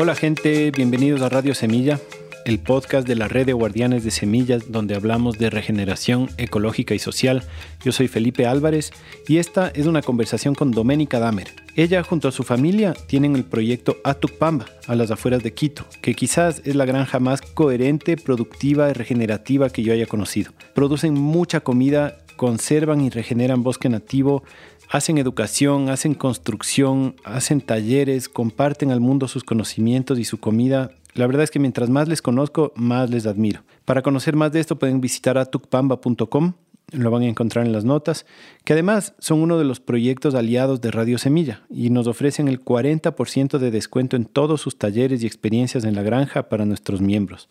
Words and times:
Hola 0.00 0.14
gente, 0.14 0.70
bienvenidos 0.70 1.22
a 1.22 1.28
Radio 1.28 1.56
Semilla, 1.56 1.98
el 2.44 2.60
podcast 2.60 3.04
de 3.08 3.16
la 3.16 3.26
red 3.26 3.46
de 3.46 3.52
guardianes 3.52 4.04
de 4.04 4.12
semillas 4.12 4.70
donde 4.70 4.94
hablamos 4.94 5.40
de 5.40 5.50
regeneración 5.50 6.30
ecológica 6.36 6.94
y 6.94 7.00
social. 7.00 7.42
Yo 7.82 7.90
soy 7.90 8.06
Felipe 8.06 8.46
Álvarez 8.46 8.92
y 9.26 9.38
esta 9.38 9.72
es 9.74 9.86
una 9.86 10.02
conversación 10.02 10.54
con 10.54 10.70
Doménica 10.70 11.18
Damer. 11.18 11.48
Ella 11.74 12.04
junto 12.04 12.28
a 12.28 12.32
su 12.32 12.44
familia 12.44 12.94
tienen 13.08 13.34
el 13.34 13.42
proyecto 13.42 13.96
Atucpamba 14.04 14.66
a 14.86 14.94
las 14.94 15.10
afueras 15.10 15.42
de 15.42 15.52
Quito, 15.52 15.84
que 16.00 16.14
quizás 16.14 16.62
es 16.64 16.76
la 16.76 16.84
granja 16.84 17.18
más 17.18 17.42
coherente, 17.42 18.16
productiva 18.16 18.90
y 18.90 18.92
regenerativa 18.92 19.68
que 19.68 19.82
yo 19.82 19.92
haya 19.92 20.06
conocido. 20.06 20.52
Producen 20.76 21.14
mucha 21.14 21.58
comida, 21.58 22.18
conservan 22.36 23.00
y 23.00 23.10
regeneran 23.10 23.64
bosque 23.64 23.88
nativo, 23.88 24.44
hacen 24.90 25.18
educación, 25.18 25.90
hacen 25.90 26.14
construcción, 26.14 27.16
hacen 27.24 27.60
talleres, 27.60 28.28
comparten 28.28 28.90
al 28.90 29.00
mundo 29.00 29.28
sus 29.28 29.44
conocimientos 29.44 30.18
y 30.18 30.24
su 30.24 30.38
comida 30.38 30.90
la 31.18 31.26
verdad 31.26 31.42
es 31.42 31.50
que 31.50 31.58
mientras 31.58 31.90
más 31.90 32.06
les 32.06 32.22
conozco, 32.22 32.72
más 32.76 33.10
les 33.10 33.26
admiro. 33.26 33.62
Para 33.84 34.02
conocer 34.02 34.36
más 34.36 34.52
de 34.52 34.60
esto 34.60 34.78
pueden 34.78 35.00
visitar 35.00 35.36
atucpamba.com, 35.36 36.52
lo 36.92 37.10
van 37.10 37.22
a 37.22 37.26
encontrar 37.26 37.66
en 37.66 37.72
las 37.72 37.84
notas, 37.84 38.24
que 38.64 38.72
además 38.72 39.14
son 39.18 39.40
uno 39.40 39.58
de 39.58 39.64
los 39.64 39.80
proyectos 39.80 40.36
aliados 40.36 40.80
de 40.80 40.90
Radio 40.90 41.18
Semilla 41.18 41.62
y 41.70 41.90
nos 41.90 42.06
ofrecen 42.06 42.46
el 42.46 42.64
40% 42.64 43.58
de 43.58 43.70
descuento 43.70 44.14
en 44.14 44.26
todos 44.26 44.60
sus 44.60 44.78
talleres 44.78 45.22
y 45.22 45.26
experiencias 45.26 45.84
en 45.84 45.96
la 45.96 46.02
granja 46.02 46.48
para 46.48 46.64
nuestros 46.64 47.00
miembros. 47.00 47.48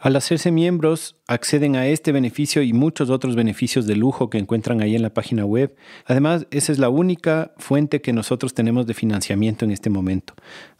Al 0.00 0.14
hacerse 0.14 0.52
miembros, 0.52 1.16
acceden 1.26 1.74
a 1.74 1.88
este 1.88 2.12
beneficio 2.12 2.62
y 2.62 2.72
muchos 2.72 3.10
otros 3.10 3.34
beneficios 3.34 3.84
de 3.84 3.96
lujo 3.96 4.30
que 4.30 4.38
encuentran 4.38 4.80
ahí 4.80 4.94
en 4.94 5.02
la 5.02 5.12
página 5.12 5.44
web. 5.44 5.74
Además, 6.06 6.46
esa 6.52 6.70
es 6.70 6.78
la 6.78 6.88
única 6.88 7.52
fuente 7.56 8.00
que 8.00 8.12
nosotros 8.12 8.54
tenemos 8.54 8.86
de 8.86 8.94
financiamiento 8.94 9.64
en 9.64 9.72
este 9.72 9.90
momento. 9.90 10.34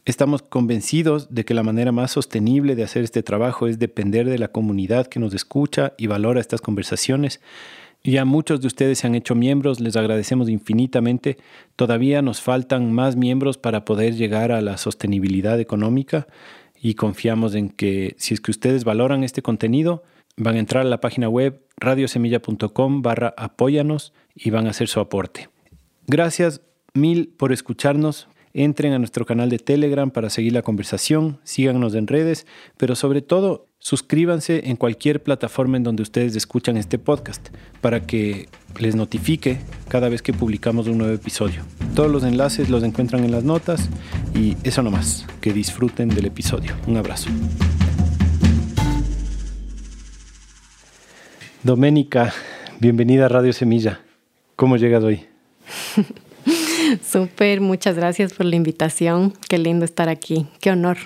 Estamos 0.05 0.43
convencidos 0.43 1.35
de 1.35 1.45
que 1.45 1.55
la 1.55 1.65
manera 1.65 1.91
más 1.91 2.13
sostenible 2.13 2.77
de 2.77 2.85
hacer 2.85 3.03
este 3.03 3.25
trabajo 3.25 3.67
es 3.67 3.81
depender 3.81 4.29
de 4.29 4.39
la 4.39 4.49
comunidad 4.49 5.09
que 5.09 5.19
nos 5.19 5.35
escucha 5.35 5.95
y 5.99 6.07
valora 6.07 6.41
estas 6.41 6.61
conversaciones. 6.61 7.41
Ya 8.05 8.25
muchos 8.25 8.61
de 8.61 8.69
ustedes 8.69 9.01
se 9.01 9.09
han 9.09 9.17
hecho 9.17 9.35
miembros, 9.35 9.81
les 9.81 9.97
agradecemos 9.97 10.49
infinitamente. 10.49 11.39
Todavía 11.75 12.23
nos 12.23 12.41
faltan 12.41 12.93
más 12.93 13.17
miembros 13.17 13.59
para 13.59 13.85
poder 13.85 14.15
llegar 14.15 14.53
a 14.53 14.61
la 14.61 14.77
sostenibilidad 14.77 15.59
económica 15.59 16.29
y 16.81 16.95
confiamos 16.95 17.55
en 17.55 17.71
que 17.71 18.15
si 18.19 18.35
es 18.35 18.41
que 18.41 18.51
ustedes 18.51 18.85
valoran 18.85 19.25
este 19.25 19.43
contenido, 19.43 20.03
van 20.37 20.57
a 20.57 20.61
entrar 20.61 20.87
a 20.87 20.89
la 20.89 21.01
página 21.01 21.29
web 21.29 21.63
radiosemilla.com 21.77 23.03
barra 23.03 23.35
apóyanos 23.37 24.13
y 24.35 24.51
van 24.51 24.67
a 24.67 24.71
hacer 24.71 24.89
su 24.89 25.01
aporte. 25.01 25.49
Gracias 26.07 26.63
mil 26.95 27.29
por 27.29 27.53
escucharnos. 27.53 28.29
Entren 28.61 28.93
a 28.93 28.99
nuestro 28.99 29.25
canal 29.25 29.51
de 29.51 29.61
Telegram 29.61 30.11
para 30.11 30.31
seguir 30.31 30.53
la 30.53 30.63
conversación, 30.63 31.39
síganos 31.45 31.95
en 31.95 32.09
redes, 32.09 32.45
pero 32.77 32.97
sobre 32.97 33.23
todo 33.23 33.69
suscríbanse 33.79 34.69
en 34.69 34.75
cualquier 34.75 35.23
plataforma 35.23 35.77
en 35.77 35.85
donde 35.85 36.03
ustedes 36.03 36.35
escuchan 36.35 36.77
este 36.77 36.99
podcast 36.99 37.51
para 37.81 38.05
que 38.05 38.49
les 38.81 38.97
notifique 38.97 39.61
cada 39.87 40.09
vez 40.09 40.23
que 40.23 40.33
publicamos 40.33 40.89
un 40.89 40.99
nuevo 40.99 41.15
episodio. 41.15 41.63
Todos 41.95 42.11
los 42.11 42.25
enlaces 42.25 42.69
los 42.69 42.83
encuentran 42.83 43.23
en 43.23 43.31
las 43.31 43.45
notas 43.45 43.91
y 44.35 44.57
eso 44.65 44.83
nomás, 44.83 45.25
que 45.41 45.53
disfruten 45.53 46.09
del 46.09 46.27
episodio. 46.27 46.73
Un 46.89 46.97
abrazo. 46.97 47.31
Doménica, 51.63 52.35
bienvenida 52.81 53.27
a 53.27 53.29
Radio 53.29 53.53
Semilla. 53.53 54.01
¿Cómo 54.57 54.77
llegas 54.77 55.05
hoy? 55.05 55.27
Súper, 57.03 57.61
muchas 57.61 57.97
gracias 57.97 58.35
por 58.35 58.47
la 58.47 58.57
invitación. 58.57 59.35
Qué 59.49 59.59
lindo 59.59 59.85
estar 59.85 60.09
aquí. 60.09 60.47
Qué 60.61 60.71
honor. 60.71 60.99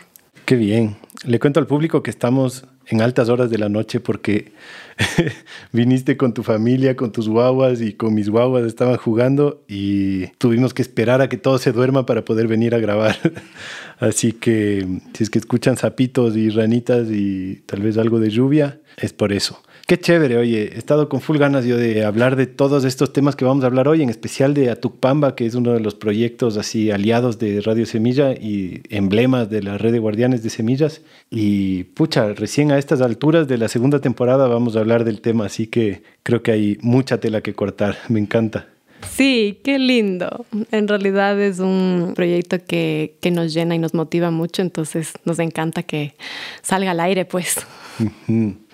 Qué 0.44 0.56
bien. 0.56 0.96
Le 1.24 1.38
cuento 1.38 1.60
al 1.60 1.66
público 1.66 2.02
que 2.02 2.10
estamos 2.10 2.64
en 2.86 3.00
altas 3.00 3.28
horas 3.28 3.48
de 3.48 3.58
la 3.58 3.68
noche 3.68 4.00
porque 4.00 4.52
viniste 5.72 6.16
con 6.16 6.34
tu 6.34 6.42
familia, 6.42 6.96
con 6.96 7.12
tus 7.12 7.28
guaguas 7.28 7.80
y 7.80 7.92
con 7.92 8.12
mis 8.14 8.28
guaguas 8.28 8.64
estaban 8.64 8.96
jugando 8.96 9.62
y 9.68 10.26
tuvimos 10.38 10.74
que 10.74 10.82
esperar 10.82 11.20
a 11.20 11.28
que 11.28 11.36
todo 11.36 11.58
se 11.58 11.70
duerma 11.70 12.06
para 12.06 12.24
poder 12.24 12.48
venir 12.48 12.74
a 12.74 12.78
grabar. 12.78 13.16
Así 13.98 14.32
que 14.32 14.86
si 15.14 15.22
es 15.22 15.30
que 15.30 15.38
escuchan 15.38 15.76
zapitos 15.76 16.36
y 16.36 16.50
ranitas 16.50 17.08
y 17.10 17.62
tal 17.66 17.82
vez 17.82 17.96
algo 17.98 18.18
de 18.18 18.30
lluvia, 18.30 18.80
es 18.96 19.12
por 19.12 19.32
eso. 19.32 19.62
Qué 19.86 19.98
chévere, 19.98 20.36
oye, 20.36 20.72
he 20.74 20.78
estado 20.78 21.08
con 21.08 21.20
full 21.20 21.38
ganas 21.38 21.64
yo 21.64 21.76
de 21.76 22.04
hablar 22.04 22.36
de 22.36 22.46
todos 22.46 22.84
estos 22.84 23.12
temas 23.12 23.36
que 23.36 23.44
vamos 23.44 23.64
a 23.64 23.66
hablar 23.66 23.88
hoy, 23.88 24.02
en 24.02 24.10
especial 24.10 24.54
de 24.54 24.70
Atucpamba, 24.70 25.34
que 25.34 25.44
es 25.44 25.54
uno 25.54 25.72
de 25.72 25.80
los 25.80 25.94
proyectos 25.94 26.56
así 26.56 26.90
aliados 26.90 27.38
de 27.38 27.60
Radio 27.60 27.84
Semilla 27.84 28.32
y 28.32 28.82
emblemas 28.90 29.50
de 29.50 29.62
la 29.62 29.78
red 29.78 29.92
de 29.92 29.98
guardianes 29.98 30.42
de 30.42 30.50
semillas. 30.50 31.02
Y 31.30 31.84
pucha, 31.84 32.32
recién 32.32 32.70
a 32.70 32.78
estas 32.78 33.00
alturas 33.00 33.48
de 33.48 33.58
la 33.58 33.68
segunda 33.68 33.98
temporada 33.98 34.46
vamos 34.46 34.76
a 34.76 34.80
hablar 34.80 35.04
del 35.04 35.20
tema, 35.20 35.46
así 35.46 35.66
que 35.66 36.02
creo 36.22 36.42
que 36.42 36.52
hay 36.52 36.78
mucha 36.80 37.18
tela 37.18 37.40
que 37.40 37.54
cortar, 37.54 37.96
me 38.08 38.20
encanta. 38.20 38.68
Sí, 39.10 39.58
qué 39.64 39.80
lindo. 39.80 40.46
En 40.70 40.86
realidad 40.86 41.40
es 41.40 41.58
un 41.58 42.12
proyecto 42.14 42.58
que, 42.64 43.16
que, 43.20 43.32
nos 43.32 43.52
llena 43.52 43.74
y 43.74 43.78
nos 43.78 43.94
motiva 43.94 44.30
mucho, 44.30 44.62
entonces 44.62 45.12
nos 45.24 45.40
encanta 45.40 45.82
que 45.82 46.14
salga 46.62 46.92
al 46.92 47.00
aire, 47.00 47.24
pues. 47.24 47.56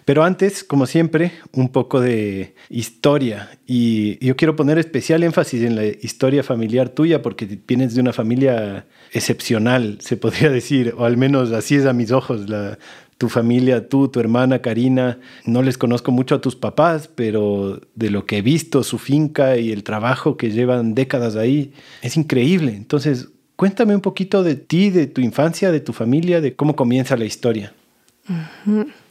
Pero 0.08 0.24
antes, 0.24 0.64
como 0.64 0.86
siempre, 0.86 1.32
un 1.52 1.68
poco 1.68 2.00
de 2.00 2.54
historia. 2.70 3.50
Y 3.66 4.24
yo 4.24 4.36
quiero 4.36 4.56
poner 4.56 4.78
especial 4.78 5.22
énfasis 5.22 5.62
en 5.62 5.76
la 5.76 5.84
historia 5.84 6.42
familiar 6.42 6.88
tuya 6.88 7.20
porque 7.20 7.60
vienes 7.68 7.94
de 7.94 8.00
una 8.00 8.14
familia 8.14 8.86
excepcional, 9.12 9.98
se 10.00 10.16
podría 10.16 10.48
decir, 10.60 10.94
o 10.96 11.04
al 11.04 11.18
menos 11.18 11.52
así 11.52 11.74
es 11.74 11.84
a 11.84 11.92
mis 11.92 12.10
ojos. 12.10 12.48
La, 12.48 12.78
tu 13.18 13.28
familia, 13.28 13.86
tú, 13.90 14.08
tu 14.08 14.18
hermana 14.18 14.62
Karina, 14.62 15.18
no 15.44 15.60
les 15.60 15.76
conozco 15.76 16.10
mucho 16.10 16.36
a 16.36 16.40
tus 16.40 16.56
papás, 16.56 17.10
pero 17.14 17.78
de 17.94 18.08
lo 18.08 18.24
que 18.24 18.38
he 18.38 18.42
visto, 18.42 18.84
su 18.84 18.96
finca 18.96 19.58
y 19.58 19.72
el 19.72 19.84
trabajo 19.84 20.38
que 20.38 20.50
llevan 20.50 20.94
décadas 20.94 21.36
ahí, 21.36 21.74
es 22.00 22.16
increíble. 22.16 22.72
Entonces, 22.74 23.28
cuéntame 23.56 23.94
un 23.94 24.00
poquito 24.00 24.42
de 24.42 24.54
ti, 24.54 24.88
de 24.88 25.06
tu 25.06 25.20
infancia, 25.20 25.70
de 25.70 25.80
tu 25.80 25.92
familia, 25.92 26.40
de 26.40 26.56
cómo 26.56 26.76
comienza 26.76 27.14
la 27.14 27.26
historia. 27.26 27.74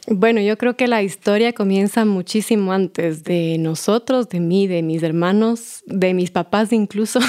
Bueno, 0.09 0.40
yo 0.40 0.57
creo 0.57 0.78
que 0.78 0.88
la 0.88 1.03
historia 1.03 1.51
comienza 1.51 2.06
muchísimo 2.06 2.72
antes 2.72 3.25
de 3.25 3.57
nosotros, 3.59 4.29
de 4.29 4.40
mí, 4.40 4.66
de 4.66 4.81
mis 4.81 5.03
hermanos, 5.03 5.84
de 5.85 6.13
mis 6.13 6.31
papás 6.31 6.72
incluso. 6.72 7.19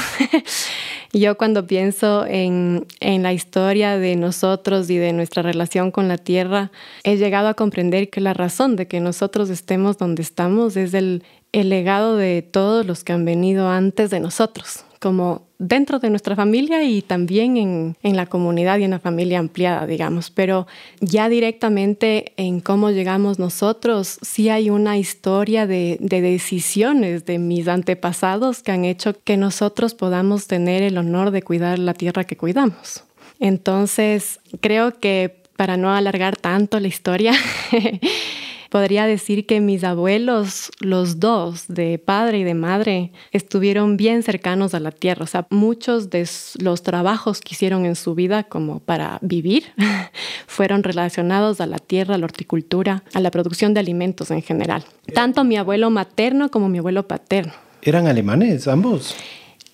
yo 1.12 1.37
cuando 1.37 1.66
pienso 1.66 2.25
en, 2.25 2.87
en, 3.00 3.25
la 3.25 3.33
historia 3.33 3.99
de 3.99 4.15
nosotros 4.15 4.89
y 4.91 4.97
de 4.97 5.12
nuestra 5.12 5.43
relación 5.43 5.91
con 5.91 6.06
la 6.06 6.19
tierra, 6.19 6.71
he 7.03 7.16
llegado 7.16 7.49
a 7.49 7.55
comprender 7.55 8.11
que 8.11 8.21
la 8.21 8.33
razón 8.33 8.77
de 8.77 8.87
que 8.87 9.00
nosotros 9.00 9.50
estemos 9.50 9.99
donde 9.99 10.22
estamos 10.22 10.77
es 10.77 10.95
el, 10.95 11.25
el 11.50 11.71
legado 11.71 12.16
de 12.16 12.43
todos 12.43 12.87
los 12.87 13.03
que 13.03 13.12
han 13.12 13.25
venido 13.25 13.69
antes 13.69 14.10
de 14.10 14.21
nosotros 14.21 14.84
como 15.00 15.47
dentro 15.59 15.99
de 15.99 16.11
nuestra 16.11 16.37
familia 16.37 16.85
y 16.85 17.03
también 17.03 17.57
en, 17.57 17.97
en, 18.03 18.17
la 18.17 18.27
comunidad 18.27 18.79
y 18.79 18.85
en 18.85 18.91
la 18.93 19.01
familia 19.01 19.41
ampliada, 19.41 19.87
digamos. 19.87 20.31
Pero 20.31 20.67
ya 21.01 21.29
directamente 21.29 22.33
en 22.37 22.61
cómo 22.61 22.91
llegamos 22.91 23.39
nosotros, 23.39 24.19
sí 24.23 24.49
hay 24.49 24.71
una 24.71 24.99
historia 24.99 25.67
de, 25.67 25.99
de 26.01 26.21
decisiones 26.21 27.27
de 27.27 27.39
mis 27.39 27.67
antepasados 27.67 28.63
que 28.63 28.73
han 28.73 28.85
hecho 28.85 29.17
que 29.25 29.37
nosotros 29.37 29.95
podamos 29.95 30.47
tener 30.47 30.83
el 30.83 30.97
honor 30.97 31.33
de 31.33 31.43
cuidar 31.43 31.79
la 31.79 31.95
tierra 31.95 32.25
que 32.25 32.37
cuidamos. 32.37 33.05
Entonces, 33.41 34.41
creo 34.61 34.99
que 34.99 35.43
para 35.57 35.77
no 35.77 35.93
alargar 35.93 36.37
tanto 36.37 36.79
la 36.79 36.87
historia, 36.87 37.33
Podría 38.69 39.06
decir 39.06 39.47
que 39.47 39.61
mis 39.61 39.83
abuelos, 39.83 40.71
los 40.81 41.21
dos, 41.21 41.65
de 41.69 41.99
padre 41.99 42.41
y 42.41 42.45
de 42.45 42.54
madre, 42.54 43.13
estuvieron 43.33 43.97
bien 43.97 44.22
cercanos 44.22 44.75
a 44.75 44.81
la 44.81 44.91
tierra. 44.91 45.25
O 45.25 45.27
sea, 45.27 45.47
muchos 45.51 46.10
de 46.10 46.28
los 46.59 46.83
trabajos 46.83 47.41
que 47.41 47.54
hicieron 47.54 47.87
en 47.87 47.97
su 47.97 48.15
vida 48.15 48.45
como 48.45 48.81
para 48.81 49.19
vivir 49.22 49.65
fueron 50.47 50.83
relacionados 50.83 51.60
a 51.60 51.66
la 51.66 51.78
tierra, 51.78 52.16
a 52.16 52.19
la 52.19 52.27
horticultura, 52.27 53.04
a 53.15 53.21
la 53.21 53.31
producción 53.31 53.72
de 53.72 53.81
alimentos 53.81 54.31
en 54.31 54.42
general. 54.42 54.84
Tanto 55.15 55.45
mi 55.45 55.57
abuelo 55.57 55.91
materno 55.91 56.51
como 56.51 56.69
mi 56.69 56.78
abuelo 56.78 57.09
paterno. 57.09 57.53
¿Eran 57.83 58.07
alemanes 58.07 58.69
ambos? 58.69 59.15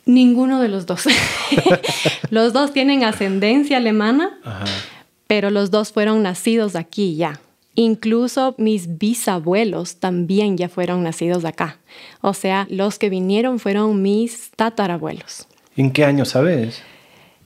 Ninguno 0.06 0.60
de 0.60 0.68
los 0.68 0.86
dos. 0.86 1.04
los 2.30 2.52
dos 2.52 2.72
tienen 2.72 3.02
ascendencia 3.02 3.78
alemana, 3.78 4.38
pero 5.26 5.50
los 5.50 5.70
dos 5.70 5.92
fueron 5.92 6.22
nacidos 6.22 6.76
aquí 6.76 7.16
ya. 7.16 7.40
Incluso 7.74 8.54
mis 8.56 8.98
bisabuelos 8.98 9.96
también 9.96 10.56
ya 10.56 10.68
fueron 10.68 11.02
nacidos 11.02 11.44
acá. 11.44 11.78
O 12.20 12.34
sea, 12.34 12.66
los 12.70 12.98
que 12.98 13.10
vinieron 13.10 13.58
fueron 13.58 14.00
mis 14.00 14.50
tatarabuelos. 14.52 15.48
¿En 15.76 15.90
qué 15.90 16.04
año 16.04 16.24
sabes? 16.24 16.82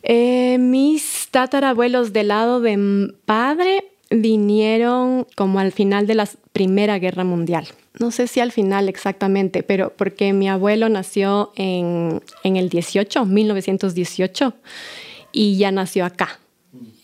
Eh, 0.03 0.59
mis 0.59 1.29
tatarabuelos 1.31 2.13
del 2.13 2.29
lado 2.29 2.61
de 2.61 3.13
padre 3.25 3.85
vinieron 4.11 5.27
como 5.35 5.61
al 5.61 5.73
final 5.73 6.07
de 6.07 6.15
la 6.15 6.29
Primera 6.53 6.99
Guerra 6.99 7.25
Mundial. 7.25 7.67
No 7.99 8.11
sé 8.11 8.27
si 8.27 8.41
al 8.41 8.53
final 8.53 8.89
exactamente, 8.89 9.63
pero 9.63 9.93
porque 9.97 10.33
mi 10.33 10.49
abuelo 10.49 10.89
nació 10.89 11.53
en, 11.57 12.23
en 12.45 12.57
el 12.57 12.69
18, 12.69 13.25
1918, 13.25 14.55
y 15.33 15.57
ya 15.59 15.73
nació 15.73 16.05
acá. 16.05 16.39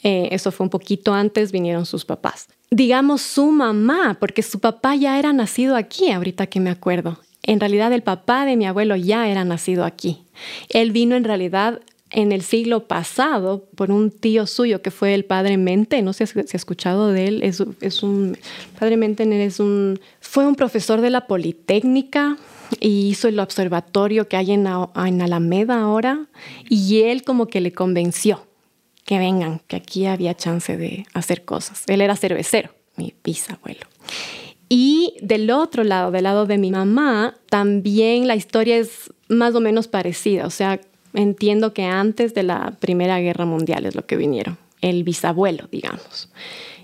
Eh, 0.03 0.29
eso 0.33 0.53
fue 0.53 0.65
un 0.65 0.71
poquito 0.71 1.15
antes, 1.15 1.51
vinieron 1.51 1.87
sus 1.87 2.05
papás. 2.05 2.49
Digamos 2.75 3.23
su 3.23 3.53
mamá, 3.53 4.17
porque 4.19 4.43
su 4.43 4.59
papá 4.59 4.97
ya 4.97 5.17
era 5.17 5.33
nacido 5.33 5.77
aquí, 5.77 6.11
ahorita 6.11 6.49
que 6.49 6.59
me 6.59 6.71
acuerdo. 6.71 7.21
En 7.45 7.61
realidad 7.61 7.93
el 7.93 8.03
papá 8.03 8.45
de 8.47 8.57
mi 8.57 8.67
abuelo 8.67 8.97
ya 8.97 9.29
era 9.29 9.45
nacido 9.45 9.85
aquí. 9.85 10.25
Él 10.71 10.91
vino 10.91 11.15
en 11.15 11.23
realidad 11.23 11.81
en 12.11 12.33
el 12.33 12.43
siglo 12.43 12.89
pasado 12.89 13.69
por 13.77 13.93
un 13.93 14.11
tío 14.11 14.49
suyo 14.49 14.83
que 14.83 14.91
fue 14.91 15.15
el 15.15 15.25
padre 15.25 15.57
Mente, 15.57 16.03
no 16.03 16.13
sé 16.13 16.27
si 16.27 16.37
ha 16.41 16.43
escuchado 16.53 17.13
de 17.13 17.29
él, 17.29 17.43
es 17.45 17.61
un, 18.03 18.37
padre 18.77 18.97
Mente 18.97 19.45
es 19.45 19.61
un, 19.61 20.01
fue 20.19 20.45
un 20.45 20.57
profesor 20.57 21.01
de 21.01 21.11
la 21.11 21.29
Politécnica 21.29 22.39
y 22.81 23.07
hizo 23.07 23.29
el 23.29 23.39
observatorio 23.39 24.27
que 24.27 24.37
hay 24.37 24.51
en, 24.51 24.67
en 24.67 25.23
Alameda 25.23 25.81
ahora 25.81 26.27
y 26.69 27.03
él 27.03 27.23
como 27.23 27.47
que 27.47 27.61
le 27.61 27.71
convenció 27.71 28.49
que 29.05 29.19
vengan, 29.19 29.61
que 29.67 29.77
aquí 29.77 30.07
había 30.07 30.35
chance 30.35 30.77
de 30.77 31.07
hacer 31.13 31.45
cosas. 31.45 31.85
Él 31.87 32.01
era 32.01 32.17
cervecero, 32.17 32.71
mi 32.97 33.15
bisabuelo. 33.23 33.87
Y 34.69 35.15
del 35.21 35.51
otro 35.51 35.85
lado, 35.85 36.11
del 36.11 36.25
lado 36.25 36.47
de 36.47 36.59
mi 36.59 36.71
mamá, 36.71 37.35
también 37.49 38.27
la 38.27 38.35
historia 38.35 38.77
es 38.77 39.13
más 39.29 39.55
o 39.55 39.61
menos 39.61 39.89
parecida. 39.89 40.47
O 40.47 40.51
sea, 40.51 40.81
entiendo 41.13 41.75
que 41.75 41.85
antes 41.85 42.35
de 42.35 42.43
la 42.43 42.73
Primera 42.81 43.21
Guerra 43.21 43.45
Mundial 43.45 43.87
es 43.87 43.95
lo 43.95 44.07
que 44.07 44.17
vinieron, 44.17 44.59
el 44.81 45.05
bisabuelo, 45.05 45.69
digamos. 45.71 46.31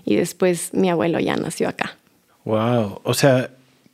Y 0.05 0.15
después 0.15 0.73
mi 0.73 0.89
abuelo 0.89 1.19
ya 1.19 1.35
nació 1.35 1.69
acá. 1.69 1.97
Wow, 2.45 3.01
o 3.03 3.13
sea, 3.13 3.51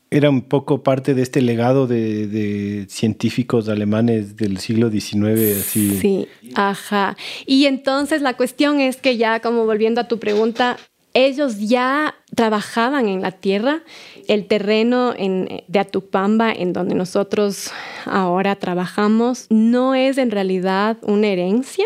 era 0.09 0.29
un 0.29 0.41
poco 0.41 0.83
parte 0.83 1.13
de 1.13 1.21
este 1.21 1.41
legado 1.41 1.85
de, 1.87 2.85
científicos 2.89 3.67
alemanes 3.67 4.37
del 4.37 4.57
siglo 4.57 4.89
XIX, 4.89 5.59
así. 5.59 5.97
Sí, 5.99 6.27
ajá. 6.55 7.17
Y 7.45 7.65
entonces 7.65 8.21
la 8.21 8.35
cuestión 8.35 8.79
es 8.79 8.97
que 8.97 9.17
ya, 9.17 9.41
como 9.41 9.65
volviendo 9.65 9.99
a 9.99 10.07
tu 10.07 10.17
pregunta, 10.19 10.77
ellos 11.13 11.59
ya 11.59 12.15
trabajaban 12.35 13.07
en 13.07 13.21
la 13.21 13.31
tierra, 13.31 13.81
el 14.27 14.45
terreno 14.45 15.13
de 15.13 15.79
Atupamba, 15.79 16.51
en 16.51 16.73
donde 16.73 16.95
nosotros 16.95 17.71
ahora 18.05 18.55
trabajamos, 18.55 19.47
no 19.49 19.95
es 19.95 20.17
en 20.17 20.31
realidad 20.31 20.97
una 21.01 21.27
herencia, 21.27 21.85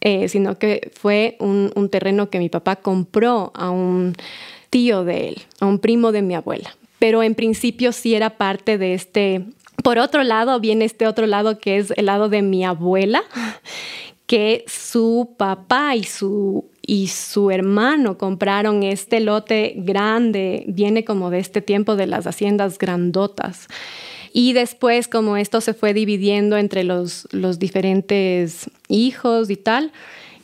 eh, 0.00 0.28
sino 0.28 0.58
que 0.58 0.92
fue 0.94 1.36
un, 1.40 1.72
un 1.74 1.88
terreno 1.88 2.30
que 2.30 2.38
mi 2.38 2.48
papá 2.48 2.76
compró 2.76 3.50
a 3.54 3.70
un 3.70 4.14
tío 4.70 5.02
de 5.02 5.30
él, 5.30 5.42
a 5.60 5.66
un 5.66 5.78
primo 5.80 6.12
de 6.12 6.22
mi 6.22 6.34
abuela. 6.34 6.76
Pero 6.98 7.22
en 7.22 7.34
principio 7.34 7.92
sí 7.92 8.14
era 8.14 8.36
parte 8.36 8.78
de 8.78 8.94
este... 8.94 9.44
Por 9.82 9.98
otro 9.98 10.24
lado, 10.24 10.58
viene 10.58 10.84
este 10.84 11.06
otro 11.06 11.26
lado 11.26 11.58
que 11.58 11.76
es 11.76 11.92
el 11.96 12.06
lado 12.06 12.28
de 12.28 12.42
mi 12.42 12.64
abuela, 12.64 13.22
que 14.26 14.64
su 14.66 15.34
papá 15.38 15.94
y 15.94 16.04
su 16.04 16.64
y 16.88 17.08
su 17.08 17.50
hermano 17.50 18.16
compraron 18.16 18.82
este 18.82 19.20
lote 19.20 19.74
grande, 19.76 20.64
viene 20.68 21.04
como 21.04 21.28
de 21.28 21.38
este 21.38 21.60
tiempo 21.60 21.96
de 21.96 22.06
las 22.06 22.26
haciendas 22.26 22.78
grandotas. 22.78 23.68
Y 24.32 24.54
después, 24.54 25.06
como 25.06 25.36
esto 25.36 25.60
se 25.60 25.74
fue 25.74 25.92
dividiendo 25.92 26.56
entre 26.56 26.84
los, 26.84 27.28
los 27.30 27.58
diferentes 27.58 28.70
hijos 28.88 29.50
y 29.50 29.56
tal, 29.56 29.92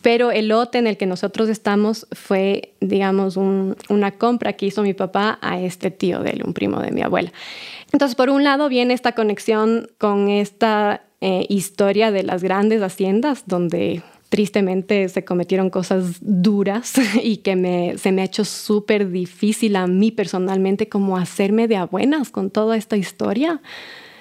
pero 0.05 0.33
el 0.33 0.49
lote 0.49 0.77
en 0.77 0.87
el 0.87 0.99
que 0.99 1.07
nosotros 1.07 1.49
estamos 1.49 2.07
fue, 2.13 2.75
digamos, 2.83 3.39
una 3.39 4.11
compra 4.19 4.53
que 4.53 4.67
hizo 4.67 4.83
mi 4.83 4.93
papá 4.93 5.39
a 5.41 5.59
este 5.59 5.91
tío 5.91 6.21
de 6.21 6.33
él, 6.33 6.43
un 6.45 6.53
primo 6.53 6.79
de 6.81 6.91
mi 6.91 7.01
abuela. 7.01 7.33
Entonces, 7.91 8.15
por 8.15 8.29
un 8.29 8.45
lado 8.45 8.69
viene 8.69 8.93
esta 8.93 9.13
conexión 9.13 9.89
con 9.97 10.29
esta 10.29 11.07
eh, 11.23 11.47
historia 11.49 12.11
de 12.11 12.23
las 12.23 12.43
grandes 12.43 12.83
haciendas, 12.83 13.45
donde 13.47 14.03
tristemente 14.29 15.09
se 15.09 15.25
cometieron 15.25 15.71
cosas 15.71 16.19
duras 16.21 16.93
y 17.23 17.39
que 17.39 17.95
se 17.97 18.13
me 18.13 18.21
ha 18.21 18.25
hecho 18.27 18.45
súper 18.45 19.11
difícil 19.11 19.75
a 19.75 19.87
mí 19.87 20.11
personalmente 20.11 20.87
como 20.87 21.17
hacerme 21.17 21.67
de 21.67 21.83
buenas 21.87 22.29
con 22.29 22.51
toda 22.51 22.77
esta 22.77 22.99
historia. 22.99 23.63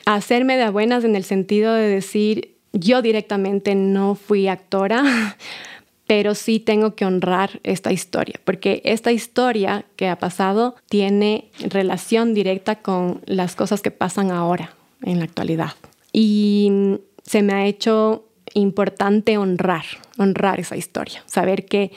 Hacerme 0.05 0.55
de 0.55 0.69
buenas 0.69 1.03
en 1.03 1.17
el 1.17 1.25
sentido 1.25 1.73
de 1.73 1.89
decir, 1.89 2.53
yo 2.73 3.01
directamente 3.01 3.75
no 3.75 4.15
fui 4.15 4.47
actora, 4.47 5.37
pero 6.15 6.35
sí 6.35 6.59
tengo 6.59 6.93
que 6.93 7.05
honrar 7.05 7.59
esta 7.63 7.91
historia, 7.91 8.39
porque 8.45 8.83
esta 8.85 9.11
historia 9.11 9.83
que 9.95 10.09
ha 10.09 10.19
pasado 10.19 10.75
tiene 10.87 11.49
relación 11.59 12.35
directa 12.35 12.75
con 12.83 13.21
las 13.25 13.55
cosas 13.55 13.81
que 13.81 13.89
pasan 13.89 14.29
ahora, 14.29 14.75
en 15.01 15.17
la 15.17 15.25
actualidad. 15.25 15.71
Y 16.11 16.99
se 17.23 17.41
me 17.41 17.53
ha 17.53 17.65
hecho 17.65 18.25
importante 18.53 19.39
honrar, 19.39 19.85
honrar 20.19 20.59
esa 20.59 20.77
historia, 20.77 21.23
saber 21.25 21.65
que 21.65 21.91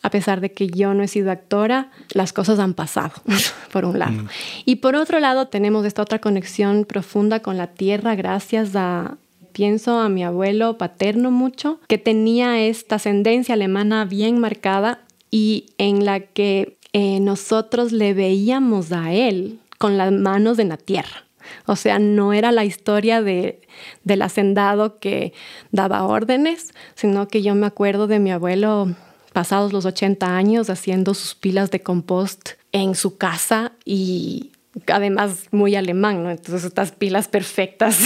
a 0.00 0.10
pesar 0.10 0.40
de 0.40 0.52
que 0.52 0.68
yo 0.68 0.94
no 0.94 1.02
he 1.02 1.08
sido 1.08 1.32
actora, 1.32 1.90
las 2.12 2.32
cosas 2.32 2.60
han 2.60 2.74
pasado, 2.74 3.14
por 3.72 3.84
un 3.84 3.98
lado. 3.98 4.12
Mm. 4.12 4.28
Y 4.64 4.76
por 4.76 4.94
otro 4.94 5.18
lado, 5.18 5.48
tenemos 5.48 5.84
esta 5.84 6.02
otra 6.02 6.20
conexión 6.20 6.84
profunda 6.84 7.40
con 7.40 7.56
la 7.56 7.66
tierra 7.66 8.14
gracias 8.14 8.76
a, 8.76 9.16
pienso 9.56 9.98
a 10.00 10.10
mi 10.10 10.22
abuelo 10.22 10.76
paterno 10.76 11.30
mucho, 11.30 11.80
que 11.88 11.96
tenía 11.96 12.60
esta 12.60 12.96
ascendencia 12.96 13.54
alemana 13.54 14.04
bien 14.04 14.38
marcada 14.38 15.00
y 15.30 15.68
en 15.78 16.04
la 16.04 16.20
que 16.20 16.76
eh, 16.92 17.20
nosotros 17.20 17.90
le 17.90 18.12
veíamos 18.12 18.92
a 18.92 19.14
él 19.14 19.58
con 19.78 19.96
las 19.96 20.12
manos 20.12 20.58
en 20.58 20.68
la 20.68 20.76
tierra. 20.76 21.24
O 21.64 21.74
sea, 21.74 21.98
no 21.98 22.34
era 22.34 22.52
la 22.52 22.66
historia 22.66 23.22
de, 23.22 23.62
del 24.04 24.20
hacendado 24.20 24.98
que 24.98 25.32
daba 25.72 26.04
órdenes, 26.04 26.74
sino 26.94 27.26
que 27.26 27.40
yo 27.40 27.54
me 27.54 27.64
acuerdo 27.64 28.08
de 28.08 28.18
mi 28.18 28.32
abuelo 28.32 28.94
pasados 29.32 29.72
los 29.72 29.86
80 29.86 30.36
años 30.36 30.68
haciendo 30.68 31.14
sus 31.14 31.34
pilas 31.34 31.70
de 31.70 31.80
compost 31.80 32.50
en 32.72 32.94
su 32.94 33.16
casa 33.16 33.72
y 33.86 34.52
además 34.86 35.48
muy 35.50 35.74
alemán, 35.74 36.22
¿no? 36.22 36.30
Entonces 36.30 36.64
estas 36.64 36.92
pilas 36.92 37.28
perfectas, 37.28 37.98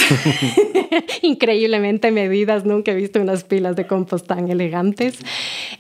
increíblemente 1.23 2.11
medidas, 2.11 2.65
nunca 2.65 2.93
he 2.93 2.95
visto 2.95 3.21
unas 3.21 3.45
pilas 3.45 3.77
de 3.77 3.87
compost 3.87 4.27
tan 4.27 4.51
elegantes, 4.51 5.19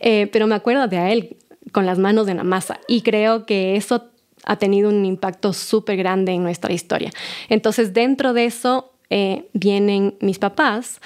eh, 0.00 0.28
pero 0.32 0.46
me 0.46 0.54
acuerdo 0.54 0.88
de 0.88 1.12
él 1.12 1.36
con 1.72 1.86
las 1.86 1.98
manos 1.98 2.26
en 2.28 2.38
la 2.38 2.44
masa 2.44 2.80
y 2.88 3.02
creo 3.02 3.46
que 3.46 3.76
eso 3.76 4.10
ha 4.44 4.56
tenido 4.56 4.88
un 4.88 5.04
impacto 5.04 5.52
súper 5.52 5.96
grande 5.96 6.32
en 6.32 6.42
nuestra 6.42 6.72
historia. 6.72 7.10
Entonces, 7.48 7.92
dentro 7.92 8.32
de 8.32 8.46
eso 8.46 8.92
eh, 9.10 9.48
vienen 9.52 10.16
mis 10.20 10.38
papás, 10.38 11.00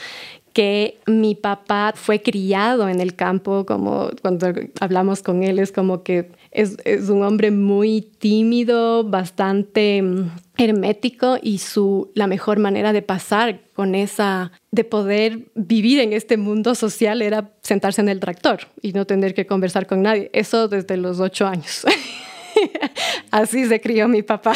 que 0.55 1.01
mi 1.07 1.35
papá 1.35 1.93
fue 1.97 2.23
criado 2.23 2.89
en 2.89 3.01
el 3.01 3.17
campo, 3.17 3.67
como 3.67 4.11
cuando 4.23 4.53
hablamos 4.81 5.21
con 5.21 5.43
él, 5.43 5.59
es 5.59 5.73
como 5.73 6.05
que 6.05 6.31
es, 6.53 6.77
un 7.11 7.25
hombre 7.25 7.51
muy 7.51 8.01
tímido, 8.01 9.03
bastante 9.03 10.01
mm, 10.01 10.31
hermético 10.57 11.39
y 11.43 11.59
su, 11.59 12.13
la 12.15 12.29
mejor 12.29 12.61
manera 12.61 12.93
de 12.93 13.03
pasar 13.03 13.63
con 13.75 13.97
esa, 13.97 14.53
de 14.71 14.85
poder 14.85 15.49
vivir 15.57 15.99
en 15.99 16.13
este 16.13 16.37
mundo 16.37 16.77
social 16.77 17.21
era 17.21 17.51
sentarse 17.63 18.01
en 18.01 18.09
el 18.09 18.21
tractor 18.21 18.61
y 18.81 18.93
no 18.93 19.07
tener 19.07 19.35
que 19.35 19.47
conversar 19.47 19.89
con 19.89 20.03
nadie. 20.03 20.31
Eso 20.33 20.69
desde 20.69 20.97
los 20.97 21.19
ocho 21.19 21.49
años. 21.49 21.85
Así 23.31 23.67
se 23.67 23.81
crió 23.81 24.09
mi 24.09 24.23
papá. 24.23 24.53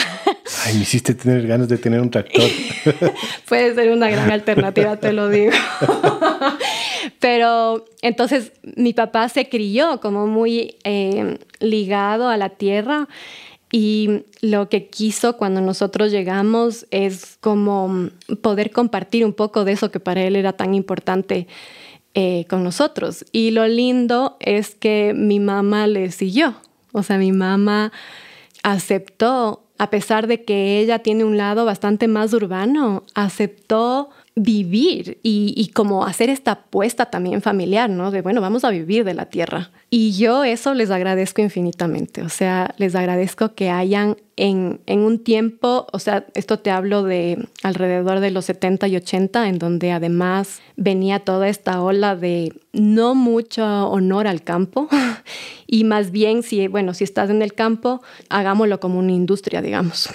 Ay, 0.65 0.75
me 0.75 0.83
hiciste 0.83 1.15
tener 1.15 1.47
ganas 1.47 1.69
de 1.69 1.79
tener 1.79 2.01
un 2.01 2.11
tractor. 2.11 2.51
Puede 3.49 3.75
ser 3.75 3.91
una 3.91 4.09
gran 4.11 4.31
alternativa, 4.31 4.97
te 4.97 5.13
lo 5.13 5.29
digo. 5.29 5.53
Pero 7.21 7.85
entonces 8.03 8.53
mi 8.77 8.93
papá 8.93 9.29
se 9.29 9.49
crió 9.49 10.01
como 10.01 10.27
muy 10.27 10.77
eh, 10.85 11.39
ligado 11.61 12.29
a 12.29 12.37
la 12.37 12.51
tierra 12.51 13.09
y 13.71 14.25
lo 14.41 14.69
que 14.69 14.89
quiso 14.89 15.37
cuando 15.37 15.61
nosotros 15.61 16.11
llegamos 16.11 16.87
es 16.91 17.37
como 17.41 18.11
poder 18.41 18.71
compartir 18.71 19.25
un 19.25 19.35
poco 19.35 19.65
de 19.65 19.73
eso 19.73 19.91
que 19.91 20.01
para 20.01 20.23
él 20.23 20.37
era 20.37 20.55
tan 20.55 20.75
importante 20.75 21.47
eh, 22.15 22.47
con 22.49 22.65
nosotros. 22.65 23.27
Y 23.33 23.51
lo 23.51 23.67
lindo 23.69 24.37
es 24.41 24.75
que 24.75 25.13
mi 25.15 25.39
mamá 25.41 25.87
le 25.87 26.11
siguió. 26.11 26.57
O 26.93 27.03
sea, 27.03 27.19
mi 27.19 27.33
mamá 27.33 27.93
aceptó, 28.63 29.65
a 29.79 29.91
pesar 29.91 30.27
de 30.27 30.45
que 30.45 30.81
ella 30.81 31.01
tiene 31.01 31.25
un 31.25 31.37
lado 31.37 31.65
bastante 31.65 32.09
más 32.09 32.33
urbano, 32.33 33.05
aceptó 33.15 34.11
vivir 34.35 35.19
y, 35.23 35.71
como 35.75 36.05
hacer 36.05 36.31
esta 36.31 36.53
apuesta 36.53 37.07
también 37.07 37.43
familiar, 37.43 37.91
¿no? 37.91 38.11
De, 38.11 38.23
bueno, 38.23 38.41
vamos 38.41 38.65
a 38.65 38.71
vivir 38.71 39.05
de 39.05 39.15
la 39.15 39.27
tierra. 39.27 39.71
Y 39.91 40.13
yo 40.13 40.45
eso 40.45 40.75
les 40.75 40.91
agradezco 40.91 41.41
infinitamente, 41.41 42.21
o 42.21 42.29
sea, 42.29 42.75
les 42.77 42.95
agradezco 42.95 43.55
que 43.55 43.71
hayan 43.71 44.19
en, 44.37 44.81
en, 44.85 45.01
un 45.01 45.25
tiempo, 45.25 45.87
o 45.93 45.99
sea, 45.99 46.27
esto 46.35 46.59
te 46.59 46.71
hablo 46.71 47.05
de 47.05 47.49
alrededor 47.63 48.21
de 48.21 48.31
los 48.31 48.45
70 48.45 48.87
y 48.89 48.97
80, 48.97 49.49
en 49.49 49.59
donde 49.59 49.91
además 49.93 50.61
venía 50.77 51.21
toda 51.21 51.49
esta 51.49 51.81
ola 51.81 52.17
de 52.17 52.53
no 52.75 53.15
mucho 53.15 53.65
honor 53.89 54.27
al 54.27 54.43
campo 54.43 54.89
y 55.67 55.85
más 55.85 56.11
bien 56.11 56.43
si, 56.43 56.69
bueno, 56.69 56.93
si 56.93 57.05
estás 57.05 57.31
en 57.31 57.41
el 57.41 57.55
campo, 57.55 58.03
hagámoslo 58.29 58.81
como 58.81 58.99
una 58.99 59.13
industria, 59.13 59.63
digamos. 59.63 60.11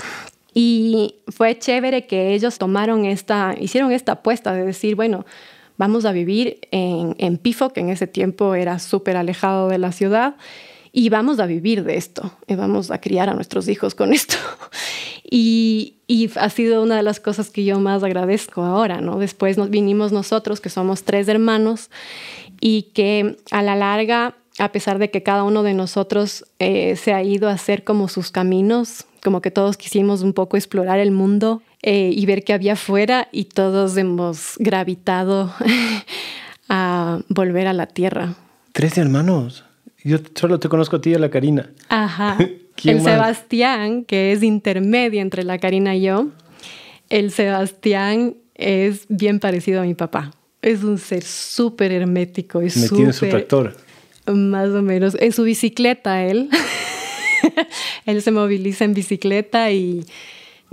Y 0.54 1.16
fue 1.30 1.58
chévere 1.58 2.06
que 2.06 2.36
ellos 2.36 2.60
tomaron 2.60 3.06
esta, 3.06 3.56
hicieron 3.60 3.92
esta 3.92 4.14
apuesta 4.14 4.54
de 4.54 4.66
decir, 4.66 4.96
bueno, 4.96 5.26
vamos 5.78 6.06
a 6.06 6.12
vivir 6.12 6.60
en, 6.72 7.16
en 7.18 7.38
Pifo, 7.38 7.72
que 7.72 7.82
en 7.82 7.90
ese 7.90 8.08
tiempo 8.08 8.56
era 8.56 8.80
súper 8.80 9.18
alejado 9.18 9.70
de 9.70 9.78
la 9.78 9.92
ciudad, 9.92 10.36
y 10.92 11.10
vamos 11.10 11.40
a 11.40 11.48
vivir 11.48 11.84
de 11.84 11.98
esto, 11.98 12.32
y 12.48 12.56
vamos 12.56 12.92
a 12.92 13.02
criar 13.02 13.28
a 13.28 13.34
nuestros 13.34 13.68
hijos 13.68 13.96
con 13.96 14.14
esto. 14.14 14.36
Y, 15.36 15.96
ha 16.36 16.50
sido 16.52 16.84
una 16.84 16.96
de 16.96 17.02
las 17.02 17.20
cosas 17.20 17.50
que 17.50 17.64
yo 17.64 17.80
más 17.80 18.04
agradezco 18.04 18.62
ahora, 18.62 19.02
¿no? 19.02 19.18
Después 19.18 19.58
nos 19.58 19.72
vinimos 19.72 20.12
nosotros, 20.12 20.62
que 20.62 20.70
somos 20.70 21.06
tres 21.06 21.28
hermanos, 21.28 21.90
y 22.62 22.84
que 22.94 23.38
a 23.50 23.64
la 23.64 23.76
larga, 23.76 24.36
a 24.60 24.72
pesar 24.72 25.00
de 25.00 25.10
que 25.10 25.24
cada 25.24 25.44
uno 25.44 25.64
de 25.64 25.74
nosotros 25.74 26.46
eh, 26.60 26.96
se 26.98 27.14
ha 27.14 27.24
ido 27.24 27.50
a 27.50 27.54
hacer 27.54 27.84
como 27.84 28.10
sus 28.10 28.30
caminos, 28.30 29.06
como 29.24 29.42
que 29.42 29.50
todos 29.50 29.76
quisimos 29.76 30.22
un 30.22 30.34
poco 30.34 30.56
explorar 30.56 31.00
el 31.00 31.10
mundo 31.10 31.64
eh, 31.84 32.12
y 32.16 32.26
ver 32.26 32.44
qué 32.44 32.54
había 32.54 32.74
afuera, 32.74 33.28
y 33.32 33.46
todos 33.46 33.98
hemos 33.98 34.56
gravitado 34.58 35.54
a 36.70 37.20
volver 37.28 37.68
a 37.68 37.74
la 37.74 37.88
tierra. 37.88 38.36
Tres 38.72 38.98
hermanos. 38.98 39.66
Yo 40.04 40.18
solo 40.34 40.60
te 40.60 40.70
conozco 40.70 40.96
a 40.96 41.02
ti 41.02 41.12
y 41.12 41.14
a 41.14 41.20
la 41.20 41.30
Karina. 41.30 41.70
Ajá. 41.90 42.38
el 42.84 43.02
Sebastián, 43.02 44.06
que 44.06 44.32
es 44.32 44.44
intermedio 44.44 45.22
entre 45.22 45.44
la 45.44 45.58
Karina 45.60 45.96
y 45.96 46.04
yo, 46.04 46.30
el 47.10 47.32
Sebastián 47.32 48.36
es 48.56 49.06
bien 49.10 49.40
parecido 49.40 49.82
a 49.82 49.84
mi 49.84 49.94
papá. 49.94 50.32
Es 50.62 50.84
un 50.84 50.98
ser 50.98 51.24
súper 51.24 51.92
hermético. 51.92 52.62
Es 52.62 52.78
Metido 52.78 53.08
en 53.08 53.14
su 53.14 53.28
tractor. 53.28 53.76
Más 54.26 54.70
o 54.70 54.82
menos. 54.82 55.18
En 55.20 55.34
su 55.34 55.44
bicicleta, 55.44 56.24
él. 56.24 56.50
él 58.06 58.22
se 58.22 58.32
moviliza 58.32 58.86
en 58.86 58.94
bicicleta 58.94 59.72
y 59.72 60.06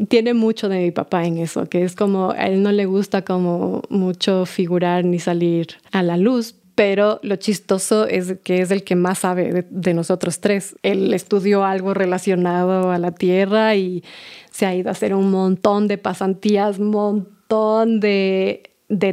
tiene 0.08 0.34
mucho 0.34 0.68
de 0.68 0.78
mi 0.78 0.90
papá 0.90 1.24
en 1.24 1.38
eso, 1.38 1.66
que 1.66 1.82
es 1.84 1.94
como, 1.94 2.30
a 2.30 2.46
él 2.46 2.62
no 2.62 2.72
le 2.72 2.86
gusta 2.86 3.22
como 3.22 3.82
mucho 3.88 4.46
figurar 4.46 5.04
ni 5.04 5.18
salir 5.18 5.68
a 5.92 6.02
la 6.02 6.16
luz, 6.16 6.54
pero 6.74 7.20
lo 7.22 7.36
chistoso 7.36 8.06
es 8.06 8.36
que 8.42 8.62
es 8.62 8.70
el 8.70 8.84
que 8.84 8.96
más 8.96 9.18
sabe 9.18 9.66
de, 9.68 9.94
nosotros 9.94 10.40
tres. 10.40 10.76
Él 10.82 11.12
estudió 11.12 11.64
algo 11.64 11.92
relacionado 11.92 12.90
a 12.90 12.98
la 12.98 13.12
Tierra 13.12 13.74
y 13.76 14.02
se 14.50 14.64
ha 14.64 14.74
ido 14.74 14.88
a 14.88 14.92
hacer 14.92 15.14
un 15.14 15.30
montón 15.30 15.88
de 15.88 15.98
pasantías, 15.98 16.78
montón 16.78 18.00
de, 18.00 18.62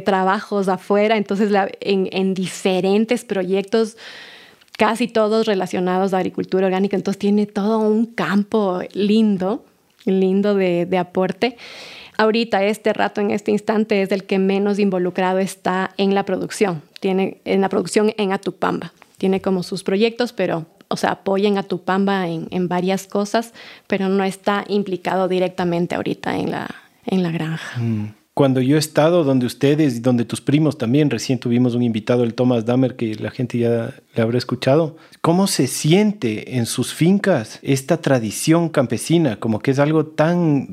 trabajos 0.04 0.68
afuera, 0.68 1.16
entonces 1.16 1.52
en, 1.80 2.08
en 2.10 2.34
diferentes 2.34 3.24
proyectos 3.24 3.96
casi 4.78 5.08
todos 5.08 5.46
relacionados 5.46 6.14
a 6.14 6.18
agricultura 6.18 6.66
orgánica, 6.66 6.96
entonces 6.96 7.18
tiene 7.18 7.46
todo 7.46 7.80
un 7.80 8.06
campo 8.06 8.80
lindo, 8.94 9.64
lindo 10.04 10.54
de, 10.54 10.98
aporte 10.98 11.56
ahorita, 12.16 12.64
este 12.64 12.92
rato, 12.92 13.20
en 13.20 13.30
este 13.30 13.50
instante, 13.50 14.02
es 14.02 14.10
el 14.10 14.24
que 14.24 14.38
menos 14.38 14.78
involucrado 14.78 15.38
está 15.38 15.92
en 15.96 16.14
la 16.14 16.24
producción. 16.24 16.82
Tiene 17.00 17.38
en 17.44 17.60
la 17.60 17.68
producción 17.68 18.12
en 18.16 18.32
Atupamba. 18.32 18.92
Tiene 19.18 19.40
como 19.40 19.62
sus 19.62 19.84
proyectos, 19.84 20.32
pero, 20.32 20.66
o 20.88 20.96
sea, 20.96 21.12
apoya 21.12 21.48
en 21.48 21.58
Atupamba 21.58 22.26
en, 22.26 22.48
en 22.50 22.66
varias 22.68 23.06
cosas, 23.06 23.52
pero 23.86 24.08
no 24.08 24.24
está 24.24 24.64
implicado 24.68 25.28
directamente 25.28 25.94
ahorita 25.94 26.36
en 26.36 26.50
la, 26.50 26.68
en 27.06 27.22
la 27.22 27.30
granja. 27.30 27.78
Mm 27.78 28.17
cuando 28.38 28.60
yo 28.60 28.76
he 28.76 28.78
estado 28.78 29.24
donde 29.24 29.46
ustedes 29.46 29.96
y 29.96 29.98
donde 29.98 30.24
tus 30.24 30.40
primos 30.40 30.78
también, 30.78 31.10
recién 31.10 31.40
tuvimos 31.40 31.74
un 31.74 31.82
invitado, 31.82 32.22
el 32.22 32.34
Thomas 32.34 32.64
Dahmer, 32.64 32.94
que 32.94 33.16
la 33.16 33.32
gente 33.32 33.58
ya 33.58 33.92
le 34.14 34.22
habrá 34.22 34.38
escuchado, 34.38 34.96
¿cómo 35.20 35.48
se 35.48 35.66
siente 35.66 36.56
en 36.56 36.66
sus 36.66 36.94
fincas 36.94 37.58
esta 37.62 37.96
tradición 37.96 38.68
campesina? 38.68 39.40
Como 39.40 39.58
que 39.58 39.72
es 39.72 39.80
algo 39.80 40.06
tan... 40.06 40.68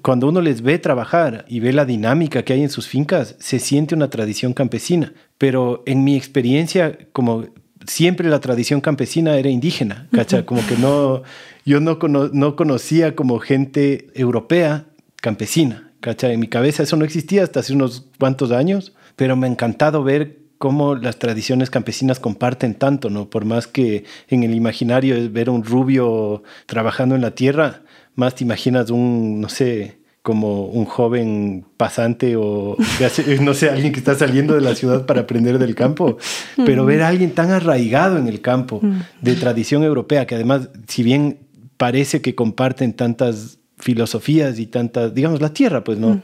Cuando 0.00 0.28
uno 0.28 0.40
les 0.40 0.62
ve 0.62 0.78
trabajar 0.78 1.44
y 1.46 1.60
ve 1.60 1.74
la 1.74 1.84
dinámica 1.84 2.42
que 2.42 2.54
hay 2.54 2.62
en 2.62 2.70
sus 2.70 2.88
fincas, 2.88 3.36
se 3.38 3.58
siente 3.58 3.94
una 3.94 4.08
tradición 4.08 4.54
campesina. 4.54 5.12
Pero 5.36 5.82
en 5.84 6.04
mi 6.04 6.16
experiencia, 6.16 6.96
como 7.12 7.44
siempre 7.86 8.30
la 8.30 8.40
tradición 8.40 8.80
campesina 8.80 9.36
era 9.36 9.50
indígena, 9.50 10.08
¿cacha? 10.10 10.46
Como 10.46 10.66
que 10.66 10.78
no, 10.78 11.22
yo 11.66 11.80
no, 11.80 11.98
no 12.32 12.56
conocía 12.56 13.14
como 13.14 13.40
gente 13.40 14.06
europea 14.14 14.86
campesina. 15.20 15.83
En 16.06 16.40
mi 16.40 16.48
cabeza 16.48 16.82
eso 16.82 16.96
no 16.96 17.04
existía 17.04 17.42
hasta 17.42 17.60
hace 17.60 17.72
unos 17.72 18.06
cuantos 18.18 18.52
años, 18.52 18.92
pero 19.16 19.36
me 19.36 19.46
ha 19.46 19.50
encantado 19.50 20.02
ver 20.02 20.38
cómo 20.58 20.94
las 20.94 21.18
tradiciones 21.18 21.70
campesinas 21.70 22.20
comparten 22.20 22.74
tanto, 22.74 23.10
¿no? 23.10 23.28
Por 23.28 23.44
más 23.44 23.66
que 23.66 24.04
en 24.28 24.44
el 24.44 24.54
imaginario 24.54 25.16
es 25.16 25.32
ver 25.32 25.50
un 25.50 25.64
rubio 25.64 26.42
trabajando 26.66 27.14
en 27.14 27.20
la 27.20 27.32
tierra, 27.32 27.82
más 28.14 28.34
te 28.34 28.44
imaginas 28.44 28.90
un, 28.90 29.40
no 29.40 29.48
sé, 29.48 29.98
como 30.22 30.64
un 30.64 30.86
joven 30.86 31.66
pasante 31.76 32.34
o, 32.36 32.78
no 33.42 33.52
sé, 33.52 33.68
alguien 33.68 33.92
que 33.92 33.98
está 33.98 34.14
saliendo 34.14 34.54
de 34.54 34.62
la 34.62 34.74
ciudad 34.74 35.04
para 35.04 35.22
aprender 35.22 35.58
del 35.58 35.74
campo, 35.74 36.16
pero 36.64 36.86
ver 36.86 37.02
a 37.02 37.08
alguien 37.08 37.32
tan 37.32 37.50
arraigado 37.50 38.16
en 38.16 38.26
el 38.26 38.40
campo, 38.40 38.80
de 39.20 39.34
tradición 39.34 39.82
europea, 39.82 40.26
que 40.26 40.34
además, 40.34 40.70
si 40.88 41.02
bien 41.02 41.40
parece 41.76 42.22
que 42.22 42.34
comparten 42.34 42.94
tantas 42.94 43.58
filosofías 43.84 44.58
y 44.58 44.66
tantas, 44.66 45.14
digamos, 45.14 45.42
la 45.42 45.52
tierra, 45.52 45.84
pues, 45.84 45.98
¿no? 45.98 46.22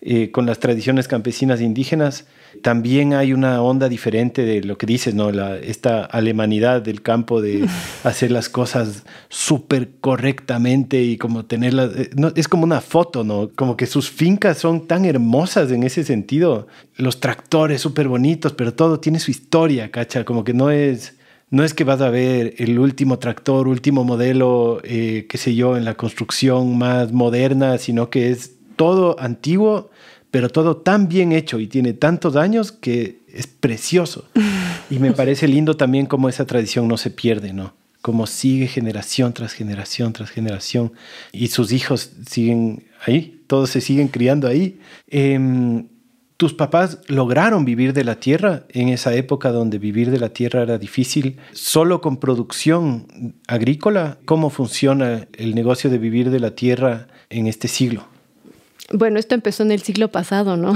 Eh, 0.00 0.32
con 0.32 0.44
las 0.44 0.58
tradiciones 0.58 1.06
campesinas 1.06 1.60
indígenas, 1.60 2.26
también 2.62 3.14
hay 3.14 3.32
una 3.32 3.62
onda 3.62 3.88
diferente 3.88 4.42
de 4.42 4.64
lo 4.64 4.76
que 4.76 4.86
dices, 4.86 5.14
¿no? 5.14 5.30
La, 5.30 5.56
esta 5.56 6.04
alemanidad 6.04 6.82
del 6.82 7.02
campo 7.02 7.40
de 7.40 7.64
hacer 8.02 8.32
las 8.32 8.48
cosas 8.48 9.04
súper 9.28 9.90
correctamente 10.00 11.00
y 11.00 11.16
como 11.16 11.44
tenerlas, 11.44 11.94
eh, 11.96 12.10
no, 12.16 12.32
es 12.34 12.48
como 12.48 12.64
una 12.64 12.80
foto, 12.80 13.22
¿no? 13.22 13.50
Como 13.54 13.76
que 13.76 13.86
sus 13.86 14.10
fincas 14.10 14.58
son 14.58 14.88
tan 14.88 15.04
hermosas 15.04 15.70
en 15.70 15.84
ese 15.84 16.02
sentido, 16.02 16.66
los 16.96 17.20
tractores 17.20 17.80
súper 17.80 18.08
bonitos, 18.08 18.52
pero 18.52 18.74
todo 18.74 18.98
tiene 18.98 19.20
su 19.20 19.30
historia, 19.30 19.92
¿cacha? 19.92 20.24
Como 20.24 20.42
que 20.42 20.54
no 20.54 20.72
es 20.72 21.15
no 21.50 21.62
es 21.64 21.74
que 21.74 21.84
vas 21.84 22.00
a 22.00 22.10
ver 22.10 22.54
el 22.58 22.78
último 22.78 23.18
tractor, 23.18 23.68
último 23.68 24.04
modelo, 24.04 24.80
eh, 24.82 25.26
qué 25.28 25.38
sé 25.38 25.54
yo, 25.54 25.76
en 25.76 25.84
la 25.84 25.94
construcción 25.94 26.76
más 26.76 27.12
moderna, 27.12 27.78
sino 27.78 28.10
que 28.10 28.30
es 28.30 28.52
todo 28.74 29.18
antiguo, 29.20 29.90
pero 30.30 30.48
todo 30.48 30.76
tan 30.76 31.08
bien 31.08 31.32
hecho 31.32 31.60
y 31.60 31.66
tiene 31.66 31.92
tantos 31.92 32.36
años 32.36 32.72
que 32.72 33.20
es 33.32 33.46
precioso. 33.46 34.26
Y 34.88 35.00
me 35.00 35.10
parece 35.10 35.48
lindo 35.48 35.76
también 35.76 36.06
cómo 36.06 36.28
esa 36.28 36.46
tradición 36.46 36.86
no 36.86 36.96
se 36.96 37.10
pierde, 37.10 37.52
¿no? 37.52 37.74
Como 38.02 38.28
sigue 38.28 38.68
generación 38.68 39.32
tras 39.32 39.52
generación 39.52 40.12
tras 40.12 40.30
generación 40.30 40.92
y 41.32 41.48
sus 41.48 41.72
hijos 41.72 42.12
siguen 42.30 42.84
ahí, 43.04 43.42
todos 43.48 43.70
se 43.70 43.80
siguen 43.80 44.06
criando 44.06 44.46
ahí. 44.46 44.78
Em, 45.08 45.88
tus 46.36 46.52
papás 46.52 46.98
lograron 47.06 47.64
vivir 47.64 47.92
de 47.94 48.04
la 48.04 48.16
tierra 48.16 48.64
en 48.68 48.90
esa 48.90 49.14
época 49.14 49.52
donde 49.52 49.78
vivir 49.78 50.10
de 50.10 50.18
la 50.18 50.28
tierra 50.28 50.62
era 50.62 50.78
difícil, 50.78 51.38
solo 51.52 52.00
con 52.00 52.18
producción 52.18 53.34
agrícola. 53.46 54.18
¿Cómo 54.26 54.50
funciona 54.50 55.26
el 55.32 55.54
negocio 55.54 55.88
de 55.88 55.98
vivir 55.98 56.30
de 56.30 56.40
la 56.40 56.50
tierra 56.50 57.06
en 57.30 57.46
este 57.46 57.68
siglo? 57.68 58.04
Bueno, 58.92 59.18
esto 59.18 59.34
empezó 59.34 59.62
en 59.62 59.72
el 59.72 59.82
siglo 59.82 60.08
pasado, 60.12 60.56
¿no? 60.56 60.74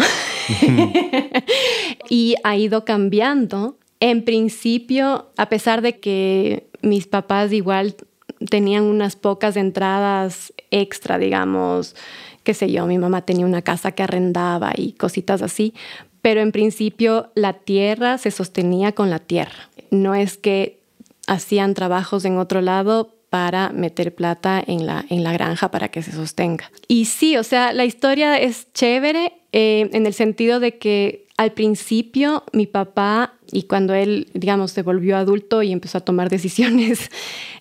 y 2.09 2.35
ha 2.43 2.57
ido 2.57 2.85
cambiando. 2.85 3.77
En 4.01 4.25
principio, 4.25 5.31
a 5.37 5.51
pesar 5.51 5.83
de 5.83 6.01
que 6.01 6.69
mis 6.81 7.07
papás 7.07 7.53
igual 7.53 7.97
tenían 8.49 8.85
unas 8.85 9.15
pocas 9.15 9.57
entradas 9.57 10.55
extra, 10.71 11.19
digamos, 11.19 11.95
qué 12.45 12.55
sé 12.55 12.71
yo, 12.71 12.87
mi 12.87 12.99
mamá 12.99 13.23
tenía 13.23 13.47
una 13.47 13.63
casa 13.63 13.93
que 13.93 14.03
arrendaba 14.03 14.73
y 14.77 14.93
cositas 14.93 15.43
así, 15.43 15.75
pero 16.23 16.41
en 16.41 16.53
principio 16.53 17.31
la 17.35 17.55
tierra 17.55 18.19
se 18.19 18.31
sostenía 18.31 18.93
con 18.93 19.11
la 19.11 19.19
tierra. 19.19 19.71
No 19.91 20.15
es 20.15 20.37
que 20.37 20.81
hacían 21.27 21.75
trabajos 21.75 22.25
en 22.25 22.39
otro 22.39 22.61
lado 22.61 23.15
para 23.31 23.71
meter 23.71 24.15
plata 24.15 24.63
en 24.67 24.87
la, 24.87 25.07
en 25.09 25.23
la 25.23 25.33
granja 25.33 25.71
para 25.71 25.89
que 25.89 26.03
se 26.03 26.13
sostenga. 26.13 26.71
Y 26.89 27.05
sí, 27.05 27.37
o 27.37 27.45
sea, 27.45 27.73
la 27.73 27.85
historia 27.85 28.37
es 28.37 28.73
chévere 28.75 29.33
eh, 29.53 29.89
en 29.93 30.07
el 30.07 30.15
sentido 30.15 30.59
de 30.59 30.79
que 30.79 31.27
al 31.37 31.53
principio 31.53 32.45
mi 32.53 32.67
papá, 32.67 33.35
y 33.51 33.63
cuando 33.63 33.95
él, 33.95 34.29
digamos, 34.35 34.73
se 34.73 34.83
volvió 34.83 35.17
adulto 35.17 35.63
y 35.63 35.73
empezó 35.73 35.99
a 35.99 36.03
tomar 36.03 36.29
decisiones 36.31 37.11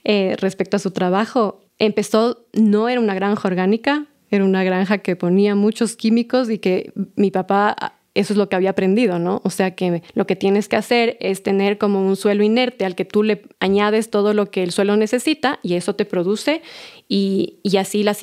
eh, 0.03 0.35
respecto 0.39 0.75
a 0.75 0.79
su 0.79 0.91
trabajo, 0.91 1.61
empezó, 1.77 2.45
no 2.53 2.89
era 2.89 2.99
una 2.99 3.13
granja 3.13 3.47
orgánica, 3.47 4.05
era 4.31 4.45
una 4.45 4.63
granja 4.63 4.99
que 4.99 5.15
ponía 5.15 5.55
muchos 5.55 5.95
químicos 5.95 6.49
y 6.49 6.59
que 6.59 6.91
mi 7.15 7.31
papá 7.31 7.99
eso 8.15 8.33
es 8.33 8.37
lo 8.37 8.49
que 8.49 8.55
había 8.55 8.71
aprendido, 8.71 9.19
¿no? 9.19 9.41
O 9.43 9.49
sea 9.49 9.75
que 9.75 10.03
lo 10.13 10.27
que 10.27 10.35
tienes 10.35 10.67
que 10.67 10.75
hacer 10.75 11.17
es 11.19 11.43
tener 11.43 11.77
como 11.77 12.05
un 12.05 12.15
suelo 12.15 12.43
inerte 12.43 12.85
al 12.85 12.95
que 12.95 13.05
tú 13.05 13.23
le 13.23 13.43
añades 13.59 14.09
todo 14.09 14.33
lo 14.33 14.51
que 14.51 14.63
el 14.63 14.71
suelo 14.71 14.97
necesita 14.97 15.59
y 15.63 15.75
eso 15.75 15.95
te 15.95 16.05
produce 16.05 16.61
y, 17.07 17.59
y 17.63 17.77
así 17.77 18.03
las, 18.03 18.19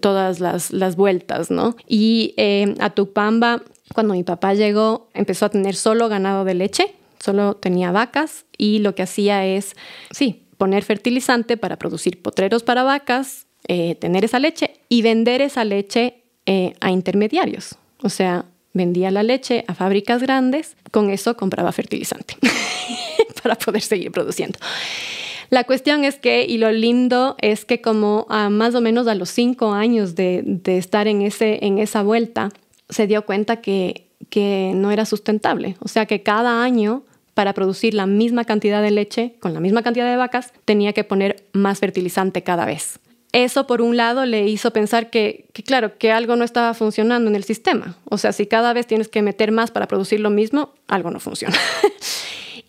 todas 0.00 0.40
las, 0.40 0.72
las 0.72 0.96
vueltas, 0.96 1.50
¿no? 1.50 1.76
Y 1.86 2.34
eh, 2.36 2.74
a 2.80 2.90
Tupamba, 2.90 3.62
cuando 3.94 4.14
mi 4.14 4.24
papá 4.24 4.54
llegó, 4.54 5.08
empezó 5.14 5.46
a 5.46 5.50
tener 5.50 5.74
solo 5.74 6.08
ganado 6.08 6.44
de 6.44 6.54
leche, 6.54 6.94
solo 7.20 7.54
tenía 7.54 7.92
vacas 7.92 8.46
y 8.56 8.78
lo 8.78 8.94
que 8.94 9.02
hacía 9.02 9.44
es, 9.46 9.76
sí, 10.10 10.46
poner 10.56 10.84
fertilizante 10.84 11.56
para 11.56 11.76
producir 11.76 12.20
potreros 12.22 12.62
para 12.62 12.82
vacas 12.82 13.47
eh, 13.66 13.94
tener 13.96 14.24
esa 14.24 14.38
leche 14.38 14.72
y 14.88 15.02
vender 15.02 15.42
esa 15.42 15.64
leche 15.64 16.22
eh, 16.46 16.74
a 16.80 16.90
intermediarios. 16.90 17.76
O 18.02 18.08
sea, 18.08 18.44
vendía 18.72 19.10
la 19.10 19.22
leche 19.22 19.64
a 19.66 19.74
fábricas 19.74 20.22
grandes, 20.22 20.76
con 20.90 21.10
eso 21.10 21.36
compraba 21.36 21.72
fertilizante 21.72 22.36
para 23.42 23.56
poder 23.56 23.82
seguir 23.82 24.12
produciendo. 24.12 24.58
La 25.50 25.64
cuestión 25.64 26.04
es 26.04 26.16
que, 26.16 26.44
y 26.44 26.58
lo 26.58 26.70
lindo 26.70 27.36
es 27.40 27.64
que 27.64 27.80
como 27.80 28.26
a 28.28 28.50
más 28.50 28.74
o 28.74 28.80
menos 28.80 29.06
a 29.06 29.14
los 29.14 29.30
cinco 29.30 29.72
años 29.72 30.14
de, 30.14 30.60
estar 30.66 31.08
en, 31.08 31.22
ese, 31.22 31.64
en 31.64 31.78
esa 31.78 32.02
vuelta, 32.02 32.50
se 32.90 33.06
dio 33.06 33.24
cuenta 33.24 33.62
que, 33.62 34.08
que 34.28 34.72
no 34.74 34.90
era 34.90 35.06
sustentable. 35.06 35.76
O 35.80 35.88
sea 35.88 36.04
que 36.06 36.22
cada 36.22 36.62
año 36.62 37.02
para 37.38 37.52
producir 37.52 37.94
la 37.94 38.06
misma 38.06 38.44
cantidad 38.44 38.82
de 38.82 38.90
leche 38.90 39.36
con 39.38 39.54
la 39.54 39.60
misma 39.60 39.84
cantidad 39.84 40.10
de 40.10 40.16
vacas, 40.16 40.52
tenía 40.64 40.92
que 40.92 41.04
poner 41.04 41.44
más 41.52 41.78
fertilizante 41.78 42.42
cada 42.42 42.66
vez. 42.66 42.98
Eso, 43.32 43.66
por 43.66 43.82
un 43.82 43.96
lado, 43.96 44.24
le 44.24 44.48
hizo 44.48 44.72
pensar 44.72 45.10
que, 45.10 45.46
claro, 45.66 45.98
que 45.98 46.10
algo 46.12 46.36
no 46.36 46.44
estaba 46.44 46.72
funcionando 46.72 47.28
en 47.28 47.36
el 47.36 47.44
sistema. 47.44 47.96
O 48.04 48.16
sea, 48.16 48.32
si 48.32 48.46
cada 48.46 48.72
vez 48.72 48.86
tienes 48.86 49.08
que 49.08 49.20
meter 49.22 49.52
más 49.52 49.70
para 49.70 49.86
producir 49.86 50.20
lo 50.20 50.30
mismo, 50.30 50.72
algo 50.86 51.10
no 51.10 51.20
funciona. 51.20 51.56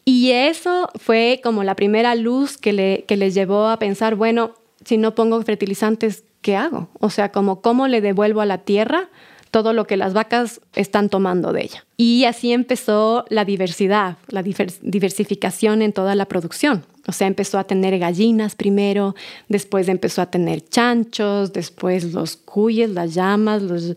Y 0.05 0.31
eso 0.31 0.89
fue 0.95 1.39
como 1.43 1.63
la 1.63 1.75
primera 1.75 2.15
luz 2.15 2.57
que, 2.57 2.73
le, 2.73 3.05
que 3.07 3.15
les 3.15 3.35
llevó 3.35 3.67
a 3.67 3.77
pensar, 3.77 4.15
bueno, 4.15 4.55
si 4.83 4.97
no 4.97 5.13
pongo 5.13 5.39
fertilizantes, 5.43 6.23
¿qué 6.41 6.55
hago? 6.55 6.89
O 6.99 7.11
sea, 7.11 7.31
como 7.31 7.61
cómo 7.61 7.87
le 7.87 8.01
devuelvo 8.01 8.41
a 8.41 8.47
la 8.47 8.57
tierra 8.57 9.09
todo 9.51 9.73
lo 9.73 9.85
que 9.85 9.97
las 9.97 10.13
vacas 10.13 10.61
están 10.75 11.09
tomando 11.09 11.53
de 11.53 11.63
ella. 11.63 11.85
Y 11.97 12.25
así 12.25 12.53
empezó 12.53 13.25
la 13.29 13.45
diversidad, 13.45 14.17
la 14.27 14.43
diversificación 14.43 15.81
en 15.81 15.93
toda 15.93 16.15
la 16.15 16.25
producción. 16.25 16.85
O 17.07 17.11
sea, 17.11 17.27
empezó 17.27 17.57
a 17.57 17.63
tener 17.63 17.97
gallinas 17.97 18.55
primero, 18.55 19.15
después 19.47 19.87
empezó 19.87 20.21
a 20.21 20.27
tener 20.27 20.61
chanchos, 20.61 21.53
después 21.53 22.13
los 22.13 22.37
cuyes, 22.37 22.91
las 22.91 23.15
llamas, 23.15 23.63
los, 23.63 23.95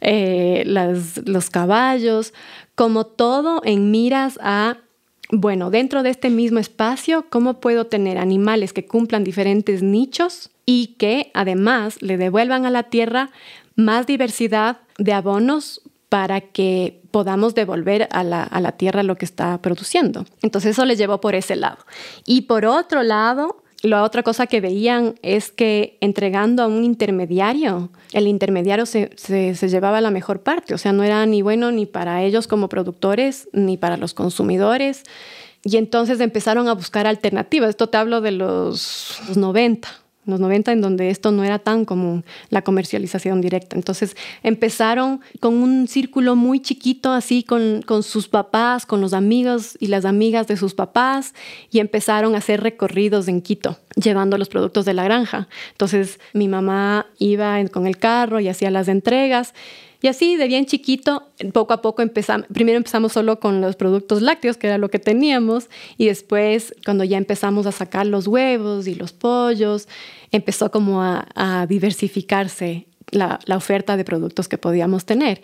eh, 0.00 0.62
los 1.24 1.50
caballos, 1.50 2.32
como 2.76 3.04
todo 3.04 3.62
en 3.64 3.90
miras 3.90 4.38
a 4.40 4.78
bueno, 5.34 5.70
dentro 5.70 6.02
de 6.02 6.10
este 6.10 6.28
mismo 6.28 6.58
espacio, 6.58 7.24
¿cómo 7.30 7.58
puedo 7.58 7.86
tener 7.86 8.18
animales 8.18 8.74
que 8.74 8.84
cumplan 8.84 9.24
diferentes 9.24 9.82
nichos 9.82 10.50
y 10.66 10.88
que 10.98 11.30
además 11.32 12.02
le 12.02 12.18
devuelvan 12.18 12.66
a 12.66 12.70
la 12.70 12.84
tierra 12.84 13.30
más 13.76 14.06
diversidad 14.06 14.78
de 14.98 15.12
abonos 15.12 15.82
para 16.08 16.40
que 16.40 17.02
podamos 17.10 17.54
devolver 17.54 18.08
a 18.10 18.22
la, 18.24 18.42
a 18.42 18.60
la 18.60 18.72
tierra 18.72 19.02
lo 19.02 19.16
que 19.16 19.24
está 19.24 19.60
produciendo. 19.62 20.24
Entonces 20.42 20.72
eso 20.72 20.84
le 20.84 20.96
llevó 20.96 21.20
por 21.20 21.34
ese 21.34 21.56
lado. 21.56 21.78
Y 22.26 22.42
por 22.42 22.66
otro 22.66 23.02
lado, 23.02 23.62
la 23.82 24.04
otra 24.04 24.22
cosa 24.22 24.46
que 24.46 24.60
veían 24.60 25.16
es 25.22 25.50
que 25.50 25.98
entregando 26.00 26.62
a 26.62 26.66
un 26.68 26.84
intermediario, 26.84 27.90
el 28.12 28.28
intermediario 28.28 28.86
se, 28.86 29.10
se, 29.16 29.54
se, 29.54 29.68
llevaba 29.68 30.00
la 30.00 30.10
mejor 30.10 30.42
parte, 30.42 30.72
o 30.74 30.78
sea, 30.78 30.92
no 30.92 31.02
era 31.02 31.26
ni 31.26 31.42
bueno 31.42 31.72
ni 31.72 31.86
para 31.86 32.22
ellos 32.22 32.46
como 32.46 32.68
productores, 32.68 33.48
ni 33.52 33.76
para 33.76 33.96
los 33.96 34.14
consumidores. 34.14 35.02
Y 35.64 35.76
entonces 35.76 36.20
empezaron 36.20 36.68
a 36.68 36.74
buscar 36.74 37.06
alternativas. 37.06 37.70
Esto 37.70 37.88
te 37.88 37.96
hablo 37.96 38.20
de 38.20 38.32
los 38.32 39.20
90 39.34 39.88
en 40.24 40.30
los 40.30 40.40
90, 40.40 40.72
en 40.72 40.80
donde 40.80 41.10
esto 41.10 41.32
no 41.32 41.44
era 41.44 41.58
tan 41.58 41.84
común, 41.84 42.24
la 42.50 42.62
comercialización 42.62 43.40
directa. 43.40 43.76
Entonces 43.76 44.16
empezaron 44.42 45.20
con 45.40 45.54
un 45.54 45.88
círculo 45.88 46.36
muy 46.36 46.60
chiquito, 46.60 47.12
así 47.12 47.42
con, 47.42 47.82
con, 47.82 48.02
sus 48.02 48.28
papás, 48.28 48.86
con 48.86 49.00
los 49.00 49.12
amigos 49.12 49.76
y 49.80 49.88
las 49.88 50.04
amigas 50.04 50.46
de 50.46 50.56
sus 50.56 50.74
papás, 50.74 51.34
y 51.70 51.80
empezaron 51.80 52.34
a 52.34 52.38
hacer 52.38 52.62
recorridos 52.62 53.28
en 53.28 53.42
Quito, 53.42 53.78
llevando 53.96 54.38
los 54.38 54.48
productos 54.48 54.84
de 54.84 54.94
la 54.94 55.04
granja. 55.04 55.48
Entonces 55.72 56.20
mi 56.32 56.48
mamá 56.48 57.06
iba 57.18 57.62
con 57.68 57.86
el 57.86 57.98
carro 57.98 58.40
y 58.40 58.48
hacía 58.48 58.70
las 58.70 58.88
entregas. 58.88 59.54
Y 60.02 60.08
así, 60.08 60.36
de 60.36 60.48
bien 60.48 60.66
chiquito, 60.66 61.28
poco 61.52 61.72
a 61.72 61.80
poco 61.80 62.02
empezamos, 62.02 62.48
primero 62.52 62.76
empezamos 62.76 63.12
solo 63.12 63.38
con 63.38 63.60
los 63.60 63.76
productos 63.76 64.20
lácteos, 64.20 64.56
que 64.56 64.66
era 64.66 64.76
lo 64.76 64.90
que 64.90 64.98
teníamos, 64.98 65.70
y 65.96 66.06
después, 66.06 66.74
cuando 66.84 67.04
ya 67.04 67.16
empezamos 67.16 67.66
a 67.66 67.72
sacar 67.72 68.06
los 68.06 68.26
huevos 68.26 68.88
y 68.88 68.96
los 68.96 69.12
pollos, 69.12 69.88
empezó 70.32 70.72
como 70.72 71.02
a, 71.02 71.66
diversificarse 71.68 72.88
la, 73.12 73.38
la 73.46 73.56
oferta 73.56 73.96
de 73.96 74.04
productos 74.04 74.48
que 74.48 74.58
podíamos 74.58 75.04
tener 75.04 75.40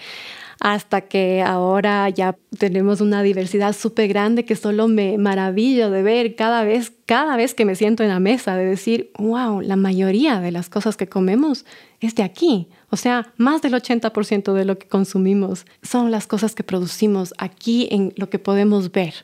hasta 0.60 1.02
que 1.02 1.42
ahora 1.42 2.08
ya 2.08 2.36
tenemos 2.58 3.00
una 3.00 3.22
diversidad 3.22 3.74
súper 3.74 4.08
grande 4.08 4.44
que 4.44 4.56
solo 4.56 4.88
me 4.88 5.16
maravillo 5.18 5.90
de 5.90 6.02
ver 6.02 6.34
cada 6.34 6.64
vez, 6.64 6.92
cada 7.06 7.36
vez 7.36 7.54
que 7.54 7.64
me 7.64 7.76
siento 7.76 8.02
en 8.02 8.08
la 8.08 8.18
mesa, 8.18 8.56
de 8.56 8.66
decir, 8.66 9.12
wow, 9.18 9.60
la 9.60 9.76
mayoría 9.76 10.40
de 10.40 10.50
las 10.50 10.68
cosas 10.68 10.96
que 10.96 11.08
comemos 11.08 11.64
es 12.00 12.14
de 12.16 12.24
aquí. 12.24 12.68
O 12.90 12.96
sea, 12.96 13.32
más 13.36 13.62
del 13.62 13.74
80% 13.74 14.52
de 14.54 14.64
lo 14.64 14.78
que 14.78 14.88
consumimos 14.88 15.66
son 15.82 16.10
las 16.10 16.26
cosas 16.26 16.54
que 16.54 16.64
producimos 16.64 17.34
aquí 17.38 17.88
en 17.90 18.14
lo 18.16 18.30
que 18.30 18.38
podemos 18.38 18.92
ver 18.92 19.14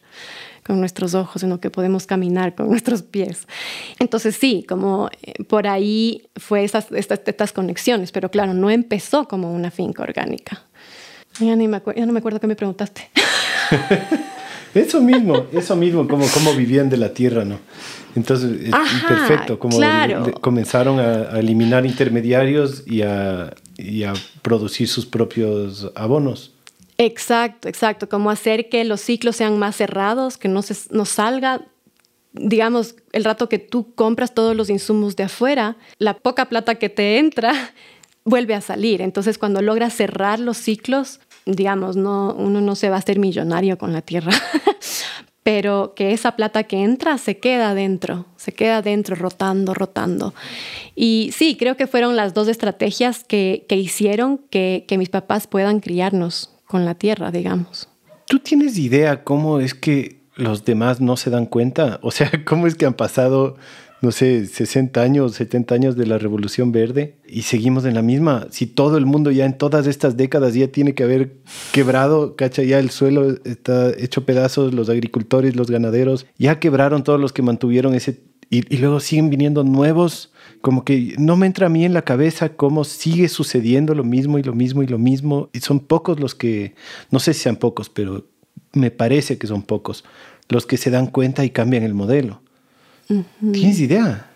con 0.66 0.80
nuestros 0.80 1.14
ojos, 1.14 1.42
en 1.42 1.50
lo 1.50 1.60
que 1.60 1.70
podemos 1.70 2.06
caminar 2.06 2.54
con 2.54 2.68
nuestros 2.70 3.02
pies. 3.02 3.46
Entonces 3.98 4.36
sí, 4.36 4.64
como 4.68 5.08
eh, 5.22 5.44
por 5.44 5.66
ahí 5.66 6.28
fue 6.36 6.64
estas, 6.64 6.90
estas, 6.92 7.52
conexiones, 7.52 8.12
pero 8.12 8.30
claro, 8.30 8.54
no 8.54 8.70
empezó 8.70 9.28
como 9.28 9.52
una 9.52 9.70
finca 9.70 10.02
orgánica. 10.02 10.62
Ya, 11.40 11.56
ni 11.56 11.66
me 11.66 11.82
ya 11.96 12.06
no 12.06 12.12
me 12.12 12.18
acuerdo 12.18 12.40
qué 12.40 12.46
me 12.46 12.56
preguntaste. 12.56 13.10
eso 14.74 15.00
mismo, 15.00 15.46
eso 15.52 15.76
mismo, 15.76 16.08
como 16.08 16.26
cómo 16.28 16.52
vivían 16.54 16.90
de 16.90 16.96
la 16.96 17.14
tierra, 17.14 17.44
¿no? 17.44 17.58
Entonces, 18.16 18.70
perfecto, 19.08 19.58
como 19.58 19.78
comenzaron 20.40 21.00
a, 21.00 21.38
eliminar 21.38 21.84
intermediarios 21.84 22.84
y 22.86 23.02
a, 23.02 23.54
y 23.76 24.04
a, 24.04 24.14
producir 24.42 24.88
sus 24.88 25.06
propios 25.06 25.90
abonos. 25.94 26.52
Exacto, 26.96 27.68
exacto, 27.68 28.08
como 28.08 28.30
hacer 28.30 28.68
que 28.68 28.84
los 28.84 29.00
ciclos 29.00 29.36
sean 29.36 29.58
más 29.58 29.76
cerrados, 29.76 30.36
que 30.36 30.48
no, 30.48 30.62
se, 30.62 30.76
no 30.90 31.04
salga, 31.04 31.62
digamos, 32.32 32.94
el 33.12 33.24
rato 33.24 33.48
que 33.48 33.58
tú 33.58 33.94
compras 33.94 34.32
todos 34.32 34.54
los 34.56 34.70
insumos 34.70 35.16
de 35.16 35.24
afuera, 35.24 35.76
la 35.98 36.14
poca 36.14 36.48
plata 36.48 36.76
que 36.76 36.88
te 36.88 37.18
entra 37.18 37.52
vuelve 38.24 38.54
a 38.54 38.60
salir. 38.60 39.02
Entonces, 39.02 39.38
cuando 39.38 39.60
logras 39.60 39.94
cerrar 39.94 40.38
los 40.38 40.56
ciclos, 40.56 41.20
digamos, 41.46 41.96
no, 41.96 42.34
uno 42.34 42.60
no 42.60 42.74
se 42.74 42.88
va 42.90 42.96
a 42.96 42.98
hacer 43.00 43.18
millonario 43.18 43.78
con 43.78 43.92
la 43.92 44.02
tierra, 44.02 44.32
pero 45.42 45.92
que 45.94 46.12
esa 46.12 46.36
plata 46.36 46.64
que 46.64 46.82
entra 46.82 47.18
se 47.18 47.38
queda 47.38 47.74
dentro, 47.74 48.26
se 48.36 48.52
queda 48.52 48.82
dentro, 48.82 49.14
rotando, 49.14 49.74
rotando. 49.74 50.34
Y 50.94 51.30
sí, 51.36 51.56
creo 51.56 51.76
que 51.76 51.86
fueron 51.86 52.16
las 52.16 52.34
dos 52.34 52.48
estrategias 52.48 53.24
que, 53.24 53.66
que 53.68 53.76
hicieron 53.76 54.38
que, 54.50 54.84
que 54.88 54.98
mis 54.98 55.10
papás 55.10 55.46
puedan 55.46 55.80
criarnos 55.80 56.50
con 56.66 56.84
la 56.84 56.94
tierra, 56.94 57.30
digamos. 57.30 57.88
¿Tú 58.26 58.38
tienes 58.38 58.78
idea 58.78 59.22
cómo 59.22 59.60
es 59.60 59.74
que 59.74 60.22
los 60.34 60.64
demás 60.64 61.00
no 61.00 61.16
se 61.16 61.30
dan 61.30 61.46
cuenta? 61.46 61.98
O 62.02 62.10
sea, 62.10 62.30
¿cómo 62.44 62.66
es 62.66 62.74
que 62.74 62.86
han 62.86 62.94
pasado 62.94 63.56
no 64.04 64.12
sé, 64.12 64.46
60 64.46 65.00
años, 65.00 65.34
70 65.34 65.74
años 65.74 65.96
de 65.96 66.06
la 66.06 66.18
Revolución 66.18 66.72
Verde 66.72 67.16
y 67.26 67.42
seguimos 67.42 67.86
en 67.86 67.94
la 67.94 68.02
misma. 68.02 68.46
Si 68.50 68.66
todo 68.66 68.98
el 68.98 69.06
mundo 69.06 69.30
ya 69.30 69.46
en 69.46 69.56
todas 69.56 69.86
estas 69.86 70.16
décadas 70.16 70.52
ya 70.52 70.68
tiene 70.68 70.94
que 70.94 71.04
haber 71.04 71.38
quebrado, 71.72 72.36
cacha, 72.36 72.62
ya 72.62 72.78
el 72.78 72.90
suelo 72.90 73.38
está 73.44 73.90
hecho 73.96 74.26
pedazos, 74.26 74.74
los 74.74 74.90
agricultores, 74.90 75.56
los 75.56 75.70
ganaderos, 75.70 76.26
ya 76.36 76.60
quebraron 76.60 77.02
todos 77.02 77.18
los 77.18 77.32
que 77.32 77.42
mantuvieron 77.42 77.94
ese... 77.94 78.20
Y, 78.50 78.76
luego 78.76 79.00
siguen 79.00 79.30
viniendo 79.30 79.64
nuevos, 79.64 80.32
como 80.60 80.84
que 80.84 81.14
no 81.18 81.36
me 81.36 81.46
entra 81.46 81.66
a 81.66 81.70
mí 81.70 81.84
en 81.84 81.94
la 81.94 82.02
cabeza 82.02 82.50
cómo 82.50 82.84
sigue 82.84 83.28
sucediendo 83.28 83.94
lo 83.94 84.04
mismo 84.04 84.38
y 84.38 84.42
lo 84.42 84.54
mismo 84.54 84.82
y 84.82 84.86
lo 84.86 84.98
mismo. 84.98 85.48
Y 85.54 85.60
son 85.60 85.80
pocos 85.80 86.20
los 86.20 86.34
que, 86.34 86.74
no 87.10 87.18
sé 87.18 87.32
si 87.32 87.40
sean 87.40 87.56
pocos, 87.56 87.88
pero 87.88 88.26
me 88.74 88.90
parece 88.90 89.38
que 89.38 89.46
son 89.46 89.62
pocos 89.62 90.04
los 90.50 90.66
que 90.66 90.76
se 90.76 90.90
dan 90.90 91.06
cuenta 91.06 91.44
y 91.44 91.50
cambian 91.50 91.82
el 91.82 91.94
modelo. 91.94 92.42
¿Tienes 93.06 93.80
idea? 93.80 94.30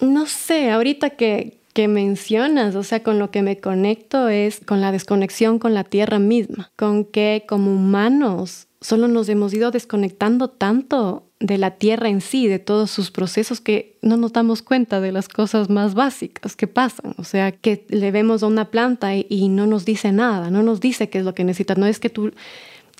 No 0.00 0.26
sé, 0.26 0.70
ahorita 0.70 1.10
que, 1.10 1.58
que 1.72 1.88
mencionas, 1.88 2.74
o 2.74 2.82
sea, 2.82 3.02
con 3.02 3.18
lo 3.18 3.30
que 3.30 3.42
me 3.42 3.58
conecto 3.58 4.28
es 4.28 4.60
con 4.64 4.80
la 4.80 4.92
desconexión 4.92 5.58
con 5.58 5.74
la 5.74 5.84
tierra 5.84 6.18
misma, 6.18 6.70
con 6.76 7.04
que 7.04 7.44
como 7.48 7.72
humanos 7.72 8.66
solo 8.80 9.08
nos 9.08 9.28
hemos 9.28 9.52
ido 9.54 9.70
desconectando 9.70 10.48
tanto 10.48 11.24
de 11.40 11.58
la 11.58 11.72
tierra 11.72 12.08
en 12.08 12.20
sí, 12.20 12.48
de 12.48 12.58
todos 12.58 12.90
sus 12.90 13.10
procesos, 13.10 13.60
que 13.60 13.96
no 14.02 14.16
nos 14.16 14.32
damos 14.32 14.62
cuenta 14.62 15.00
de 15.00 15.12
las 15.12 15.28
cosas 15.28 15.70
más 15.70 15.94
básicas 15.94 16.56
que 16.56 16.66
pasan. 16.66 17.14
O 17.16 17.24
sea, 17.24 17.52
que 17.52 17.86
le 17.88 18.10
vemos 18.10 18.42
a 18.42 18.46
una 18.46 18.70
planta 18.70 19.14
y, 19.14 19.26
y 19.28 19.48
no 19.48 19.66
nos 19.66 19.84
dice 19.84 20.12
nada, 20.12 20.50
no 20.50 20.62
nos 20.62 20.80
dice 20.80 21.08
qué 21.08 21.18
es 21.18 21.24
lo 21.24 21.34
que 21.34 21.44
necesita. 21.44 21.74
No 21.74 21.86
es 21.86 22.00
que 22.00 22.10
tú, 22.10 22.32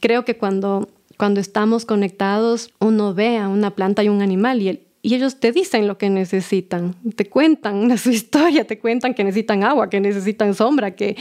creo 0.00 0.24
que 0.24 0.36
cuando, 0.36 0.88
cuando 1.16 1.40
estamos 1.40 1.84
conectados, 1.84 2.70
uno 2.78 3.12
ve 3.12 3.38
a 3.38 3.48
una 3.48 3.72
planta 3.72 4.04
y 4.04 4.08
un 4.08 4.22
animal 4.22 4.62
y 4.62 4.68
el, 4.68 4.87
y 5.08 5.14
ellos 5.14 5.40
te 5.40 5.52
dicen 5.52 5.88
lo 5.88 5.96
que 5.96 6.10
necesitan, 6.10 6.94
te 7.16 7.30
cuentan 7.30 7.96
su 7.98 8.10
historia, 8.10 8.66
te 8.66 8.78
cuentan 8.78 9.14
que 9.14 9.24
necesitan 9.24 9.64
agua, 9.64 9.88
que 9.88 10.00
necesitan 10.00 10.54
sombra, 10.54 10.90
que, 10.96 11.16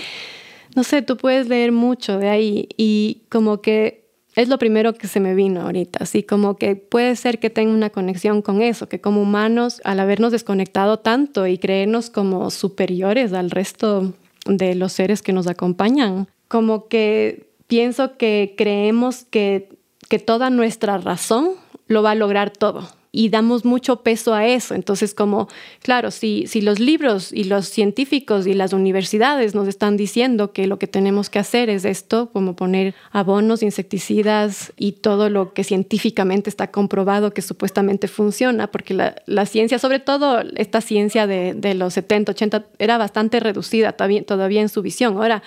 no 0.76 0.84
sé, 0.84 1.02
tú 1.02 1.16
puedes 1.16 1.48
leer 1.48 1.72
mucho 1.72 2.20
de 2.20 2.28
ahí 2.28 2.68
y 2.76 3.22
como 3.30 3.62
que 3.62 4.04
es 4.36 4.50
lo 4.50 4.60
primero 4.60 4.94
que 4.94 5.08
se 5.08 5.22
me 5.22 5.36
vino 5.36 5.62
ahorita, 5.62 6.00
así 6.02 6.22
como 6.22 6.58
que 6.58 6.76
puede 6.76 7.16
ser 7.16 7.40
que 7.40 7.50
tenga 7.50 7.74
una 7.74 7.90
conexión 7.90 8.42
con 8.42 8.62
eso, 8.62 8.90
que 8.90 9.00
como 9.00 9.22
humanos, 9.22 9.80
al 9.86 10.02
habernos 10.02 10.34
desconectado 10.34 11.00
tanto 11.00 11.48
y 11.48 11.58
creernos 11.58 12.10
como 12.10 12.52
superiores 12.52 13.32
al 13.32 13.52
resto 13.52 14.14
de 14.46 14.76
los 14.76 14.92
seres 14.92 15.22
que 15.22 15.32
nos 15.32 15.48
acompañan, 15.48 16.28
como 16.50 16.90
que 16.90 17.48
pienso 17.68 18.18
que 18.18 18.54
creemos 18.58 19.24
que, 19.24 19.70
que 20.10 20.20
toda 20.20 20.50
nuestra 20.50 20.98
razón 20.98 21.52
lo 21.88 22.04
va 22.04 22.12
a 22.12 22.16
lograr 22.16 22.52
todo 22.52 22.97
y 23.12 23.30
damos 23.30 23.66
mucho 23.66 24.04
peso 24.04 24.34
a 24.34 24.46
eso. 24.46 24.76
Entonces, 24.76 25.14
como, 25.14 25.48
claro, 25.82 26.12
si, 26.12 26.46
si 26.48 26.62
los 26.62 26.80
libros 26.80 27.32
y 27.32 27.46
los 27.46 27.68
científicos 27.68 28.48
y 28.48 28.54
las 28.54 28.74
universidades 28.74 29.56
nos 29.56 29.68
están 29.68 29.98
diciendo 29.98 30.52
que 30.52 30.68
lo 30.68 30.78
que 30.80 30.88
tenemos 30.88 31.30
que 31.30 31.40
hacer 31.40 31.70
es 31.70 31.86
esto, 31.86 32.30
como 32.32 32.56
poner 32.56 32.94
abonos, 33.12 33.64
insecticidas 33.64 34.74
y 34.78 34.94
todo 34.94 35.30
lo 35.30 35.54
que 35.54 35.64
científicamente 35.64 36.50
está 36.50 36.72
comprobado 36.72 37.34
que 37.34 37.42
supuestamente 37.42 38.08
funciona, 38.08 38.68
porque 38.68 38.94
la, 38.94 39.46
ciencia, 39.46 39.80
sobre 39.80 40.00
todo 40.00 40.42
esta 40.56 40.82
ciencia 40.82 41.28
de, 41.28 41.54
de, 41.54 41.74
los 41.74 41.94
70, 41.94 42.32
80, 42.34 42.66
era 42.80 42.98
bastante 42.98 43.40
reducida 43.40 43.94
todavía, 43.94 44.24
todavía 44.24 44.62
en 44.62 44.70
su 44.70 44.82
visión. 44.82 45.16
Ahora, 45.18 45.44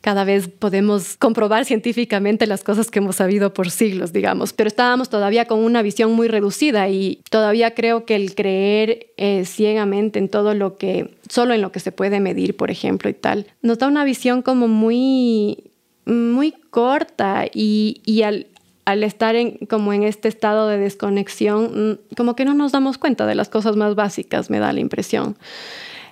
cada 0.00 0.24
vez 0.24 0.48
podemos 0.48 1.16
comprobar 1.16 1.64
científicamente 1.64 2.46
las 2.46 2.62
cosas 2.62 2.90
que 2.90 2.98
hemos 2.98 3.16
sabido 3.16 3.52
por 3.52 3.70
siglos, 3.70 4.12
digamos, 4.12 4.52
pero 4.52 4.68
estábamos 4.68 5.08
todavía 5.08 5.46
con 5.46 5.60
una 5.60 5.82
visión 5.82 6.12
muy 6.12 6.28
reducida 6.28 6.88
y 6.88 7.20
todavía 7.30 7.74
creo 7.74 8.04
que 8.04 8.16
el 8.16 8.34
creer 8.34 9.08
eh, 9.16 9.44
ciegamente 9.44 10.18
en 10.18 10.28
todo 10.28 10.54
lo 10.54 10.76
que, 10.76 11.14
solo 11.28 11.54
en 11.54 11.62
lo 11.62 11.72
que 11.72 11.80
se 11.80 11.92
puede 11.92 12.20
medir, 12.20 12.56
por 12.56 12.70
ejemplo, 12.70 13.10
y 13.10 13.14
tal, 13.14 13.46
nos 13.62 13.78
da 13.78 13.88
una 13.88 14.04
visión 14.04 14.42
como 14.42 14.68
muy, 14.68 15.64
muy 16.04 16.52
corta 16.70 17.46
y, 17.52 18.22
al, 18.22 18.46
al 18.84 19.02
estar 19.04 19.36
en, 19.36 19.58
como 19.66 19.92
en 19.92 20.02
este 20.02 20.28
estado 20.28 20.68
de 20.68 20.78
desconexión, 20.78 21.98
mm, 22.10 22.14
como 22.16 22.36
que 22.36 22.44
no 22.44 22.54
nos 22.54 22.72
damos 22.72 22.98
cuenta 22.98 23.26
de 23.26 23.34
las 23.34 23.48
cosas 23.48 23.76
más 23.76 23.94
básicas, 23.94 24.50
me 24.50 24.58
da 24.58 24.72
la 24.72 24.80
impresión. 24.80 25.36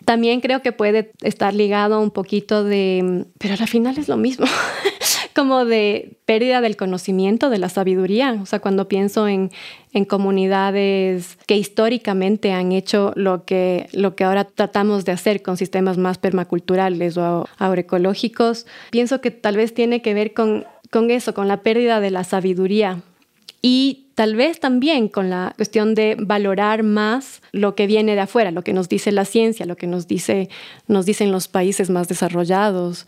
También 0.04 0.40
creo 0.40 0.62
que 0.62 0.72
puede 0.72 1.12
estar 1.22 1.54
ligado 1.54 2.00
un 2.00 2.10
poquito 2.10 2.64
de, 2.64 3.24
pero 3.38 3.54
al 3.54 3.68
final 3.68 3.96
es 3.98 4.08
lo 4.08 4.16
mismo, 4.16 4.46
como 5.34 5.64
de 5.64 6.18
pérdida 6.26 6.60
del 6.60 6.76
conocimiento, 6.76 7.50
de 7.50 7.58
la 7.58 7.68
sabiduría. 7.68 8.38
O 8.42 8.46
sea, 8.46 8.60
cuando 8.60 8.88
pienso 8.88 9.28
en, 9.28 9.50
en 9.92 10.04
comunidades 10.04 11.38
que 11.46 11.56
históricamente 11.56 12.52
han 12.52 12.72
hecho 12.72 13.12
lo 13.16 13.44
que, 13.44 13.88
lo 13.92 14.14
que 14.14 14.24
ahora 14.24 14.44
tratamos 14.44 15.04
de 15.04 15.12
hacer 15.12 15.42
con 15.42 15.56
sistemas 15.56 15.96
más 15.98 16.18
permaculturales 16.18 17.16
o 17.16 17.46
agroecológicos, 17.58 18.66
pienso 18.90 19.20
que 19.20 19.30
tal 19.30 19.56
vez 19.56 19.72
tiene 19.72 20.02
que 20.02 20.14
ver 20.14 20.34
con, 20.34 20.64
con 20.90 21.10
eso, 21.10 21.34
con 21.34 21.48
la 21.48 21.62
pérdida 21.62 22.00
de 22.00 22.10
la 22.10 22.24
sabiduría. 22.24 23.00
Y 23.62 24.03
tal 24.14 24.36
vez 24.36 24.60
también 24.60 25.08
con 25.08 25.30
la 25.30 25.52
cuestión 25.56 25.94
de 25.94 26.16
valorar 26.18 26.82
más 26.82 27.42
lo 27.52 27.74
que 27.74 27.86
viene 27.86 28.14
de 28.14 28.20
afuera, 28.20 28.50
lo 28.50 28.62
que 28.62 28.72
nos 28.72 28.88
dice 28.88 29.12
la 29.12 29.24
ciencia, 29.24 29.66
lo 29.66 29.76
que 29.76 29.86
nos, 29.86 30.06
dice, 30.06 30.48
nos 30.86 31.06
dicen 31.06 31.32
los 31.32 31.48
países 31.48 31.90
más 31.90 32.08
desarrollados, 32.08 33.06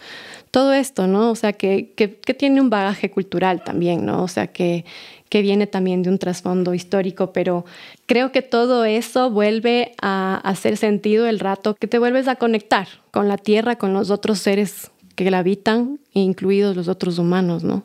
todo 0.51 0.73
esto, 0.73 1.07
¿no? 1.07 1.31
O 1.31 1.37
sea, 1.37 1.53
que, 1.53 1.93
que, 1.95 2.09
tiene 2.35 2.61
un 2.61 2.71
bagaje 2.71 3.11
cultural 3.11 3.63
también, 3.63 4.05
¿no? 4.05 4.23
O 4.23 4.29
sea, 4.29 4.49
que, 4.49 4.85
que 5.29 5.43
viene 5.43 5.67
también 5.67 6.03
de 6.03 6.11
un 6.11 6.19
trasfondo 6.19 6.75
histórico, 6.75 7.33
pero 7.33 7.65
creo 8.07 8.33
que 8.33 8.43
todo 8.43 8.85
eso 8.85 9.31
vuelve 9.31 9.93
a 10.01 10.41
hacer 10.45 10.77
sentido 10.77 11.27
el 11.27 11.41
rato 11.41 11.75
que 11.75 11.87
te 11.87 11.99
vuelves 11.99 12.29
a 12.29 12.37
conectar 12.37 12.89
con 13.11 13.29
la 13.29 13.37
tierra, 13.37 13.77
con 13.77 13.93
los 13.93 14.11
otros 14.11 14.39
seres 14.39 14.91
que 15.15 15.31
la 15.31 15.39
habitan, 15.39 15.99
incluidos 16.13 16.77
los 16.77 16.89
otros 16.89 17.19
humanos, 17.19 17.65
¿no? 17.65 17.85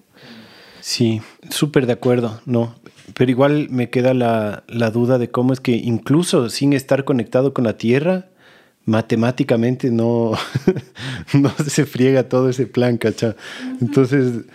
Sí, 0.81 1.21
súper 1.49 1.85
de 1.85 1.93
acuerdo, 1.93 2.41
¿no? 2.45 2.75
Pero 3.15 3.31
igual 3.31 3.67
me 3.69 3.89
queda 3.89 4.13
la, 4.13 4.63
la, 4.67 4.91
duda 4.91 5.17
de 5.17 5.29
cómo 5.29 5.53
es 5.53 5.59
que 5.59 5.71
incluso 5.71 6.49
sin 6.49 6.73
estar 6.73 7.03
conectado 7.03 7.53
con 7.53 7.65
la 7.65 7.77
Tierra, 7.77 8.27
matemáticamente 8.85 9.91
no, 9.91 10.31
no 11.33 11.51
se 11.67 11.85
friega 11.85 12.29
todo 12.29 12.49
ese 12.49 12.67
plan, 12.67 12.97
¿cacha? 12.97 13.35
Entonces, 13.79 14.45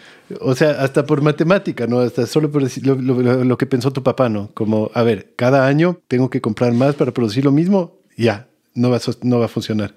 o 0.40 0.54
sea, 0.54 0.82
hasta 0.82 1.06
por 1.06 1.22
matemática, 1.22 1.86
¿no? 1.86 2.00
Hasta 2.00 2.26
solo 2.26 2.50
por 2.50 2.62
decir 2.62 2.86
lo, 2.86 2.96
lo, 2.96 3.44
lo, 3.44 3.58
que 3.58 3.66
pensó 3.66 3.92
tu 3.92 4.02
papá, 4.02 4.28
¿no? 4.28 4.50
Como, 4.54 4.90
a 4.94 5.02
ver, 5.02 5.32
cada 5.36 5.66
año 5.66 6.00
tengo 6.08 6.30
que 6.30 6.40
comprar 6.40 6.72
más 6.72 6.94
para 6.94 7.12
producir 7.12 7.44
lo 7.44 7.52
mismo, 7.52 7.94
ya, 8.16 8.48
no 8.74 8.90
va, 8.90 8.96
a, 8.96 9.00
no 9.22 9.38
va 9.38 9.44
a 9.46 9.48
funcionar. 9.48 9.94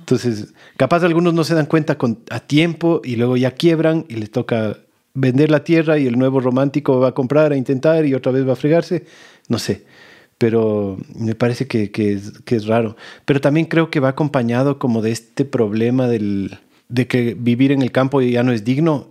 Entonces, 0.00 0.54
capaz 0.76 1.04
algunos 1.04 1.34
no 1.34 1.44
se 1.44 1.54
dan 1.54 1.66
cuenta 1.66 1.98
con, 1.98 2.20
a 2.30 2.40
tiempo 2.40 3.00
y 3.04 3.16
luego 3.16 3.36
ya 3.36 3.52
quiebran 3.52 4.06
y 4.08 4.16
les 4.16 4.30
toca 4.30 4.78
vender 5.14 5.50
la 5.50 5.64
tierra 5.64 5.98
y 5.98 6.06
el 6.06 6.18
nuevo 6.18 6.40
romántico 6.40 7.00
va 7.00 7.08
a 7.08 7.12
comprar, 7.12 7.52
a 7.52 7.56
intentar 7.56 8.06
y 8.06 8.14
otra 8.14 8.32
vez 8.32 8.46
va 8.46 8.52
a 8.52 8.56
fregarse, 8.56 9.04
no 9.48 9.58
sé. 9.58 9.84
Pero 10.38 10.98
me 11.16 11.34
parece 11.34 11.66
que, 11.66 11.90
que, 11.90 12.12
es, 12.12 12.32
que 12.44 12.54
es, 12.54 12.66
raro. 12.66 12.96
Pero 13.24 13.40
también 13.40 13.66
creo 13.66 13.90
que 13.90 13.98
va 13.98 14.10
acompañado 14.10 14.78
como 14.78 15.02
de 15.02 15.10
este 15.10 15.44
problema 15.44 16.06
del, 16.06 16.58
de 16.88 17.08
que 17.08 17.34
vivir 17.36 17.72
en 17.72 17.82
el 17.82 17.90
campo 17.90 18.20
ya 18.22 18.44
no 18.44 18.52
es 18.52 18.64
digno. 18.64 19.08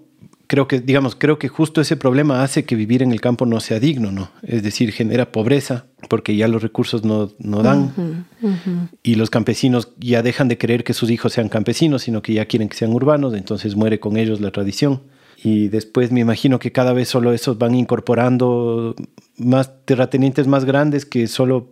Creo 0.48 0.70
que, 0.70 0.80
digamos, 0.80 1.16
creo 1.16 1.38
que 1.38 1.50
justo 1.50 1.82
ese 1.82 1.98
problema 1.98 2.42
hace 2.44 2.64
que 2.64 2.78
vivir 2.78 3.04
en 3.04 3.12
el 3.12 3.20
campo 3.20 3.46
no 3.46 3.60
sea 3.60 3.82
digno, 3.82 4.14
¿no? 4.14 4.32
Es 4.42 4.64
decir, 4.64 4.94
genera 4.94 5.34
pobreza 5.34 5.88
porque 6.08 6.38
ya 6.38 6.48
los 6.48 6.64
recursos 6.64 7.04
no, 7.04 7.34
no 7.40 7.62
dan 7.62 7.80
uh 7.80 7.92
-huh, 7.98 8.24
uh 8.44 8.48
-huh. 8.48 8.90
y 9.04 9.16
los 9.16 9.30
campesinos 9.30 9.90
ya 10.00 10.24
dejan 10.24 10.48
de 10.48 10.58
querer 10.58 10.86
que 10.86 10.94
sus 10.94 11.10
hijos 11.10 11.34
sean 11.34 11.50
campesinos, 11.50 12.04
sino 12.04 12.22
que 12.22 12.32
ya 12.32 12.46
quieren 12.46 12.70
que 12.70 12.78
sean 12.78 12.94
urbanos, 12.94 13.34
entonces 13.34 13.76
muere 13.76 14.00
con 14.00 14.16
ellos 14.16 14.40
la 14.40 14.52
tradición 14.52 15.02
y 15.48 15.70
después 15.70 16.12
me 16.12 16.20
imagino 16.20 16.60
que 16.60 16.74
cada 16.74 16.92
vez 16.92 17.08
solo 17.08 17.32
esos 17.32 17.58
van 17.58 17.74
incorporando 17.74 18.96
más 19.38 19.72
terratenientes 19.86 20.46
más 20.46 20.66
grandes 20.66 21.06
que 21.06 21.28
solo 21.28 21.70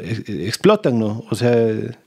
eh, 0.00 0.44
explotan, 0.46 0.98
¿no? 0.98 1.24
O 1.30 1.36
sea, 1.36 1.54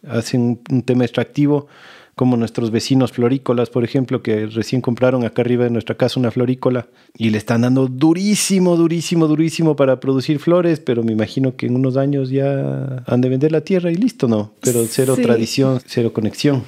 hacen 0.10 0.60
un 0.70 0.82
tema 0.82 1.06
extractivo 1.06 1.68
como 2.16 2.36
nuestros 2.36 2.70
vecinos 2.70 3.14
florícolas, 3.14 3.70
por 3.70 3.86
ejemplo, 3.86 4.22
que 4.22 4.48
recién 4.48 4.82
compraron 4.82 5.24
acá 5.24 5.42
arriba 5.42 5.64
de 5.64 5.70
nuestra 5.70 5.96
casa 5.96 6.20
una 6.20 6.32
florícola 6.32 6.88
y 7.18 7.30
le 7.30 7.38
están 7.38 7.62
dando 7.62 7.88
durísimo, 7.88 8.76
durísimo, 8.76 9.28
durísimo 9.28 9.76
para 9.78 10.02
producir 10.02 10.40
flores, 10.40 10.82
pero 10.82 11.02
me 11.04 11.14
imagino 11.14 11.56
que 11.56 11.68
en 11.68 11.76
unos 11.76 11.96
años 11.96 12.30
ya 12.30 13.04
han 13.06 13.22
de 13.22 13.30
vender 13.30 13.54
la 13.54 13.62
tierra 13.62 13.90
y 13.90 13.96
listo, 13.96 14.28
¿no? 14.28 14.52
Pero 14.62 14.86
cero 14.86 15.16
sí. 15.16 15.22
tradición, 15.22 15.80
cero 15.86 16.12
conexión. 16.12 16.64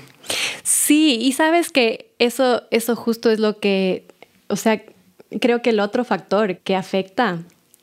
Sí, 0.63 1.17
y 1.21 1.33
sabes 1.33 1.69
que 1.69 2.11
eso, 2.19 2.63
eso 2.71 2.95
justo 2.95 3.29
es 3.29 3.39
lo 3.39 3.59
que 3.59 4.05
o 4.47 4.55
sea, 4.55 4.81
creo 5.41 5.61
que 5.61 5.71
el 5.71 5.79
otro 5.79 6.03
factor 6.03 6.57
que 6.57 6.75
afecta 6.75 7.39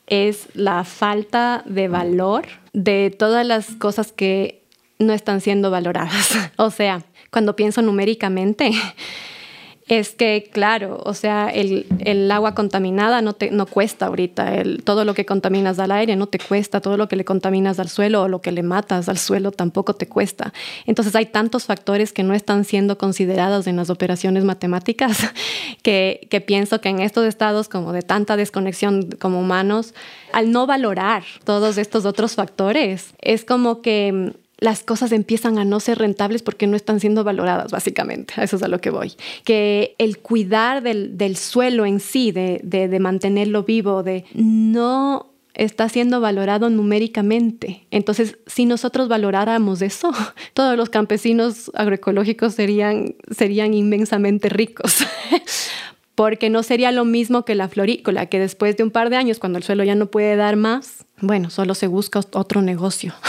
es 0.07 0.47
la 0.53 0.83
falta 0.83 1.63
de 1.65 1.87
valor 1.87 2.45
de 2.73 3.15
todas 3.17 3.45
las 3.45 3.71
cosas 3.75 4.11
que 4.11 4.63
no 4.99 5.13
están 5.13 5.41
siendo 5.41 5.71
valoradas. 5.71 6.37
O 6.57 6.71
sea, 6.71 7.03
cuando 7.31 7.55
pienso 7.55 7.81
numéricamente, 7.81 8.71
es 9.87 10.15
que, 10.15 10.49
claro, 10.51 10.99
o 11.05 11.13
sea, 11.13 11.47
el, 11.49 11.85
el 11.99 12.31
agua 12.31 12.55
contaminada 12.55 13.21
no, 13.21 13.33
te, 13.33 13.51
no 13.51 13.67
cuesta 13.67 14.07
ahorita, 14.07 14.55
el, 14.55 14.83
todo 14.83 15.05
lo 15.05 15.13
que 15.13 15.27
contaminas 15.27 15.77
al 15.77 15.91
aire 15.91 16.15
no 16.15 16.25
te 16.25 16.39
cuesta, 16.39 16.81
todo 16.81 16.97
lo 16.97 17.07
que 17.07 17.15
le 17.15 17.23
contaminas 17.23 17.79
al 17.79 17.89
suelo 17.89 18.23
o 18.23 18.27
lo 18.27 18.41
que 18.41 18.51
le 18.51 18.63
matas 18.63 19.09
al 19.09 19.19
suelo 19.19 19.51
tampoco 19.51 19.93
te 19.93 20.07
cuesta. 20.07 20.53
Entonces 20.87 21.15
hay 21.15 21.27
tantos 21.27 21.65
factores 21.65 22.13
que 22.13 22.23
no 22.23 22.33
están 22.33 22.65
siendo 22.65 22.97
considerados 22.97 23.67
en 23.67 23.75
las 23.75 23.91
operaciones 23.91 24.43
matemáticas 24.43 25.19
que, 25.83 26.27
que 26.31 26.41
pienso 26.41 26.81
que 26.81 26.89
en 26.89 26.99
estos 26.99 27.27
estados 27.27 27.69
como 27.69 27.93
de 27.93 28.01
tanta 28.01 28.37
desconexión 28.37 29.09
como 29.19 29.39
humanos, 29.39 29.93
al 30.33 30.51
no 30.51 30.65
valorar 30.65 31.23
todos 31.43 31.77
estos 31.77 32.05
otros 32.05 32.33
factores, 32.33 33.13
es 33.21 33.45
como 33.45 33.83
que 33.83 34.33
las 34.65 34.83
cosas 34.83 35.11
empiezan 35.11 35.57
a 35.59 35.63
no 35.63 35.79
ser 35.79 35.99
rentables 35.99 36.41
porque 36.41 36.65
no 36.65 36.75
están 36.75 36.99
siendo 36.99 37.23
valoradas, 37.23 37.71
básicamente. 37.71 38.33
Eso 38.37 38.57
es 38.57 38.63
a 38.63 38.67
lo 38.67 38.81
que 38.81 38.89
voy. 38.89 39.13
Que 39.43 39.95
el 39.99 40.17
cuidar 40.17 40.81
del, 40.81 41.17
del 41.17 41.37
suelo 41.37 41.85
en 41.85 41.99
sí, 41.99 42.31
de, 42.31 42.59
de, 42.63 42.87
de 42.87 42.99
mantenerlo 42.99 43.63
vivo, 43.63 44.01
de 44.01 44.25
no 44.33 45.27
está 45.53 45.87
siendo 45.87 46.19
valorado 46.19 46.69
numéricamente. 46.69 47.85
Entonces, 47.91 48.37
si 48.47 48.65
nosotros 48.65 49.07
valoráramos 49.07 49.83
eso, 49.83 50.11
todos 50.53 50.75
los 50.75 50.89
campesinos 50.89 51.71
agroecológicos 51.75 52.55
serían, 52.55 53.15
serían 53.29 53.73
inmensamente 53.73 54.49
ricos. 54.49 54.97
Porque 56.15 56.49
no 56.49 56.63
sería 56.63 56.91
lo 56.91 57.05
mismo 57.05 57.45
que 57.45 57.55
la 57.55 57.67
florícola, 57.67 58.25
que 58.27 58.39
después 58.39 58.77
de 58.77 58.83
un 58.83 58.91
par 58.91 59.11
de 59.11 59.17
años, 59.17 59.37
cuando 59.37 59.57
el 59.57 59.63
suelo 59.63 59.83
ya 59.83 59.95
no 59.95 60.07
puede 60.07 60.35
dar 60.37 60.55
más, 60.55 61.04
bueno, 61.21 61.49
solo 61.49 61.75
se 61.75 61.87
busca 61.87 62.19
otro 62.33 62.61
negocio. 62.61 63.13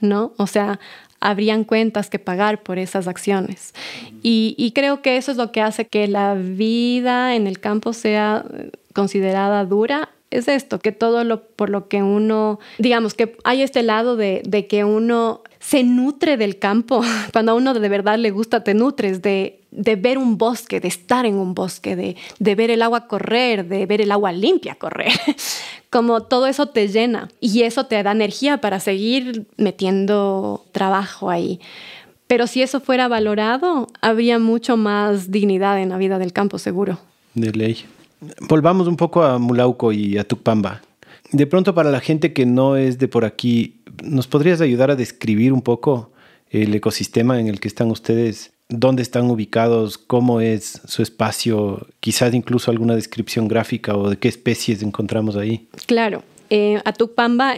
¿no? 0.00 0.32
O 0.36 0.46
sea, 0.46 0.78
habrían 1.20 1.64
cuentas 1.64 2.10
que 2.10 2.18
pagar 2.18 2.62
por 2.62 2.78
esas 2.78 3.08
acciones. 3.08 3.74
Y, 4.22 4.72
creo 4.74 5.02
que 5.02 5.16
eso 5.16 5.30
es 5.30 5.36
lo 5.36 5.52
que 5.52 5.60
hace 5.60 5.86
que 5.86 6.06
la 6.06 6.34
vida 6.34 7.34
en 7.34 7.46
el 7.46 7.60
campo 7.60 7.92
sea 7.92 8.44
considerada 8.92 9.64
dura. 9.64 10.10
Es 10.30 10.46
esto, 10.46 10.78
que 10.78 10.92
todo 10.92 11.24
lo 11.24 11.42
por 11.42 11.70
lo 11.70 11.88
que 11.88 12.02
uno, 12.02 12.60
digamos, 12.76 13.14
que 13.14 13.36
hay 13.44 13.62
este 13.62 13.82
lado 13.82 14.16
de, 14.16 14.42
de 14.44 14.66
que 14.66 14.84
uno 14.84 15.42
se 15.58 15.82
nutre 15.84 16.36
del 16.36 16.58
campo. 16.58 17.02
Cuando 17.32 17.52
a 17.52 17.54
uno 17.54 17.72
de 17.72 17.88
verdad 17.88 18.18
le 18.18 18.30
gusta, 18.30 18.62
te 18.62 18.74
nutres 18.74 19.22
de, 19.22 19.57
de 19.70 19.96
ver 19.96 20.18
un 20.18 20.38
bosque, 20.38 20.80
de 20.80 20.88
estar 20.88 21.26
en 21.26 21.34
un 21.34 21.54
bosque, 21.54 21.96
de, 21.96 22.16
de 22.38 22.54
ver 22.54 22.70
el 22.70 22.82
agua 22.82 23.06
correr, 23.06 23.66
de 23.66 23.86
ver 23.86 24.00
el 24.00 24.12
agua 24.12 24.32
limpia 24.32 24.74
correr. 24.74 25.12
Como 25.90 26.22
todo 26.22 26.46
eso 26.46 26.66
te 26.66 26.88
llena 26.88 27.28
y 27.40 27.62
eso 27.62 27.86
te 27.86 28.02
da 28.02 28.12
energía 28.12 28.60
para 28.60 28.80
seguir 28.80 29.46
metiendo 29.56 30.64
trabajo 30.72 31.30
ahí. 31.30 31.60
Pero 32.26 32.46
si 32.46 32.62
eso 32.62 32.80
fuera 32.80 33.08
valorado, 33.08 33.88
habría 34.02 34.38
mucho 34.38 34.76
más 34.76 35.30
dignidad 35.30 35.80
en 35.80 35.88
la 35.88 35.96
vida 35.96 36.18
del 36.18 36.32
campo, 36.32 36.58
seguro. 36.58 36.98
De 37.34 37.52
ley. 37.52 37.84
Volvamos 38.40 38.86
un 38.86 38.96
poco 38.96 39.22
a 39.22 39.38
Mulauco 39.38 39.92
y 39.92 40.18
a 40.18 40.24
Tupamba. 40.24 40.82
De 41.32 41.46
pronto, 41.46 41.74
para 41.74 41.90
la 41.90 42.00
gente 42.00 42.32
que 42.32 42.44
no 42.44 42.76
es 42.76 42.98
de 42.98 43.08
por 43.08 43.24
aquí, 43.24 43.80
¿nos 44.02 44.26
podrías 44.26 44.60
ayudar 44.60 44.90
a 44.90 44.96
describir 44.96 45.52
un 45.52 45.62
poco 45.62 46.12
el 46.50 46.74
ecosistema 46.74 47.40
en 47.40 47.48
el 47.48 47.60
que 47.60 47.68
están 47.68 47.90
ustedes? 47.90 48.52
¿Dónde 48.70 49.02
están 49.02 49.30
ubicados? 49.30 49.96
¿Cómo 49.96 50.42
es 50.42 50.82
su 50.86 51.02
espacio? 51.02 51.86
Quizás 52.00 52.34
incluso 52.34 52.70
alguna 52.70 52.94
descripción 52.94 53.48
gráfica 53.48 53.96
o 53.96 54.10
de 54.10 54.18
qué 54.18 54.28
especies 54.28 54.82
encontramos 54.82 55.36
ahí. 55.36 55.68
Claro. 55.86 56.22
Eh, 56.50 56.82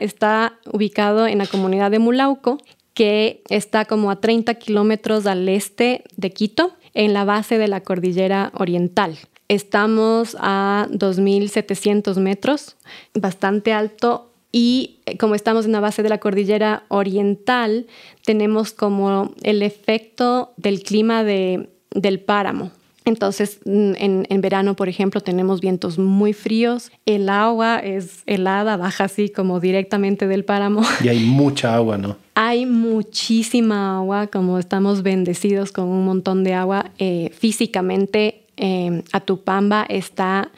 está 0.00 0.54
ubicado 0.72 1.26
en 1.26 1.38
la 1.38 1.46
comunidad 1.46 1.90
de 1.90 1.98
Mulauco, 1.98 2.58
que 2.94 3.42
está 3.48 3.84
como 3.86 4.10
a 4.10 4.20
30 4.20 4.54
kilómetros 4.54 5.26
al 5.26 5.48
este 5.48 6.04
de 6.16 6.30
Quito, 6.30 6.76
en 6.94 7.12
la 7.12 7.24
base 7.24 7.58
de 7.58 7.68
la 7.68 7.80
cordillera 7.80 8.52
oriental. 8.54 9.18
Estamos 9.48 10.36
a 10.38 10.86
2.700 10.90 12.16
metros, 12.18 12.76
bastante 13.14 13.72
alto, 13.72 14.29
y 14.52 14.98
eh, 15.06 15.16
como 15.16 15.34
estamos 15.34 15.64
en 15.64 15.72
la 15.72 15.80
base 15.80 16.02
de 16.02 16.08
la 16.08 16.18
cordillera 16.18 16.84
oriental, 16.88 17.86
tenemos 18.24 18.72
como 18.72 19.32
el 19.42 19.62
efecto 19.62 20.52
del 20.56 20.82
clima 20.82 21.24
de, 21.24 21.68
del 21.90 22.20
páramo. 22.20 22.70
Entonces, 23.04 23.60
mm, 23.64 23.92
en, 23.96 24.26
en, 24.28 24.40
verano, 24.40 24.76
por 24.76 24.88
ejemplo, 24.88 25.20
tenemos 25.20 25.60
vientos 25.60 25.98
muy 25.98 26.32
fríos, 26.32 26.92
el 27.06 27.28
agua 27.28 27.78
es 27.78 28.22
helada, 28.26 28.76
baja 28.76 29.04
así 29.04 29.30
como 29.30 29.58
directamente 29.58 30.26
del 30.26 30.44
páramo. 30.44 30.82
Y 31.02 31.08
hay 31.08 31.20
mucha 31.20 31.74
agua, 31.74 31.96
¿no? 31.98 32.16
Hay 32.42 32.64
muchísima 32.64 33.98
agua, 33.98 34.28
como 34.28 34.58
estamos 34.58 35.02
bendecidos 35.02 35.72
con 35.72 35.88
un 35.88 36.06
montón 36.06 36.42
de 36.42 36.54
agua. 36.54 36.86
Eh, 36.98 37.30
físicamente 37.38 38.44
eh, 38.56 39.02
Atupamba 39.12 39.84
está 39.88 40.50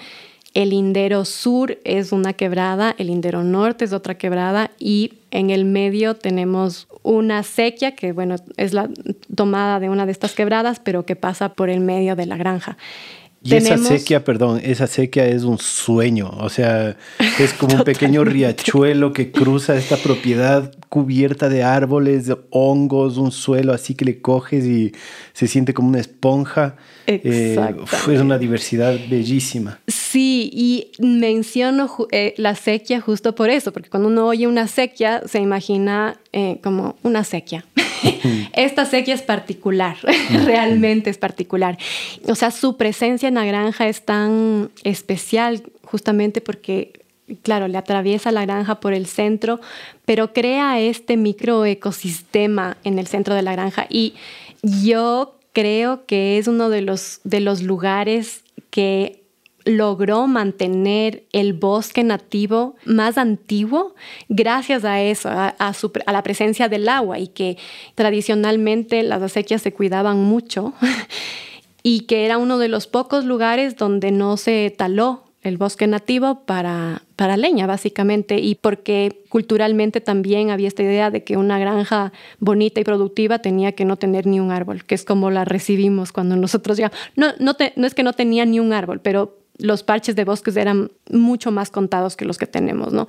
el 0.55 0.71
lindero 0.71 1.25
sur 1.25 1.79
es 1.85 2.13
una 2.13 2.35
quebrada, 2.35 2.95
el 2.99 3.07
lindero 3.07 3.43
norte 3.43 3.85
es 3.85 3.93
otra 3.93 4.17
quebrada 4.17 4.71
y 4.79 5.15
en 5.31 5.51
el 5.51 5.65
medio 5.65 6.15
tenemos 6.15 6.89
una 7.03 7.43
sequía 7.43 7.95
que, 7.95 8.13
bueno, 8.13 8.37
es 8.57 8.75
la 8.75 8.91
tomada 9.35 9.81
de 9.81 9.89
una 9.89 10.07
de 10.07 10.13
estas 10.13 10.35
quebradas, 10.35 10.79
pero 10.79 11.05
que 11.07 11.17
pasa 11.17 11.55
por 11.55 11.71
el 11.71 11.81
medio 11.81 12.17
de 12.17 12.27
la 12.27 12.37
granja. 12.37 12.77
Y 13.45 13.57
esa 13.57 13.77
sequía, 13.77 14.25
perdón, 14.25 14.61
esa 14.63 14.87
sequía 14.87 15.27
es 15.27 15.43
un 15.43 15.59
sueño, 15.59 16.31
o 16.39 16.49
sea, 16.49 16.97
es 17.41 17.53
como 17.55 17.75
un 17.75 17.83
pequeño 17.85 18.25
riachuelo 18.25 19.13
que 19.13 19.33
cruza 19.33 19.77
esta 19.77 19.97
propiedad 19.97 20.73
cubierta 20.89 21.49
de 21.49 21.65
árboles, 21.65 22.27
de 22.27 22.37
hongos, 22.51 23.17
un 23.17 23.33
suelo 23.33 23.73
así 23.73 23.95
que 23.95 24.05
le 24.05 24.21
coges 24.21 24.65
y 24.65 24.93
se 25.33 25.49
siente 25.49 25.75
como 25.75 25.89
una 25.89 25.99
esponja. 25.99 26.77
Eh, 27.07 27.59
es 28.11 28.21
una 28.21 28.39
diversidad 28.39 28.97
bellísima. 29.11 29.81
Sí, 29.89 30.49
y 30.53 30.93
menciono 31.03 31.91
eh, 32.13 32.35
la 32.37 32.55
sequía 32.55 33.01
justo 33.01 33.35
por 33.35 33.51
eso, 33.51 33.73
porque 33.73 33.91
cuando 33.91 34.09
uno 34.09 34.27
oye 34.27 34.47
una 34.47 34.69
sequía 34.69 35.23
se 35.27 35.41
imagina 35.41 36.21
eh, 36.33 36.61
como 36.63 36.97
una 37.03 37.25
sequía. 37.25 37.65
Esta 38.53 38.85
sequía 38.85 39.15
es 39.15 39.23
particular, 39.23 39.97
realmente 40.45 41.11
es 41.11 41.19
particular. 41.19 41.79
O 42.27 42.35
sea, 42.35 42.51
su 42.51 42.77
presencia 42.77 43.29
en 43.29 43.35
la 43.35 43.45
granja 43.45 43.89
es 43.89 44.05
tan 44.05 44.71
especial 44.85 45.63
justamente 45.85 46.41
porque 46.41 46.93
claro, 47.43 47.69
le 47.69 47.79
atraviesa 47.79 48.33
la 48.33 48.45
granja 48.45 48.81
por 48.81 48.93
el 48.93 49.07
centro, 49.07 49.61
pero 50.05 50.33
crea 50.33 50.81
este 50.81 51.17
microecosistema 51.17 52.77
en 52.85 52.99
el 52.99 53.07
centro 53.07 53.35
de 53.35 53.43
la 53.43 53.53
granja. 53.53 53.87
Y 53.89 54.15
yo 54.63 55.39
creo 55.53 56.05
que 56.07 56.39
es 56.39 56.49
uno 56.49 56.69
de 56.69 56.83
los, 56.83 57.21
de 57.25 57.41
los 57.41 57.63
lugares 57.63 58.45
que 58.71 59.22
logró 59.65 60.27
mantener 60.27 61.25
el 61.33 61.53
bosque 61.53 62.05
nativo 62.05 62.77
más 62.85 63.19
antiguo 63.19 63.95
gracias 64.29 64.85
a 64.85 65.01
eso, 65.01 65.29
a, 65.31 65.55
la 66.07 66.23
presencia 66.23 66.69
del 66.69 66.89
agua 66.89 67.19
y 67.19 67.29
que 67.29 67.59
tradicionalmente 67.95 69.03
las 69.03 69.23
acequias 69.23 69.63
se 69.63 69.73
cuidaban 69.73 70.23
mucho 70.23 70.75
y 71.83 72.01
que 72.01 72.25
era 72.25 72.39
uno 72.39 72.59
de 72.59 72.69
los 72.69 72.87
pocos 72.87 73.25
lugares 73.25 73.77
donde 73.77 74.11
no 74.11 74.37
se 74.37 74.75
taló 74.77 75.25
el 75.43 75.59
bosque 75.59 75.89
nativo 75.89 76.45
para, 76.47 77.03
para 77.17 77.37
leña, 77.37 77.67
básicamente, 77.67 78.39
y 78.39 78.55
porque 78.55 79.25
culturalmente 79.29 80.01
también 80.01 80.51
había 80.51 80.69
esta 80.69 80.85
idea 80.85 81.11
de 81.11 81.25
que 81.25 81.37
una 81.37 81.59
granja 81.59 82.13
bonita 82.39 82.81
y 82.81 82.85
productiva 82.85 83.41
tenía 83.41 83.73
que 83.73 83.85
no 83.85 83.97
tener 83.97 84.25
ni 84.25 84.39
un 84.39 84.53
árbol, 84.53 84.85
que 84.85 84.95
es 84.95 85.05
como 85.05 85.33
la 85.33 85.45
recibimos 85.45 86.13
cuando 86.13 86.37
nosotros 86.37 86.77
llegamos. 86.77 86.97
No, 87.17 87.33
no, 87.41 87.57
no 87.75 87.87
es 87.89 87.95
que 87.95 88.05
no 88.05 88.13
tenía 88.13 88.45
ni 88.45 88.61
un 88.61 88.73
árbol, 88.73 89.01
pero 89.01 89.42
los 89.59 89.83
parches 89.83 90.17
de 90.17 90.25
bosques 90.25 90.57
eran 90.57 90.91
mucho 91.11 91.51
más 91.51 91.71
contados 91.71 92.17
que 92.17 92.25
los 92.25 92.39
que 92.39 92.47
tenemos, 92.47 92.93
¿no? 92.93 93.09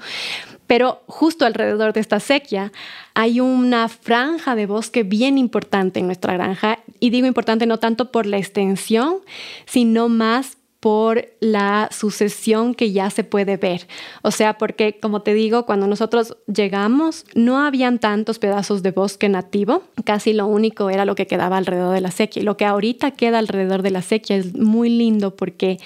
Pero 0.67 1.03
justo 1.08 1.45
alrededor 1.45 1.93
de 1.93 1.99
esta 1.99 2.19
sequía 2.19 2.71
hay 3.13 3.39
una 3.39 3.88
franja 3.89 4.56
de 4.56 4.65
bosque 4.65 5.03
bien 5.03 5.38
importante 5.38 5.99
en 5.99 6.08
nuestra 6.08 6.34
granja, 6.34 6.79
y 6.99 7.10
digo 7.10 7.27
importante 7.27 7.65
no 7.65 7.79
tanto 7.79 8.12
por 8.12 8.25
la 8.25 8.38
extensión, 8.38 9.17
sino 9.65 10.10
más 10.10 10.58
por 10.84 11.30
la 11.39 11.88
sucesión 11.93 12.76
que 12.76 12.91
ya 12.91 13.10
se 13.10 13.24
puede 13.24 13.56
ver. 13.56 13.88
O 14.22 14.32
sea, 14.32 14.58
porque 14.58 15.00
como 15.02 15.22
te 15.22 15.34
digo, 15.34 15.65
cuando 15.65 15.88
nosotros 15.88 16.36
llegamos 16.54 17.26
no 17.36 17.60
habían 17.60 18.00
tantos 18.00 18.38
pedazos 18.38 18.84
de 18.84 18.91
bosque 18.91 19.30
nativo, 19.30 19.84
casi 20.04 20.34
lo 20.34 20.46
único 20.46 20.89
era 20.89 21.06
lo 21.06 21.15
que 21.15 21.26
quedaba 21.26 21.56
alrededor 21.56 21.93
de 21.93 22.02
la 22.02 22.12
sequía. 22.12 22.43
Lo 22.43 22.58
que 22.58 22.65
ahorita 22.65 23.12
queda 23.12 23.39
alrededor 23.39 23.82
de 23.82 23.91
la 23.91 24.02
sequía 24.02 24.36
es 24.36 24.56
muy 24.56 24.89
lindo 24.89 25.38
porque 25.38 25.80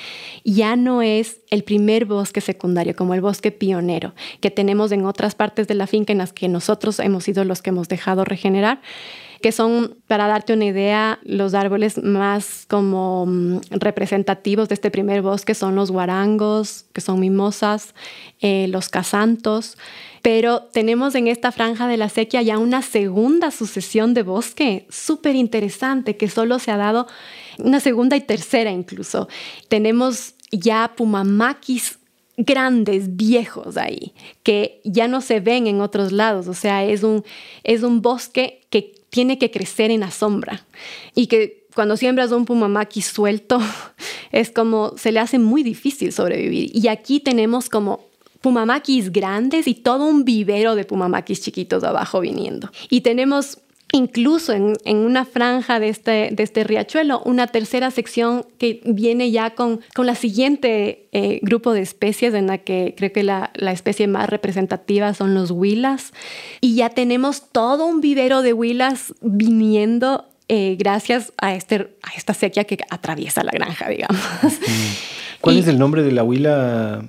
ya 0.43 0.75
no 0.75 1.03
es 1.03 1.41
el 1.51 1.63
primer 1.63 2.05
bosque 2.05 2.41
secundario, 2.41 2.95
como 2.95 3.13
el 3.13 3.21
bosque 3.21 3.51
pionero 3.51 4.15
que 4.41 4.49
tenemos 4.49 4.91
en 4.91 5.05
otras 5.05 5.35
partes 5.35 5.67
de 5.67 5.75
la 5.75 5.85
finca 5.85 6.11
en 6.11 6.17
las 6.17 6.33
que 6.33 6.47
nosotros 6.47 6.99
hemos 7.01 7.23
sido 7.23 7.43
los 7.43 7.61
que 7.61 7.69
hemos 7.69 7.87
dejado 7.87 8.25
regenerar 8.25 8.81
que 9.41 9.51
son, 9.51 9.97
para 10.07 10.27
darte 10.27 10.53
una 10.53 10.65
idea, 10.65 11.19
los 11.23 11.53
árboles 11.53 12.01
más 12.03 12.65
como 12.67 13.25
mm, 13.25 13.59
representativos 13.71 14.69
de 14.69 14.75
este 14.75 14.91
primer 14.91 15.21
bosque 15.21 15.53
son 15.53 15.75
los 15.75 15.91
guarangos, 15.91 16.85
que 16.93 17.01
son 17.01 17.19
mimosas, 17.19 17.93
eh, 18.41 18.67
los 18.69 18.89
casantos, 18.89 19.77
pero 20.21 20.63
tenemos 20.63 21.15
en 21.15 21.27
esta 21.27 21.51
franja 21.51 21.87
de 21.87 21.97
la 21.97 22.09
sequía 22.09 22.41
ya 22.41 22.57
una 22.57 22.81
segunda 22.81 23.51
sucesión 23.51 24.13
de 24.13 24.23
bosque 24.23 24.85
súper 24.89 25.35
interesante 25.35 26.17
que 26.17 26.27
solo 26.27 26.59
se 26.59 26.71
ha 26.71 26.77
dado 26.77 27.07
una 27.59 27.79
segunda 27.79 28.15
y 28.15 28.21
tercera 28.21 28.71
incluso. 28.71 29.27
Tenemos 29.69 30.33
ya 30.51 30.93
pumamaquis 30.95 31.99
grandes, 32.37 33.15
viejos 33.17 33.77
ahí, 33.77 34.13
que 34.43 34.79
ya 34.83 35.07
no 35.07 35.21
se 35.21 35.39
ven 35.39 35.65
en 35.65 35.81
otros 35.81 36.11
lados. 36.11 36.47
O 36.47 36.53
sea, 36.53 36.83
es 36.83 37.03
un, 37.03 37.23
es 37.63 37.83
un 37.83 38.01
bosque 38.01 38.61
que 38.69 38.93
tiene 39.17 39.39
que 39.39 39.49
crecer 39.49 39.89
en 39.89 40.01
la 40.01 40.11
sombra 40.11 40.63
y 41.15 41.25
que 41.25 41.65
cuando 41.73 41.97
siembras 41.97 42.31
un 42.31 42.45
pumamaki 42.45 43.01
suelto 43.01 43.59
es 44.31 44.51
como 44.51 44.93
se 44.95 45.11
le 45.11 45.19
hace 45.19 45.39
muy 45.39 45.63
difícil 45.63 46.13
sobrevivir. 46.13 46.69
Y 46.71 46.87
aquí 46.87 47.19
tenemos 47.19 47.67
como 47.67 48.05
pumamakis 48.41 49.11
grandes 49.11 49.67
y 49.67 49.73
todo 49.73 50.05
un 50.05 50.23
vivero 50.23 50.75
de 50.75 50.85
pumamakis 50.85 51.41
chiquitos 51.41 51.83
abajo 51.83 52.19
viniendo. 52.19 52.69
Y 52.91 53.01
tenemos 53.01 53.57
incluso 53.93 54.53
en, 54.53 54.97
una 54.97 55.25
franja 55.25 55.79
de 55.79 55.89
este, 55.89 56.29
de 56.31 56.43
este 56.43 56.63
riachuelo, 56.63 57.21
una 57.23 57.47
tercera 57.47 57.91
sección 57.91 58.45
que 58.57 58.81
viene 58.85 59.31
ya 59.31 59.51
con, 59.51 59.81
con 59.95 60.05
la 60.05 60.15
siguiente 60.15 61.07
eh, 61.11 61.39
grupo 61.41 61.73
de 61.73 61.81
especies, 61.81 62.33
en 62.33 62.47
la 62.47 62.57
que 62.59 62.93
creo 62.97 63.11
que 63.11 63.23
la, 63.23 63.51
la, 63.55 63.71
especie 63.71 64.07
más 64.07 64.29
representativa 64.29 65.13
son 65.13 65.33
los 65.33 65.51
huilas. 65.51 66.13
Y 66.61 66.75
ya 66.75 66.89
tenemos 66.89 67.49
todo 67.51 67.85
un 67.85 68.01
vivero 68.01 68.41
de 68.41 68.53
huilas 68.53 69.13
viniendo 69.21 70.25
eh, 70.49 70.75
gracias 70.77 71.33
a, 71.37 71.55
este, 71.55 71.97
a 72.03 72.15
esta 72.15 72.33
sequía 72.33 72.65
que 72.65 72.77
atraviesa 72.89 73.43
la 73.43 73.51
granja, 73.51 73.89
digamos. 73.89 74.21
¿Cuál 75.41 75.57
es 75.57 75.67
el 75.67 75.79
nombre 75.79 76.03
de 76.03 76.11
la 76.11 76.23
huila 76.23 77.05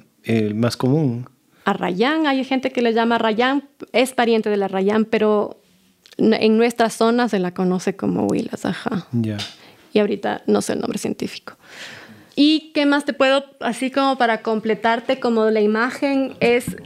más 0.55 0.77
común? 0.77 1.29
Arrayán, 1.65 2.27
hay 2.27 2.45
gente 2.45 2.71
que 2.71 2.83
le 2.83 2.93
llama 2.93 3.17
Arrayán, 3.17 3.69
es 3.93 4.13
pariente 4.13 4.49
de 4.49 4.57
la 4.57 4.67
Arrayán, 4.67 5.05
pero 5.05 5.61
en 6.19 6.57
nuestra 6.57 6.91
zona 6.91 7.29
se 7.29 7.39
la 7.39 7.55
conoce 7.55 7.97
como 7.97 8.27
huilas, 8.27 8.65
ajá. 8.65 9.07
Ya. 9.13 9.39
Y 9.93 10.01
ahorita 10.01 10.43
no 10.47 10.61
sé 10.61 10.75
el 10.75 10.81
nombre 10.81 10.99
científico. 10.99 11.55
¿Y 12.37 12.71
qué 12.75 12.87
más 12.87 13.05
te 13.05 13.13
puedo, 13.13 13.45
así 13.61 13.91
como 13.91 14.17
para 14.17 14.43
completarte, 14.43 15.19
como 15.19 15.51
la 15.51 15.61
imagen 15.61 16.35
es, 16.41 16.77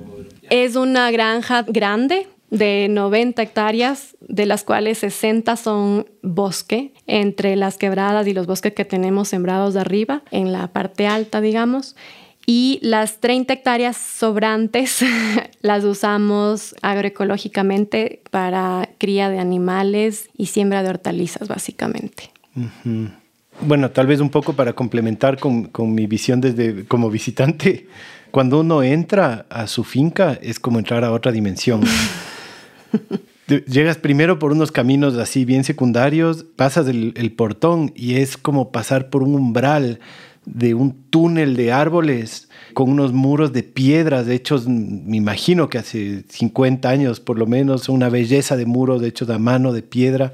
es 0.49 0.77
una 0.77 1.11
granja 1.11 1.63
grande 1.63 2.29
de 2.51 2.87
90 2.91 3.43
hectáreas, 3.43 4.17
de 4.21 4.47
las 4.47 4.63
cuales 4.63 4.99
60 4.99 5.57
son 5.57 6.07
bosque, 6.23 6.93
entre 7.07 7.57
las 7.57 7.79
quebradas 7.79 8.27
y 8.27 8.35
los 8.35 8.47
bosques 8.47 8.75
que 8.75 8.85
tenemos 8.85 9.29
sembrados 9.29 9.75
de 9.75 9.81
arriba, 9.81 10.23
en 10.31 10.53
la 10.53 10.69
parte 10.69 11.07
alta, 11.07 11.41
digamos 11.41 11.97
y 12.55 12.79
las 12.83 13.19
30 13.21 13.51
hectáreas 13.51 13.97
sobrantes 13.97 15.03
las 15.63 15.85
usamos 15.85 16.75
agroecológicamente 16.83 18.21
para 18.31 18.91
cría 18.99 19.31
de 19.31 19.39
animales 19.39 20.29
y 20.37 20.47
siembra 20.47 20.83
de 20.83 20.91
hortalizas, 20.91 21.49
básicamente. 21.49 22.31
Bueno, 23.63 23.91
tal 23.91 24.07
vez 24.07 24.21
un 24.21 24.29
poco 24.29 24.53
para 24.53 24.75
complementar 24.75 25.39
con, 25.39 25.65
con 25.65 25.95
mi 25.95 26.07
visión 26.07 26.43
desde 26.43 26.85
como 26.85 27.09
visitante, 27.09 27.87
cuando 28.31 28.61
uno 28.61 28.83
entra 28.83 29.47
a 29.49 29.67
su 29.67 29.83
finca 29.83 30.39
es 30.43 30.61
como 30.61 30.79
entrar 30.79 31.05
a 31.05 31.13
otra 31.13 31.33
dimensión. 31.33 31.81
Llegas 33.67 33.97
primero 33.97 34.39
por 34.39 34.53
unos 34.53 34.71
caminos 34.71 35.17
así 35.17 35.47
bien 35.47 35.65
secundarios, 35.65 36.45
pasas 36.57 36.87
el, 36.87 37.15
el, 37.17 37.33
portón 37.33 37.93
y 37.97 38.17
es 38.17 38.37
como 38.37 38.73
pasar 38.73 39.09
por 39.09 39.23
un 39.23 39.35
umbral 39.35 40.01
de 40.45 40.75
un 40.75 41.05
túnel 41.11 41.57
de 41.57 41.73
árboles 41.73 42.49
con 42.75 42.91
unos 42.91 43.13
muros 43.13 43.53
de 43.53 43.63
piedras 43.63 44.29
hechos, 44.29 44.67
me 44.67 45.17
imagino 45.17 45.69
que 45.69 45.79
hace 45.79 46.25
50 46.29 46.89
años 46.89 47.21
por 47.21 47.39
lo 47.39 47.47
menos, 47.47 47.89
una 47.89 48.09
belleza 48.09 48.57
de 48.57 48.67
muros 48.67 49.03
hechos 49.03 49.31
a 49.31 49.39
mano 49.39 49.73
de 49.73 49.83
piedra. 49.83 50.33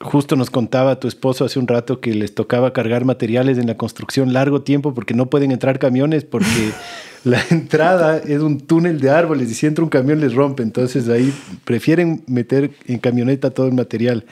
Justo 0.00 0.36
nos 0.36 0.50
contaba 0.50 1.00
tu 1.00 1.08
esposo 1.08 1.44
hace 1.44 1.58
un 1.58 1.68
rato 1.68 2.00
que 2.00 2.14
les 2.14 2.34
tocaba 2.34 2.72
cargar 2.72 3.04
materiales 3.04 3.58
en 3.58 3.66
la 3.66 3.76
construcción 3.76 4.32
largo 4.32 4.62
tiempo 4.62 4.92
porque 4.92 5.14
no 5.14 5.30
pueden 5.30 5.52
entrar 5.52 5.78
camiones 5.78 6.24
porque 6.24 6.72
la 7.24 7.42
entrada 7.50 8.18
es 8.18 8.40
un 8.40 8.60
túnel 8.60 9.00
de 9.00 9.08
árboles 9.08 9.50
y 9.50 9.54
si 9.54 9.66
entra 9.66 9.82
un 9.82 9.88
camión 9.88 10.20
les 10.20 10.34
rompe. 10.34 10.62
Entonces 10.62 11.08
ahí 11.08 11.32
prefieren 11.64 12.22
meter 12.26 12.70
en 12.86 12.98
camioneta 12.98 13.50
todo 13.50 13.66
el 13.66 13.72
material. 13.72 14.26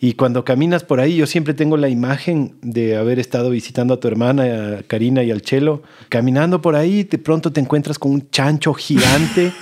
Y 0.00 0.14
cuando 0.14 0.44
caminas 0.44 0.84
por 0.84 1.00
ahí, 1.00 1.16
yo 1.16 1.26
siempre 1.26 1.54
tengo 1.54 1.76
la 1.76 1.88
imagen 1.88 2.54
de 2.62 2.96
haber 2.96 3.18
estado 3.18 3.50
visitando 3.50 3.94
a 3.94 4.00
tu 4.00 4.06
hermana, 4.06 4.78
a 4.78 4.82
Karina 4.84 5.24
y 5.24 5.32
al 5.32 5.42
Chelo. 5.42 5.82
Caminando 6.08 6.62
por 6.62 6.76
ahí, 6.76 7.02
de 7.02 7.18
pronto 7.18 7.52
te 7.52 7.60
encuentras 7.60 7.98
con 7.98 8.12
un 8.12 8.30
chancho 8.30 8.74
gigante. 8.74 9.52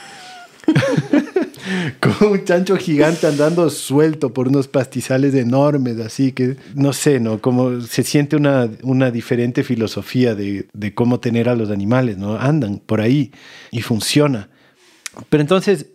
con 2.00 2.28
un 2.32 2.44
chancho 2.44 2.76
gigante 2.76 3.26
andando 3.26 3.68
suelto 3.70 4.32
por 4.32 4.48
unos 4.48 4.68
pastizales 4.68 5.34
enormes, 5.34 5.98
así 6.00 6.32
que 6.32 6.56
no 6.74 6.92
sé, 6.92 7.20
¿no? 7.20 7.40
Como 7.40 7.80
se 7.80 8.02
siente 8.02 8.36
una, 8.36 8.68
una 8.82 9.10
diferente 9.10 9.64
filosofía 9.64 10.34
de, 10.34 10.66
de 10.72 10.94
cómo 10.94 11.20
tener 11.20 11.48
a 11.48 11.54
los 11.54 11.70
animales, 11.70 12.18
¿no? 12.18 12.36
Andan 12.36 12.78
por 12.78 13.00
ahí 13.00 13.32
y 13.70 13.82
funciona. 13.82 14.48
Pero 15.28 15.40
entonces, 15.40 15.86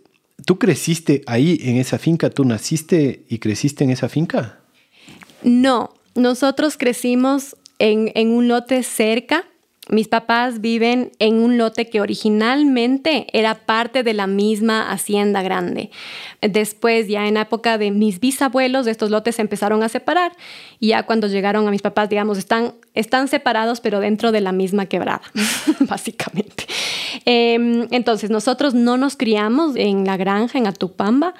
¿tú 0.44 0.58
creciste 0.58 1.22
ahí 1.26 1.58
en 1.62 1.76
esa 1.76 1.98
finca? 1.98 2.30
¿Tú 2.30 2.44
naciste 2.44 3.24
y 3.28 3.38
creciste 3.38 3.84
en 3.84 3.90
esa 3.90 4.08
finca? 4.08 4.60
No, 5.42 5.94
nosotros 6.14 6.76
crecimos 6.76 7.56
en, 7.78 8.12
en 8.14 8.30
un 8.30 8.48
lote 8.48 8.82
cerca 8.82 9.44
mis 9.90 10.08
papás 10.08 10.60
viven 10.60 11.12
en 11.18 11.34
un 11.34 11.58
lote 11.58 11.88
que 11.88 12.00
originalmente 12.00 13.26
era 13.32 13.54
parte 13.54 14.02
de 14.02 14.14
la 14.14 14.26
misma 14.26 14.90
hacienda 14.90 15.42
grande. 15.42 15.90
Después, 16.40 17.08
ya 17.08 17.26
en 17.26 17.36
época 17.36 17.76
de 17.76 17.90
mis 17.90 18.20
bisabuelos, 18.20 18.86
estos 18.86 19.10
lotes 19.10 19.36
se 19.36 19.42
empezaron 19.42 19.82
a 19.82 19.88
separar 19.88 20.32
y 20.78 20.88
ya 20.88 21.02
cuando 21.02 21.26
llegaron 21.26 21.66
a 21.66 21.70
mis 21.70 21.82
papás, 21.82 22.08
digamos, 22.08 22.38
están, 22.38 22.74
están 22.94 23.28
separados 23.28 23.80
pero 23.80 24.00
dentro 24.00 24.32
de 24.32 24.40
la 24.40 24.52
misma 24.52 24.86
quebrada, 24.86 25.22
básicamente. 25.80 26.66
Em, 27.24 27.86
entonces, 27.90 28.30
nosotros 28.30 28.74
no 28.74 28.96
nos 28.96 29.16
criamos 29.16 29.76
en 29.76 30.04
la 30.04 30.16
granja, 30.16 30.58
en 30.58 30.66
Atupamba 30.66 31.34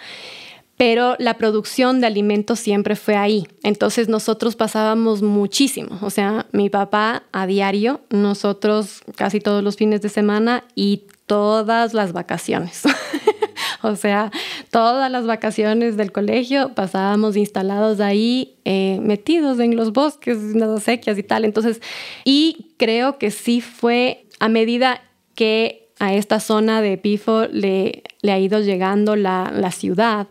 pero 0.80 1.14
la 1.18 1.34
producción 1.34 2.00
de 2.00 2.06
alimentos 2.06 2.58
siempre 2.58 2.96
fue 2.96 3.14
ahí. 3.14 3.46
Entonces 3.62 4.08
nosotros 4.08 4.56
pasábamos 4.56 5.20
muchísimo, 5.20 5.98
o 6.00 6.08
sea, 6.08 6.46
mi 6.52 6.70
papá 6.70 7.24
a 7.32 7.46
diario, 7.46 8.00
nosotros 8.08 9.02
casi 9.14 9.40
todos 9.40 9.62
los 9.62 9.76
fines 9.76 10.00
de 10.00 10.08
semana 10.08 10.64
y 10.74 11.02
todas 11.26 11.92
las 11.92 12.14
vacaciones. 12.14 12.84
o 13.82 13.94
sea, 13.94 14.30
todas 14.70 15.12
las 15.12 15.26
vacaciones 15.26 15.98
del 15.98 16.12
colegio 16.12 16.74
pasábamos 16.74 17.36
instalados 17.36 18.00
ahí, 18.00 18.54
eh, 18.64 19.00
metidos 19.02 19.60
en 19.60 19.76
los 19.76 19.92
bosques, 19.92 20.38
en 20.38 20.60
las 20.60 20.70
acequias 20.70 21.18
y 21.18 21.22
tal. 21.22 21.44
Entonces, 21.44 21.82
y 22.24 22.70
creo 22.78 23.18
que 23.18 23.30
sí 23.30 23.60
fue 23.60 24.24
a 24.38 24.48
medida 24.48 25.02
que 25.34 25.79
a 26.00 26.14
esta 26.14 26.40
zona 26.40 26.82
de 26.82 26.98
Pifo 26.98 27.46
le, 27.46 28.02
le 28.22 28.32
ha 28.32 28.38
ido 28.40 28.58
llegando 28.58 29.14
la, 29.14 29.52
la 29.54 29.70
ciudad 29.70 30.26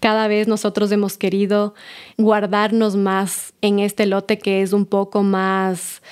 cada 0.00 0.28
vez 0.28 0.46
nosotros 0.46 0.92
hemos 0.92 1.16
querido 1.18 1.74
guardarnos 2.18 2.96
más 2.96 3.54
en 3.60 3.78
este 3.78 4.06
lote 4.06 4.38
que 4.38 4.62
es 4.62 4.72
un 4.72 4.86
poco 4.86 5.22
más, 5.22 6.02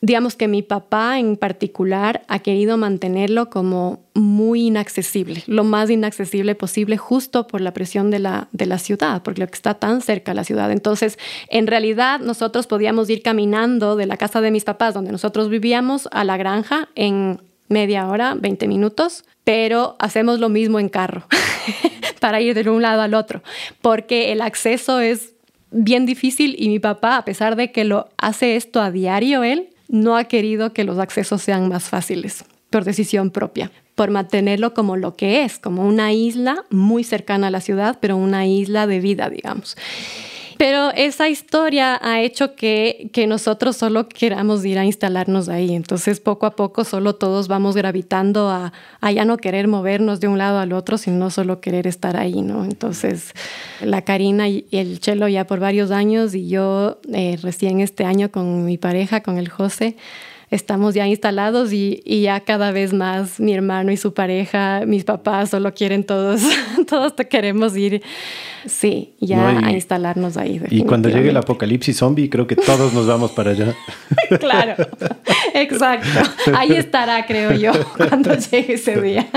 digamos 0.00 0.36
que 0.36 0.46
mi 0.46 0.62
papá 0.62 1.18
en 1.18 1.36
particular 1.36 2.22
ha 2.28 2.40
querido 2.40 2.76
mantenerlo 2.76 3.50
como 3.50 4.04
muy 4.14 4.66
inaccesible, 4.66 5.42
lo 5.46 5.64
más 5.64 5.90
inaccesible 5.90 6.54
posible 6.54 6.96
justo 6.96 7.46
por 7.46 7.60
la 7.60 7.72
presión 7.72 8.10
de 8.10 8.18
la, 8.18 8.48
de 8.52 8.66
la 8.66 8.78
ciudad, 8.78 9.22
porque 9.22 9.42
está 9.42 9.74
tan 9.74 10.02
cerca 10.02 10.32
de 10.32 10.36
la 10.36 10.44
ciudad. 10.44 10.70
Entonces, 10.70 11.18
en 11.48 11.66
realidad 11.66 12.20
nosotros 12.20 12.66
podíamos 12.66 13.08
ir 13.08 13.22
caminando 13.22 13.96
de 13.96 14.06
la 14.06 14.16
casa 14.16 14.40
de 14.40 14.50
mis 14.50 14.64
papás, 14.64 14.94
donde 14.94 15.12
nosotros 15.12 15.48
vivíamos, 15.48 16.08
a 16.12 16.24
la 16.24 16.36
granja 16.36 16.88
en 16.94 17.40
media 17.70 18.06
hora, 18.06 18.34
20 18.34 18.68
minutos, 18.68 19.24
pero 19.44 19.96
hacemos 19.98 20.38
lo 20.38 20.50
mismo 20.50 20.78
en 20.78 20.90
carro 20.90 21.26
para 22.20 22.42
ir 22.42 22.62
de 22.62 22.68
un 22.68 22.82
lado 22.82 23.00
al 23.00 23.14
otro, 23.14 23.42
porque 23.80 24.32
el 24.32 24.42
acceso 24.42 25.00
es 25.00 25.32
bien 25.70 26.04
difícil 26.04 26.56
y 26.58 26.68
mi 26.68 26.78
papá, 26.78 27.16
a 27.16 27.24
pesar 27.24 27.56
de 27.56 27.72
que 27.72 27.84
lo 27.84 28.08
hace 28.18 28.56
esto 28.56 28.82
a 28.82 28.90
diario 28.90 29.44
él, 29.44 29.70
no 29.88 30.16
ha 30.16 30.24
querido 30.24 30.72
que 30.72 30.84
los 30.84 30.98
accesos 30.98 31.42
sean 31.42 31.68
más 31.68 31.84
fáciles 31.84 32.44
por 32.70 32.84
decisión 32.84 33.30
propia, 33.30 33.70
por 33.96 34.10
mantenerlo 34.10 34.72
como 34.74 34.96
lo 34.96 35.16
que 35.16 35.44
es, 35.44 35.58
como 35.58 35.86
una 35.86 36.12
isla 36.12 36.64
muy 36.70 37.04
cercana 37.04 37.48
a 37.48 37.50
la 37.50 37.60
ciudad, 37.60 37.98
pero 38.00 38.16
una 38.16 38.46
isla 38.46 38.86
de 38.86 39.00
vida, 39.00 39.28
digamos. 39.28 39.76
Pero 40.60 40.90
esa 40.90 41.30
historia 41.30 41.98
ha 42.02 42.20
hecho 42.20 42.54
que, 42.54 43.08
que 43.14 43.26
nosotros 43.26 43.78
solo 43.78 44.10
queramos 44.10 44.62
ir 44.66 44.78
a 44.78 44.84
instalarnos 44.84 45.48
ahí. 45.48 45.74
Entonces, 45.74 46.20
poco 46.20 46.44
a 46.44 46.54
poco, 46.54 46.84
solo 46.84 47.14
todos 47.14 47.48
vamos 47.48 47.76
gravitando 47.76 48.50
a, 48.50 48.74
a 49.00 49.10
ya 49.10 49.24
no 49.24 49.38
querer 49.38 49.68
movernos 49.68 50.20
de 50.20 50.28
un 50.28 50.36
lado 50.36 50.58
al 50.58 50.74
otro, 50.74 50.98
sino 50.98 51.30
solo 51.30 51.62
querer 51.62 51.86
estar 51.86 52.18
ahí, 52.18 52.42
¿no? 52.42 52.66
Entonces, 52.66 53.32
la 53.80 54.02
Karina 54.02 54.50
y 54.50 54.66
el 54.70 55.00
Chelo 55.00 55.28
ya 55.28 55.46
por 55.46 55.60
varios 55.60 55.90
años 55.90 56.34
y 56.34 56.46
yo 56.48 57.00
eh, 57.10 57.38
recién 57.40 57.80
este 57.80 58.04
año 58.04 58.30
con 58.30 58.66
mi 58.66 58.76
pareja, 58.76 59.22
con 59.22 59.38
el 59.38 59.48
José, 59.48 59.96
estamos 60.50 60.94
ya 60.94 61.06
instalados 61.06 61.72
y, 61.72 62.02
y, 62.04 62.22
ya 62.22 62.40
cada 62.40 62.72
vez 62.72 62.92
más 62.92 63.38
mi 63.38 63.54
hermano 63.54 63.92
y 63.92 63.96
su 63.96 64.12
pareja, 64.12 64.82
mis 64.86 65.04
papás 65.04 65.50
solo 65.50 65.72
quieren 65.72 66.04
todos, 66.04 66.42
todos 66.88 67.14
te 67.14 67.28
queremos 67.28 67.76
ir, 67.76 68.02
sí, 68.66 69.14
ya 69.20 69.48
a 69.48 69.72
instalarnos 69.72 70.36
ahí. 70.36 70.60
Y 70.70 70.82
cuando 70.82 71.08
llegue 71.08 71.30
el 71.30 71.36
apocalipsis 71.36 71.96
zombie, 71.96 72.28
creo 72.28 72.46
que 72.46 72.56
todos 72.56 72.92
nos 72.92 73.06
vamos 73.06 73.30
para 73.32 73.52
allá. 73.52 73.74
claro, 74.40 74.74
exacto. 75.54 76.30
Ahí 76.56 76.72
estará, 76.72 77.26
creo 77.26 77.52
yo, 77.52 77.72
cuando 77.96 78.34
llegue 78.34 78.74
ese 78.74 79.00
día. 79.00 79.28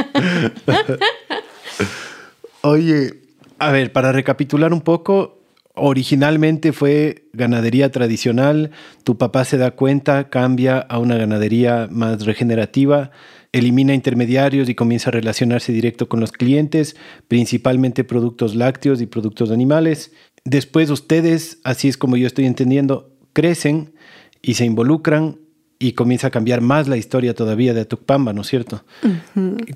Oye, 2.61 3.13
a 3.59 3.71
ver, 3.71 3.91
para 3.91 4.11
recapitular 4.11 4.73
un 4.73 4.81
poco, 4.81 5.42
originalmente 5.75 6.71
fue 6.71 7.27
ganadería 7.33 7.91
tradicional, 7.91 8.71
tu 9.03 9.17
papá 9.17 9.43
se 9.43 9.57
da 9.57 9.71
cuenta, 9.71 10.29
cambia 10.29 10.77
a 10.77 10.99
una 10.99 11.17
ganadería 11.17 11.87
más 11.89 12.25
regenerativa, 12.25 13.11
elimina 13.51 13.93
intermediarios 13.93 14.69
y 14.69 14.75
comienza 14.75 15.09
a 15.09 15.13
relacionarse 15.13 15.71
directo 15.71 16.07
con 16.07 16.19
los 16.19 16.31
clientes, 16.31 16.95
principalmente 17.27 18.03
productos 18.03 18.55
lácteos 18.55 19.01
y 19.01 19.07
productos 19.07 19.51
animales. 19.51 20.11
Después 20.45 20.89
ustedes, 20.89 21.59
así 21.63 21.87
es 21.87 21.97
como 21.97 22.17
yo 22.17 22.27
estoy 22.27 22.45
entendiendo, 22.45 23.15
crecen 23.33 23.93
y 24.41 24.55
se 24.55 24.65
involucran 24.65 25.39
y 25.79 25.93
comienza 25.93 26.27
a 26.27 26.31
cambiar 26.31 26.61
más 26.61 26.87
la 26.87 26.97
historia 26.97 27.33
todavía 27.33 27.73
de 27.73 27.81
Atucpamba, 27.81 28.31
¿no 28.31 28.41
es 28.41 28.47
cierto? 28.47 28.85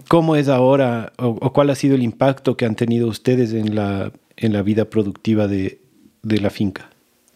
¿Cómo 0.07 0.35
es 0.35 0.47
ahora 0.47 1.11
o, 1.17 1.51
cuál 1.51 1.69
ha 1.69 1.75
sido 1.75 1.95
el 1.95 2.03
impacto 2.03 2.55
que 2.55 2.65
han 2.65 2.75
tenido 2.75 3.07
ustedes 3.07 3.51
en 3.53 3.75
la, 3.75 4.13
en 4.37 4.53
la 4.53 4.61
vida 4.61 4.89
productiva 4.89 5.47
de, 5.47 5.81
de 6.27 6.39
la 6.39 6.49
finca? 6.49 6.89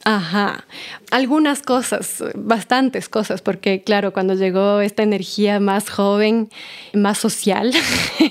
Ajá, 0.04 0.66
algunas 1.12 1.62
cosas, 1.62 2.24
bastantes 2.34 3.08
cosas, 3.08 3.42
porque 3.44 3.84
claro, 3.84 4.14
cuando 4.14 4.34
llegó 4.34 4.82
esta 4.82 5.04
energía 5.04 5.60
más 5.60 5.92
joven, 5.92 6.50
más 6.94 7.20
social, 7.20 7.72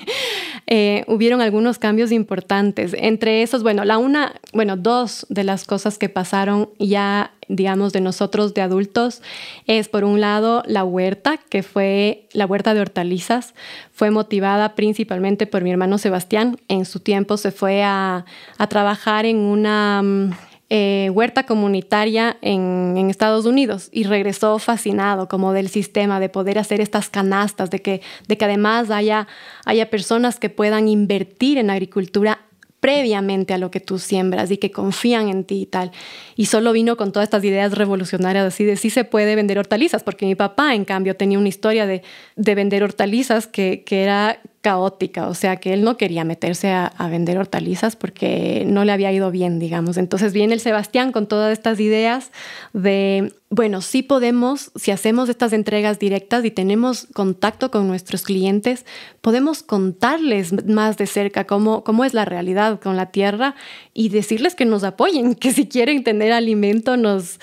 eh, 0.66 1.04
hubieron 1.06 1.40
algunos 1.40 1.78
cambios 1.78 2.10
importantes. 2.10 2.92
Entre 2.98 3.42
esos, 3.42 3.62
bueno, 3.62 3.84
la 3.84 3.98
una, 3.98 4.34
bueno, 4.52 4.76
dos 4.76 5.26
de 5.28 5.44
las 5.44 5.64
cosas 5.64 5.96
que 5.96 6.08
pasaron 6.08 6.70
ya, 6.80 7.34
digamos, 7.46 7.92
de 7.92 8.00
nosotros 8.00 8.52
de 8.52 8.62
adultos, 8.62 9.22
es 9.68 9.88
por 9.88 10.02
un 10.02 10.20
lado 10.20 10.64
la 10.66 10.82
huerta, 10.82 11.36
que 11.36 11.62
fue 11.62 12.26
la 12.32 12.46
huerta 12.46 12.74
de 12.74 12.80
hortalizas, 12.80 13.54
fue 13.92 14.10
motivada 14.10 14.74
principalmente 14.74 15.46
por 15.46 15.62
mi 15.62 15.70
hermano 15.70 15.98
Sebastián. 15.98 16.58
En 16.66 16.84
su 16.84 16.98
tiempo 16.98 17.36
se 17.36 17.52
fue 17.52 17.84
a, 17.84 18.24
trabajar 18.68 19.24
en 19.24 19.36
una 19.38 20.02
mm, 20.02 20.30
eh, 20.72 21.10
huerta 21.12 21.46
comunitaria 21.46 22.36
en, 22.42 23.10
Estados 23.10 23.44
Unidos 23.44 23.88
y 23.90 24.04
regresó 24.04 24.58
fascinado 24.60 25.26
como 25.26 25.52
del 25.52 25.68
sistema 25.68 26.20
de 26.20 26.28
poder 26.28 26.58
hacer 26.60 26.80
estas 26.80 27.10
canastas, 27.10 27.70
de 27.70 27.82
que, 27.82 28.02
de 28.28 28.38
que 28.38 28.44
además 28.44 28.90
haya, 28.90 29.26
haya 29.64 29.90
personas 29.90 30.38
que 30.38 30.48
puedan 30.48 30.86
invertir 30.86 31.58
en 31.58 31.70
agricultura 31.70 32.46
previamente 32.78 33.52
a 33.52 33.58
lo 33.58 33.72
que 33.72 33.80
tú 33.80 33.98
siembras 33.98 34.50
y 34.52 34.58
que 34.58 34.70
confían 34.70 35.28
en 35.28 35.42
ti 35.42 35.62
y 35.62 35.66
tal. 35.66 35.90
Y 36.36 36.46
solo 36.46 36.72
vino 36.72 36.96
con 36.96 37.10
todas 37.10 37.26
estas 37.26 37.42
ideas 37.42 37.72
revolucionarias 37.72 38.46
así 38.46 38.64
de 38.64 38.76
sí 38.76 38.90
se 38.90 39.02
puede 39.02 39.34
vender 39.34 39.58
hortalizas, 39.58 40.04
porque 40.04 40.24
mi 40.24 40.36
papá, 40.36 40.76
en 40.76 40.84
cambio, 40.84 41.16
tenía 41.16 41.38
una 41.38 41.48
historia 41.48 41.86
de, 41.86 42.02
de 42.36 42.54
vender 42.54 42.84
hortalizas 42.84 43.48
que, 43.48 43.82
que 43.84 44.04
era 44.04 44.40
caótica, 44.60 45.26
o 45.28 45.34
sea 45.34 45.56
que 45.56 45.72
él 45.72 45.82
no 45.84 45.96
quería 45.96 46.22
meterse 46.24 46.70
a, 46.70 46.92
vender 47.10 47.38
hortalizas 47.38 47.96
porque 47.96 48.64
no 48.66 48.84
le 48.84 48.92
había 48.92 49.10
ido 49.10 49.30
bien, 49.30 49.58
digamos. 49.58 49.96
Entonces 49.96 50.34
viene 50.34 50.52
el 50.52 50.60
Sebastián 50.60 51.12
con 51.12 51.26
todas 51.26 51.52
estas 51.52 51.80
ideas 51.80 52.30
de, 52.74 53.32
bueno, 53.48 53.80
sí 53.80 54.02
podemos, 54.02 54.70
si 54.76 54.90
hacemos 54.90 55.30
estas 55.30 55.54
entregas 55.54 55.98
directas 55.98 56.44
y 56.44 56.50
tenemos 56.50 57.06
contacto 57.14 57.70
con 57.70 57.88
nuestros 57.88 58.22
clientes, 58.22 58.84
podemos 59.22 59.62
contarles 59.62 60.66
más 60.66 60.98
de 60.98 61.06
cerca 61.06 61.44
cómo, 61.44 61.82
cómo 61.82 62.04
es 62.04 62.12
la 62.12 62.26
realidad 62.26 62.80
con 62.80 62.96
la 62.96 63.06
tierra 63.06 63.54
y 63.94 64.10
decirles 64.10 64.54
que 64.54 64.66
nos 64.66 64.84
apoyen, 64.84 65.34
que 65.36 65.52
si 65.52 65.68
quieren 65.68 66.04
tener 66.04 66.32
alimento 66.32 66.98
nos 66.98 67.40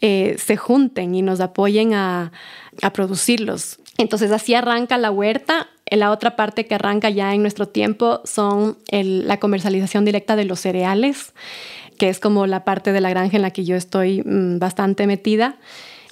eh, 0.00 0.36
se 0.38 0.56
junten 0.56 1.14
y 1.14 1.22
nos 1.22 1.40
apoyen 1.40 1.94
a, 1.94 2.32
a 2.80 2.92
producirlos. 2.92 3.78
Entonces 3.98 4.30
así 4.30 4.54
arranca 4.54 4.96
la 4.96 5.10
huerta 5.10 5.68
la 5.90 6.10
otra 6.10 6.36
parte 6.36 6.66
que 6.66 6.74
arranca 6.74 7.10
ya 7.10 7.34
en 7.34 7.42
nuestro 7.42 7.66
tiempo 7.66 8.20
son 8.24 8.78
la 8.90 9.38
comercialización 9.38 10.04
directa 10.04 10.36
de 10.36 10.44
los 10.44 10.60
cereales, 10.60 11.32
que 11.98 12.08
es 12.08 12.20
como 12.20 12.46
la 12.46 12.64
parte 12.64 12.92
de 12.92 13.00
la 13.00 13.10
granja 13.10 13.36
en 13.36 13.42
la 13.42 13.50
que 13.50 13.64
yo 13.64 13.76
estoy 13.76 14.22
mm, 14.22 14.58
bastante 14.58 15.06
metida. 15.06 15.56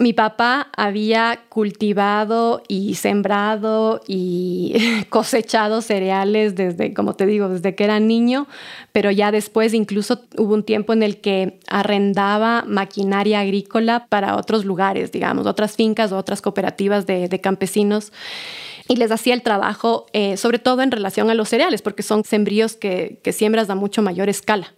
Mi 0.01 0.13
papá 0.13 0.69
había 0.77 1.41
cultivado 1.49 2.63
y 2.69 2.95
sembrado 2.95 4.01
y 4.07 4.77
cosechado 5.09 5.83
cereales 5.83 6.55
desde, 6.55 6.95
como 6.95 7.15
te 7.15 7.27
digo, 7.27 7.49
desde 7.49 7.75
que 7.75 7.83
era 7.83 7.99
niño, 7.99 8.47
pero 8.93 9.11
ya 9.11 9.33
después 9.33 9.75
incluso 9.75 10.21
hubo 10.37 10.55
un 10.55 10.63
tiempo 10.63 10.93
en 10.93 11.03
el 11.03 11.21
que 11.21 11.59
arrendaba 11.67 12.65
maquinaria 12.65 13.41
agrícola 13.41 14.07
para 14.09 14.37
otros 14.37 14.65
lugares, 14.65 15.11
digamos, 15.11 15.47
otras 15.47 15.75
fincas 15.75 16.13
o 16.13 16.17
otras 16.17 16.43
cooperativas 16.43 17.05
de, 17.07 17.29
de 17.29 17.41
campesinos 17.41 18.13
y 18.89 18.97
les 18.97 19.13
hacía 19.13 19.35
el 19.35 19.43
trabajo, 19.43 20.07
eh, 20.13 20.37
sobre 20.37 20.59
todo 20.59 20.83
en 20.83 20.91
relación 20.91 21.31
a 21.31 21.35
los 21.35 21.51
cereales, 21.51 21.83
porque 21.83 22.03
son 22.03 22.25
sembríos 22.25 22.75
que, 22.75 23.21
que 23.23 23.33
siembras 23.33 23.71
a 23.71 23.75
mucho 23.75 24.03
mayor 24.03 24.29
escala. 24.29 24.75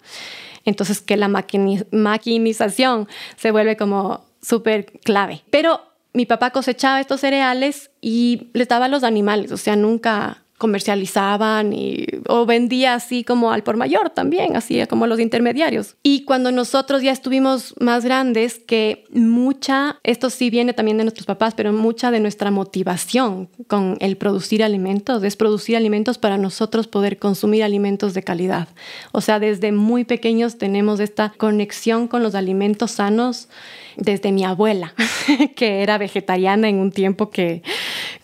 Entonces, 0.64 1.00
que 1.00 1.16
la 1.16 1.28
maquinización 1.28 3.08
se 3.36 3.50
vuelve 3.50 3.76
como 3.76 4.24
súper 4.42 4.86
clave. 5.04 5.42
Pero 5.50 5.80
mi 6.12 6.26
papá 6.26 6.50
cosechaba 6.50 7.00
estos 7.00 7.20
cereales 7.20 7.90
y 8.00 8.50
les 8.52 8.68
daba 8.68 8.86
a 8.86 8.88
los 8.88 9.04
animales, 9.04 9.52
o 9.52 9.56
sea, 9.56 9.76
nunca 9.76 10.42
comercializaban 10.60 11.72
y, 11.72 12.06
o 12.28 12.44
vendía 12.44 12.92
así 12.92 13.24
como 13.24 13.50
al 13.50 13.62
por 13.62 13.78
mayor 13.78 14.10
también, 14.10 14.56
así 14.56 14.86
como 14.86 15.06
los 15.06 15.18
intermediarios. 15.18 15.96
Y 16.02 16.24
cuando 16.24 16.52
nosotros 16.52 17.00
ya 17.00 17.12
estuvimos 17.12 17.74
más 17.80 18.04
grandes, 18.04 18.58
que 18.58 19.06
mucha, 19.10 19.98
esto 20.02 20.28
sí 20.28 20.50
viene 20.50 20.74
también 20.74 20.98
de 20.98 21.04
nuestros 21.04 21.24
papás, 21.24 21.54
pero 21.54 21.72
mucha 21.72 22.10
de 22.10 22.20
nuestra 22.20 22.50
motivación 22.50 23.48
con 23.68 23.96
el 24.00 24.18
producir 24.18 24.62
alimentos 24.62 25.24
es 25.24 25.34
producir 25.34 25.78
alimentos 25.78 26.18
para 26.18 26.36
nosotros 26.36 26.86
poder 26.86 27.18
consumir 27.18 27.64
alimentos 27.64 28.12
de 28.12 28.22
calidad. 28.22 28.68
O 29.12 29.22
sea, 29.22 29.40
desde 29.40 29.72
muy 29.72 30.04
pequeños 30.04 30.58
tenemos 30.58 31.00
esta 31.00 31.32
conexión 31.38 32.06
con 32.06 32.22
los 32.22 32.34
alimentos 32.34 32.90
sanos 32.90 33.48
desde 33.96 34.32
mi 34.32 34.44
abuela, 34.44 34.94
que 35.56 35.82
era 35.82 35.98
vegetariana 35.98 36.68
en 36.68 36.76
un 36.76 36.92
tiempo 36.92 37.30
que, 37.30 37.62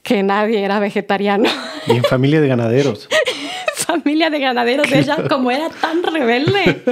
que 0.02 0.22
nadie 0.22 0.64
era 0.64 0.78
vegetariano. 0.78 1.48
Y 1.86 1.92
en 1.92 2.04
familia 2.04 2.40
de 2.40 2.48
ganaderos. 2.48 3.08
familia 3.86 4.30
de 4.30 4.38
ganaderos, 4.40 4.90
ella 4.92 5.16
como 5.28 5.50
era 5.50 5.70
tan 5.70 6.02
rebelde, 6.02 6.82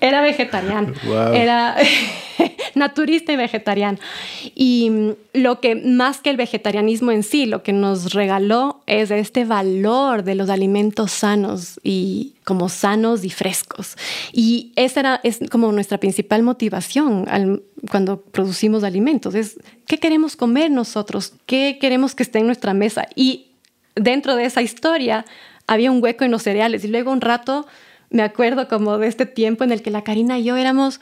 era 0.00 0.22
vegetariano. 0.22 0.94
Era 1.34 1.76
naturista 2.74 3.32
y 3.32 3.36
vegetariano. 3.36 3.98
Y 4.54 4.90
mm, 4.90 5.10
lo 5.34 5.60
que 5.60 5.74
más 5.76 6.20
que 6.20 6.30
el 6.30 6.36
vegetarianismo 6.36 7.12
en 7.12 7.22
sí, 7.22 7.46
lo 7.46 7.62
que 7.62 7.72
nos 7.72 8.14
regaló 8.14 8.82
es 8.86 9.10
este 9.10 9.44
valor 9.44 10.24
de 10.24 10.34
los 10.34 10.50
alimentos 10.50 11.12
sanos 11.12 11.78
y 11.82 12.34
como 12.44 12.68
sanos 12.68 13.24
y 13.24 13.30
frescos. 13.30 13.96
Y 14.32 14.72
esa 14.76 15.00
era, 15.00 15.20
es 15.22 15.40
como 15.50 15.70
nuestra 15.72 15.98
principal 15.98 16.42
motivación 16.42 17.62
cuando 17.90 18.22
producimos 18.22 18.84
alimentos. 18.84 19.34
Es 19.34 19.58
qué 19.86 19.98
queremos 19.98 20.36
comer 20.36 20.70
nosotros, 20.70 21.34
qué 21.46 21.78
queremos 21.80 22.14
que 22.14 22.22
esté 22.22 22.38
en 22.38 22.46
nuestra 22.46 22.74
mesa. 22.74 23.06
Y 23.14 23.46
dentro 23.94 24.36
de 24.36 24.44
esa 24.44 24.62
historia 24.62 25.24
había 25.70 25.92
un 25.92 26.02
hueco 26.02 26.24
en 26.24 26.32
los 26.32 26.42
cereales. 26.42 26.84
Y 26.84 26.88
luego 26.88 27.12
un 27.12 27.20
rato 27.20 27.64
me 28.10 28.24
acuerdo 28.24 28.66
como 28.66 28.98
de 28.98 29.06
este 29.06 29.24
tiempo 29.24 29.62
en 29.62 29.70
el 29.70 29.82
que 29.82 29.92
la 29.92 30.02
Karina 30.02 30.36
y 30.36 30.42
yo 30.42 30.56
éramos, 30.56 31.00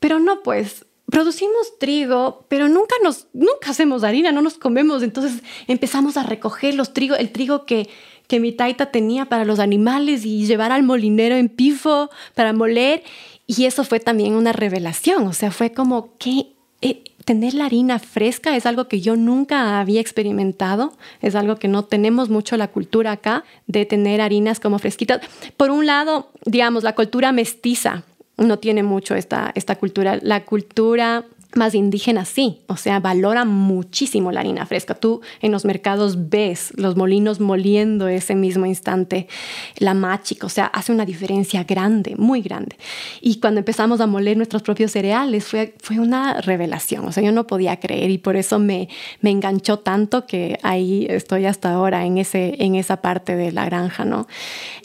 pero 0.00 0.20
no, 0.20 0.42
pues 0.42 0.84
producimos 1.06 1.78
trigo, 1.78 2.44
pero 2.48 2.68
nunca 2.68 2.94
nos, 3.02 3.26
nunca 3.32 3.70
hacemos 3.70 4.04
harina, 4.04 4.30
no 4.30 4.42
nos 4.42 4.58
comemos. 4.58 5.02
Entonces 5.02 5.42
empezamos 5.66 6.18
a 6.18 6.24
recoger 6.24 6.74
los 6.74 6.92
trigo, 6.92 7.16
el 7.16 7.32
trigo 7.32 7.64
que, 7.64 7.88
que 8.28 8.38
mi 8.38 8.52
taita 8.52 8.90
tenía 8.90 9.24
para 9.24 9.46
los 9.46 9.58
animales 9.58 10.26
y 10.26 10.46
llevar 10.46 10.72
al 10.72 10.82
molinero 10.82 11.34
en 11.34 11.48
pifo 11.48 12.10
para 12.34 12.52
moler. 12.52 13.02
Y 13.46 13.64
eso 13.64 13.82
fue 13.82 13.98
también 13.98 14.34
una 14.34 14.52
revelación, 14.52 15.26
o 15.26 15.32
sea, 15.32 15.50
fue 15.50 15.72
como 15.72 16.18
que 16.18 16.52
eh, 16.82 17.02
tener 17.24 17.54
la 17.54 17.66
harina 17.66 17.98
fresca 17.98 18.56
es 18.56 18.66
algo 18.66 18.88
que 18.88 19.00
yo 19.00 19.16
nunca 19.16 19.80
había 19.80 20.00
experimentado, 20.00 20.92
es 21.20 21.34
algo 21.34 21.56
que 21.56 21.68
no 21.68 21.84
tenemos 21.84 22.28
mucho 22.28 22.56
la 22.56 22.68
cultura 22.68 23.12
acá 23.12 23.44
de 23.66 23.86
tener 23.86 24.20
harinas 24.20 24.60
como 24.60 24.78
fresquitas. 24.78 25.20
Por 25.56 25.70
un 25.70 25.86
lado, 25.86 26.30
digamos, 26.44 26.82
la 26.82 26.94
cultura 26.94 27.32
mestiza 27.32 28.04
no 28.36 28.58
tiene 28.58 28.82
mucho 28.82 29.14
esta, 29.14 29.52
esta 29.54 29.76
cultura. 29.76 30.18
La 30.22 30.44
cultura 30.44 31.24
más 31.54 31.74
indígena 31.74 32.24
sí, 32.24 32.60
o 32.66 32.76
sea, 32.76 33.00
valora 33.00 33.44
muchísimo 33.44 34.32
la 34.32 34.40
harina 34.40 34.66
fresca. 34.66 34.94
Tú 34.94 35.20
en 35.40 35.52
los 35.52 35.64
mercados 35.64 36.30
ves 36.30 36.72
los 36.76 36.96
molinos 36.96 37.40
moliendo 37.40 38.08
ese 38.08 38.34
mismo 38.34 38.66
instante 38.66 39.28
la 39.76 39.94
machica, 39.94 40.46
o 40.46 40.50
sea, 40.50 40.66
hace 40.66 40.92
una 40.92 41.04
diferencia 41.04 41.64
grande, 41.64 42.14
muy 42.16 42.42
grande. 42.42 42.76
Y 43.20 43.40
cuando 43.40 43.58
empezamos 43.58 44.00
a 44.00 44.06
moler 44.06 44.36
nuestros 44.36 44.62
propios 44.62 44.92
cereales 44.92 45.44
fue, 45.44 45.74
fue 45.80 45.98
una 45.98 46.40
revelación, 46.40 47.06
o 47.06 47.12
sea, 47.12 47.22
yo 47.22 47.32
no 47.32 47.46
podía 47.46 47.78
creer 47.78 48.10
y 48.10 48.18
por 48.18 48.36
eso 48.36 48.58
me, 48.58 48.88
me 49.20 49.30
enganchó 49.30 49.78
tanto 49.78 50.26
que 50.26 50.58
ahí 50.62 51.06
estoy 51.08 51.46
hasta 51.46 51.72
ahora 51.72 52.04
en, 52.06 52.18
ese, 52.18 52.56
en 52.58 52.74
esa 52.74 53.02
parte 53.02 53.36
de 53.36 53.52
la 53.52 53.64
granja, 53.64 54.04
¿no? 54.04 54.26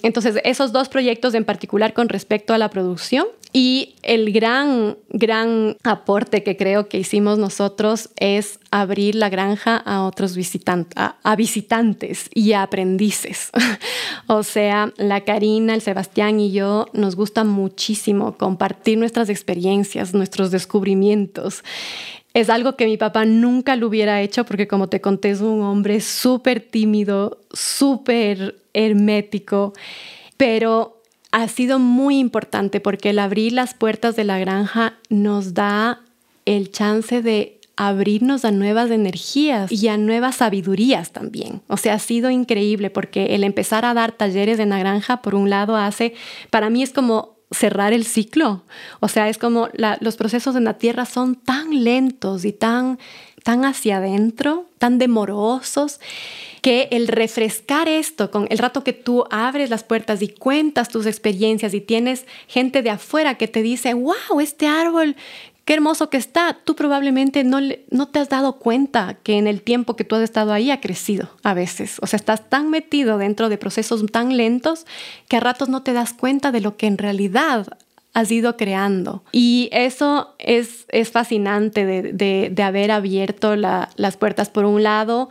Entonces, 0.03 0.39
esos 0.43 0.72
dos 0.72 0.89
proyectos 0.89 1.34
en 1.34 1.45
particular 1.45 1.93
con 1.93 2.09
respecto 2.09 2.53
a 2.53 2.57
la 2.57 2.70
producción 2.70 3.26
y 3.53 3.95
el 4.03 4.32
gran, 4.32 4.97
gran 5.09 5.78
aporte 5.84 6.43
que 6.43 6.57
creo 6.58 6.89
que 6.89 6.97
hicimos 6.97 7.38
nosotros 7.38 8.10
es 8.18 8.60
abrir 8.72 9.16
la 9.16 9.30
granja 9.30 9.78
a 9.78 10.03
otros 10.03 10.36
visitantes, 10.36 10.93
a, 10.97 11.36
visitantes 11.36 12.30
y 12.34 12.53
a 12.53 12.64
aprendices. 12.64 13.51
o 14.28 14.43
sea, 14.43 14.91
la 14.97 15.22
Karina, 15.22 15.74
el 15.74 15.82
Sebastián 15.82 16.39
y 16.39 16.51
yo 16.51 16.88
nos 16.93 17.16
gusta 17.16 17.43
muchísimo 17.43 18.36
compartir 18.38 18.97
nuestras 18.97 19.30
experiencias, 19.30 20.14
nuestros 20.14 20.51
descubrimientos. 20.51 21.64
Es 22.34 22.49
algo 22.49 22.76
que 22.76 22.86
mi 22.86 22.97
papá 22.97 23.26
nunca 23.26 23.76
lo 23.76 23.88
hubiera 23.88 24.22
hecho 24.22 24.45
porque 24.45 24.68
como 24.68 24.89
te 24.89 25.01
conté 25.01 25.32
es 25.32 25.41
un 25.41 25.62
hombre 25.62 26.01
súper 26.01 26.60
tímido, 26.60 27.39
súper 27.51 28.62
hermético, 28.74 29.74
pero 30.36 31.01
ha 31.32 31.47
sido 31.47 31.80
muy 31.80 32.20
importante 32.20 32.80
porque 32.80 33.10
el 33.10 33.20
abrir 33.20 33.53
las 33.53 33.74
puertas 33.74 34.16
de 34.16 34.24
la 34.24 34.39
granja 34.39 34.93
nos 35.10 35.53
da 35.53 36.01
el 36.48 36.72
chance 36.72 37.22
de 37.22 37.60
abrirnos 37.76 38.43
a 38.43 38.52
nuevas 38.52 38.89
energías 38.89 39.72
y 39.72 39.88
a 39.88 39.98
nuevas 39.98 40.38
sabidurías 40.38 41.12
también. 41.12 41.62
O 41.68 41.78
sea, 41.78 41.93
ha 41.93 42.00
sido 42.00 42.32
increíble 42.32 42.89
porque 42.89 43.36
el 43.36 43.43
empezar 43.43 43.86
a 43.86 43.93
dar 43.93 44.14
talleres 44.14 44.58
en 44.60 44.70
la 44.70 44.80
granja, 44.80 45.22
por 45.22 45.36
un 45.36 45.50
lado, 45.50 45.76
hace, 45.76 46.16
para 46.50 46.72
mí 46.72 46.82
es 46.82 46.91
como 46.91 47.38
cerrar 47.52 47.93
el 47.93 48.04
ciclo. 48.04 48.64
O 49.00 49.08
sea, 49.08 49.30
es 49.30 49.38
como 49.38 49.70
los 50.00 50.18
procesos 50.18 50.56
en 50.56 50.64
la 50.64 50.78
tierra 50.80 51.06
son 51.06 51.36
tan 51.36 51.84
lentos 51.84 52.45
y 52.45 52.52
tan, 52.52 52.98
tan 53.43 53.64
hacia 53.64 53.98
adentro, 53.98 54.66
tan 54.80 54.98
demorosos 54.98 56.00
que 56.62 56.89
el 56.91 57.08
refrescar 57.08 57.88
esto 57.88 58.32
con 58.32 58.48
el 58.50 58.58
rato 58.58 58.84
que 58.84 58.93
tú 58.93 59.26
abres 59.30 59.70
las 59.70 59.84
puertas 59.84 60.22
y 60.22 60.30
cuentas 60.30 60.89
tus 60.89 61.06
experiencias 61.06 61.74
y 61.74 61.82
tienes 61.82 62.26
gente 62.48 62.82
de 62.82 62.89
afuera 62.89 63.36
que 63.36 63.48
te 63.48 63.62
dice, 63.62 63.93
wow, 63.93 64.39
este 64.41 64.68
árbol, 64.68 65.16
qué 65.68 65.74
hermoso 65.74 66.09
que 66.09 66.15
está, 66.15 66.57
tú 66.63 66.78
probablemente 66.78 67.43
no, 67.43 67.59
no 67.91 68.07
te 68.07 68.20
has 68.20 68.30
dado 68.30 68.53
cuenta 68.53 69.18
que 69.22 69.38
en 69.38 69.47
el 69.47 69.61
tiempo 69.61 69.97
que 69.97 70.05
tú 70.05 70.15
has 70.15 70.22
estado 70.22 70.53
ahí 70.53 70.72
ha 70.72 70.80
crecido 70.80 71.30
a 71.43 71.53
veces. 71.53 71.97
O 72.01 72.07
sea, 72.07 72.15
estás 72.15 72.49
tan 72.49 72.70
metido 72.70 73.18
dentro 73.18 73.49
de 73.49 73.57
procesos 73.57 74.05
tan 74.09 74.38
lentos 74.38 74.86
que 75.28 75.36
a 75.36 75.41
ratos 75.41 75.68
no 75.68 75.84
te 75.84 75.91
das 75.91 76.13
cuenta 76.13 76.53
de 76.53 76.61
lo 76.61 76.78
que 76.78 76.88
en 76.88 76.97
realidad 76.97 77.68
has 78.13 78.32
ido 78.32 78.55
creando. 78.55 79.26
Y 79.34 79.68
eso 79.74 80.36
es, 80.39 80.86
es 80.88 81.11
fascinante 81.11 81.86
de, 81.86 82.49
de, 82.49 82.63
haber 82.63 82.89
abierto 82.89 83.57
las 83.57 84.18
puertas, 84.18 84.49
por 84.49 84.63
un 84.63 84.84
lado, 84.84 85.28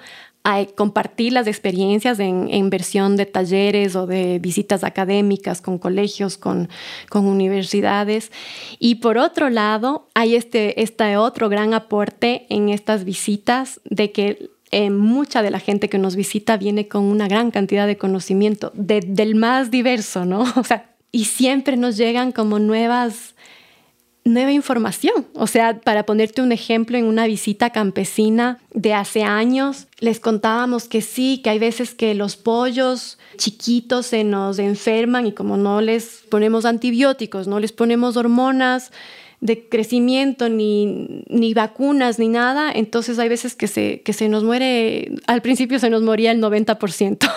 a 0.48 0.64
compartir 0.64 1.32
las 1.32 1.48
experiencias 1.48 2.20
en, 2.20 2.48
en, 2.52 2.70
versión 2.70 3.16
de 3.16 3.26
talleres 3.26 3.96
o 3.96 4.06
de 4.06 4.38
visitas 4.38 4.84
académicas 4.84 5.60
con 5.60 5.76
colegios, 5.76 6.38
con, 6.38 6.68
universidades. 7.12 8.30
Y 8.78 8.96
por 8.96 9.18
otro 9.18 9.50
lado, 9.50 10.06
hay 10.14 10.36
este, 10.36 10.80
este 10.80 11.16
otro 11.16 11.48
gran 11.48 11.74
aporte 11.74 12.46
en 12.48 12.68
estas 12.68 13.04
visitas 13.04 13.80
de 13.84 14.12
que 14.12 14.50
eh, 14.70 14.90
mucha 14.90 15.42
de 15.42 15.50
la 15.50 15.58
gente 15.58 15.88
que 15.88 15.98
nos 15.98 16.14
visita 16.14 16.56
viene 16.56 16.86
con 16.86 17.02
una 17.02 17.26
gran 17.26 17.50
cantidad 17.50 17.88
de 17.88 17.96
conocimiento, 17.96 18.70
del 18.74 19.34
más 19.34 19.72
diverso, 19.72 20.26
¿no? 20.26 20.44
O 20.56 20.62
sea, 20.62 20.94
y 21.10 21.24
siempre 21.24 21.76
nos 21.76 21.96
llegan 21.96 22.30
como 22.30 22.60
nuevas 22.60 23.34
nueva 24.26 24.52
información. 24.52 25.26
O 25.34 25.46
sea, 25.46 25.80
para 25.80 26.04
ponerte 26.04 26.42
un 26.42 26.52
ejemplo, 26.52 26.98
en 26.98 27.04
una 27.04 27.26
visita 27.26 27.70
campesina 27.70 28.58
de 28.74 28.92
hace 28.92 29.22
años, 29.22 29.86
les 30.00 30.20
contábamos 30.20 30.88
que 30.88 31.00
sí, 31.00 31.40
que 31.42 31.50
hay 31.50 31.58
veces 31.58 31.94
que 31.94 32.14
los 32.14 32.36
pollos 32.36 33.18
chiquitos 33.38 34.06
se 34.06 34.24
nos 34.24 34.58
enferman 34.58 35.26
y 35.26 35.32
como 35.32 35.56
no 35.56 35.80
les 35.80 36.24
ponemos 36.28 36.64
antibióticos, 36.64 37.46
no 37.46 37.60
les 37.60 37.72
ponemos 37.72 38.16
hormonas 38.16 38.90
de 39.40 39.68
crecimiento, 39.68 40.48
ni, 40.48 41.22
ni 41.28 41.54
vacunas, 41.54 42.18
ni 42.18 42.28
nada, 42.28 42.72
entonces 42.72 43.18
hay 43.18 43.28
veces 43.28 43.54
que 43.54 43.68
se, 43.68 44.00
que 44.00 44.12
se 44.12 44.28
nos 44.28 44.42
muere, 44.42 45.12
al 45.26 45.40
principio 45.42 45.78
se 45.78 45.90
nos 45.90 46.02
moría 46.02 46.32
el 46.32 46.42
90%. 46.42 47.30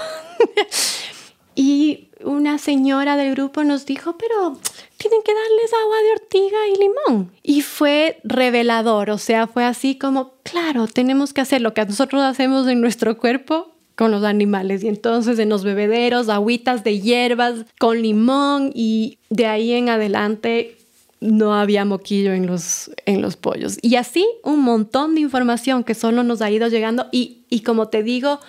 y 1.55 2.07
una 2.23 2.57
señora 2.57 3.15
del 3.15 3.33
grupo 3.35 3.63
nos 3.63 3.85
dijo, 3.85 4.17
pero 4.17 4.57
tienen 4.99 5.21
que 5.23 5.33
darles 5.33 5.73
agua 5.81 5.95
de 6.03 6.11
ortiga 6.11 6.57
y 6.67 6.77
limón. 6.77 7.31
Y 7.41 7.61
fue 7.61 8.19
revelador, 8.25 9.09
o 9.09 9.17
sea, 9.17 9.47
fue 9.47 9.63
así 9.63 9.97
como, 9.97 10.33
claro, 10.43 10.87
tenemos 10.87 11.33
que 11.33 11.41
hacer 11.41 11.61
lo 11.61 11.73
que 11.73 11.85
nosotros 11.85 12.21
hacemos 12.21 12.67
en 12.67 12.81
nuestro 12.81 13.17
cuerpo 13.17 13.71
con 13.95 14.11
los 14.11 14.25
animales. 14.25 14.83
Y 14.83 14.89
entonces 14.89 15.39
en 15.39 15.49
los 15.49 15.63
bebederos, 15.63 16.27
agüitas 16.27 16.83
de 16.83 16.99
hierbas 16.99 17.65
con 17.79 18.01
limón 18.01 18.71
y 18.75 19.17
de 19.29 19.45
ahí 19.45 19.71
en 19.71 19.87
adelante 19.87 20.75
no 21.21 21.53
había 21.53 21.85
moquillo 21.85 22.33
en 22.33 22.45
los, 22.45 22.91
en 23.05 23.21
los 23.21 23.37
pollos. 23.37 23.77
Y 23.81 23.95
así 23.95 24.25
un 24.43 24.61
montón 24.61 25.15
de 25.15 25.21
información 25.21 25.85
que 25.85 25.95
solo 25.95 26.23
nos 26.23 26.41
ha 26.41 26.51
ido 26.51 26.67
llegando 26.67 27.07
y, 27.11 27.43
y 27.49 27.61
como 27.61 27.87
te 27.87 28.03
digo, 28.03 28.39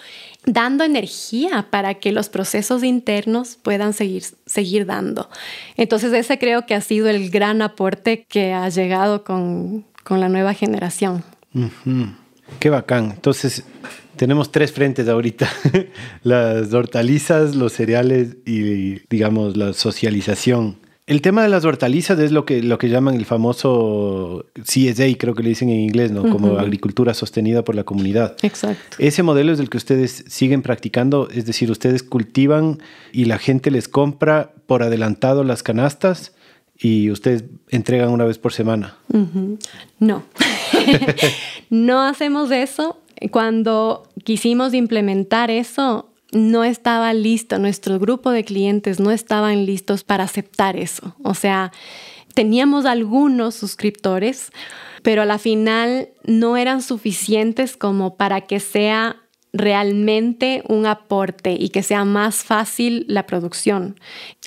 dando 0.46 0.84
energía 0.84 1.66
para 1.70 1.94
que 1.94 2.12
los 2.12 2.28
procesos 2.28 2.82
internos 2.82 3.58
puedan 3.60 3.92
seguir, 3.92 4.24
seguir 4.46 4.86
dando. 4.86 5.28
Entonces 5.76 6.12
ese 6.12 6.38
creo 6.38 6.66
que 6.66 6.74
ha 6.74 6.80
sido 6.80 7.08
el 7.08 7.30
gran 7.30 7.62
aporte 7.62 8.24
que 8.28 8.52
ha 8.52 8.68
llegado 8.68 9.24
con, 9.24 9.84
con 10.02 10.20
la 10.20 10.28
nueva 10.28 10.54
generación. 10.54 11.22
Qué 12.58 12.70
bacán. 12.70 13.12
Entonces 13.12 13.64
tenemos 14.16 14.50
tres 14.50 14.72
frentes 14.72 15.08
ahorita, 15.08 15.48
las 16.22 16.72
hortalizas, 16.72 17.54
los 17.54 17.72
cereales 17.72 18.36
y 18.44 19.00
digamos 19.08 19.56
la 19.56 19.72
socialización 19.72 20.79
el 21.10 21.22
tema 21.22 21.42
de 21.42 21.48
las 21.48 21.64
hortalizas 21.64 22.20
es 22.20 22.30
lo 22.30 22.44
que, 22.44 22.62
lo 22.62 22.78
que 22.78 22.88
llaman 22.88 23.16
el 23.16 23.24
famoso 23.24 24.46
CSA, 24.62 25.06
creo 25.18 25.34
que 25.34 25.42
le 25.42 25.48
dicen 25.48 25.68
en 25.68 25.80
inglés, 25.80 26.12
¿no? 26.12 26.22
Como 26.30 26.56
agricultura 26.56 27.14
sostenida 27.14 27.64
por 27.64 27.74
la 27.74 27.82
comunidad. 27.82 28.36
Exacto. 28.42 28.96
Ese 29.00 29.24
modelo 29.24 29.50
es 29.50 29.58
el 29.58 29.68
que 29.68 29.76
ustedes 29.76 30.24
siguen 30.28 30.62
practicando, 30.62 31.28
es 31.28 31.46
decir, 31.46 31.68
ustedes 31.68 32.04
cultivan 32.04 32.78
y 33.10 33.24
la 33.24 33.38
gente 33.38 33.72
les 33.72 33.88
compra 33.88 34.52
por 34.66 34.84
adelantado 34.84 35.42
las 35.42 35.64
canastas 35.64 36.32
y 36.78 37.10
ustedes 37.10 37.42
entregan 37.70 38.10
una 38.10 38.24
vez 38.24 38.38
por 38.38 38.52
semana. 38.52 38.96
No, 39.98 40.22
no 41.70 42.02
hacemos 42.02 42.52
eso. 42.52 43.00
Cuando 43.32 44.04
quisimos 44.22 44.74
implementar 44.74 45.50
eso, 45.50 46.09
no 46.32 46.64
estaba 46.64 47.12
listo, 47.12 47.58
nuestro 47.58 47.98
grupo 47.98 48.30
de 48.30 48.44
clientes 48.44 49.00
no 49.00 49.10
estaban 49.10 49.66
listos 49.66 50.04
para 50.04 50.24
aceptar 50.24 50.76
eso. 50.76 51.14
O 51.22 51.34
sea, 51.34 51.72
teníamos 52.34 52.86
algunos 52.86 53.54
suscriptores, 53.54 54.50
pero 55.02 55.22
a 55.22 55.26
la 55.26 55.38
final 55.38 56.10
no 56.24 56.56
eran 56.56 56.82
suficientes 56.82 57.76
como 57.76 58.16
para 58.16 58.42
que 58.42 58.60
sea 58.60 59.16
realmente 59.52 60.62
un 60.68 60.86
aporte 60.86 61.56
y 61.58 61.70
que 61.70 61.82
sea 61.82 62.04
más 62.04 62.36
fácil 62.44 63.04
la 63.08 63.26
producción. 63.26 63.98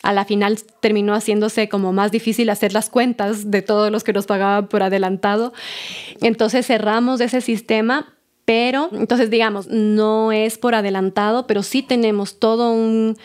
A 0.02 0.14
la 0.14 0.26
final 0.26 0.60
terminó 0.82 1.14
haciéndose 1.14 1.68
como 1.68 1.92
más 1.92 2.12
difícil 2.12 2.50
hacer 2.50 2.74
las 2.74 2.90
cuentas 2.90 3.52
de 3.52 3.62
todos 3.62 3.92
los 3.92 4.04
que 4.04 4.14
nos 4.14 4.26
pagaban 4.26 4.68
por 4.68 4.84
adelantado. 4.84 5.54
Entonces 6.22 6.66
cerramos 6.66 7.20
ese 7.20 7.42
sistema, 7.42 8.13
pero, 8.46 8.90
entonces 8.92 9.30
digamos, 9.30 9.68
no 9.68 10.32
es 10.32 10.58
por 10.58 10.76
adelantado, 10.76 11.48
pero 11.48 11.64
sí 11.64 11.82
tenemos 11.82 12.40
todo 12.40 12.72
un, 12.72 13.18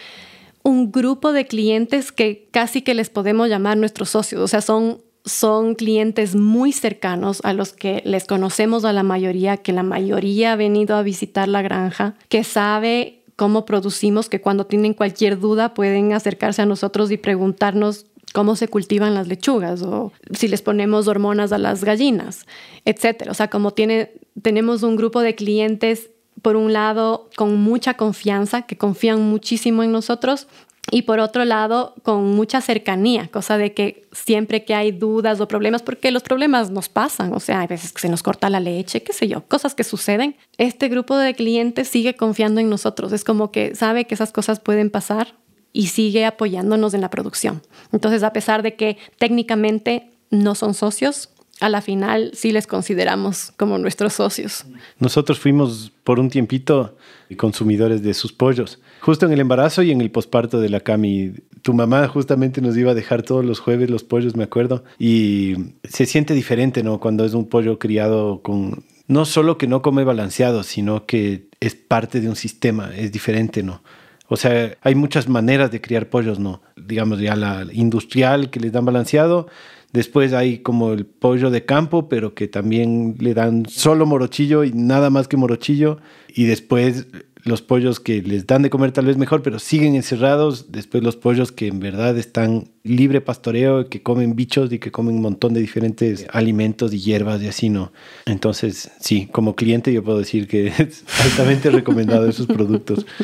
grupo 0.90 1.32
de 1.32 1.46
clientes 1.46 2.12
que 2.12 2.46
casi 2.50 2.82
que 2.82 2.92
les 2.92 3.08
podemos 3.08 3.48
llamar 3.48 3.78
nuestros 3.78 4.10
socios. 4.10 4.42
O 4.42 4.48
sea, 4.48 4.60
son, 4.60 5.00
son 5.24 5.74
clientes 5.74 6.34
muy 6.34 6.72
cercanos 6.72 7.40
a 7.42 7.54
los 7.54 7.72
que 7.72 8.02
les 8.04 8.26
conocemos 8.26 8.84
a 8.84 8.92
la 8.92 9.02
mayoría, 9.02 9.56
que 9.56 9.72
la 9.72 9.82
mayoría 9.82 10.52
ha 10.52 10.56
venido 10.56 10.94
a 10.96 11.02
visitar 11.02 11.48
la 11.48 11.62
granja, 11.62 12.16
que 12.28 12.44
sabe 12.44 13.22
cómo 13.34 13.64
producimos, 13.64 14.28
que 14.28 14.42
cuando 14.42 14.66
tienen 14.66 14.92
cualquier 14.92 15.38
duda 15.38 15.72
pueden 15.72 16.12
acercarse 16.12 16.60
a 16.60 16.66
nosotros 16.66 17.10
y 17.10 17.16
preguntarnos 17.16 18.04
cómo 18.34 18.56
se 18.56 18.68
cultivan 18.68 19.14
las 19.14 19.28
lechugas 19.28 19.82
o 19.82 20.12
si 20.32 20.48
les 20.48 20.62
ponemos 20.62 21.08
hormonas 21.08 21.52
a 21.52 21.58
las 21.58 21.84
gallinas, 21.84 22.46
etcétera. 22.84 23.30
O 23.30 23.34
sea, 23.34 23.48
como 23.48 23.72
tiene, 23.72 24.12
tenemos 24.42 24.82
un 24.82 24.96
grupo 24.96 25.20
de 25.20 25.34
clientes, 25.34 26.10
por 26.42 26.56
un 26.56 26.72
lado, 26.72 27.28
con 27.36 27.56
mucha 27.60 27.94
confianza, 27.94 28.62
que 28.62 28.76
confían 28.76 29.20
muchísimo 29.22 29.82
en 29.82 29.92
nosotros, 29.92 30.46
y 30.90 31.02
por 31.02 31.20
otro 31.20 31.44
lado, 31.44 31.94
con 32.02 32.24
mucha 32.34 32.60
cercanía, 32.60 33.28
cosa 33.28 33.58
de 33.58 33.74
que 33.74 34.06
siempre 34.12 34.64
que 34.64 34.74
hay 34.74 34.90
dudas 34.90 35.40
o 35.40 35.48
problemas, 35.48 35.82
porque 35.82 36.10
los 36.10 36.22
problemas 36.22 36.70
nos 36.70 36.88
pasan, 36.88 37.34
o 37.34 37.40
sea, 37.40 37.60
hay 37.60 37.66
veces 37.66 37.92
que 37.92 38.00
se 38.00 38.08
nos 38.08 38.22
corta 38.22 38.48
la 38.48 38.60
leche, 38.60 39.02
qué 39.02 39.12
sé 39.12 39.28
yo, 39.28 39.46
cosas 39.46 39.74
que 39.74 39.84
suceden, 39.84 40.36
este 40.56 40.88
grupo 40.88 41.16
de 41.16 41.34
clientes 41.34 41.88
sigue 41.88 42.16
confiando 42.16 42.60
en 42.60 42.70
nosotros, 42.70 43.12
es 43.12 43.24
como 43.24 43.50
que 43.50 43.74
sabe 43.74 44.06
que 44.06 44.14
esas 44.14 44.32
cosas 44.32 44.60
pueden 44.60 44.88
pasar 44.88 45.34
y 45.72 45.88
sigue 45.88 46.24
apoyándonos 46.24 46.94
en 46.94 47.02
la 47.02 47.10
producción. 47.10 47.62
Entonces, 47.92 48.22
a 48.22 48.32
pesar 48.32 48.62
de 48.62 48.74
que 48.74 48.96
técnicamente 49.18 50.10
no 50.30 50.54
son 50.54 50.72
socios, 50.72 51.30
a 51.60 51.68
la 51.68 51.80
final 51.80 52.30
sí 52.34 52.52
les 52.52 52.66
consideramos 52.66 53.52
como 53.56 53.78
nuestros 53.78 54.14
socios. 54.14 54.64
Nosotros 54.98 55.38
fuimos 55.38 55.92
por 56.04 56.20
un 56.20 56.30
tiempito 56.30 56.96
consumidores 57.36 58.02
de 58.02 58.14
sus 58.14 58.32
pollos, 58.32 58.80
justo 59.00 59.26
en 59.26 59.32
el 59.32 59.40
embarazo 59.40 59.82
y 59.82 59.90
en 59.90 60.00
el 60.00 60.10
posparto 60.10 60.60
de 60.60 60.68
la 60.68 60.80
Cami. 60.80 61.32
Tu 61.62 61.74
mamá 61.74 62.06
justamente 62.08 62.60
nos 62.60 62.76
iba 62.76 62.92
a 62.92 62.94
dejar 62.94 63.22
todos 63.22 63.44
los 63.44 63.60
jueves 63.60 63.90
los 63.90 64.04
pollos, 64.04 64.36
me 64.36 64.44
acuerdo, 64.44 64.84
y 64.98 65.54
se 65.84 66.06
siente 66.06 66.34
diferente, 66.34 66.82
¿no? 66.82 67.00
Cuando 67.00 67.24
es 67.24 67.34
un 67.34 67.48
pollo 67.48 67.78
criado 67.78 68.40
con 68.42 68.84
no 69.08 69.24
solo 69.24 69.58
que 69.58 69.66
no 69.66 69.82
come 69.82 70.04
balanceado, 70.04 70.62
sino 70.62 71.06
que 71.06 71.48
es 71.60 71.74
parte 71.74 72.20
de 72.20 72.28
un 72.28 72.36
sistema, 72.36 72.94
es 72.94 73.10
diferente, 73.10 73.62
¿no? 73.62 73.82
O 74.28 74.36
sea, 74.36 74.76
hay 74.82 74.94
muchas 74.94 75.28
maneras 75.28 75.70
de 75.70 75.80
criar 75.80 76.10
pollos, 76.10 76.38
¿no? 76.38 76.60
Digamos 76.76 77.18
ya 77.18 77.34
la 77.34 77.66
industrial 77.72 78.50
que 78.50 78.60
les 78.60 78.72
dan 78.72 78.84
balanceado. 78.84 79.48
Después 79.92 80.34
hay 80.34 80.58
como 80.58 80.92
el 80.92 81.06
pollo 81.06 81.50
de 81.50 81.64
campo, 81.64 82.08
pero 82.08 82.34
que 82.34 82.46
también 82.46 83.16
le 83.18 83.32
dan 83.32 83.64
solo 83.66 84.04
morochillo 84.04 84.64
y 84.64 84.72
nada 84.72 85.08
más 85.08 85.28
que 85.28 85.38
morochillo. 85.38 85.98
Y 86.28 86.44
después 86.44 87.06
los 87.44 87.62
pollos 87.62 87.98
que 87.98 88.22
les 88.22 88.46
dan 88.46 88.62
de 88.62 88.70
comer 88.70 88.92
tal 88.92 89.06
vez 89.06 89.16
mejor, 89.16 89.42
pero 89.42 89.58
siguen 89.58 89.94
encerrados. 89.94 90.70
Después 90.70 91.02
los 91.02 91.16
pollos 91.16 91.52
que 91.52 91.68
en 91.68 91.80
verdad 91.80 92.18
están 92.18 92.68
libre 92.84 93.20
pastoreo, 93.20 93.88
que 93.88 94.02
comen 94.02 94.36
bichos 94.36 94.70
y 94.72 94.78
que 94.78 94.90
comen 94.90 95.16
un 95.16 95.22
montón 95.22 95.54
de 95.54 95.60
diferentes 95.60 96.26
alimentos 96.32 96.92
y 96.92 97.00
hierbas 97.00 97.42
y 97.42 97.48
así, 97.48 97.70
¿no? 97.70 97.92
Entonces, 98.26 98.90
sí, 99.00 99.26
como 99.32 99.56
cliente 99.56 99.92
yo 99.92 100.04
puedo 100.04 100.18
decir 100.18 100.46
que 100.46 100.66
es 100.78 101.04
altamente 101.24 101.70
recomendado 101.70 102.28
esos 102.28 102.46
productos. 102.46 103.06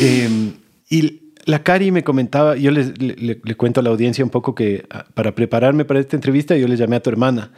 Em, 0.00 0.52
y 0.88 1.23
la 1.44 1.62
Cari 1.62 1.90
me 1.90 2.04
comentaba, 2.04 2.56
yo 2.56 2.70
le, 2.70 2.92
le, 2.98 3.54
cuento 3.56 3.80
a 3.80 3.82
la 3.82 3.90
audiencia 3.90 4.24
un 4.24 4.30
poco 4.30 4.54
que 4.54 4.84
ah, 4.90 5.06
para 5.14 5.34
prepararme 5.34 5.84
para 5.84 6.00
esta 6.00 6.16
entrevista 6.16 6.56
yo 6.56 6.68
le 6.68 6.76
llamé 6.76 6.96
a 6.96 7.02
tu 7.02 7.10
hermana. 7.10 7.50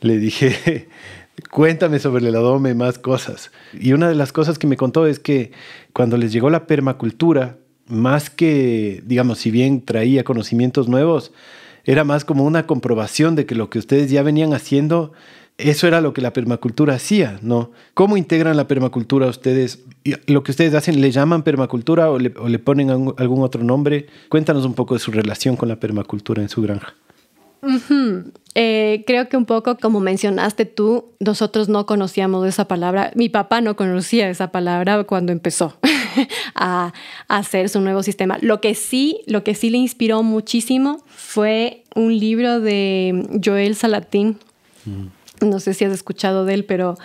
Le 0.00 0.18
dije, 0.18 0.88
Cuéntame 1.50 1.98
sobre 1.98 2.26
el 2.26 2.34
adome, 2.34 2.74
más 2.74 2.98
cosas. 2.98 3.50
Y 3.78 3.92
una 3.92 4.08
de 4.08 4.14
las 4.14 4.32
cosas 4.32 4.58
que 4.58 4.66
me 4.66 4.76
contó 4.76 5.06
es 5.06 5.18
que 5.18 5.52
cuando 5.92 6.16
les 6.16 6.32
llegó 6.32 6.48
la 6.48 6.66
permacultura, 6.66 7.58
más 7.86 8.30
que, 8.30 9.02
digamos, 9.04 9.38
si 9.38 9.50
bien 9.50 9.84
traía 9.84 10.24
conocimientos 10.24 10.88
nuevos, 10.88 11.32
era 11.84 12.04
más 12.04 12.24
como 12.24 12.44
una 12.44 12.66
comprobación 12.66 13.36
de 13.36 13.44
que 13.44 13.54
lo 13.54 13.68
que 13.68 13.78
ustedes 13.78 14.10
ya 14.10 14.22
venían 14.22 14.54
haciendo, 14.54 15.12
eso 15.58 15.86
era 15.86 16.00
lo 16.00 16.12
que 16.12 16.20
la 16.20 16.32
permacultura 16.32 16.94
hacía, 16.94 17.38
¿no? 17.42 17.70
¿Cómo 17.94 18.16
integran 18.16 18.56
la 18.56 18.68
permacultura 18.68 19.26
ustedes? 19.26 19.84
¿Lo 20.26 20.42
que 20.42 20.50
ustedes 20.50 20.74
hacen 20.74 21.00
le 21.00 21.10
llaman 21.10 21.42
permacultura 21.42 22.10
o 22.10 22.18
le, 22.18 22.58
ponen 22.58 22.90
algún 22.90 23.42
otro 23.42 23.64
nombre? 23.64 24.06
Cuéntanos 24.28 24.66
un 24.66 24.74
poco 24.74 24.94
de 24.94 25.00
su 25.00 25.10
relación 25.10 25.56
con 25.56 25.68
la 25.68 25.76
permacultura 25.76 26.42
en 26.42 26.50
su 26.50 26.60
granja. 26.60 26.94
Eh, 28.54 29.02
creo 29.06 29.28
que 29.28 29.36
un 29.36 29.46
poco 29.46 29.76
como 29.78 29.98
mencionaste 29.98 30.66
tú, 30.66 31.06
nosotros 31.20 31.68
no 31.68 31.86
conocíamos 31.86 32.46
esa 32.46 32.68
palabra. 32.68 33.10
Mi 33.14 33.28
papá 33.30 33.60
no 33.62 33.76
conocía 33.76 34.28
esa 34.28 34.52
palabra 34.52 35.04
cuando 35.04 35.32
empezó 35.32 35.78
a, 36.54 36.92
hacer 37.28 37.70
su 37.70 37.80
nuevo 37.80 38.02
sistema. 38.02 38.38
Lo 38.42 38.60
que 38.60 38.74
sí, 38.74 39.22
lo 39.26 39.42
que 39.42 39.54
sí 39.54 39.70
le 39.70 39.78
inspiró 39.78 40.22
muchísimo 40.22 41.02
fue 41.08 41.82
un 41.94 42.18
libro 42.18 42.60
de 42.60 43.40
Joel 43.42 43.74
Salatín. 43.74 44.38
Mm. 44.84 45.15
No 45.40 45.60
sé 45.60 45.74
si 45.74 45.84
has 45.84 45.92
escuchado 45.92 46.44
de 46.44 46.54
él, 46.54 46.64
pero 46.64 46.96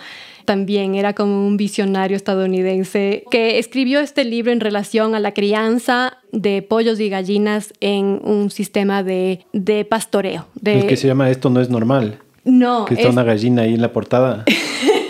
también 0.44 0.94
era 0.94 1.12
como 1.14 1.46
un 1.46 1.56
visionario 1.56 2.16
estadounidense 2.16 3.24
que 3.30 3.58
escribió 3.58 4.00
este 4.00 4.24
libro 4.24 4.52
en 4.52 4.60
relación 4.60 5.14
a 5.14 5.20
la 5.20 5.32
crianza 5.32 6.18
de 6.32 6.62
pollos 6.62 7.00
y 7.00 7.08
gallinas 7.08 7.72
en 7.80 8.20
un 8.24 8.50
sistema 8.50 9.02
de, 9.02 9.44
pastoreo. 9.88 10.46
De... 10.54 10.80
Es 10.80 10.84
que 10.86 10.96
se 10.96 11.06
llama 11.06 11.30
Esto 11.30 11.50
no 11.50 11.60
es 11.60 11.70
normal. 11.70 12.18
No. 12.44 12.86
Que 12.86 12.94
está 12.94 13.10
una 13.10 13.22
gallina 13.22 13.62
ahí 13.62 13.74
en 13.74 13.82
la 13.82 13.92
portada. 13.92 14.44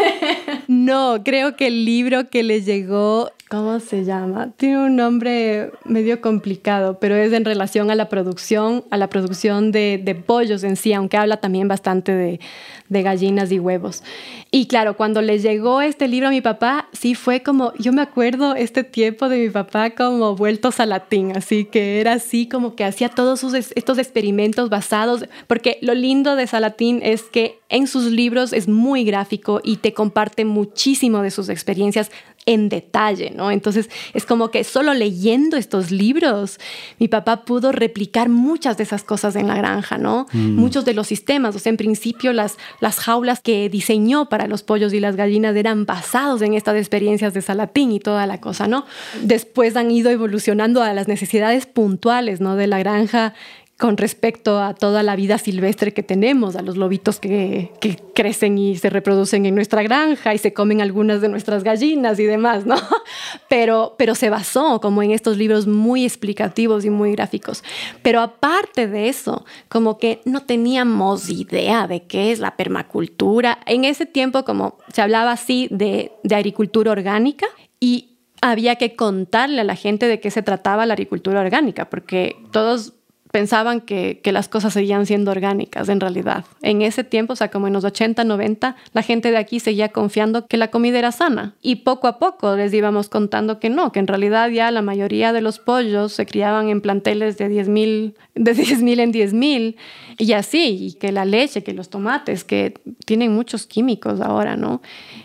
no, 0.69 1.23
creo 1.25 1.57
que 1.57 1.69
el 1.69 1.85
libro 1.85 2.29
que 2.29 2.43
le 2.43 2.61
llegó 2.61 3.31
¿Cómo 3.53 3.81
se 3.81 4.07
llama? 4.07 4.51
Tiene 4.57 4.79
un 4.79 4.97
nombre 4.97 5.73
medio 5.85 6.23
complicado, 6.23 6.99
pero 6.99 7.17
es 7.17 7.35
en 7.35 7.45
relación 7.45 7.91
a 7.91 7.95
la 7.95 8.09
producción, 8.09 8.83
a 8.89 8.97
la 8.97 9.11
producción 9.11 9.73
de, 9.73 10.23
pollos 10.27 10.65
en 10.65 10.77
sí, 10.77 10.95
aunque 10.95 11.19
habla 11.19 11.37
también 11.37 11.69
bastante 11.69 12.15
de, 12.15 12.41
de, 12.89 13.03
gallinas 13.03 13.53
y 13.53 13.59
huevos. 13.59 14.05
Y 14.51 14.69
claro, 14.69 14.97
cuando 14.97 15.21
le 15.21 15.39
llegó 15.39 15.83
este 15.83 16.09
libro 16.09 16.29
a 16.29 16.31
mi 16.31 16.41
papá, 16.41 16.89
sí 16.95 17.15
fue 17.15 17.43
como, 17.43 17.75
yo 17.75 17.93
me 17.93 18.01
acuerdo 18.01 18.55
este 18.55 18.85
tiempo 18.85 19.29
de 19.29 19.37
mi 19.37 19.51
papá 19.51 19.91
como 19.91 20.35
vueltos 20.35 20.81
a 20.81 20.87
latín, 20.87 21.37
así 21.37 21.67
que 21.67 22.01
era 22.01 22.15
así 22.15 22.49
como 22.49 22.75
que 22.75 22.85
hacía 22.85 23.11
todos 23.11 23.41
sus, 23.41 23.53
estos 23.53 23.99
experimentos 23.99 24.71
basados, 24.71 25.27
porque 25.47 25.77
lo 25.83 25.93
lindo 25.93 26.37
de 26.37 26.47
Salatín 26.47 27.01
es 27.03 27.25
que 27.25 27.59
en 27.69 27.87
sus 27.87 28.05
libros 28.05 28.53
es 28.53 28.69
muy 28.69 29.05
gráfico 29.05 29.61
y 29.65 29.77
te 29.77 29.95
comparte 29.95 30.45
muchísimo 30.45 31.21
de 31.23 31.31
sus 31.31 31.49
experiencias 31.49 32.11
en 32.45 32.69
detalle, 32.69 33.33
¿no? 33.35 33.51
Entonces 33.51 33.89
es 34.15 34.27
como 34.27 34.51
que 34.51 34.65
solo 34.65 34.95
leyendo 34.95 35.57
estos 35.57 35.91
libros, 35.91 36.59
mi 36.99 37.09
papá 37.09 37.45
pudo 37.45 37.71
replicar 37.71 38.29
muchas 38.29 38.77
de 38.77 38.83
esas 38.83 39.05
cosas 39.05 39.37
en 39.37 39.47
la 39.47 39.57
granja, 39.57 39.99
¿no? 39.99 40.27
Mm. 40.33 40.57
Muchos 40.57 40.85
de 40.85 40.95
los 40.95 41.07
sistemas, 41.07 41.55
o 41.55 41.59
sea, 41.59 41.71
en 41.71 41.77
principio 41.77 42.33
las, 42.33 42.57
las 42.81 42.99
jaulas 42.99 43.41
que 43.41 43.69
diseñó 43.69 44.29
para 44.29 44.49
los 44.49 44.63
pollos 44.63 44.93
y 44.93 45.01
las 45.01 45.15
gallinas 45.15 45.55
eran 45.55 45.87
basados 45.87 46.43
en 46.43 46.55
estas 46.55 46.77
experiencias 46.77 47.33
de 47.33 47.43
Salatín 47.43 47.93
y 47.93 48.01
toda 48.01 48.27
la 48.27 48.41
cosa, 48.41 48.67
¿no? 48.67 48.87
Después 49.23 49.77
han 49.77 49.91
ido 49.91 50.11
evolucionando 50.11 50.83
a 50.83 50.93
las 50.95 51.07
necesidades 51.07 51.67
puntuales, 51.67 52.41
¿no? 52.41 52.57
De 52.57 52.67
la 52.67 52.79
granja 52.79 53.35
con 53.79 53.97
respecto 53.97 54.61
a 54.61 54.75
toda 54.75 55.03
la 55.03 55.17
vida 55.17 55.39
silvestre 55.39 55.93
que 55.93 56.05
tenemos, 56.05 56.55
a 56.55 56.63
los 56.63 56.77
lobitos 56.77 57.19
que, 57.19 57.73
crecen 58.15 58.59
y 58.59 58.77
se 58.77 58.91
reproducen 58.91 59.47
en 59.47 59.55
nuestra 59.55 59.83
granja 59.83 60.35
y 60.35 60.39
se 60.39 60.53
comen 60.53 60.81
algunas 60.81 61.21
de 61.21 61.29
nuestras 61.29 61.65
gallinas 61.65 62.21
y 62.21 62.25
demás, 62.25 62.67
¿no? 62.67 62.77
Pero, 63.49 63.95
pero 63.99 64.15
se 64.15 64.31
basó 64.31 64.81
como 64.81 65.03
en 65.03 65.11
estos 65.11 65.37
libros 65.37 65.67
muy 65.67 66.05
explicativos 66.05 66.85
y 66.85 66.91
muy 66.91 67.13
gráficos. 67.13 67.65
Pero 68.03 68.21
aparte 68.21 68.87
de 68.87 69.09
eso, 69.09 69.45
como 69.69 69.99
que 69.99 70.21
no 70.25 70.41
teníamos 70.41 71.29
idea 71.29 71.87
de 71.87 72.05
qué 72.05 72.33
es 72.33 72.39
la 72.39 72.57
permacultura. 72.57 73.59
En 73.67 73.85
ese 73.85 74.07
tiempo, 74.07 74.45
como 74.45 74.79
se 74.93 75.03
hablaba 75.03 75.33
así 75.33 75.69
de, 75.71 76.13
de 76.23 76.35
agricultura 76.35 76.93
orgánica 76.93 77.47
y 77.81 78.13
había 78.43 78.77
que 78.77 78.97
contarle 78.97 79.61
a 79.61 79.65
la 79.65 79.77
gente 79.77 80.07
de 80.07 80.21
qué 80.21 80.31
se 80.31 80.43
trataba 80.43 80.85
la 80.85 80.95
agricultura 80.95 81.41
orgánica, 81.41 81.89
porque 81.89 82.37
todos 82.51 82.95
pensaban 83.33 83.81
que, 83.81 84.21
las 84.25 84.49
cosas 84.49 84.73
seguían 84.73 85.05
siendo 85.07 85.31
orgánicas 85.31 85.89
en 85.89 86.01
realidad. 86.01 86.45
En 86.63 86.81
ese 86.83 87.03
tiempo, 87.03 87.33
o 87.33 87.37
sea, 87.37 87.51
como 87.51 87.67
en 87.67 87.73
los 87.73 87.85
80, 87.85 88.25
90, 88.25 88.77
la 88.93 89.03
gente 89.03 89.31
de 89.31 89.37
aquí 89.39 89.59
seguía 89.59 89.89
confiando 89.89 90.47
que 90.47 90.57
la 90.57 90.69
comida 90.69 90.99
era 90.99 91.13
sana. 91.13 91.55
Y 91.61 91.77
poco 91.77 92.07
a 92.07 92.19
poco 92.19 92.57
les 92.57 92.73
íbamos 92.73 93.09
contando 93.09 93.59
que 93.59 93.69
no, 93.69 93.91
que 93.91 93.99
en 93.99 94.07
realidad 94.07 94.49
ya 94.49 94.71
la 94.71 94.83
mayoría 94.83 95.33
de 95.33 95.41
los 95.41 95.59
pollos 95.59 96.13
se 96.13 96.27
criaban 96.27 96.69
en 96.69 96.81
planteles 96.81 97.37
de 97.39 97.51
10.000 97.51 98.15
de 98.35 98.55
10.000 98.55 99.01
en 99.01 99.13
10.000 99.13 99.77
y 100.19 100.33
así, 100.33 100.87
y 100.87 100.93
que 100.95 101.13
la 101.13 101.25
leche, 101.25 101.63
que 101.63 101.73
los 101.73 101.91
tomates, 101.91 102.45
que 102.45 102.75
tienen 103.05 103.35
muchos 103.35 103.67
químicos 103.67 104.21
ahora, 104.21 104.57
¿no? 104.57 104.81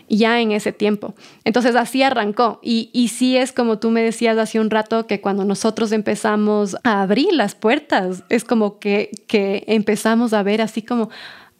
Ya 0.08 0.40
en 0.40 0.52
ese 0.52 0.72
tiempo. 0.72 1.14
Entonces 1.44 1.76
así 1.76 2.02
arrancó. 2.02 2.58
Y, 2.62 2.90
y 2.92 3.08
sí 3.08 3.36
es 3.36 3.52
como 3.52 3.78
tú 3.78 3.90
me 3.90 4.02
decías 4.02 4.36
hace 4.38 4.60
un 4.60 4.70
rato, 4.70 5.06
que 5.06 5.20
cuando 5.20 5.44
nosotros 5.44 5.92
empezamos 5.92 6.76
a 6.84 7.02
abrir 7.02 7.32
las 7.32 7.54
puertas, 7.54 7.97
es 8.28 8.44
como 8.44 8.78
que, 8.78 9.10
que 9.26 9.64
empezamos 9.66 10.32
a 10.32 10.42
ver 10.42 10.60
así 10.60 10.82
como, 10.82 11.10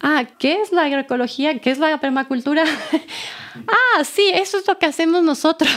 ah, 0.01 0.25
¿qué 0.37 0.61
es 0.61 0.71
la 0.71 0.85
agroecología? 0.85 1.59
¿Qué 1.59 1.71
es 1.71 1.79
la 1.79 1.99
permacultura? 1.99 2.63
ah, 3.67 4.03
sí, 4.03 4.29
eso 4.33 4.57
es 4.57 4.67
lo 4.67 4.77
que 4.77 4.85
hacemos 4.85 5.23
nosotros. 5.23 5.71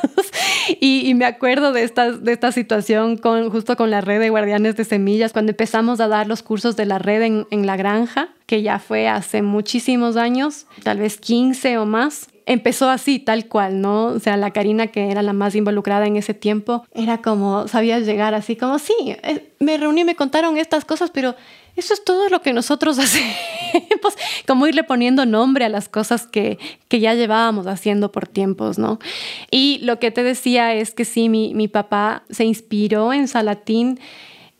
y, 0.80 1.12
me 1.14 1.24
acuerdo 1.24 1.72
de 1.72 1.84
esta, 1.84 2.12
de 2.12 2.32
esta 2.32 2.52
situación 2.52 3.16
con, 3.16 3.50
justo 3.50 3.76
con 3.76 3.90
la 3.90 4.00
red 4.00 4.20
de 4.20 4.30
guardianes 4.30 4.76
de 4.76 4.84
semillas, 4.84 5.32
cuando 5.32 5.50
empezamos 5.50 6.00
a 6.00 6.08
dar 6.08 6.26
los 6.26 6.42
cursos 6.42 6.76
de 6.76 6.86
la 6.86 6.98
red 6.98 7.22
en, 7.22 7.66
la 7.66 7.76
granja, 7.76 8.28
que 8.46 8.62
ya 8.62 8.78
fue 8.78 9.08
hace 9.08 9.42
muchísimos 9.42 10.16
años, 10.16 10.66
tal 10.82 10.98
vez 10.98 11.18
15 11.18 11.78
o 11.78 11.86
más 11.86 12.28
empezó 12.46 12.88
así, 12.88 13.18
tal 13.18 13.46
cual, 13.46 13.80
¿no? 13.80 14.06
O 14.06 14.18
sea, 14.18 14.36
la 14.36 14.50
Karina, 14.50 14.88
que 14.88 15.10
era 15.10 15.22
la 15.22 15.32
más 15.32 15.54
involucrada 15.54 16.06
en 16.06 16.16
ese 16.16 16.34
tiempo, 16.34 16.84
era 16.92 17.18
como, 17.18 17.68
sabía 17.68 18.00
llegar 18.00 18.34
así, 18.34 18.56
como, 18.56 18.78
sí, 18.78 18.94
eh, 19.04 19.52
me 19.58 19.76
reuní, 19.76 20.02
y 20.02 20.04
me 20.04 20.16
contaron 20.16 20.58
estas 20.58 20.84
cosas, 20.84 21.10
pero 21.10 21.34
eso 21.76 21.94
es 21.94 22.04
todo 22.04 22.28
lo 22.28 22.42
que 22.42 22.52
nosotros 22.52 22.98
hacemos, 23.00 24.16
como 24.46 24.66
irle 24.66 24.84
poniendo 24.84 25.26
nombre 25.26 25.64
a 25.64 25.68
las 25.68 25.88
cosas 25.88 26.26
que, 26.26 26.58
que, 26.88 27.00
ya 27.00 27.14
llevábamos 27.14 27.66
haciendo 27.66 28.12
por 28.12 28.26
tiempos, 28.26 28.78
¿no? 28.78 28.98
Y 29.50 29.78
lo 29.82 29.98
que 29.98 30.10
te 30.10 30.22
decía 30.22 30.74
es 30.74 30.92
que 30.92 31.04
sí, 31.04 31.28
mi, 31.28 31.54
mi 31.54 31.68
papá 31.68 32.24
se 32.30 32.44
inspiró 32.44 33.12
en 33.12 33.28
Salatín 33.28 33.98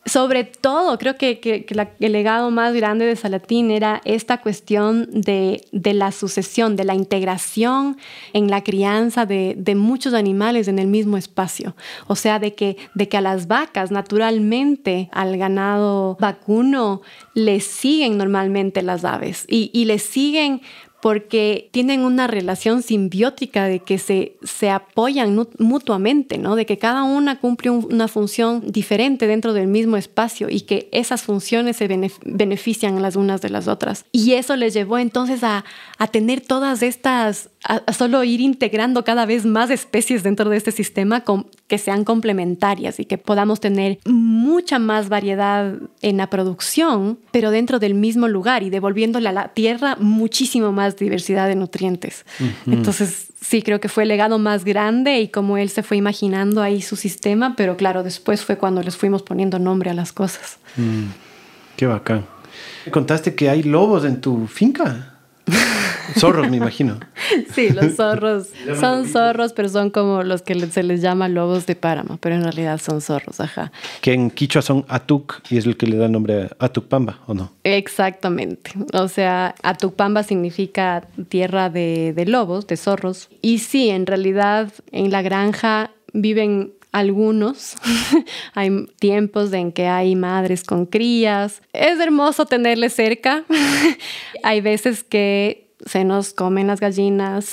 sobre 0.05 0.43
todo, 0.43 0.97
creo 0.97 1.15
que, 1.15 1.65
el 1.99 2.11
legado 2.11 2.51
más 2.51 2.73
grande 2.73 3.05
de 3.05 3.15
Salatín 3.15 3.71
era 3.71 4.01
esta 4.03 4.41
cuestión 4.41 5.07
de, 5.11 5.65
la 5.71 6.11
sucesión, 6.11 6.75
de 6.75 6.83
la 6.83 6.93
integración 6.93 7.97
en 8.33 8.49
la 8.49 8.63
crianza 8.63 9.25
de, 9.25 9.75
muchos 9.75 10.13
animales 10.13 10.67
en 10.67 10.79
el 10.79 10.87
mismo 10.87 11.15
espacio. 11.15 11.75
O 12.07 12.15
sea, 12.15 12.39
de 12.39 12.53
que, 12.53 12.77
a 13.13 13.21
las 13.21 13.47
vacas, 13.47 13.91
naturalmente, 13.91 15.09
al 15.13 15.37
ganado 15.37 16.17
vacuno, 16.19 17.01
le 17.33 17.61
siguen 17.61 18.17
normalmente 18.17 18.81
las 18.81 19.05
aves 19.05 19.45
y 19.47 19.85
le 19.85 19.99
siguen 19.99 20.61
porque 21.03 21.67
tienen 21.73 22.05
una 22.05 22.27
relación 22.27 22.81
simbiótica 22.81 23.65
de 23.65 23.79
que 23.81 23.97
se, 23.97 24.37
se 24.41 24.69
apoyan 24.69 25.37
mutuamente, 25.59 26.37
¿no? 26.37 26.55
De 26.55 26.65
que 26.65 26.77
cada 26.77 27.03
una 27.03 27.41
cumple 27.41 27.71
una 27.71 28.07
función 28.07 28.63
diferente 28.71 29.27
dentro 29.27 29.51
del 29.51 29.67
mismo 29.67 29.97
espacio 29.97 30.47
y 30.49 30.61
que 30.61 30.87
esas 30.93 31.23
funciones 31.23 31.75
se 31.75 31.89
benefician 32.23 33.01
las 33.01 33.17
unas 33.17 33.41
de 33.41 33.49
las 33.49 33.67
otras. 33.67 34.05
Y 34.13 34.35
eso 34.35 34.55
les 34.55 34.73
llevó 34.73 34.97
entonces 34.97 35.43
a, 35.43 35.65
a 35.97 36.07
tener 36.07 36.39
todas 36.39 36.81
estas, 36.81 37.49
a, 37.65 37.91
solo 37.91 38.23
ir 38.23 38.39
integrando 38.39 39.03
cada 39.03 39.25
vez 39.25 39.45
más 39.45 39.71
especies 39.71 40.23
dentro 40.23 40.49
de 40.49 40.55
este 40.55 40.71
sistema 40.71 41.25
con, 41.25 41.47
que 41.67 41.79
sean 41.79 42.05
complementarias 42.05 43.01
y 43.01 43.03
que 43.03 43.17
podamos 43.17 43.59
tener 43.59 43.99
mucha 44.05 44.79
más 44.79 45.09
variedad 45.09 45.73
en 46.01 46.15
la 46.15 46.29
producción, 46.29 47.19
pero 47.31 47.51
dentro 47.51 47.79
del 47.79 47.93
mismo 47.93 48.29
lugar 48.29 48.63
y 48.63 48.69
devolviéndole 48.69 49.27
a 49.27 49.33
la 49.33 49.49
tierra 49.49 49.97
muchísimo 49.99 50.71
más 50.71 50.92
diversidad 50.97 51.47
de 51.47 51.55
nutrientes. 51.55 52.25
Entonces, 52.65 53.27
sí, 53.39 53.61
creo 53.61 53.79
que 53.79 53.89
fue 53.89 54.03
el 54.03 54.09
legado 54.09 54.39
más 54.39 54.63
grande 54.63 55.19
y 55.19 55.27
como 55.27 55.57
él 55.57 55.69
se 55.69 55.83
fue 55.83 55.97
imaginando 55.97 56.61
ahí 56.61 56.81
su 56.81 56.95
sistema, 56.95 57.55
pero 57.55 57.77
claro, 57.77 58.03
después 58.03 58.43
fue 58.43 58.57
cuando 58.57 58.81
les 58.81 58.97
fuimos 58.97 59.23
poniendo 59.23 59.59
nombre 59.59 59.89
a 59.89 59.93
las 59.93 60.11
cosas. 60.11 60.57
Mm, 60.77 61.05
qué 61.75 61.85
bacán. 61.85 62.25
Contaste 62.91 63.35
que 63.35 63.49
hay 63.49 63.63
lobos 63.63 64.05
en 64.05 64.21
tu 64.21 64.47
finca. 64.47 65.15
Zorros, 66.17 66.49
me 66.49 66.57
imagino. 66.57 66.99
Sí, 67.53 67.69
los 67.69 67.95
zorros. 67.95 68.49
son 68.79 69.07
zorros, 69.07 69.53
pero 69.53 69.69
son 69.69 69.89
como 69.89 70.23
los 70.23 70.41
que 70.41 70.59
se 70.67 70.83
les 70.83 71.01
llama 71.01 71.29
lobos 71.29 71.65
de 71.65 71.75
páramo, 71.75 72.17
pero 72.19 72.35
en 72.35 72.43
realidad 72.43 72.79
son 72.79 73.01
zorros, 73.01 73.39
ajá. 73.39 73.71
Que 74.01 74.13
en 74.13 74.29
quichua 74.29 74.61
son 74.61 74.85
atuk 74.87 75.41
y 75.49 75.57
es 75.57 75.65
el 75.65 75.77
que 75.77 75.87
le 75.87 75.97
da 75.97 76.05
el 76.05 76.11
nombre 76.11 76.49
a 76.59 76.65
Atukpamba, 76.65 77.19
¿o 77.27 77.33
no? 77.33 77.51
Exactamente. 77.63 78.71
O 78.93 79.07
sea, 79.07 79.55
Atukpamba 79.63 80.23
significa 80.23 81.07
tierra 81.29 81.69
de, 81.69 82.13
de 82.15 82.25
lobos, 82.25 82.67
de 82.67 82.77
zorros. 82.77 83.29
Y 83.41 83.59
sí, 83.59 83.89
en 83.89 84.05
realidad 84.05 84.71
en 84.91 85.11
la 85.11 85.21
granja 85.21 85.91
viven 86.13 86.73
algunos. 86.93 87.75
hay 88.53 88.85
tiempos 88.99 89.51
en 89.51 89.73
que 89.73 89.87
hay 89.87 90.15
madres 90.15 90.63
con 90.63 90.85
crías. 90.85 91.61
Es 91.73 91.99
hermoso 91.99 92.45
tenerles 92.45 92.93
cerca. 92.93 93.43
hay 94.43 94.61
veces 94.61 95.03
que 95.03 95.62
se 95.85 96.03
nos 96.03 96.33
comen 96.33 96.67
las 96.67 96.79
gallinas 96.79 97.51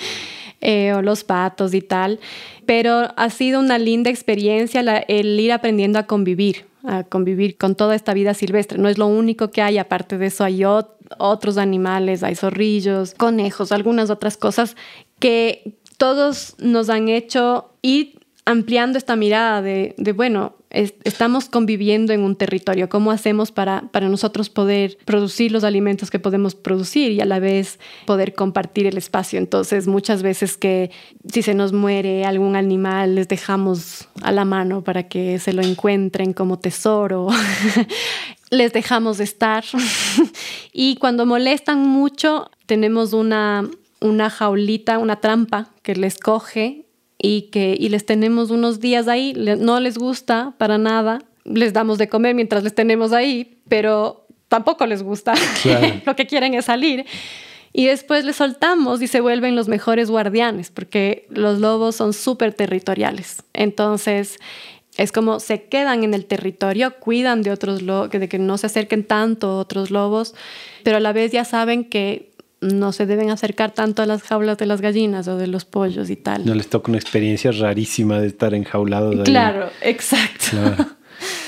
eh, 0.60 0.92
o 0.94 1.02
los 1.02 1.24
patos 1.24 1.74
y 1.74 1.80
tal, 1.80 2.20
pero 2.66 3.08
ha 3.16 3.30
sido 3.30 3.60
una 3.60 3.78
linda 3.78 4.10
experiencia 4.10 4.80
el 4.80 5.40
ir 5.40 5.52
aprendiendo 5.52 5.98
a 5.98 6.06
convivir. 6.06 6.66
a 6.84 7.04
convivir 7.04 7.56
con 7.56 7.76
toda 7.76 7.94
esta 7.94 8.12
vida 8.12 8.34
silvestre. 8.34 8.78
No 8.78 8.88
es 8.88 8.98
lo 8.98 9.06
único 9.06 9.50
que 9.50 9.62
hay, 9.62 9.78
aparte 9.78 10.18
de 10.18 10.26
eso 10.26 10.42
hay 10.42 10.64
otros 10.64 11.56
animales, 11.56 12.22
hay 12.22 12.34
zorrillos, 12.34 13.14
conejos, 13.14 13.70
algunas 13.70 14.10
otras 14.10 14.36
cosas 14.36 14.76
que 15.20 15.76
todos 15.96 16.56
nos 16.58 16.90
han 16.90 17.08
hecho 17.08 17.70
ir 17.82 18.21
ampliando 18.44 18.98
esta 18.98 19.14
mirada 19.14 19.62
de, 19.62 19.94
bueno, 20.16 20.56
estamos 20.70 21.48
conviviendo 21.48 22.12
en 22.12 22.22
un 22.22 22.34
territorio, 22.34 22.88
¿cómo 22.88 23.10
hacemos 23.10 23.52
para, 23.52 23.82
para 23.92 24.08
nosotros 24.08 24.50
poder 24.50 24.98
producir 25.04 25.52
los 25.52 25.64
alimentos 25.64 26.10
que 26.10 26.18
podemos 26.18 26.54
producir 26.54 27.12
y 27.12 27.20
a 27.20 27.24
la 27.24 27.38
vez 27.38 27.78
poder 28.06 28.34
compartir 28.34 28.86
el 28.86 28.96
espacio? 28.96 29.38
Entonces, 29.38 29.86
muchas 29.86 30.22
veces 30.22 30.56
que 30.56 30.90
si 31.30 31.42
se 31.42 31.54
nos 31.54 31.72
muere 31.72 32.24
algún 32.24 32.56
animal, 32.56 33.14
les 33.14 33.28
dejamos 33.28 34.08
a 34.22 34.32
la 34.32 34.44
mano 34.44 34.82
para 34.82 35.04
que 35.08 35.38
se 35.38 35.52
lo 35.52 35.62
encuentren 35.62 36.32
como 36.32 36.58
tesoro. 36.58 37.28
les 38.50 38.72
dejamos 38.72 39.20
estar. 39.20 39.64
y 40.72 40.96
cuando 40.96 41.26
molestan 41.26 41.86
mucho, 41.86 42.50
tenemos 42.66 43.12
una, 43.12 43.68
una 44.00 44.30
jaulita, 44.30 44.98
una 44.98 45.16
trampa 45.16 45.70
que 45.82 45.94
les 45.94 46.18
coge 46.18 46.81
y 47.22 47.42
que 47.42 47.76
y 47.78 47.88
les 47.88 48.04
tenemos 48.04 48.50
unos 48.50 48.80
días 48.80 49.08
ahí, 49.08 49.32
no 49.32 49.80
les 49.80 49.96
gusta 49.96 50.54
para 50.58 50.76
nada, 50.76 51.20
les 51.44 51.72
damos 51.72 51.96
de 51.96 52.08
comer 52.08 52.34
mientras 52.34 52.64
les 52.64 52.74
tenemos 52.74 53.12
ahí, 53.12 53.58
pero 53.68 54.26
tampoco 54.48 54.84
les 54.86 55.02
gusta, 55.02 55.32
lo 56.04 56.16
que 56.16 56.26
quieren 56.26 56.52
es 56.54 56.66
salir. 56.66 57.06
Y 57.72 57.86
después 57.86 58.26
les 58.26 58.36
soltamos 58.36 59.00
y 59.00 59.06
se 59.06 59.22
vuelven 59.22 59.56
los 59.56 59.66
mejores 59.66 60.10
guardianes, 60.10 60.70
porque 60.70 61.26
los 61.30 61.58
lobos 61.58 61.96
son 61.96 62.12
súper 62.12 62.52
territoriales. 62.52 63.44
Entonces, 63.54 64.38
es 64.98 65.10
como 65.10 65.40
se 65.40 65.64
quedan 65.64 66.04
en 66.04 66.12
el 66.12 66.26
territorio, 66.26 66.98
cuidan 66.98 67.40
de 67.40 67.50
otros 67.50 67.80
lobos, 67.80 68.10
de 68.10 68.28
que 68.28 68.38
no 68.38 68.58
se 68.58 68.66
acerquen 68.66 69.04
tanto 69.04 69.58
otros 69.58 69.90
lobos, 69.90 70.34
pero 70.82 70.98
a 70.98 71.00
la 71.00 71.14
vez 71.14 71.32
ya 71.32 71.46
saben 71.46 71.84
que 71.84 72.31
no 72.62 72.92
se 72.92 73.06
deben 73.06 73.30
acercar 73.30 73.72
tanto 73.72 74.02
a 74.02 74.06
las 74.06 74.22
jaulas 74.22 74.56
de 74.56 74.66
las 74.66 74.80
gallinas 74.80 75.28
o 75.28 75.36
de 75.36 75.46
los 75.48 75.64
pollos 75.64 76.08
y 76.10 76.16
tal. 76.16 76.46
No 76.46 76.54
les 76.54 76.68
toca 76.68 76.90
una 76.90 76.98
experiencia 76.98 77.50
rarísima 77.50 78.20
de 78.20 78.28
estar 78.28 78.54
enjaulados 78.54 79.16
ahí. 79.16 79.24
Claro, 79.24 79.68
exacto. 79.82 80.56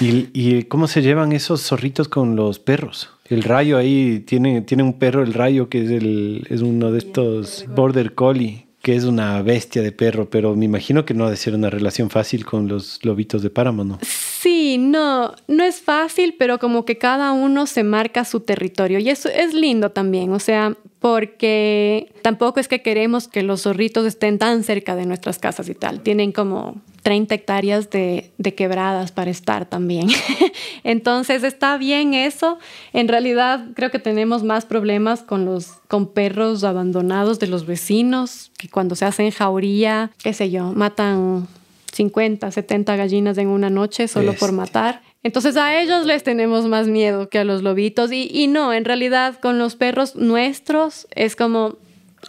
¿Y, 0.00 0.64
cómo 0.64 0.86
se 0.86 1.02
llevan 1.02 1.32
esos 1.32 1.62
zorritos 1.62 2.08
con 2.08 2.36
los 2.36 2.58
perros? 2.58 3.10
El 3.26 3.42
rayo 3.42 3.78
ahí 3.78 4.20
tiene, 4.20 4.60
tiene 4.62 4.82
un 4.82 4.98
perro, 4.98 5.22
el 5.22 5.34
rayo, 5.34 5.68
que 5.68 5.82
es, 5.82 5.90
el, 5.90 6.46
es 6.50 6.60
uno 6.60 6.92
de 6.92 6.98
estos 6.98 7.64
border 7.74 8.14
collie, 8.14 8.66
que 8.82 8.94
es 8.94 9.04
una 9.04 9.40
bestia 9.40 9.82
de 9.82 9.92
perro, 9.92 10.28
pero 10.28 10.54
me 10.54 10.66
imagino 10.66 11.06
que 11.06 11.14
no 11.14 11.24
ha 11.24 11.30
de 11.30 11.36
ser 11.36 11.54
una 11.54 11.70
relación 11.70 12.10
fácil 12.10 12.44
con 12.44 12.68
los 12.68 13.02
lobitos 13.02 13.42
de 13.42 13.48
páramo, 13.48 13.82
¿no? 13.82 13.98
Sí, 14.02 14.76
no, 14.76 15.34
no 15.48 15.64
es 15.64 15.80
fácil, 15.80 16.34
pero 16.38 16.58
como 16.58 16.84
que 16.84 16.98
cada 16.98 17.32
uno 17.32 17.66
se 17.66 17.82
marca 17.82 18.26
su 18.26 18.40
territorio 18.40 18.98
y 18.98 19.08
eso 19.08 19.30
es 19.30 19.54
lindo 19.54 19.90
también, 19.90 20.32
o 20.32 20.38
sea, 20.38 20.76
porque 21.05 22.11
tampoco 22.22 22.61
es 22.61 22.66
que 22.66 22.80
queremos 22.80 23.28
que 23.28 23.42
los 23.42 23.64
zorritos 23.64 24.07
estén 24.07 24.38
tan 24.38 24.64
cerca 24.64 24.96
de 24.96 25.05
nuestras 25.05 25.38
casas 25.38 25.68
y 25.68 25.74
tal, 25.74 26.00
tienen 26.00 26.32
como 26.32 26.80
30 27.02 27.34
hectáreas 27.34 27.90
de, 27.90 28.32
de 28.38 28.55
quebradas 28.55 29.12
para 29.12 29.30
estar 29.30 29.66
también. 29.66 30.09
Entonces 30.82 31.42
está 31.42 31.76
bien 31.76 32.14
eso. 32.14 32.59
En 32.94 33.09
realidad 33.09 33.66
creo 33.74 33.90
que 33.90 33.98
tenemos 33.98 34.44
más 34.44 34.64
problemas 34.64 35.22
con 35.22 35.44
los 35.44 35.72
con 35.88 36.07
perros 36.07 36.64
abandonados 36.64 37.38
de 37.38 37.48
los 37.48 37.66
vecinos, 37.66 38.50
que 38.57 38.70
cuando 38.70 38.94
se 38.94 39.05
hacen 39.05 39.30
jauría, 39.30 40.11
qué 40.22 40.32
sé 40.32 40.50
yo, 40.50 40.72
matan 40.72 41.46
50, 41.92 42.50
70 42.50 42.96
gallinas 42.96 43.36
en 43.36 43.48
una 43.48 43.68
noche 43.68 44.09
solo 44.09 44.32
por 44.32 44.52
matar. 44.52 45.02
Entonces 45.24 45.56
a 45.56 45.80
ellos 45.80 46.04
les 46.04 46.22
tenemos 46.22 46.66
más 46.66 46.86
miedo 46.86 47.30
que 47.30 47.38
a 47.38 47.44
los 47.44 47.62
lobitos. 47.62 48.12
Y, 48.12 48.30
y, 48.30 48.46
no, 48.46 48.72
en 48.72 48.84
realidad 48.84 49.40
con 49.40 49.58
los 49.58 49.74
perros 49.74 50.16
nuestros 50.16 51.08
es 51.14 51.34
como, 51.34 51.78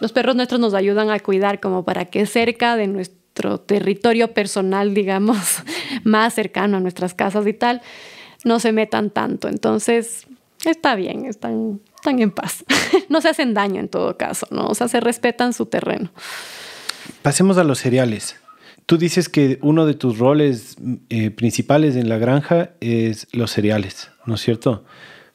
los 0.00 0.12
perros 0.12 0.34
nuestros 0.34 0.58
nos 0.58 0.72
ayudan 0.72 1.10
a 1.10 1.20
cuidar 1.20 1.60
como 1.60 1.84
para 1.84 2.06
que 2.06 2.24
cerca 2.24 2.74
de 2.74 2.86
nuestro 2.86 3.60
territorio 3.60 4.32
personal, 4.32 4.94
digamos, 4.94 5.36
más 6.04 6.34
cercano 6.34 6.78
a 6.78 6.80
nuestras 6.80 7.12
casas 7.12 7.46
y 7.46 7.52
tal, 7.52 7.82
no 8.44 8.60
se 8.60 8.72
metan 8.72 9.10
tanto. 9.10 9.48
Entonces 9.48 10.26
está 10.64 10.94
bien, 10.94 11.26
están, 11.26 11.80
están 11.96 12.18
en 12.20 12.30
paz. 12.30 12.64
no 13.10 13.20
se 13.20 13.28
hacen 13.28 13.52
daño 13.52 13.78
en 13.78 13.88
todo 13.88 14.16
caso, 14.16 14.46
¿no? 14.50 14.68
O 14.68 14.74
sea, 14.74 14.88
se 14.88 15.00
respetan 15.00 15.52
su 15.52 15.66
terreno. 15.66 16.10
Pasemos 17.20 17.58
a 17.58 17.64
los 17.64 17.78
cereales. 17.78 18.36
Tú 18.86 18.98
dices 18.98 19.28
que 19.28 19.58
uno 19.62 19.84
de 19.84 19.94
tus 19.94 20.18
roles 20.18 20.76
eh, 21.08 21.32
principales 21.32 21.96
en 21.96 22.08
la 22.08 22.18
granja 22.18 22.70
es 22.80 23.26
los 23.32 23.50
cereales, 23.50 24.10
¿no 24.26 24.36
es 24.36 24.40
cierto? 24.40 24.84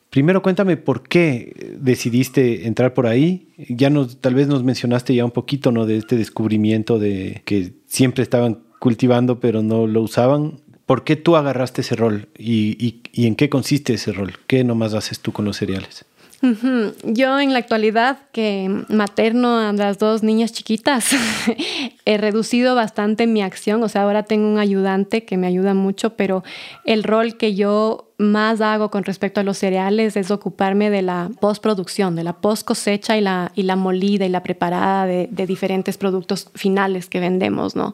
Primero 0.10 0.42
cuéntame 0.42 0.78
por 0.78 1.04
qué 1.04 1.78
decidiste 1.80 2.66
entrar 2.68 2.94
por 2.94 3.08
ahí. 3.08 3.50
Ya 3.70 3.90
nos, 3.90 4.20
tal 4.22 4.36
vez 4.36 4.48
nos 4.48 4.64
mencionaste 4.64 5.16
ya 5.16 5.26
un 5.26 5.32
poquito, 5.32 5.72
¿no? 5.72 5.86
De 5.86 5.98
este 5.98 6.16
descubrimiento 6.16 6.98
de 6.98 7.42
que 7.46 7.74
siempre 7.88 8.24
estaban 8.24 8.60
cultivando 8.80 9.42
pero 9.42 9.62
no 9.64 9.86
lo 9.86 10.02
usaban. 10.02 10.62
¿Por 10.86 11.04
qué 11.04 11.18
tú 11.18 11.36
agarraste 11.36 11.82
ese 11.82 11.96
rol 11.96 12.30
y, 12.38 13.02
y 13.12 13.28
en 13.28 13.36
qué 13.36 13.50
consiste 13.50 13.94
ese 13.94 14.14
rol? 14.14 14.34
¿Qué 14.48 14.64
nomás 14.64 14.94
haces 14.94 15.20
tú 15.20 15.32
con 15.34 15.46
los 15.46 15.58
cereales? 15.58 16.06
Yo 17.04 17.40
en 17.40 17.54
la 17.54 17.60
actualidad 17.60 18.18
que 18.32 18.84
materno 18.90 19.60
a 19.60 19.72
las 19.74 20.00
dos 20.00 20.24
niñas 20.24 20.52
chiquitas, 20.52 21.12
he 22.06 22.18
reducido 22.18 22.74
bastante 22.74 23.28
mi 23.28 23.44
acción, 23.44 23.84
o 23.84 23.90
sea, 23.90 24.04
ahora 24.04 24.24
tengo 24.24 24.48
un 24.48 24.58
ayudante 24.58 25.24
que 25.24 25.38
me 25.38 25.46
ayuda 25.46 25.76
mucho, 25.76 26.16
pero 26.16 26.44
el 26.84 27.04
rol 27.04 27.38
que 27.38 27.54
yo 27.54 28.08
más 28.18 28.62
hago 28.62 28.90
con 28.90 29.04
respecto 29.04 29.40
a 29.40 29.44
los 29.44 29.58
cereales 29.58 30.18
es 30.18 30.32
ocuparme 30.32 30.90
de 30.90 31.04
la 31.04 31.30
postproducción, 31.40 32.16
de 32.16 32.24
la 32.24 32.34
post 32.34 32.66
cosecha 32.66 33.18
y 33.18 33.22
la, 33.22 33.52
y 33.56 33.64
la 33.64 33.76
molida 33.76 34.26
y 34.26 34.30
la 34.30 34.42
preparada 34.42 35.06
de, 35.06 35.28
de 35.32 35.46
diferentes 35.46 35.98
productos 35.98 36.50
finales 36.56 37.08
que 37.08 37.20
vendemos, 37.20 37.76
¿no? 37.76 37.94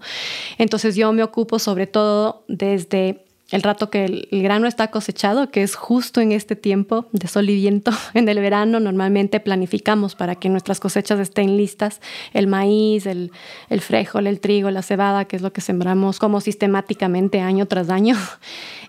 Entonces 0.57 0.95
yo 0.95 1.11
me 1.11 1.23
ocupo 1.23 1.59
sobre 1.59 1.87
todo 1.87 2.43
desde 2.47 3.26
el 3.51 3.63
rato 3.63 3.89
que 3.89 4.05
el, 4.05 4.27
grano 4.43 4.67
está 4.67 4.89
cosechado, 4.91 5.49
que 5.49 5.63
es 5.63 5.75
justo 5.75 6.19
en 6.19 6.31
este 6.31 6.55
tiempo 6.55 7.07
de 7.11 7.27
sol 7.27 7.49
y 7.49 7.55
viento 7.55 7.91
en 8.13 8.27
el 8.27 8.39
verano, 8.39 8.79
normalmente 8.79 9.39
planificamos 9.39 10.15
para 10.15 10.35
que 10.35 10.49
nuestras 10.49 10.79
cosechas 10.79 11.19
estén 11.19 11.57
listas, 11.57 12.01
el 12.33 12.47
maíz, 12.47 13.05
el, 13.05 13.31
el 13.69 13.81
frijol, 13.81 14.27
el 14.27 14.39
trigo, 14.39 14.69
la 14.71 14.81
cebada, 14.81 15.25
que 15.25 15.35
es 15.35 15.41
lo 15.41 15.53
que 15.53 15.61
sembramos 15.61 16.19
como 16.19 16.41
sistemáticamente 16.41 17.39
año 17.39 17.65
tras 17.65 17.89
año. 17.89 18.15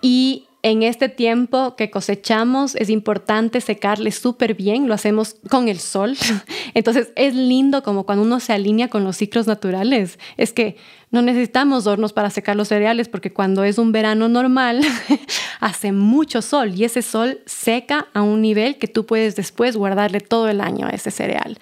Y 0.01 0.48
en 0.61 0.83
este 0.83 1.07
tiempo 1.07 1.75
que 1.75 1.89
cosechamos 1.89 2.75
es 2.75 2.89
importante 2.89 3.61
secarle 3.61 4.11
súper 4.11 4.55
bien, 4.55 4.87
lo 4.87 4.93
hacemos 4.93 5.37
con 5.49 5.69
el 5.69 5.79
sol. 5.79 6.17
Entonces 6.73 7.13
es 7.15 7.33
lindo 7.33 7.81
como 7.81 8.05
cuando 8.05 8.23
uno 8.23 8.39
se 8.39 8.53
alinea 8.53 8.89
con 8.89 9.03
los 9.03 9.17
ciclos 9.17 9.47
naturales. 9.47 10.19
Es 10.35 10.51
que 10.51 10.75
no 11.11 11.21
necesitamos 11.21 11.87
hornos 11.87 12.13
para 12.13 12.29
secar 12.29 12.55
los 12.55 12.67
cereales 12.67 13.07
porque 13.07 13.31
cuando 13.31 13.63
es 13.63 13.77
un 13.77 13.91
verano 13.91 14.27
normal 14.27 14.81
hace 15.59 15.91
mucho 15.91 16.41
sol 16.41 16.75
y 16.75 16.83
ese 16.83 17.01
sol 17.01 17.39
seca 17.45 18.07
a 18.13 18.21
un 18.21 18.41
nivel 18.41 18.77
que 18.77 18.87
tú 18.87 19.05
puedes 19.05 19.35
después 19.35 19.77
guardarle 19.77 20.19
todo 20.19 20.49
el 20.49 20.61
año 20.61 20.87
a 20.87 20.91
ese 20.91 21.09
cereal. 21.09 21.57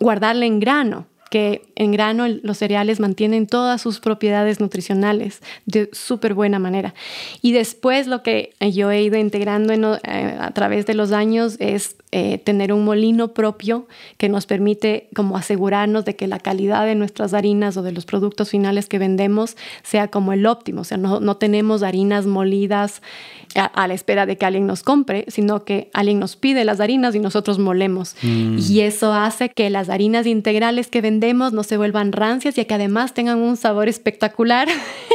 Guardarle 0.00 0.46
en 0.46 0.60
grano 0.60 1.06
que 1.30 1.62
en 1.76 1.92
grano 1.92 2.28
los 2.28 2.58
cereales 2.58 3.00
mantienen 3.00 3.46
todas 3.46 3.80
sus 3.80 4.00
propiedades 4.00 4.60
nutricionales 4.60 5.40
de 5.66 5.90
súper 5.92 6.34
buena 6.34 6.58
manera. 6.58 6.94
Y 7.42 7.52
después 7.52 8.06
lo 8.06 8.22
que 8.22 8.54
yo 8.60 8.90
he 8.90 9.02
ido 9.02 9.16
integrando 9.16 9.72
eh, 9.72 10.36
a 10.38 10.50
través 10.52 10.86
de 10.86 10.94
los 10.94 11.12
años 11.12 11.56
es 11.58 11.96
eh, 12.12 12.38
tener 12.38 12.72
un 12.72 12.84
molino 12.84 13.34
propio 13.34 13.88
que 14.18 14.28
nos 14.28 14.46
permite 14.46 15.08
como 15.16 15.36
asegurarnos 15.36 16.04
de 16.04 16.14
que 16.14 16.28
la 16.28 16.38
calidad 16.38 16.86
de 16.86 16.94
nuestras 16.94 17.34
harinas 17.34 17.76
o 17.76 17.82
de 17.82 17.90
los 17.90 18.06
productos 18.06 18.50
finales 18.50 18.88
que 18.88 18.98
vendemos 18.98 19.56
sea 19.82 20.08
como 20.08 20.32
el 20.32 20.46
óptimo. 20.46 20.82
O 20.82 20.84
sea, 20.84 20.96
no, 20.96 21.18
no 21.18 21.36
tenemos 21.36 21.82
harinas 21.82 22.26
molidas 22.26 23.02
a, 23.56 23.86
la 23.88 23.94
espera 23.94 24.26
de 24.26 24.36
que 24.36 24.46
alguien 24.46 24.66
nos 24.66 24.82
compre, 24.82 25.24
sino 25.28 25.64
que 25.64 25.90
alguien 25.92 26.18
nos 26.18 26.36
pide 26.36 26.64
las 26.64 26.80
harinas 26.80 27.14
y 27.14 27.20
nosotros 27.20 27.58
molemos. 27.58 28.16
Mm. 28.22 28.58
Y 28.58 28.80
eso 28.80 29.12
hace 29.12 29.48
que 29.48 29.70
las 29.70 29.88
harinas 29.88 30.26
integrales 30.26 30.88
que 30.88 31.00
vendemos 31.00 31.13
no 31.20 31.62
se 31.62 31.76
vuelvan 31.76 32.12
rancias 32.12 32.58
y 32.58 32.64
que 32.64 32.74
además 32.74 33.14
tengan 33.14 33.38
un 33.38 33.56
sabor 33.56 33.88
espectacular 33.88 34.68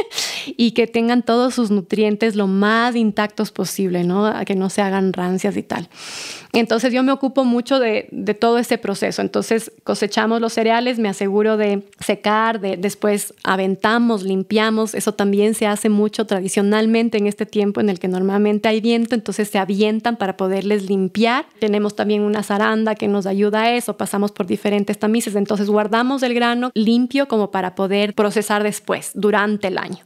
y 0.56 0.72
que 0.72 0.86
tengan 0.86 1.22
todos 1.22 1.54
sus 1.54 1.70
nutrientes 1.70 2.36
lo 2.36 2.46
más 2.46 2.96
intactos 2.96 3.50
posible, 3.50 4.04
¿no? 4.04 4.26
A 4.26 4.44
que 4.44 4.54
no 4.54 4.70
se 4.70 4.82
hagan 4.82 5.12
rancias 5.12 5.56
y 5.56 5.62
tal. 5.62 5.88
Entonces 6.52 6.92
yo 6.92 7.04
me 7.04 7.12
ocupo 7.12 7.44
mucho 7.44 7.78
de, 7.78 8.08
todo 8.40 8.58
ese 8.58 8.76
proceso. 8.76 9.22
Entonces 9.22 9.70
cosechamos 9.84 10.40
los 10.40 10.52
cereales, 10.52 10.98
me 10.98 11.08
aseguro 11.08 11.56
de 11.56 11.82
secar, 12.00 12.60
de, 12.60 12.76
después 12.76 13.34
aventamos, 13.44 14.24
limpiamos. 14.24 14.94
Eso 14.94 15.14
también 15.14 15.54
se 15.54 15.66
hace 15.66 15.88
mucho 15.88 16.26
tradicionalmente 16.26 17.18
en 17.18 17.28
este 17.28 17.46
tiempo 17.46 17.80
en 17.80 17.88
el 17.88 18.00
que 18.00 18.08
normalmente 18.08 18.68
hay 18.68 18.80
viento, 18.80 19.14
entonces 19.14 19.48
se 19.48 19.58
avientan 19.58 20.16
para 20.16 20.36
poderles 20.36 20.88
limpiar. 20.88 21.46
Tenemos 21.60 21.94
también 21.94 22.22
una 22.22 22.42
zaranda 22.42 22.96
que 22.96 23.06
nos 23.06 23.26
ayuda 23.26 23.62
a 23.62 23.74
eso, 23.76 23.96
pasamos 23.96 24.32
por 24.32 24.46
diferentes 24.46 24.98
tamices, 24.98 25.36
entonces 25.36 25.68
guardamos 25.68 26.22
el 26.22 26.34
grano 26.34 26.72
limpio 26.74 27.28
como 27.28 27.50
para 27.50 27.74
poder 27.74 28.14
procesar 28.14 28.64
después, 28.64 29.12
durante 29.14 29.68
el 29.68 29.78
año. 29.78 30.04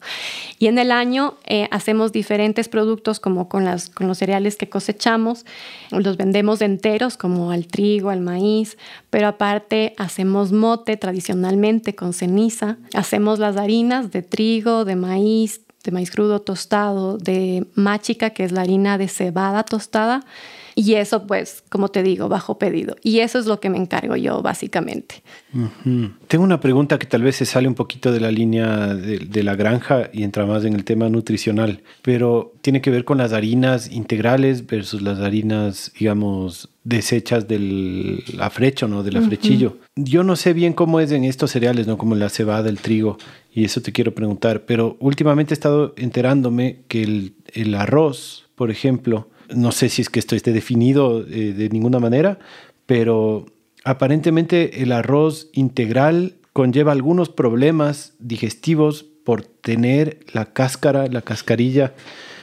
Y 0.59 0.67
en 0.67 0.79
el 0.79 0.93
año 0.93 1.35
eh, 1.47 1.69
hacemos 1.71 2.13
diferentes 2.13 2.69
productos 2.69 3.19
como 3.19 3.49
con, 3.49 3.65
con 3.95 4.09
los 4.09 4.19
cereales 4.19 4.57
que 4.57 4.69
cosechamos, 4.69 5.47
los 5.91 6.17
vendemos 6.17 6.34
enteros 6.41 7.17
como 7.17 7.51
al 7.51 7.67
trigo, 7.67 8.11
al 8.11 8.21
maíz, 8.21 8.77
pero 9.11 9.29
aparte 9.29 9.95
hacemos 9.99 10.53
mote 10.53 10.97
tradicionalmente 10.97 11.95
con 11.95 12.13
ceniza, 12.13 12.79
hacemos 12.95 13.39
las 13.39 13.57
harinas 13.57 14.11
de 14.11 14.23
trigo, 14.23 14.85
de 14.85 14.97
maíz, 14.97 15.61
de 15.85 15.93
maíz 15.93 16.11
crudo 16.11 16.41
tostado, 16.41 17.19
de 17.19 17.67
machica, 17.75 18.31
que 18.31 18.45
es 18.45 18.53
la 18.53 18.63
harina 18.63 18.99
de 18.99 19.09
cebada 19.09 19.63
tostada, 19.65 20.25
y 20.75 20.95
eso, 20.95 21.27
pues, 21.27 21.63
como 21.69 21.89
te 21.89 22.03
digo, 22.03 22.29
bajo 22.29 22.59
pedido. 22.59 22.97
Y 23.03 23.21
eso 23.21 23.39
es 23.39 23.47
lo 23.47 23.61
que 23.61 23.71
me 23.71 23.79
encargo 23.79 24.17
yo, 24.17 24.43
básicamente. 24.43 25.23
Tengo 26.27 26.45
una 26.45 26.61
pregunta 26.61 26.99
que 26.99 27.07
tal 27.07 27.23
vez 27.23 27.37
se 27.37 27.47
sale 27.47 27.69
un 27.69 27.75
poquito 27.75 28.11
de 28.11 28.21
la 28.21 28.31
línea 28.31 28.95
de, 28.95 29.43
la 29.45 29.55
granja 29.55 30.11
y 30.13 30.23
entra 30.23 30.47
más 30.47 30.65
en 30.65 30.75
el 30.75 30.85
tema 30.85 31.09
nutricional, 31.09 31.83
pero 32.03 32.55
tiene 32.63 32.81
que 32.81 32.91
ver 32.91 33.05
con 33.05 33.19
las 33.19 33.33
harinas 33.33 33.91
integrales 33.91 34.67
versus 34.67 35.03
las 35.03 35.21
harinas, 35.21 35.93
digamos, 35.99 36.71
desechas 36.83 37.47
del 37.47 38.25
afrecho, 38.41 38.89
¿no? 38.89 39.03
Del 39.03 39.19
afrechillo. 39.19 39.77
Yo 39.95 40.25
no 40.25 40.35
sé 40.35 40.55
bien 40.55 40.73
cómo 40.73 40.99
es 40.99 41.13
en 41.13 41.25
estos 41.25 41.53
cereales, 41.53 41.87
¿no? 41.87 41.99
Como 41.99 42.15
la 42.15 42.31
cebada, 42.31 42.69
el 42.69 42.79
trigo, 42.79 43.19
y 43.53 43.65
eso 43.65 43.81
te 43.81 43.93
quiero 43.93 44.15
preguntar, 44.15 44.63
pero 44.63 44.97
últimamente 44.99 45.53
he 45.53 45.57
estado 45.57 45.95
enterándome 45.97 46.81
que 46.89 47.03
el, 47.03 47.35
el 47.53 47.75
arroz, 47.75 48.47
por 48.57 48.71
ejemplo, 48.71 49.29
no 49.49 49.73
sé 49.73 49.89
si 49.89 50.03
es 50.03 50.11
que 50.11 50.21
esto 50.21 50.37
esté 50.37 50.53
definido 50.53 51.27
eh, 51.27 51.53
de 51.53 51.69
ninguna 51.69 51.99
manera, 51.99 52.39
pero 52.87 53.47
aparentemente 53.85 54.83
el 54.83 54.93
arroz 54.93 55.49
integral 55.53 56.37
conlleva 56.53 56.93
algunos 56.93 57.29
problemas 57.29 58.15
digestivos 58.19 59.05
por 59.25 59.43
tener 59.43 60.21
la 60.33 60.53
cáscara, 60.53 61.07
la 61.09 61.23
cascarilla 61.23 61.95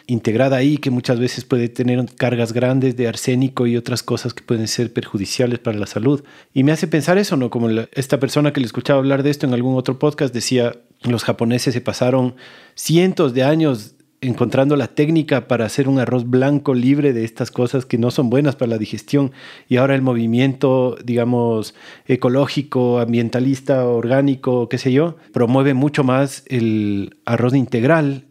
integrada 0.08 0.58
ahí, 0.58 0.78
que 0.78 0.89
muchas 0.89 1.20
veces 1.20 1.45
puede 1.45 1.70
tener 1.70 2.04
cargas 2.18 2.52
grandes 2.54 2.97
de 2.97 3.08
arsénico 3.08 3.68
y 3.68 3.78
otras 3.78 4.04
cosas 4.04 4.34
que 4.34 4.43
pueden 4.43 4.68
ser 4.68 4.91
perjudiciales 4.91 5.60
para 5.60 5.78
la 5.78 5.86
salud. 5.86 6.24
Y 6.54 6.64
me 6.64 6.72
hace 6.72 6.88
pensar 6.88 7.18
eso, 7.18 7.38
¿no? 7.38 7.49
Como 7.49 7.70
esta 7.93 8.20
persona 8.20 8.52
que 8.52 8.60
le 8.60 8.66
escuchaba 8.66 8.99
hablar 8.99 9.24
de 9.24 9.30
esto 9.30 9.45
en 9.45 9.54
algún 9.54 9.78
otro 9.78 9.99
podcast 9.99 10.34
decía, 10.34 10.76
los 11.04 11.24
japoneses 11.24 11.74
se 11.74 11.82
pasaron 11.82 12.36
cientos 12.76 13.34
de 13.34 13.43
años 13.43 13.95
encontrando 14.22 14.76
la 14.76 14.88
técnica 14.88 15.47
para 15.47 15.65
hacer 15.65 15.89
un 15.89 15.99
arroz 15.99 16.30
blanco 16.30 16.76
libre 16.76 17.11
de 17.11 17.24
estas 17.24 17.49
cosas 17.49 17.86
que 17.86 17.97
no 17.97 18.11
son 18.11 18.30
buenas 18.30 18.55
para 18.55 18.69
la 18.69 18.78
digestión. 18.78 19.32
Y 19.67 19.78
ahora 19.78 19.95
el 19.95 20.03
movimiento, 20.03 20.95
digamos, 21.03 21.74
ecológico, 22.05 22.99
ambientalista, 22.99 23.86
orgánico, 23.86 24.69
qué 24.69 24.78
sé 24.78 24.91
yo, 24.91 25.17
promueve 25.34 25.74
mucho 25.74 26.03
más 26.03 26.43
el 26.47 27.17
arroz 27.26 27.55
integral 27.55 28.26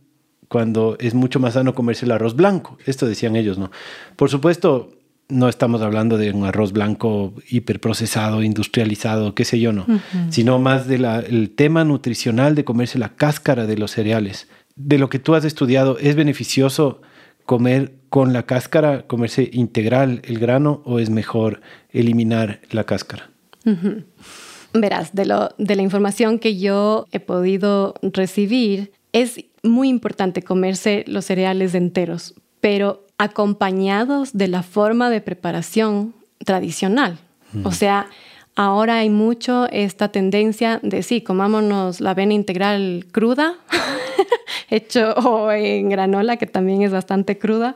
cuando 0.47 0.97
es 1.01 1.15
mucho 1.15 1.41
más 1.41 1.55
sano 1.55 1.75
comerse 1.75 2.07
el 2.07 2.13
arroz 2.13 2.37
blanco. 2.37 2.79
Esto 2.87 3.07
decían 3.07 3.35
ellos, 3.35 3.59
¿no? 3.59 3.73
Por 4.15 4.31
supuesto, 4.31 4.91
no 5.29 5.49
estamos 5.49 5.83
hablando 5.83 6.19
de 6.19 6.31
un 6.33 6.45
arroz 6.45 6.73
blanco 6.73 7.35
hiperprocesado, 7.49 8.43
industrializado, 8.43 9.35
qué 9.35 9.45
sé 9.45 9.61
yo, 9.61 9.73
no, 9.73 9.87
sino 10.29 10.59
más 10.59 10.89
del 10.89 11.51
tema 11.51 11.85
nutricional 11.85 12.55
de 12.55 12.65
comerse 12.65 12.99
la 12.99 13.11
cáscara 13.11 13.67
de 13.67 13.79
los 13.79 13.93
cereales 13.93 14.49
de 14.77 14.99
lo 14.99 15.09
que 15.09 15.19
tú 15.19 15.35
has 15.35 15.45
estudiado, 15.45 15.99
¿es 15.99 16.17
beneficioso 16.17 17.01
comer 17.45 17.93
con 18.09 18.33
la 18.33 18.45
cáscara, 18.45 19.07
comerse 19.07 19.51
integral 19.53 20.23
el 20.25 20.39
grano 20.39 20.83
o 20.85 20.99
es 20.99 21.11
mejor 21.11 21.61
eliminar 21.91 22.61
la 22.71 22.85
cáscara? 22.85 23.31
Verás, 24.73 25.15
de, 25.15 25.27
lo, 25.27 25.51
de 25.59 25.77
la 25.77 25.83
información 25.83 26.39
que 26.39 26.59
yo 26.59 27.07
he 27.13 27.21
podido 27.21 27.95
recibir, 28.03 28.93
es 29.13 29.45
muy 29.63 29.89
importante 29.89 30.43
comerse 30.43 31.05
los 31.07 31.25
cereales 31.25 31.75
enteros, 31.75 32.35
pero 32.61 33.05
acompañados 33.19 34.33
de 34.33 34.49
la 34.49 34.63
forma 34.63 35.11
de 35.11 35.21
preparación 35.21 36.15
tradicional. 36.45 37.19
O 37.65 37.73
sea, 37.73 38.09
ahora 38.61 38.99
hay 38.99 39.09
mucho 39.09 39.67
esta 39.71 40.13
tendencia 40.13 40.81
de 40.83 41.03
sí, 41.03 41.23
comámonos 41.23 42.03
la 42.03 42.11
avena 42.11 42.35
integral 42.35 43.07
cruda 43.11 43.55
hecho 44.69 45.51
en 45.51 45.89
granola, 45.89 46.37
que 46.37 46.47
también 46.47 46.83
es 46.83 46.93
bastante 46.93 47.39
cruda. 47.39 47.75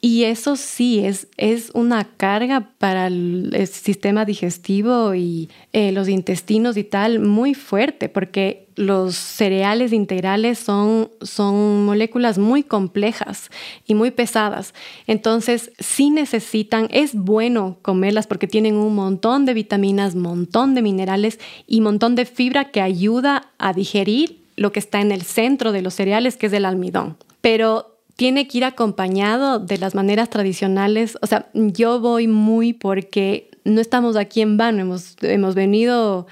Y 0.00 0.24
eso 0.24 0.56
sí, 0.56 1.04
es, 1.04 1.28
es 1.36 1.70
una 1.72 2.04
carga 2.04 2.72
para 2.78 3.06
el, 3.06 3.66
sistema 3.66 4.24
digestivo 4.24 5.14
y 5.14 5.48
eh, 5.72 5.90
los 5.92 6.08
intestinos 6.08 6.76
y 6.76 6.84
tal 6.84 7.20
muy 7.20 7.54
fuerte, 7.54 8.08
porque 8.08 8.68
los 8.76 9.16
cereales 9.16 9.92
integrales 9.92 10.58
son, 10.58 11.10
son 11.22 11.86
moléculas 11.86 12.38
muy 12.38 12.62
complejas 12.62 13.50
y 13.86 13.94
muy 13.94 14.10
pesadas. 14.10 14.74
Entonces, 15.06 15.72
sí 15.78 16.10
necesitan, 16.10 16.88
es 16.90 17.14
bueno 17.14 17.78
comerlas 17.80 18.26
porque 18.26 18.46
tienen 18.46 18.76
un 18.76 18.94
montón 18.94 19.46
de 19.46 19.54
vitaminas, 19.54 20.14
montón 20.14 20.74
de 20.74 20.82
minerales 20.82 21.40
y 21.66 21.80
montón 21.80 22.14
de 22.14 22.26
fibra 22.26 22.70
que 22.70 22.82
ayuda 22.82 23.50
a 23.58 23.72
digerir 23.72 24.42
lo 24.56 24.72
que 24.72 24.80
está 24.80 25.00
en 25.00 25.12
el 25.12 25.22
centro 25.22 25.72
de 25.72 25.82
los 25.82 25.94
cereales, 25.94 26.36
que 26.36 26.46
es 26.46 26.52
el 26.52 26.64
almidón. 26.64 27.16
Pero 27.40 27.95
tiene 28.16 28.48
que 28.48 28.58
ir 28.58 28.64
acompañado 28.64 29.58
de 29.58 29.78
las 29.78 29.94
maneras 29.94 30.30
tradicionales. 30.30 31.18
O 31.20 31.26
sea, 31.26 31.48
yo 31.52 32.00
voy 32.00 32.26
muy 32.26 32.72
porque 32.72 33.50
no 33.64 33.80
estamos 33.80 34.16
aquí 34.16 34.40
en 34.40 34.56
vano, 34.56 34.80
hemos, 34.80 35.16
hemos 35.20 35.54
venido 35.54 36.26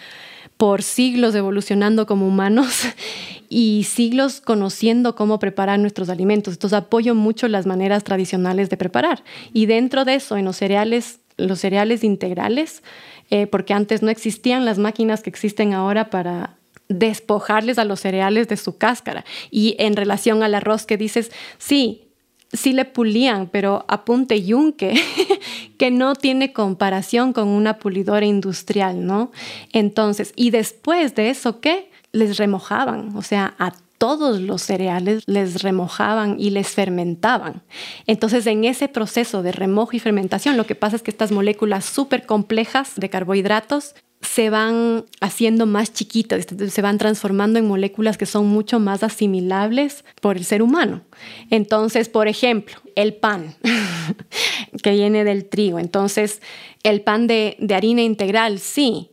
por 0.57 0.82
siglos 0.82 1.35
evolucionando 1.35 2.07
como 2.07 2.26
humanos 2.26 2.85
y 3.49 3.85
siglos 3.85 4.41
conociendo 4.41 5.14
cómo 5.14 5.39
preparar 5.39 5.78
nuestros 5.78 6.09
alimentos. 6.09 6.55
Entonces 6.55 6.78
apoyo 6.78 7.14
mucho 7.14 7.49
las 7.49 7.66
maneras 7.66 8.03
tradicionales 8.03 8.70
de 8.70 8.76
preparar. 8.76 9.22
Y 9.53 9.66
dentro 9.66 10.05
de 10.05 10.14
eso, 10.14 10.37
en 10.37 10.47
los 10.47 10.57
cereales, 10.57 11.20
los 11.37 11.61
cereales 11.61 12.03
integrales, 12.03 12.82
eh, 13.30 13.47
porque 13.47 13.74
antes 13.74 14.03
no 14.03 14.11
existían 14.11 14.64
las 14.64 14.78
máquinas 14.78 15.22
que 15.22 15.30
existen 15.30 15.74
ahora 15.74 16.09
para 16.09 16.57
despojarles 16.89 17.78
a 17.78 17.85
los 17.85 18.01
cereales 18.01 18.49
de 18.49 18.57
su 18.57 18.76
cáscara. 18.78 19.24
Y 19.51 19.76
en 19.78 19.97
relación 19.97 20.43
al 20.43 20.55
arroz 20.55 20.87
que 20.87 20.97
dices, 20.97 21.32
sí, 21.59 22.05
sí 22.53 22.72
le 22.72 22.85
pulían, 22.85 23.49
pero 23.49 23.85
apunte 23.89 24.43
yunque, 24.43 24.95
que 25.78 25.91
no 25.91 26.14
tiene 26.14 26.53
comparación 26.53 27.32
con 27.32 27.49
una 27.49 27.78
pulidora 27.78 28.26
industrial, 28.26 29.05
¿no? 29.07 29.32
Entonces, 29.72 30.32
y 30.37 30.51
después 30.51 31.14
de 31.14 31.30
eso, 31.30 31.61
¿qué? 31.61 31.91
Les 32.12 32.37
remojaban, 32.37 33.16
o 33.16 33.22
sea, 33.22 33.55
a 33.59 33.72
todos 33.99 34.41
los 34.41 34.62
cereales 34.62 35.22
les 35.26 35.62
remojaban 35.62 36.37
y 36.39 36.51
les 36.51 36.68
fermentaban. 36.68 37.62
Entonces, 38.07 38.47
en 38.47 38.64
ese 38.64 38.89
proceso 38.89 39.43
de 39.43 39.53
remojo 39.53 39.97
y 39.97 39.99
fermentación, 39.99 40.57
lo 40.57 40.66
que 40.66 40.74
pasa 40.74 40.97
es 40.97 41.03
que 41.03 41.11
estas 41.11 41.32
moléculas 41.32 41.85
súper 41.85 42.26
complejas 42.26 42.93
de 42.97 43.09
carbohidratos 43.09 43.95
se 44.25 44.51
van 44.51 45.05
haciendo 45.20 45.66
más 45.66 45.93
chiquitas, 45.93 46.47
se 46.68 46.83
van 46.83 46.99
transformando 46.99 47.59
en 47.59 47.66
moléculas 47.66 48.16
que 48.16 48.27
son 48.27 48.47
mucho 48.47 48.81
más 48.81 49.03
asimilables 49.03 50.05
por 50.20 50.37
el 50.37 50.45
ser 50.45 50.62
humano. 50.62 51.03
Entonces, 51.51 52.09
por 52.09 52.29
ejemplo, 52.29 52.77
el 52.95 53.14
pan, 53.14 53.55
que 54.83 54.93
viene 54.93 55.25
del 55.25 55.45
trigo. 55.45 55.79
Entonces, 55.79 56.41
el 56.83 57.03
pan 57.03 57.27
de, 57.27 57.57
de 57.59 57.75
harina 57.75 58.03
integral, 58.03 58.59
sí, 58.59 59.11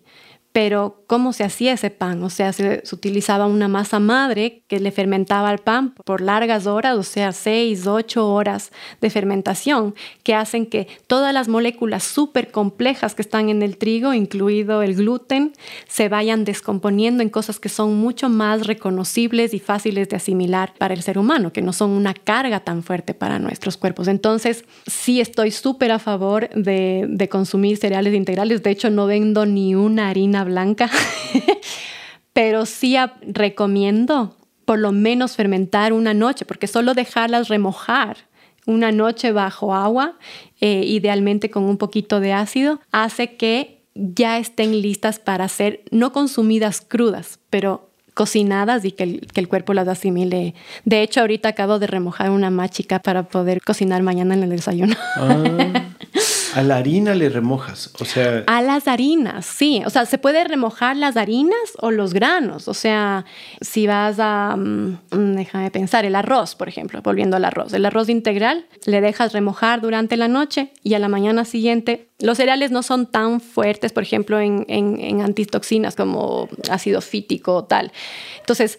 pero 0.53 1.03
¿cómo 1.07 1.31
se 1.31 1.43
hacía 1.43 1.73
ese 1.73 1.89
pan? 1.89 2.23
O 2.23 2.29
sea, 2.29 2.51
se, 2.51 2.83
utilizaba 2.91 3.45
una 3.45 3.67
masa 3.67 3.99
madre 3.99 4.63
que 4.67 4.79
le 4.79 4.91
fermentaba 4.91 5.51
el 5.51 5.59
pan 5.59 5.91
por 5.91 6.19
largas 6.19 6.67
horas, 6.67 6.97
o 6.97 7.03
sea, 7.03 7.31
seis, 7.31 7.87
ocho 7.87 8.31
horas 8.33 8.71
de 8.99 9.09
fermentación, 9.09 9.95
que 10.23 10.35
hacen 10.35 10.65
que 10.65 10.87
todas 11.07 11.33
las 11.33 11.47
moléculas 11.47 12.03
súper 12.03 12.51
complejas 12.51 13.15
que 13.15 13.21
están 13.21 13.49
en 13.49 13.61
el 13.61 13.77
trigo, 13.77 14.13
incluido 14.13 14.81
el 14.81 14.95
gluten, 14.95 15.53
se 15.87 16.09
vayan 16.09 16.43
descomponiendo 16.43 17.23
en 17.23 17.29
cosas 17.29 17.59
que 17.59 17.69
son 17.69 17.95
mucho 17.95 18.27
más 18.27 18.67
reconocibles 18.67 19.53
y 19.53 19.59
fáciles 19.59 20.09
de 20.09 20.17
asimilar 20.17 20.73
para 20.77 20.93
el 20.93 21.01
ser 21.01 21.17
humano, 21.17 21.53
que 21.53 21.61
no 21.61 21.71
son 21.71 21.91
una 21.91 22.13
carga 22.13 22.59
tan 22.59 22.83
fuerte 22.83 23.13
para 23.13 23.39
nuestros 23.39 23.77
cuerpos. 23.77 24.09
Entonces, 24.09 24.65
sí 24.85 25.21
estoy 25.21 25.51
súper 25.51 25.91
a 25.93 25.99
favor 25.99 26.49
de 26.49 27.27
consumir 27.31 27.77
cereales 27.77 28.13
integrales. 28.13 28.63
De 28.63 28.71
hecho, 28.71 28.89
no 28.89 29.05
vendo 29.05 29.45
ni 29.45 29.75
una 29.75 30.09
harina 30.09 30.40
blanca, 30.43 30.89
pero 32.33 32.65
sí 32.65 32.95
recomiendo 33.21 34.37
por 34.65 34.79
lo 34.79 34.91
menos 34.91 35.35
fermentar 35.35 35.93
una 35.93 36.13
noche, 36.13 36.45
porque 36.45 36.67
solo 36.67 36.93
dejarlas 36.93 37.49
remojar 37.49 38.17
una 38.65 38.91
noche 38.91 39.31
bajo 39.31 39.73
agua, 39.73 40.17
eh, 40.59 40.83
idealmente 40.85 41.49
con 41.49 41.63
un 41.63 41.77
poquito 41.77 42.19
de 42.19 42.33
ácido, 42.33 42.79
hace 42.91 43.35
que 43.35 43.81
ya 43.95 44.37
estén 44.37 44.81
listas 44.81 45.19
para 45.19 45.47
ser 45.47 45.81
no 45.91 46.13
consumidas 46.13 46.81
crudas, 46.81 47.39
pero 47.49 47.89
cocinadas 48.13 48.85
y 48.85 48.91
que 48.91 49.21
el, 49.33 49.47
cuerpo 49.47 49.73
las 49.73 49.87
asimile. 49.87 50.53
De 50.85 51.01
hecho, 51.01 51.21
ahorita 51.21 51.49
acabo 51.49 51.79
de 51.79 51.87
remojar 51.87 52.29
una 52.29 52.49
machica 52.49 52.99
para 52.99 53.23
poder 53.23 53.61
cocinar 53.61 54.03
mañana 54.03 54.35
en 54.35 54.43
el 54.43 54.49
desayuno. 54.49 54.95
Ah. 55.15 55.87
A 56.55 56.63
la 56.63 56.77
harina 56.77 57.15
le 57.15 57.29
remojas, 57.29 57.91
o 57.99 58.05
sea... 58.05 58.43
A 58.47 58.61
las 58.61 58.87
harinas, 58.87 59.45
sí. 59.45 59.81
O 59.85 59.89
sea, 59.89 60.05
se 60.05 60.17
puede 60.17 60.43
remojar 60.43 60.97
las 60.97 61.15
harinas 61.15 61.57
o 61.79 61.91
los 61.91 62.13
granos. 62.13 62.67
O 62.67 62.73
sea, 62.73 63.25
si 63.61 63.87
vas 63.87 64.17
a, 64.19 64.55
mm, 64.57 65.35
déjame 65.35 65.71
pensar, 65.71 66.05
el 66.05 66.15
arroz, 66.15 66.55
por 66.55 66.67
ejemplo, 66.67 67.01
volviendo 67.01 67.37
al 67.37 67.45
arroz. 67.45 67.73
El 67.73 67.85
arroz 67.85 68.09
integral 68.09 68.65
le 68.85 68.99
dejas 69.01 69.33
remojar 69.33 69.81
durante 69.81 70.17
la 70.17 70.27
noche 70.27 70.73
y 70.83 70.93
a 70.93 70.99
la 70.99 71.07
mañana 71.07 71.45
siguiente 71.45 72.09
los 72.19 72.37
cereales 72.37 72.71
no 72.71 72.83
son 72.83 73.07
tan 73.07 73.39
fuertes, 73.41 73.93
por 73.93 74.03
ejemplo, 74.03 74.39
en, 74.39 74.65
en 74.67 75.21
antitoxinas 75.21 75.95
como 75.95 76.49
ácido 76.69 77.01
fítico 77.01 77.55
o 77.55 77.63
tal. 77.63 77.91
Entonces, 78.39 78.77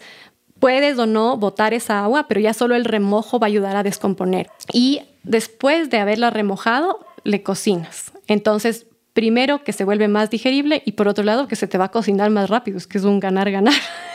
puedes 0.59 0.97
o 0.97 1.05
no 1.05 1.37
botar 1.37 1.73
esa 1.73 2.03
agua, 2.03 2.27
pero 2.29 2.39
ya 2.39 2.53
solo 2.53 2.75
el 2.75 2.85
remojo 2.85 3.39
va 3.39 3.47
a 3.47 3.49
ayudar 3.49 3.75
a 3.75 3.83
descomponer. 3.83 4.49
Y 4.71 5.01
después 5.23 5.89
de 5.89 5.97
haberla 5.97 6.29
remojado, 6.29 7.05
le 7.23 7.43
cocinas. 7.43 8.11
Entonces, 8.27 8.85
primero 9.13 9.63
que 9.63 9.73
se 9.73 9.83
vuelve 9.83 10.07
más 10.07 10.29
digerible 10.29 10.81
y 10.85 10.93
por 10.93 11.07
otro 11.07 11.23
lado 11.23 11.47
que 11.47 11.55
se 11.55 11.67
te 11.67 11.77
va 11.77 11.85
a 11.85 11.91
cocinar 11.91 12.29
más 12.29 12.49
rápido, 12.49 12.77
es 12.77 12.87
que 12.87 12.97
es 12.97 13.03
un 13.03 13.19
ganar-ganar. 13.19 13.73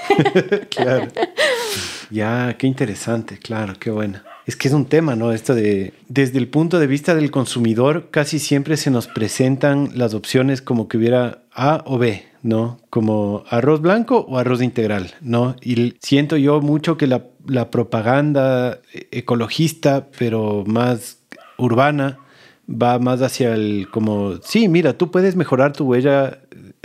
claro. 0.71 1.09
Ya, 2.11 2.57
qué 2.59 2.67
interesante, 2.67 3.39
claro, 3.39 3.75
qué 3.79 3.91
buena. 3.91 4.25
Es 4.47 4.57
que 4.57 4.69
es 4.69 4.75
un 4.75 4.87
tema, 4.87 5.15
¿no? 5.15 5.33
Esto 5.33 5.55
de, 5.55 5.93
desde 6.09 6.39
el 6.39 6.49
punto 6.49 6.79
de 6.79 6.87
vista 6.87 7.15
del 7.15 7.31
consumidor, 7.31 8.09
casi 8.11 8.39
siempre 8.39 8.79
se 8.79 8.91
nos 8.91 9.07
presentan 9.07 9.91
las 9.95 10.15
opciones 10.15 10.63
como 10.63 10.89
que 10.89 10.97
hubiera 10.97 11.43
A 11.53 11.83
o 11.85 11.99
B, 11.99 12.25
¿no? 12.43 12.81
Como 12.89 13.45
arroz 13.51 13.83
blanco 13.83 14.25
o 14.27 14.39
arroz 14.39 14.63
integral, 14.63 15.15
¿no? 15.21 15.55
Y 15.61 15.97
siento 16.01 16.39
yo 16.39 16.63
mucho 16.63 16.97
que 16.97 17.07
la, 17.07 17.25
la 17.49 17.71
propaganda 17.71 18.81
ecologista, 19.11 20.07
pero 20.19 20.65
más 20.67 21.19
urbana, 21.57 22.19
va 22.71 22.99
más 22.99 23.23
hacia 23.23 23.55
el 23.55 23.89
como, 23.91 24.37
sí, 24.43 24.69
mira, 24.69 24.97
tú 24.97 25.11
puedes 25.11 25.35
mejorar 25.35 25.73
tu 25.73 25.87
huella 25.87 26.39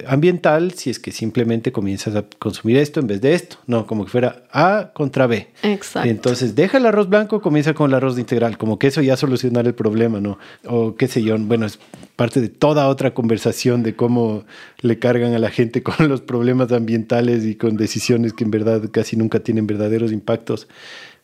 ambiental 0.08 0.74
si 0.74 0.90
es 0.90 1.00
que 1.00 1.12
simplemente 1.12 1.72
comienzas 1.72 2.16
a 2.16 2.26
consumir 2.40 2.78
esto 2.78 3.00
en 3.00 3.08
vez 3.08 3.22
de 3.22 3.34
esto, 3.34 3.58
no, 3.68 3.86
como 3.86 4.06
que 4.06 4.12
fuera 4.12 4.44
A 4.52 4.92
contra 4.94 5.28
B. 5.28 5.48
Exacto. 5.62 6.10
Entonces, 6.10 6.56
deja 6.56 6.78
el 6.78 6.86
arroz 6.86 7.10
blanco, 7.10 7.42
comienza 7.42 7.74
con 7.74 7.92
el 7.92 7.96
arroz 7.96 8.18
integral, 8.18 8.58
como 8.58 8.80
que 8.80 8.88
eso 8.88 9.02
ya 9.02 9.16
solucionar 9.18 9.68
el 9.68 9.76
problema, 9.76 10.20
¿no? 10.20 10.40
O 10.66 10.96
qué 10.96 11.08
sé 11.08 11.22
yo, 11.22 11.38
bueno, 11.38 11.66
es 11.66 11.80
parte 12.16 12.42
de 12.42 12.50
toda 12.50 12.88
otra 12.88 13.14
conversación 13.14 13.84
de 13.84 13.96
cómo 13.96 14.44
le 14.82 15.00
cargan 15.00 15.34
a 15.34 15.40
la 15.40 15.50
gente 15.50 15.84
con 15.84 16.10
los 16.10 16.22
problemas 16.22 16.72
ambientales 16.72 17.44
y 17.46 17.56
con 17.56 17.78
decisiones 17.78 18.34
que 18.34 18.44
en 18.44 18.52
verdad 18.52 18.82
casi 18.92 19.16
nunca 19.16 19.40
tienen 19.40 19.68
verdaderos 19.68 20.12
impactos 20.12 20.68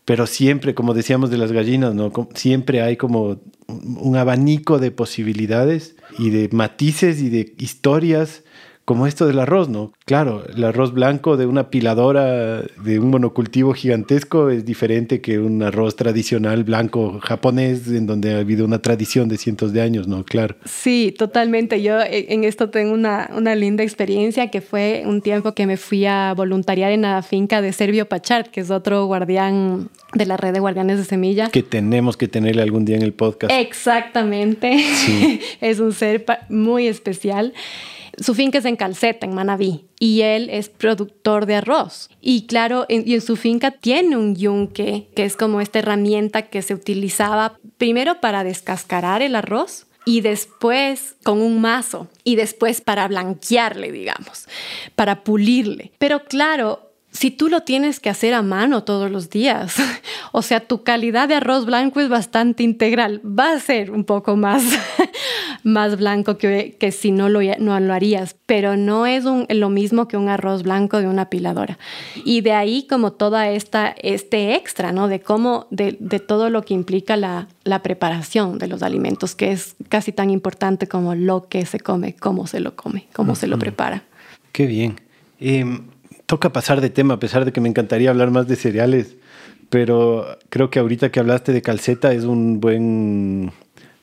pero 0.09 0.25
siempre, 0.25 0.73
como 0.73 0.95
decíamos 0.95 1.29
de 1.29 1.37
las 1.37 1.51
gallinas, 1.51 1.93
¿no? 1.93 2.11
Siempre 2.33 2.81
hay 2.81 2.97
como 2.97 3.39
un 3.67 4.17
abanico 4.17 4.79
de 4.79 4.89
posibilidades 4.89 5.97
y 6.17 6.31
de 6.31 6.49
matices 6.51 7.21
y 7.21 7.29
de 7.29 7.53
historias 7.59 8.43
como 8.89 9.05
esto 9.05 9.27
del 9.27 9.37
arroz, 9.37 9.69
¿no? 9.69 9.93
Claro, 10.05 10.43
el 10.51 10.63
arroz 10.63 10.95
blanco 10.95 11.37
de 11.37 11.45
una 11.45 11.69
piladora 11.69 12.63
de 12.63 12.99
un 12.99 13.11
monocultivo 13.11 13.75
gigantesco 13.75 14.49
es 14.49 14.65
diferente 14.65 15.21
que 15.21 15.37
un 15.37 15.61
arroz 15.61 15.95
tradicional 15.95 16.63
blanco 16.63 17.19
japonés 17.21 17.87
en 17.89 18.07
donde 18.07 18.33
ha 18.33 18.39
habido 18.39 18.65
una 18.65 18.81
tradición 18.81 19.29
de 19.29 19.37
cientos 19.37 19.73
de 19.73 19.81
años, 19.81 20.07
¿no? 20.07 20.25
Claro. 20.25 20.55
Sí, 20.65 21.13
totalmente. 21.15 21.83
Yo 21.83 22.01
eh, 22.01 22.33
en 22.33 22.43
esto 22.43 22.71
tengo 22.71 22.91
una, 22.91 23.29
una 23.37 23.53
linda 23.53 23.83
experiencia 23.83 24.49
que 24.49 24.59
fue 24.59 25.03
un 25.05 25.21
tiempo 25.21 25.53
que 25.53 25.67
me 25.67 25.77
fui 25.77 26.07
a 26.07 26.33
voluntariar 26.35 26.91
en 26.91 27.03
la 27.03 27.21
finca 27.21 27.61
de 27.61 27.73
Servio 27.73 28.09
Pachart, 28.09 28.47
que 28.47 28.61
es 28.61 28.71
otro 28.71 29.05
guardián 29.05 29.91
de 30.15 30.25
la 30.25 30.35
red 30.35 30.51
de 30.51 30.61
guardianes 30.61 30.97
de 30.97 31.05
semilla. 31.05 31.49
Que 31.51 31.61
tenemos 31.61 32.17
que 32.17 32.27
tenerle 32.27 32.63
algún 32.63 32.85
día 32.85 32.95
en 32.95 33.03
el 33.03 33.13
podcast. 33.13 33.53
Exactamente. 33.53 34.79
Sí. 34.79 35.41
es 35.61 35.79
un 35.79 35.93
ser 35.93 36.25
muy 36.49 36.87
especial. 36.87 37.53
Su 38.19 38.33
finca 38.33 38.57
es 38.57 38.65
en 38.65 38.75
Calceta, 38.75 39.25
en 39.25 39.33
Manabí, 39.33 39.85
y 39.99 40.21
él 40.21 40.49
es 40.49 40.69
productor 40.69 41.45
de 41.45 41.55
arroz. 41.55 42.09
Y 42.21 42.47
claro, 42.47 42.85
y 42.89 43.13
en 43.13 43.21
su 43.21 43.35
finca 43.35 43.71
tiene 43.71 44.17
un 44.17 44.35
yunque, 44.35 45.07
que 45.15 45.23
es 45.23 45.37
como 45.37 45.61
esta 45.61 45.79
herramienta 45.79 46.43
que 46.43 46.61
se 46.61 46.73
utilizaba 46.73 47.57
primero 47.77 48.19
para 48.19 48.43
descascarar 48.43 49.21
el 49.21 49.35
arroz 49.35 49.87
y 50.05 50.21
después 50.21 51.15
con 51.23 51.41
un 51.41 51.61
mazo 51.61 52.07
y 52.23 52.35
después 52.35 52.81
para 52.81 53.07
blanquearle, 53.07 53.91
digamos, 53.91 54.47
para 54.95 55.23
pulirle. 55.23 55.91
Pero 55.97 56.23
claro, 56.25 56.88
si 57.11 57.31
tú 57.31 57.49
lo 57.49 57.61
tienes 57.61 57.99
que 57.99 58.09
hacer 58.09 58.33
a 58.33 58.41
mano 58.41 58.83
todos 58.83 59.09
los 59.09 59.29
días, 59.29 59.75
o 60.31 60.41
sea, 60.41 60.59
tu 60.61 60.83
calidad 60.83 61.27
de 61.27 61.35
arroz 61.35 61.65
blanco 61.65 61.99
es 61.99 62.09
bastante 62.09 62.63
integral, 62.63 63.21
va 63.25 63.53
a 63.53 63.59
ser 63.59 63.91
un 63.91 64.03
poco 64.03 64.35
más, 64.35 64.63
más 65.63 65.97
blanco 65.97 66.37
que, 66.37 66.77
que 66.79 66.91
si 66.91 67.11
no 67.11 67.27
lo, 67.27 67.41
no 67.59 67.79
lo 67.79 67.93
harías, 67.93 68.35
pero 68.45 68.77
no 68.77 69.05
es 69.07 69.23
lo 69.25 69.69
mismo 69.69 70.07
que 70.07 70.17
un 70.17 70.29
arroz 70.29 70.63
blanco 70.63 70.99
de 70.99 71.07
una 71.07 71.29
piladora. 71.29 71.79
Y 72.25 72.41
de 72.41 72.53
ahí 72.53 72.85
como 72.87 73.11
toda 73.11 73.49
esta, 73.49 73.95
este 74.01 74.55
extra, 74.55 74.91
¿no? 74.91 75.07
De 75.07 75.19
cómo, 75.19 75.67
de, 75.71 75.97
de 75.99 76.19
todo 76.19 76.49
lo 76.49 76.61
que 76.61 76.75
implica 76.75 77.17
la, 77.17 77.47
la, 77.63 77.81
preparación 77.81 78.59
de 78.59 78.67
los 78.67 78.83
alimentos, 78.83 79.35
que 79.35 79.51
es 79.51 79.75
casi 79.89 80.11
tan 80.11 80.29
importante 80.29 80.87
como 80.87 81.15
lo 81.15 81.47
que 81.47 81.65
se 81.65 81.79
come, 81.79 82.15
cómo 82.15 82.45
se 82.45 82.59
lo 82.59 82.75
come, 82.75 83.07
cómo 83.13 83.35
se 83.35 83.47
lo 83.47 83.57
prepara. 83.57 84.03
Qué 84.51 84.65
bien. 84.65 84.99
Em, 85.39 85.88
toca 86.29 86.53
pasar 86.53 86.79
de 86.79 86.91
tema, 86.91 87.15
a 87.15 87.19
pesar 87.19 87.43
de 87.43 87.51
que 87.51 87.59
me 87.59 87.69
encantaría 87.69 88.11
hablar 88.11 88.29
más 88.29 88.47
de 88.47 88.55
cereales, 88.55 89.15
pero 89.71 90.37
creo 90.49 90.69
que 90.69 90.77
ahorita 90.77 91.11
que 91.11 91.19
hablaste 91.19 91.53
de 91.53 91.63
calceta 91.63 92.13
es 92.13 92.23
un 92.23 92.59
buen 92.59 93.51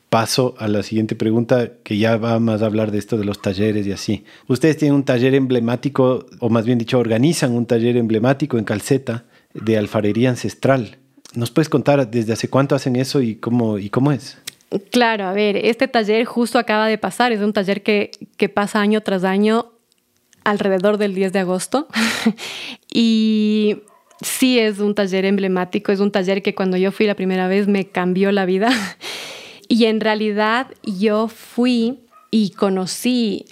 paso 0.09 0.53
a 0.59 0.67
la 0.67 0.83
siguiente 0.83 1.15
pregunta, 1.15 1.71
que 1.85 1.97
ya 1.97 2.17
va 2.17 2.37
más 2.41 2.61
a 2.61 2.65
hablar 2.65 2.91
de 2.91 2.97
esto 2.97 3.17
de 3.17 3.23
los 3.23 3.41
talleres 3.41 3.87
y 3.87 3.93
así. 3.93 4.25
Ustedes 4.47 4.75
tienen 4.75 4.95
un 4.95 5.05
taller 5.05 5.35
emblemático, 5.35 6.25
o 6.39 6.49
más 6.49 6.65
bien 6.65 6.77
dicho, 6.77 6.99
organizan 6.99 7.53
un 7.53 7.65
taller 7.65 7.95
emblemático 7.95 8.57
en 8.57 8.65
calceta 8.65 9.23
de 9.53 9.77
alfarería 9.77 10.29
ancestral. 10.29 10.97
¿Nos 11.33 11.51
puedes 11.51 11.69
contar 11.69 12.11
desde 12.11 12.33
hace 12.33 12.49
cuánto 12.49 12.75
hacen 12.75 12.97
eso 12.97 13.21
y 13.21 13.35
cómo, 13.35 13.77
y 13.77 13.89
cómo 13.89 14.11
es? 14.11 14.37
Claro, 14.91 15.27
a 15.27 15.31
ver, 15.31 15.55
este 15.55 15.87
taller 15.87 16.25
justo 16.25 16.59
acaba 16.59 16.87
de 16.87 16.97
pasar, 16.97 17.31
es 17.31 17.39
un 17.39 17.53
taller 17.53 17.83
que, 17.83 18.11
que 18.35 18.49
pasa 18.49 18.81
año 18.81 18.99
tras 18.99 19.23
año 19.23 19.76
alrededor 20.47 20.97
del 20.97 21.13
10 21.13 21.33
de 21.33 21.39
agosto. 21.39 21.87
y 22.93 23.83
sí 24.21 24.59
es 24.59 24.79
un 24.79 24.95
taller 24.95 25.25
emblemático, 25.25 25.91
es 25.91 25.99
un 25.99 26.11
taller 26.11 26.41
que 26.41 26.55
cuando 26.55 26.77
yo 26.77 26.91
fui 26.91 27.05
la 27.05 27.15
primera 27.15 27.49
vez 27.49 27.67
me 27.67 27.87
cambió 27.87 28.31
la 28.31 28.45
vida. 28.45 28.69
y 29.67 29.85
en 29.85 29.99
realidad 29.99 30.67
yo 30.83 31.27
fui 31.27 31.99
y 32.31 32.51
conocí 32.51 33.45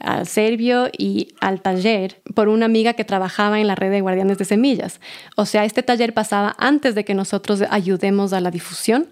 al 0.00 0.26
Servio 0.26 0.88
y 0.96 1.28
al 1.40 1.62
taller 1.62 2.20
por 2.34 2.48
una 2.48 2.66
amiga 2.66 2.92
que 2.94 3.04
trabajaba 3.04 3.58
en 3.58 3.66
la 3.66 3.74
red 3.74 3.90
de 3.90 4.00
guardianes 4.02 4.36
de 4.36 4.44
semillas. 4.44 5.00
O 5.36 5.46
sea, 5.46 5.64
este 5.64 5.82
taller 5.82 6.12
pasaba 6.12 6.54
antes 6.58 6.94
de 6.94 7.04
que 7.04 7.14
nosotros 7.14 7.62
ayudemos 7.70 8.32
a 8.34 8.40
la 8.40 8.50
difusión. 8.50 9.08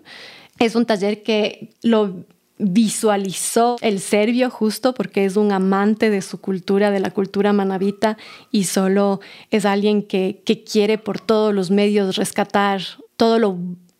Es 0.58 0.74
un 0.74 0.84
taller 0.84 1.22
que 1.22 1.70
lo 1.82 2.24
visualizó 2.60 3.76
el 3.80 4.00
serbio 4.00 4.50
justo 4.50 4.94
porque 4.94 5.24
es 5.24 5.36
un 5.36 5.52
amante 5.52 6.10
de 6.10 6.22
su 6.22 6.40
cultura, 6.40 6.90
de 6.90 7.00
la 7.00 7.10
cultura 7.10 7.52
manabita 7.52 8.16
y 8.50 8.64
solo 8.64 9.20
es 9.50 9.64
alguien 9.64 10.02
que, 10.02 10.42
que 10.44 10.62
quiere 10.62 10.98
por 10.98 11.20
todos 11.20 11.54
los 11.54 11.70
medios 11.70 12.16
rescatar 12.16 12.82
todo 13.16 13.38
lo 13.38 13.58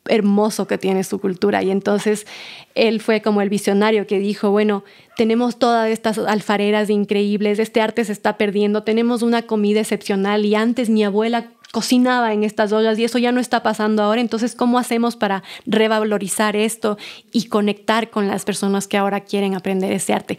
hermoso 0.08 0.66
que 0.66 0.78
tiene 0.78 1.04
su 1.04 1.20
cultura. 1.20 1.62
Y 1.62 1.70
entonces 1.70 2.26
él 2.74 3.00
fue 3.00 3.22
como 3.22 3.42
el 3.42 3.48
visionario 3.48 4.06
que 4.06 4.18
dijo, 4.18 4.50
bueno, 4.50 4.84
tenemos 5.16 5.58
todas 5.58 5.88
estas 5.88 6.18
alfareras 6.18 6.90
increíbles, 6.90 7.58
este 7.58 7.80
arte 7.80 8.04
se 8.04 8.12
está 8.12 8.36
perdiendo, 8.36 8.82
tenemos 8.82 9.22
una 9.22 9.42
comida 9.42 9.80
excepcional 9.80 10.44
y 10.44 10.54
antes 10.54 10.90
mi 10.90 11.04
abuela 11.04 11.50
cocinaba 11.72 12.32
en 12.32 12.44
estas 12.44 12.72
ollas 12.72 12.98
y 12.98 13.04
eso 13.04 13.18
ya 13.18 13.32
no 13.32 13.40
está 13.40 13.62
pasando 13.62 14.02
ahora. 14.02 14.20
Entonces, 14.20 14.54
¿cómo 14.54 14.78
hacemos 14.78 15.16
para 15.16 15.42
revalorizar 15.66 16.56
esto 16.56 16.98
y 17.32 17.46
conectar 17.46 18.10
con 18.10 18.28
las 18.28 18.44
personas 18.44 18.88
que 18.88 18.96
ahora 18.96 19.20
quieren 19.20 19.54
aprender 19.54 19.92
ese 19.92 20.12
arte? 20.12 20.38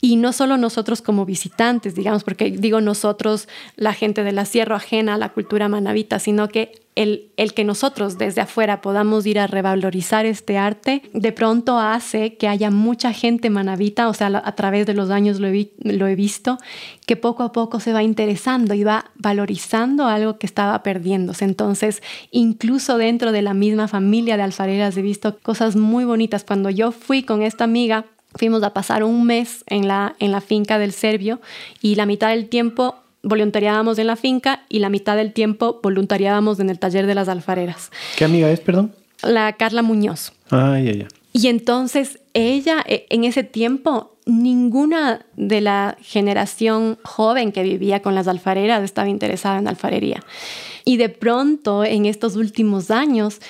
Y 0.00 0.16
no 0.16 0.32
solo 0.32 0.56
nosotros 0.56 1.02
como 1.02 1.24
visitantes, 1.24 1.94
digamos, 1.94 2.24
porque 2.24 2.50
digo 2.50 2.80
nosotros, 2.80 3.48
la 3.76 3.92
gente 3.92 4.24
de 4.24 4.32
la 4.32 4.44
sierra 4.44 4.76
ajena 4.76 5.14
a 5.14 5.18
la 5.18 5.30
cultura 5.30 5.68
manabita, 5.68 6.18
sino 6.18 6.48
que 6.48 6.82
el, 6.94 7.30
el, 7.38 7.54
que 7.54 7.64
nosotros 7.64 8.18
desde 8.18 8.42
afuera 8.42 8.82
podamos 8.82 9.24
ir 9.24 9.38
a 9.38 9.46
revalorizar 9.46 10.26
este 10.26 10.58
arte, 10.58 11.02
de 11.14 11.32
pronto 11.32 11.78
hace 11.78 12.36
que 12.36 12.48
haya 12.48 12.70
mucha 12.70 13.14
gente 13.14 13.48
manavita, 13.48 14.08
o 14.08 14.14
sea, 14.14 14.42
a 14.44 14.54
través 14.54 14.86
de 14.86 14.92
los 14.92 15.10
años 15.10 15.40
lo 15.40 15.48
he, 15.48 15.70
lo 15.82 16.06
he 16.06 16.14
visto, 16.14 16.58
que 17.06 17.16
poco 17.16 17.44
a 17.44 17.52
poco 17.52 17.80
se 17.80 17.94
va 17.94 18.02
interesando 18.02 18.74
y 18.74 18.84
va 18.84 19.10
valorizando 19.14 20.06
algo 20.06 20.38
que 20.38 20.46
estaba 20.46 20.71
perdiéndose. 20.80 21.44
Entonces, 21.44 22.02
incluso 22.30 22.98
dentro 22.98 23.32
de 23.32 23.42
la 23.42 23.54
misma 23.54 23.88
familia 23.88 24.36
de 24.36 24.42
alfareras 24.42 24.96
he 24.96 25.02
visto 25.02 25.38
cosas 25.40 25.76
muy 25.76 26.04
bonitas. 26.04 26.44
Cuando 26.44 26.70
yo 26.70 26.92
fui 26.92 27.22
con 27.22 27.42
esta 27.42 27.64
amiga, 27.64 28.06
fuimos 28.34 28.62
a 28.62 28.72
pasar 28.72 29.04
un 29.04 29.24
mes 29.24 29.64
en 29.66 29.88
la, 29.88 30.14
en 30.18 30.32
la 30.32 30.40
finca 30.40 30.78
del 30.78 30.92
Serbio 30.92 31.40
y 31.80 31.96
la 31.96 32.06
mitad 32.06 32.30
del 32.30 32.48
tiempo 32.48 32.96
voluntariábamos 33.22 33.98
en 33.98 34.06
la 34.08 34.16
finca 34.16 34.62
y 34.68 34.80
la 34.80 34.88
mitad 34.88 35.16
del 35.16 35.32
tiempo 35.32 35.80
voluntariábamos 35.82 36.58
en 36.60 36.70
el 36.70 36.78
taller 36.78 37.06
de 37.06 37.14
las 37.14 37.28
alfareras. 37.28 37.90
¿Qué 38.16 38.24
amiga 38.24 38.50
es, 38.50 38.60
perdón? 38.60 38.92
La 39.22 39.52
Carla 39.52 39.82
Muñoz. 39.82 40.32
Ah, 40.50 40.78
ya, 40.82 40.92
ya. 40.92 41.08
Y 41.32 41.48
entonces 41.48 42.20
ella, 42.34 42.84
e, 42.86 43.06
en 43.10 43.24
ese 43.24 43.42
tiempo, 43.42 44.16
ninguna 44.26 45.26
de 45.36 45.60
la 45.60 45.96
generación 46.00 46.98
joven 47.02 47.52
que 47.52 47.62
vivía 47.62 48.02
con 48.02 48.14
las 48.14 48.28
alfareras 48.28 48.82
estaba 48.82 49.08
interesada 49.08 49.58
en 49.58 49.68
alfarería. 49.68 50.22
Y 50.84 50.96
de 50.96 51.08
pronto, 51.08 51.84
en 51.84 52.06
estos 52.06 52.36
últimos 52.36 52.90
años, 52.90 53.40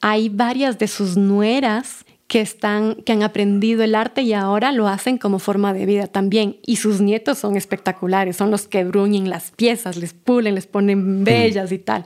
hay 0.00 0.28
varias 0.28 0.78
de 0.78 0.88
sus 0.88 1.16
nueras 1.16 2.04
que, 2.28 2.42
están, 2.42 2.96
que 3.06 3.12
han 3.12 3.22
aprendido 3.22 3.82
el 3.82 3.94
arte 3.94 4.20
y 4.20 4.34
ahora 4.34 4.70
lo 4.70 4.86
hacen 4.86 5.16
como 5.16 5.38
forma 5.38 5.72
de 5.72 5.86
vida 5.86 6.06
también. 6.06 6.58
Y 6.64 6.76
sus 6.76 7.00
nietos 7.00 7.38
son 7.38 7.56
espectaculares, 7.56 8.36
son 8.36 8.50
los 8.50 8.68
que 8.68 8.84
bruñen 8.84 9.30
las 9.30 9.50
piezas, 9.50 9.96
les 9.96 10.12
pulen, 10.12 10.54
les 10.54 10.66
ponen 10.66 11.24
bellas 11.24 11.72
y 11.72 11.78
tal. 11.78 12.04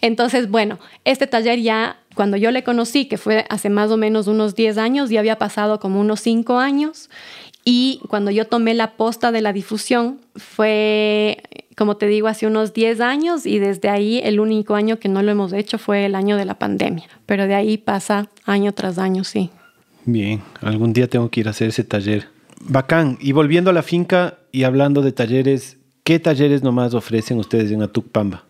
Entonces, 0.00 0.50
bueno, 0.50 0.80
este 1.04 1.28
taller 1.28 1.60
ya, 1.60 1.98
cuando 2.16 2.36
yo 2.36 2.50
le 2.50 2.64
conocí, 2.64 3.06
que 3.06 3.16
fue 3.16 3.46
hace 3.48 3.70
más 3.70 3.92
o 3.92 3.96
menos 3.96 4.26
unos 4.26 4.56
10 4.56 4.76
años, 4.76 5.08
ya 5.08 5.20
había 5.20 5.38
pasado 5.38 5.78
como 5.78 6.00
unos 6.00 6.20
5 6.20 6.58
años. 6.58 7.08
Y 7.64 8.00
cuando 8.08 8.32
yo 8.32 8.48
tomé 8.48 8.74
la 8.74 8.96
posta 8.96 9.30
de 9.30 9.40
la 9.40 9.52
difusión, 9.52 10.20
fue, 10.34 11.44
como 11.76 11.96
te 11.96 12.08
digo, 12.08 12.26
hace 12.26 12.48
unos 12.48 12.72
10 12.72 13.00
años 13.00 13.46
y 13.46 13.60
desde 13.60 13.88
ahí 13.88 14.20
el 14.24 14.40
único 14.40 14.74
año 14.74 14.98
que 14.98 15.08
no 15.08 15.22
lo 15.22 15.30
hemos 15.30 15.52
hecho 15.52 15.78
fue 15.78 16.06
el 16.06 16.16
año 16.16 16.36
de 16.36 16.46
la 16.46 16.58
pandemia. 16.58 17.04
Pero 17.26 17.46
de 17.46 17.54
ahí 17.54 17.78
pasa 17.78 18.28
año 18.46 18.72
tras 18.72 18.98
año, 18.98 19.22
sí. 19.22 19.50
Bien, 20.12 20.42
algún 20.60 20.92
día 20.92 21.08
tengo 21.08 21.30
que 21.30 21.40
ir 21.40 21.46
a 21.46 21.50
hacer 21.50 21.68
ese 21.68 21.84
taller. 21.84 22.28
Bacán. 22.60 23.16
Y 23.20 23.32
volviendo 23.32 23.70
a 23.70 23.72
la 23.72 23.82
finca 23.82 24.38
y 24.50 24.64
hablando 24.64 25.02
de 25.02 25.12
talleres, 25.12 25.78
¿qué 26.04 26.18
talleres 26.18 26.62
nomás 26.62 26.94
ofrecen 26.94 27.38
ustedes 27.38 27.70
en 27.70 27.82
Atucpamba? 27.82 28.44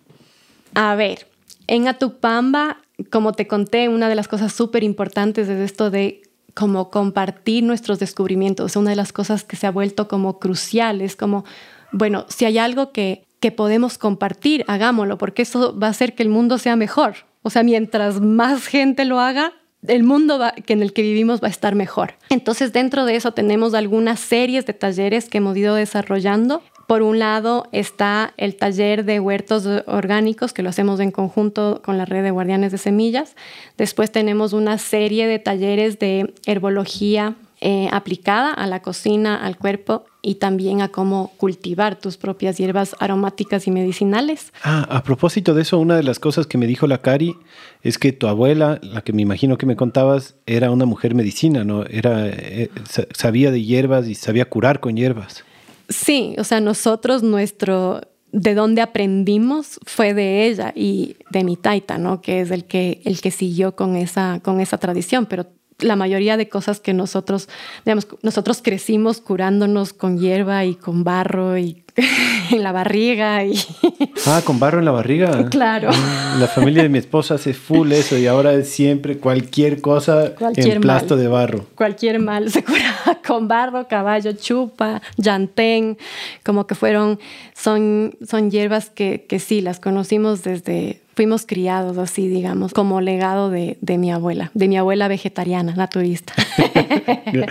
A 0.74 0.94
ver, 0.94 1.26
en 1.66 1.86
Atucpamba, 1.86 2.78
como 3.10 3.32
te 3.34 3.46
conté, 3.46 3.88
una 3.88 4.08
de 4.08 4.14
las 4.14 4.26
cosas 4.26 4.52
súper 4.52 4.82
importantes 4.82 5.48
es 5.48 5.58
esto 5.58 5.90
de 5.90 6.22
como 6.54 6.90
compartir 6.90 7.62
nuestros 7.62 7.98
descubrimientos. 7.98 8.76
Una 8.76 8.90
de 8.90 8.96
las 8.96 9.12
cosas 9.12 9.44
que 9.44 9.56
se 9.56 9.66
ha 9.66 9.70
vuelto 9.70 10.08
como 10.08 10.38
crucial 10.38 11.02
es 11.02 11.14
como, 11.14 11.44
bueno, 11.92 12.24
si 12.28 12.46
hay 12.46 12.56
algo 12.58 12.90
que, 12.90 13.24
que 13.38 13.52
podemos 13.52 13.98
compartir, 13.98 14.64
hagámoslo, 14.66 15.18
porque 15.18 15.42
eso 15.42 15.78
va 15.78 15.88
a 15.88 15.90
hacer 15.90 16.14
que 16.14 16.22
el 16.22 16.30
mundo 16.30 16.56
sea 16.56 16.76
mejor. 16.76 17.16
O 17.42 17.50
sea, 17.50 17.62
mientras 17.62 18.20
más 18.20 18.66
gente 18.66 19.04
lo 19.04 19.20
haga, 19.20 19.52
el 19.86 20.02
mundo 20.02 20.40
que 20.66 20.72
en 20.72 20.82
el 20.82 20.92
que 20.92 21.02
vivimos 21.02 21.42
va 21.42 21.48
a 21.48 21.50
estar 21.50 21.74
mejor. 21.74 22.14
Entonces, 22.28 22.72
dentro 22.72 23.04
de 23.04 23.16
eso 23.16 23.32
tenemos 23.32 23.74
algunas 23.74 24.20
series 24.20 24.66
de 24.66 24.74
talleres 24.74 25.28
que 25.28 25.38
hemos 25.38 25.56
ido 25.56 25.74
desarrollando. 25.74 26.62
Por 26.86 27.02
un 27.02 27.20
lado 27.20 27.68
está 27.70 28.34
el 28.36 28.56
taller 28.56 29.04
de 29.04 29.20
huertos 29.20 29.66
orgánicos, 29.86 30.52
que 30.52 30.62
lo 30.62 30.70
hacemos 30.70 30.98
en 30.98 31.12
conjunto 31.12 31.82
con 31.84 31.98
la 31.98 32.04
red 32.04 32.24
de 32.24 32.32
guardianes 32.32 32.72
de 32.72 32.78
semillas. 32.78 33.36
Después 33.78 34.10
tenemos 34.10 34.52
una 34.52 34.76
serie 34.76 35.28
de 35.28 35.38
talleres 35.38 35.98
de 35.98 36.34
herbología 36.46 37.36
eh, 37.60 37.88
aplicada 37.92 38.52
a 38.52 38.66
la 38.66 38.82
cocina, 38.82 39.36
al 39.36 39.56
cuerpo 39.56 40.04
y 40.22 40.36
también 40.36 40.82
a 40.82 40.88
cómo 40.88 41.32
cultivar 41.36 41.98
tus 41.98 42.16
propias 42.16 42.58
hierbas 42.58 42.94
aromáticas 42.98 43.66
y 43.66 43.70
medicinales. 43.70 44.52
Ah, 44.62 44.86
a 44.90 45.02
propósito 45.02 45.54
de 45.54 45.62
eso, 45.62 45.78
una 45.78 45.96
de 45.96 46.02
las 46.02 46.18
cosas 46.18 46.46
que 46.46 46.58
me 46.58 46.66
dijo 46.66 46.86
la 46.86 46.98
Cari 46.98 47.36
es 47.82 47.98
que 47.98 48.12
tu 48.12 48.26
abuela, 48.26 48.78
la 48.82 49.02
que 49.02 49.12
me 49.12 49.22
imagino 49.22 49.58
que 49.58 49.66
me 49.66 49.76
contabas, 49.76 50.34
era 50.46 50.70
una 50.70 50.84
mujer 50.84 51.14
medicina, 51.14 51.64
¿no? 51.64 51.84
Era, 51.86 52.28
eh, 52.28 52.70
sabía 53.12 53.50
de 53.50 53.62
hierbas 53.62 54.08
y 54.08 54.14
sabía 54.14 54.48
curar 54.48 54.80
con 54.80 54.96
hierbas. 54.96 55.44
Sí, 55.88 56.34
o 56.38 56.44
sea, 56.44 56.60
nosotros, 56.60 57.22
nuestro, 57.22 58.00
de 58.32 58.54
dónde 58.54 58.80
aprendimos 58.80 59.80
fue 59.84 60.14
de 60.14 60.46
ella 60.46 60.72
y 60.74 61.16
de 61.30 61.44
mi 61.44 61.56
taita, 61.56 61.98
¿no? 61.98 62.20
Que 62.20 62.40
es 62.40 62.50
el 62.50 62.64
que, 62.64 63.00
el 63.04 63.20
que 63.20 63.30
siguió 63.30 63.74
con 63.74 63.96
esa, 63.96 64.40
con 64.42 64.60
esa 64.60 64.78
tradición, 64.78 65.26
pero 65.26 65.46
la 65.80 65.96
mayoría 65.96 66.36
de 66.36 66.48
cosas 66.48 66.80
que 66.80 66.94
nosotros, 66.94 67.48
digamos, 67.84 68.06
nosotros 68.22 68.60
crecimos 68.62 69.20
curándonos 69.20 69.92
con 69.92 70.18
hierba 70.18 70.64
y 70.64 70.74
con 70.74 71.04
barro 71.04 71.58
y 71.58 71.82
en 72.50 72.62
la 72.62 72.72
barriga. 72.72 73.44
Y 73.44 73.58
ah, 74.26 74.42
con 74.44 74.58
barro 74.58 74.78
en 74.78 74.84
la 74.84 74.90
barriga. 74.90 75.48
Claro. 75.50 75.90
Ah, 75.92 76.36
la 76.38 76.46
familia 76.46 76.82
de 76.82 76.88
mi 76.88 76.98
esposa 76.98 77.34
hace 77.34 77.54
full 77.54 77.92
eso 77.92 78.16
y 78.16 78.26
ahora 78.26 78.52
es 78.54 78.70
siempre 78.70 79.18
cualquier 79.18 79.80
cosa 79.80 80.32
en 80.56 80.80
plasto 80.80 81.16
de 81.16 81.28
barro. 81.28 81.66
Cualquier 81.74 82.18
mal 82.18 82.50
se 82.50 82.64
cura 82.64 83.20
con 83.26 83.48
barro, 83.48 83.86
caballo, 83.88 84.32
chupa, 84.32 85.02
llantén, 85.16 85.98
como 86.44 86.66
que 86.66 86.74
fueron, 86.74 87.18
son, 87.54 88.16
son 88.26 88.50
hierbas 88.50 88.90
que, 88.90 89.26
que 89.28 89.38
sí, 89.38 89.60
las 89.60 89.80
conocimos 89.80 90.42
desde 90.42 91.00
fuimos 91.20 91.44
criados 91.44 91.98
así, 91.98 92.28
digamos, 92.28 92.72
como 92.72 93.02
legado 93.02 93.50
de, 93.50 93.76
de, 93.82 93.98
mi 93.98 94.10
abuela, 94.10 94.50
de 94.54 94.68
mi 94.68 94.78
abuela 94.78 95.06
vegetariana, 95.06 95.74
naturista. 95.74 96.32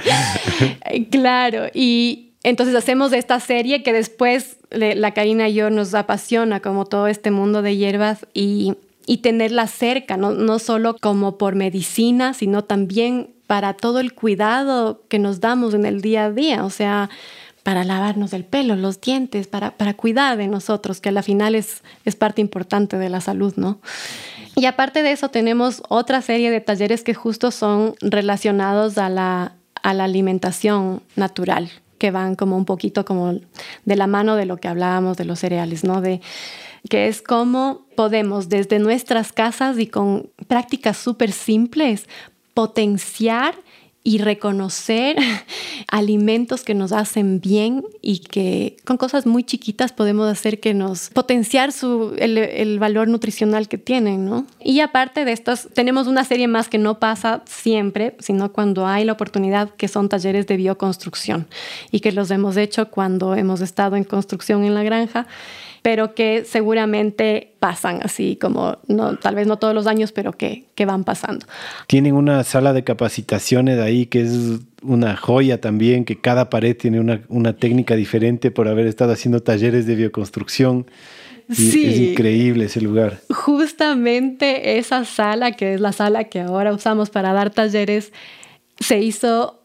claro, 1.12 1.68
y, 1.72 2.32
entonces 2.42 2.74
hacemos 2.74 3.14
esta 3.14 3.40
serie 3.40 3.84
que 3.84 3.94
después 3.94 4.58
la 4.72 5.14
Karina 5.14 5.50
y 5.50 5.54
yo 5.54 5.70
nos 5.70 5.94
apasiona 5.94 6.62
como 6.62 6.86
todo 6.86 7.06
este 7.06 7.30
mundo 7.30 7.62
de 7.62 7.78
hierbas 7.78 8.26
y, 8.34 8.74
y 9.06 9.18
tenerla 9.18 9.68
cerca, 9.68 10.18
no, 10.18 10.32
no 10.32 10.58
solo 10.58 10.96
como 11.00 11.38
por 11.38 11.54
medicina, 11.54 12.34
sino 12.34 12.64
también 12.64 13.36
para 13.46 13.76
todo 13.76 14.00
el 14.00 14.16
cuidado 14.16 15.04
que 15.10 15.20
nos 15.20 15.42
damos 15.42 15.76
en 15.76 15.86
el 15.86 16.02
día 16.02 16.26
a 16.26 16.32
día, 16.32 16.66
o 16.66 16.72
sea, 16.72 17.12
para 17.64 17.84
lavarnos 17.84 18.34
el 18.34 18.46
pelo, 18.46 18.76
los 18.76 19.02
dientes, 19.02 19.48
para, 19.48 19.72
para 19.72 19.94
cuidar 19.94 20.38
de 20.38 20.48
nosotros, 20.48 21.02
que 21.02 21.10
al 21.10 21.24
final 21.24 21.56
es, 21.56 21.84
es 22.06 22.16
parte 22.16 22.42
importante 22.42 22.98
de 22.98 23.10
la 23.10 23.22
salud, 23.22 23.54
¿no? 23.58 23.80
Y 24.56 24.66
aparte 24.66 25.04
de 25.04 25.12
eso 25.12 25.30
tenemos 25.30 25.84
otra 25.90 26.22
serie 26.22 26.52
de 26.52 26.62
talleres 26.62 27.04
que 27.04 27.14
justo 27.14 27.52
son 27.52 27.96
relacionados 28.02 28.98
a 28.98 29.10
la, 29.10 29.54
a 29.84 29.94
la 29.94 30.06
alimentación 30.06 31.02
natural, 31.16 31.70
que 31.98 32.12
van 32.12 32.36
como 32.36 32.58
un 32.58 32.66
poquito 32.66 33.06
como 33.06 33.40
de 33.86 33.96
la 33.96 34.08
mano 34.08 34.36
de 34.36 34.46
lo 34.46 34.58
que 34.58 34.68
hablábamos 34.68 35.18
de 35.18 35.26
los 35.26 35.40
cereales, 35.40 35.84
¿no? 35.84 36.02
De 36.02 36.22
que 36.90 37.08
es 37.08 37.22
cómo 37.22 37.86
podemos 37.96 38.48
desde 38.48 38.80
nuestras 38.80 39.34
casas 39.34 39.78
y 39.80 39.88
con 39.88 40.30
prácticas 40.48 40.98
súper 40.98 41.32
simples 41.32 42.08
potenciar 42.54 43.56
y 44.04 44.20
reconocer 44.20 45.18
alimentos 45.88 46.64
que 46.64 46.74
nos 46.74 46.92
hacen 46.92 47.42
bien 47.42 47.84
y 48.02 48.20
que 48.20 48.78
con 48.86 48.98
cosas 48.98 49.26
muy 49.26 49.44
chiquitas 49.44 49.92
podemos 49.92 50.28
hacer 50.30 50.60
que 50.60 50.74
nos 50.74 51.10
potenciar 51.10 51.72
su, 51.72 52.16
el, 52.18 52.80
valor 52.80 53.08
nutricional 53.08 53.68
que 53.68 53.78
tienen, 53.78 54.26
¿no? 54.26 54.46
Y 54.64 54.80
aparte 54.80 55.26
de 55.26 55.34
estos, 55.34 55.68
tenemos 55.74 56.08
una 56.08 56.24
serie 56.24 56.48
más 56.48 56.70
que 56.70 56.78
no 56.78 57.00
pasa 57.00 57.44
siempre, 57.46 58.16
sino 58.20 58.54
cuando 58.54 58.88
hay 58.88 59.04
la 59.04 59.14
oportunidad, 59.14 59.70
que 59.72 59.88
son 59.88 60.08
talleres 60.08 60.48
de 60.48 60.56
bioconstrucción 60.56 61.48
y 61.92 62.00
que 62.00 62.12
los 62.12 62.32
hemos 62.32 62.56
hecho 62.58 62.90
cuando 62.90 63.36
hemos 63.36 63.62
estado 63.62 63.96
en 63.96 64.06
construcción 64.06 64.64
en 64.64 64.76
la 64.76 64.84
granja 64.84 65.28
pero 65.82 66.14
que 66.14 66.44
seguramente 66.46 67.54
pasan 67.60 68.00
así 68.04 68.36
como, 68.36 68.78
no, 68.88 69.18
tal 69.18 69.36
vez 69.36 69.48
no 69.48 69.58
todos 69.58 69.74
los 69.74 69.88
años, 69.88 70.12
pero 70.12 70.34
que, 70.34 70.66
que 70.76 70.86
van 70.86 71.04
pasando. 71.04 71.46
Tienen 71.88 72.16
una 72.16 72.44
sala 72.44 72.74
de 72.74 72.84
capacitaciones 72.84 73.80
ahí 73.80 74.06
que 74.06 74.22
es 74.22 74.60
una 74.82 75.16
joya 75.16 75.62
también, 75.62 76.06
que 76.06 76.20
cada 76.20 76.50
pared 76.50 76.76
tiene 76.76 77.00
una, 77.00 77.22
una 77.28 77.54
técnica 77.54 77.96
diferente 77.96 78.52
por 78.52 78.68
haber 78.68 78.88
estado 78.88 79.14
haciendo 79.14 79.42
talleres 79.42 79.86
de 79.86 79.96
bioconstrucción. 79.96 80.86
sí. 81.52 81.86
Es 81.86 82.00
increíble 82.00 82.66
ese 82.66 82.82
lugar. 82.82 83.20
Justamente 83.30 84.78
esa 84.78 85.06
sala, 85.06 85.54
que 85.54 85.74
es 85.74 85.82
la 85.82 85.92
sala 85.92 86.26
que 86.26 86.42
ahora 86.42 86.74
usamos 86.74 87.10
para 87.10 87.34
dar 87.34 87.50
talleres, 87.50 88.14
se 88.80 89.00
hizo 89.00 89.59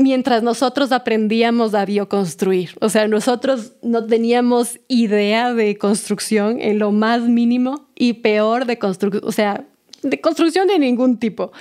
mientras 0.00 0.42
nosotros 0.42 0.92
aprendíamos 0.92 1.74
a 1.74 1.84
bioconstruir. 1.84 2.70
O 2.80 2.88
sea, 2.88 3.06
nosotros 3.06 3.74
no 3.82 4.06
teníamos 4.06 4.80
idea 4.88 5.52
de 5.52 5.76
construcción 5.76 6.58
en 6.60 6.78
lo 6.78 6.90
más 6.90 7.22
mínimo 7.22 7.88
y 7.94 8.14
peor 8.14 8.64
de 8.64 8.78
construcción, 8.78 9.22
o 9.26 9.32
sea, 9.32 9.64
de 10.02 10.20
construcción 10.20 10.66
de 10.68 10.78
ningún 10.78 11.18
tipo. 11.18 11.52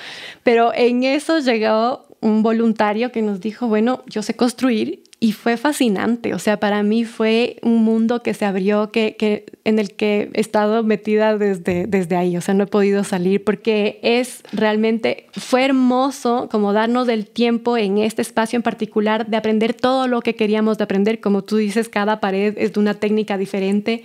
Pero 0.44 0.74
en 0.74 1.04
eso 1.04 1.40
llegó 1.40 2.08
un 2.22 2.42
voluntario 2.42 3.12
que 3.12 3.22
nos 3.22 3.42
dijo, 3.42 3.68
bueno, 3.68 4.04
yo 4.08 4.24
sé 4.24 4.36
construir 4.36 5.04
y 5.22 5.34
fue 5.34 5.58
fascinante. 5.58 6.34
O 6.34 6.40
sea, 6.40 6.60
para 6.60 6.82
mí 6.82 7.04
fue 7.04 7.58
un 7.62 7.84
mundo 7.84 8.24
que 8.24 8.34
se 8.34 8.46
abrió, 8.46 8.92
que, 8.92 9.18
que, 9.18 9.46
en 9.66 9.78
el 9.78 9.94
que 9.94 10.30
he 10.34 10.40
estado 10.40 10.82
metida 10.84 11.38
desde, 11.38 11.88
desde 11.88 12.16
ahí. 12.16 12.38
O 12.38 12.42
sea, 12.42 12.54
no 12.54 12.64
he 12.64 12.68
podido 12.68 13.04
salir 13.04 13.44
porque 13.44 14.00
es 14.02 14.44
realmente, 14.54 15.28
fue 15.34 15.66
hermoso 15.66 16.48
como 16.50 16.72
darnos 16.72 17.10
el 17.10 17.26
tiempo 17.26 17.78
en 17.78 17.98
este 17.98 18.22
espacio 18.22 18.58
en 18.58 18.64
particular 18.64 19.28
de 19.28 19.38
aprender 19.38 19.74
todo 19.74 20.08
lo 20.08 20.22
que 20.22 20.36
queríamos 20.36 20.78
de 20.78 20.86
aprender. 20.86 21.20
Como 21.20 21.44
tú 21.44 21.58
dices, 21.58 21.90
cada 21.90 22.22
pared 22.22 22.54
es 22.58 22.74
de 22.74 22.80
una 22.80 22.94
técnica 22.94 23.38
diferente, 23.38 24.04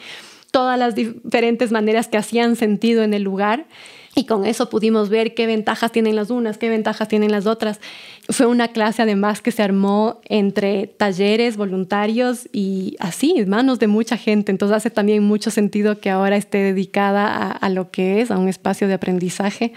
todas 0.51 0.79
las 0.79 0.97
diferentes 0.97 1.71
maneras 1.71 2.09
que 2.09 2.17
hacían 2.17 2.57
sentido 2.57 3.05
en 3.05 3.15
el 3.15 3.23
lugar. 3.23 3.67
Y 4.17 4.27
con 4.27 4.47
eso 4.47 4.71
pudimos 4.71 5.09
ver 5.09 5.35
qué 5.35 5.47
ventajas 5.47 5.91
tienen 5.91 6.15
las 6.15 6.31
unas, 6.31 6.57
qué 6.57 6.69
ventajas 6.69 7.09
tienen 7.09 7.33
las 7.33 7.47
otras. 7.47 7.81
Fue 8.29 8.47
una 8.47 8.69
clase 8.69 9.03
además 9.03 9.43
que 9.43 9.51
se 9.51 9.63
armó 9.63 10.21
entre 10.27 10.87
talleres, 10.87 11.57
voluntarios 11.57 12.49
y 12.53 12.97
así, 13.01 13.45
manos 13.47 13.81
de 13.81 13.89
mucha 13.89 14.17
gente. 14.17 14.53
Entonces 14.53 14.77
hace 14.77 14.91
también 14.91 15.25
mucho 15.25 15.51
sentido 15.51 15.99
que 15.99 16.11
ahora 16.11 16.37
esté 16.37 16.59
dedicada 16.59 17.51
a, 17.51 17.69
lo 17.71 17.91
que 17.91 18.21
es, 18.21 18.31
a 18.31 18.39
un 18.39 18.49
espacio 18.49 18.87
de 18.87 18.95
aprendizaje. 18.95 19.73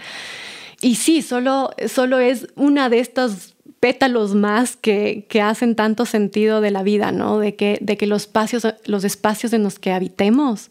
Y 0.80 0.94
sí, 0.94 1.22
solo, 1.22 1.70
solo 1.88 2.20
es 2.20 2.46
una 2.54 2.88
de 2.88 3.00
estos 3.00 3.56
pétalos 3.80 4.34
más 4.34 4.76
que, 4.76 5.26
que, 5.28 5.40
hacen 5.40 5.74
tanto 5.74 6.06
sentido 6.06 6.60
de 6.60 6.70
la 6.70 6.84
vida, 6.84 7.10
¿no? 7.10 7.38
De 7.38 7.56
que, 7.56 7.78
de 7.80 7.96
que 7.96 8.06
los, 8.06 8.22
espacios, 8.22 8.66
los 8.86 9.04
espacios 9.04 9.52
en 9.52 9.64
los 9.64 9.78
que 9.78 9.92
habitemos 9.92 10.70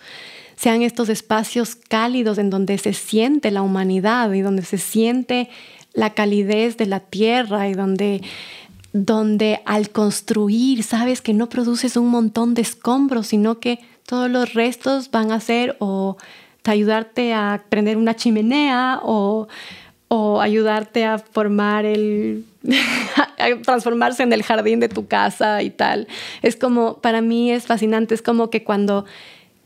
sean 0.58 0.82
estos 0.82 1.08
espacios 1.08 1.76
cálidos 1.76 2.40
en 2.40 2.50
donde 2.50 2.78
se 2.80 2.94
siente 2.94 3.52
la 3.52 3.62
humanidad 3.62 4.34
y 4.34 4.42
donde 4.42 4.64
se 4.64 4.78
siente 4.78 5.50
la 5.94 6.14
calidez 6.14 6.78
de 6.78 6.88
la 6.88 7.00
tierra 7.00 7.70
y 7.70 7.74
donde, 7.74 8.22
donde 8.92 9.62
al 9.66 9.92
construir 9.92 10.84
sabes 10.84 11.22
que 11.22 11.34
no 11.34 11.48
produces 11.48 11.96
un 11.96 12.10
montón 12.10 12.56
de 12.56 12.64
escombros, 12.64 13.28
sino 13.28 13.60
que 13.60 13.80
todos 14.06 14.30
los 14.30 14.54
restos 14.54 15.12
van 15.12 15.32
a 15.32 15.40
ser 15.40 15.78
o 15.80 16.18
ayudarte 16.66 17.34
a 17.34 17.64
prender 17.70 17.96
una 17.96 18.16
chimenea 18.16 19.00
o, 19.04 19.48
o 20.10 20.42
ayudarte 20.42 21.06
a 21.06 21.18
formar 21.18 21.86
el 21.86 22.46
a 23.38 23.62
transformarse 23.62 24.24
en 24.24 24.34
el 24.34 24.44
jardín 24.44 24.80
de 24.80 24.90
tu 24.90 25.08
casa 25.08 25.62
y 25.62 25.70
tal. 25.70 26.08
Es 26.42 26.56
como, 26.56 26.98
para 26.98 27.22
mí 27.22 27.52
es 27.52 27.66
fascinante, 27.66 28.16
es 28.16 28.22
como 28.22 28.50
que 28.50 28.64
cuando 28.64 29.06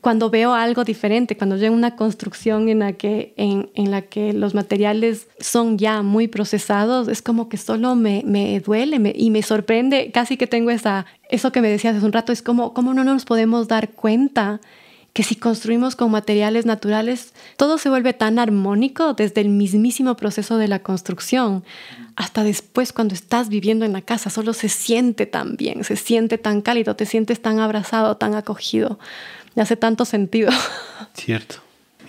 cuando 0.01 0.31
veo 0.31 0.53
algo 0.53 0.83
diferente, 0.83 1.37
cuando 1.37 1.57
veo 1.57 1.71
una 1.71 1.95
construcción 1.95 2.69
en 2.69 2.79
la 2.79 2.93
que, 2.93 3.33
en, 3.37 3.69
en 3.75 3.91
la 3.91 4.01
que 4.01 4.33
los 4.33 4.55
materiales 4.55 5.27
son 5.39 5.77
ya 5.77 6.01
muy 6.01 6.27
procesados, 6.27 7.07
es 7.07 7.21
como 7.21 7.47
que 7.47 7.57
solo 7.57 7.95
me, 7.95 8.23
me 8.25 8.59
duele 8.59 9.13
y 9.15 9.29
me 9.29 9.43
sorprende, 9.43 10.11
casi 10.11 10.37
que 10.37 10.47
tengo 10.47 10.71
esa, 10.71 11.05
eso 11.29 11.51
que 11.51 11.61
me 11.61 11.69
decías 11.69 11.95
hace 11.95 12.05
un 12.05 12.13
rato, 12.13 12.31
es 12.31 12.41
como, 12.41 12.73
¿cómo 12.73 12.95
no 12.95 13.03
nos 13.03 13.25
podemos 13.25 13.67
dar 13.67 13.89
cuenta 13.89 14.59
que 15.13 15.23
si 15.23 15.35
construimos 15.35 15.95
con 15.95 16.09
materiales 16.09 16.65
naturales, 16.65 17.33
todo 17.57 17.77
se 17.77 17.89
vuelve 17.89 18.13
tan 18.13 18.39
armónico 18.39 19.13
desde 19.13 19.41
el 19.41 19.49
mismísimo 19.49 20.15
proceso 20.15 20.57
de 20.57 20.69
la 20.69 20.79
construcción 20.79 21.63
hasta 22.15 22.43
después 22.43 22.93
cuando 22.93 23.13
estás 23.13 23.49
viviendo 23.49 23.83
en 23.83 23.93
la 23.93 24.01
casa, 24.01 24.29
solo 24.29 24.53
se 24.53 24.69
siente 24.69 25.25
tan 25.25 25.57
bien, 25.57 25.83
se 25.83 25.95
siente 25.95 26.37
tan 26.37 26.61
cálido, 26.61 26.95
te 26.95 27.05
sientes 27.05 27.41
tan 27.41 27.59
abrazado, 27.59 28.17
tan 28.17 28.35
acogido 28.35 28.99
hace 29.55 29.75
tanto 29.75 30.05
sentido. 30.05 30.51
Cierto. 31.13 31.55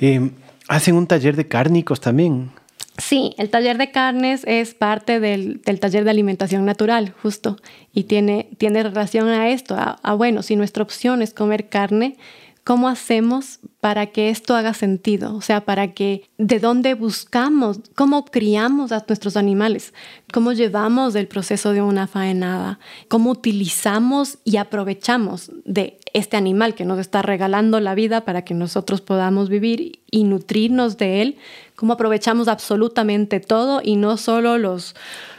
Eh, 0.01 0.31
hacen 0.69 0.94
un 0.94 1.06
taller 1.06 1.36
de 1.36 1.48
cárnicos 1.48 2.01
también. 2.01 2.51
Sí, 2.98 3.35
el 3.39 3.48
taller 3.48 3.78
de 3.78 3.90
carnes 3.90 4.43
es 4.47 4.74
parte 4.74 5.19
del, 5.19 5.60
taller 5.81 6.05
de 6.05 6.10
alimentación 6.10 6.66
natural, 6.66 7.14
justo, 7.23 7.56
y 7.94 8.05
tiene, 8.05 8.48
tiene 8.59 8.82
relación 8.82 9.28
a 9.28 9.48
esto, 9.48 9.77
a, 9.78 10.14
bueno, 10.14 10.43
si 10.43 10.56
nuestra 10.56 10.82
opción 10.82 11.23
es 11.23 11.32
comer 11.32 11.69
carne, 11.69 12.16
¿Cómo 12.64 12.89
hacemos 12.89 13.59
para 13.80 14.06
que 14.06 14.30
esto 14.30 14.55
haga 14.55 14.72
sentido? 14.72 15.34
O 15.34 15.40
sea, 15.40 15.64
para 15.64 15.94
que 15.94 16.28
de 16.39 16.60
dónde 16.60 16.94
buscamos, 16.94 17.80
cómo 17.97 18.24
criamos 18.24 18.93
a 18.93 19.05
nuestros 19.09 19.36
animales, 19.36 19.93
cómo 20.32 20.52
llevamos 20.52 21.16
el 21.16 21.26
proceso 21.26 21.72
de 21.72 21.82
una 21.82 22.06
faenada, 22.06 22.78
cómo 23.09 23.30
utilizamos 23.32 24.39
y 24.44 24.59
aprovechamos 24.59 25.51
de 25.64 25.98
este 26.12 26.36
animal 26.36 26.76
que 26.76 26.84
nos 26.84 27.01
está 27.01 27.20
regalando 27.20 27.80
la 27.80 27.97
vida 27.97 28.24
para 28.24 28.44
que 28.44 28.55
nosotros 28.55 29.01
podamos 29.01 29.48
vivir 29.48 30.01
y 30.09 30.22
nutrirnos 30.22 30.98
de 30.98 31.22
él, 31.22 31.36
cómo 31.74 31.94
aprovechamos 31.94 32.47
absolutamente 32.47 33.40
todo 33.40 33.80
y 33.82 33.97
no 33.97 34.16
solo 34.16 34.56
los, 34.59 34.94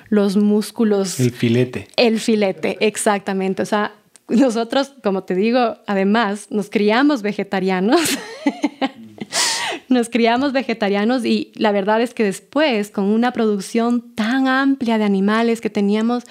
los 0.09 0.35
músculos. 0.35 1.21
El 1.21 1.31
filete. 1.31 1.87
El 1.95 2.19
filete, 2.19 2.77
exactamente. 2.81 3.63
O 3.63 3.65
sea, 3.65 3.93
nosotros, 4.29 4.93
como 5.03 5.23
te 5.23 5.35
digo, 5.35 5.77
además 5.85 6.47
nos 6.49 6.69
criamos 6.69 7.21
vegetarianos. 7.21 8.01
nos 9.89 10.09
criamos 10.09 10.53
vegetarianos 10.53 11.25
y 11.25 11.51
la 11.55 11.71
verdad 11.71 12.01
es 12.01 12.13
que 12.13 12.23
después, 12.23 12.89
con 12.89 13.05
una 13.05 13.31
producción 13.31 14.01
tan 14.15 14.47
amplia 14.47 14.97
de 14.97 15.03
animales 15.03 15.61
que 15.61 15.69
teníamos, 15.69 16.23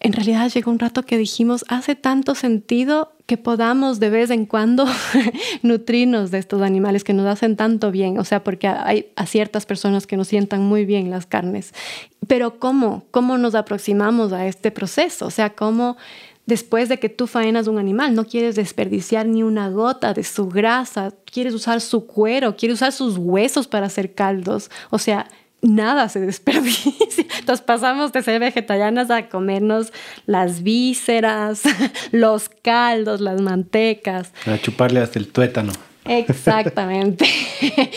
en 0.00 0.12
realidad 0.12 0.50
llegó 0.50 0.70
un 0.70 0.78
rato 0.78 1.02
que 1.02 1.16
dijimos, 1.16 1.64
hace 1.68 1.94
tanto 1.94 2.34
sentido 2.34 3.12
que 3.24 3.36
podamos 3.36 3.98
de 3.98 4.10
vez 4.10 4.30
en 4.30 4.46
cuando 4.46 4.86
nutrirnos 5.62 6.30
de 6.30 6.38
estos 6.38 6.62
animales 6.62 7.02
que 7.02 7.12
nos 7.12 7.26
hacen 7.26 7.56
tanto 7.56 7.90
bien, 7.90 8.18
o 8.18 8.24
sea, 8.24 8.44
porque 8.44 8.68
hay 8.68 9.06
a 9.16 9.26
ciertas 9.26 9.66
personas 9.66 10.06
que 10.06 10.16
nos 10.16 10.28
sientan 10.28 10.62
muy 10.62 10.84
bien 10.84 11.10
las 11.10 11.26
carnes. 11.26 11.72
Pero 12.28 12.58
¿cómo? 12.58 13.04
¿Cómo 13.10 13.38
nos 13.38 13.54
aproximamos 13.54 14.32
a 14.32 14.46
este 14.46 14.70
proceso? 14.70 15.26
O 15.26 15.30
sea, 15.30 15.50
¿cómo 15.50 15.96
Después 16.46 16.88
de 16.88 17.00
que 17.00 17.08
tú 17.08 17.26
faenas 17.26 17.66
un 17.66 17.76
animal, 17.76 18.14
no 18.14 18.24
quieres 18.24 18.54
desperdiciar 18.54 19.26
ni 19.26 19.42
una 19.42 19.68
gota 19.68 20.14
de 20.14 20.22
su 20.22 20.48
grasa, 20.48 21.12
quieres 21.24 21.54
usar 21.54 21.80
su 21.80 22.06
cuero, 22.06 22.56
quieres 22.56 22.76
usar 22.76 22.92
sus 22.92 23.18
huesos 23.18 23.66
para 23.66 23.86
hacer 23.86 24.14
caldos. 24.14 24.70
O 24.90 24.98
sea, 24.98 25.28
nada 25.60 26.08
se 26.08 26.20
desperdicia. 26.26 27.26
Entonces 27.40 27.64
pasamos 27.66 28.12
de 28.12 28.22
ser 28.22 28.38
vegetarianas 28.38 29.10
a 29.10 29.28
comernos 29.28 29.92
las 30.26 30.62
vísceras, 30.62 31.62
los 32.12 32.48
caldos, 32.48 33.20
las 33.20 33.40
mantecas. 33.40 34.30
A 34.46 34.56
chuparle 34.58 35.00
hasta 35.00 35.18
el 35.18 35.28
tuétano. 35.28 35.72
Exactamente. 36.04 37.26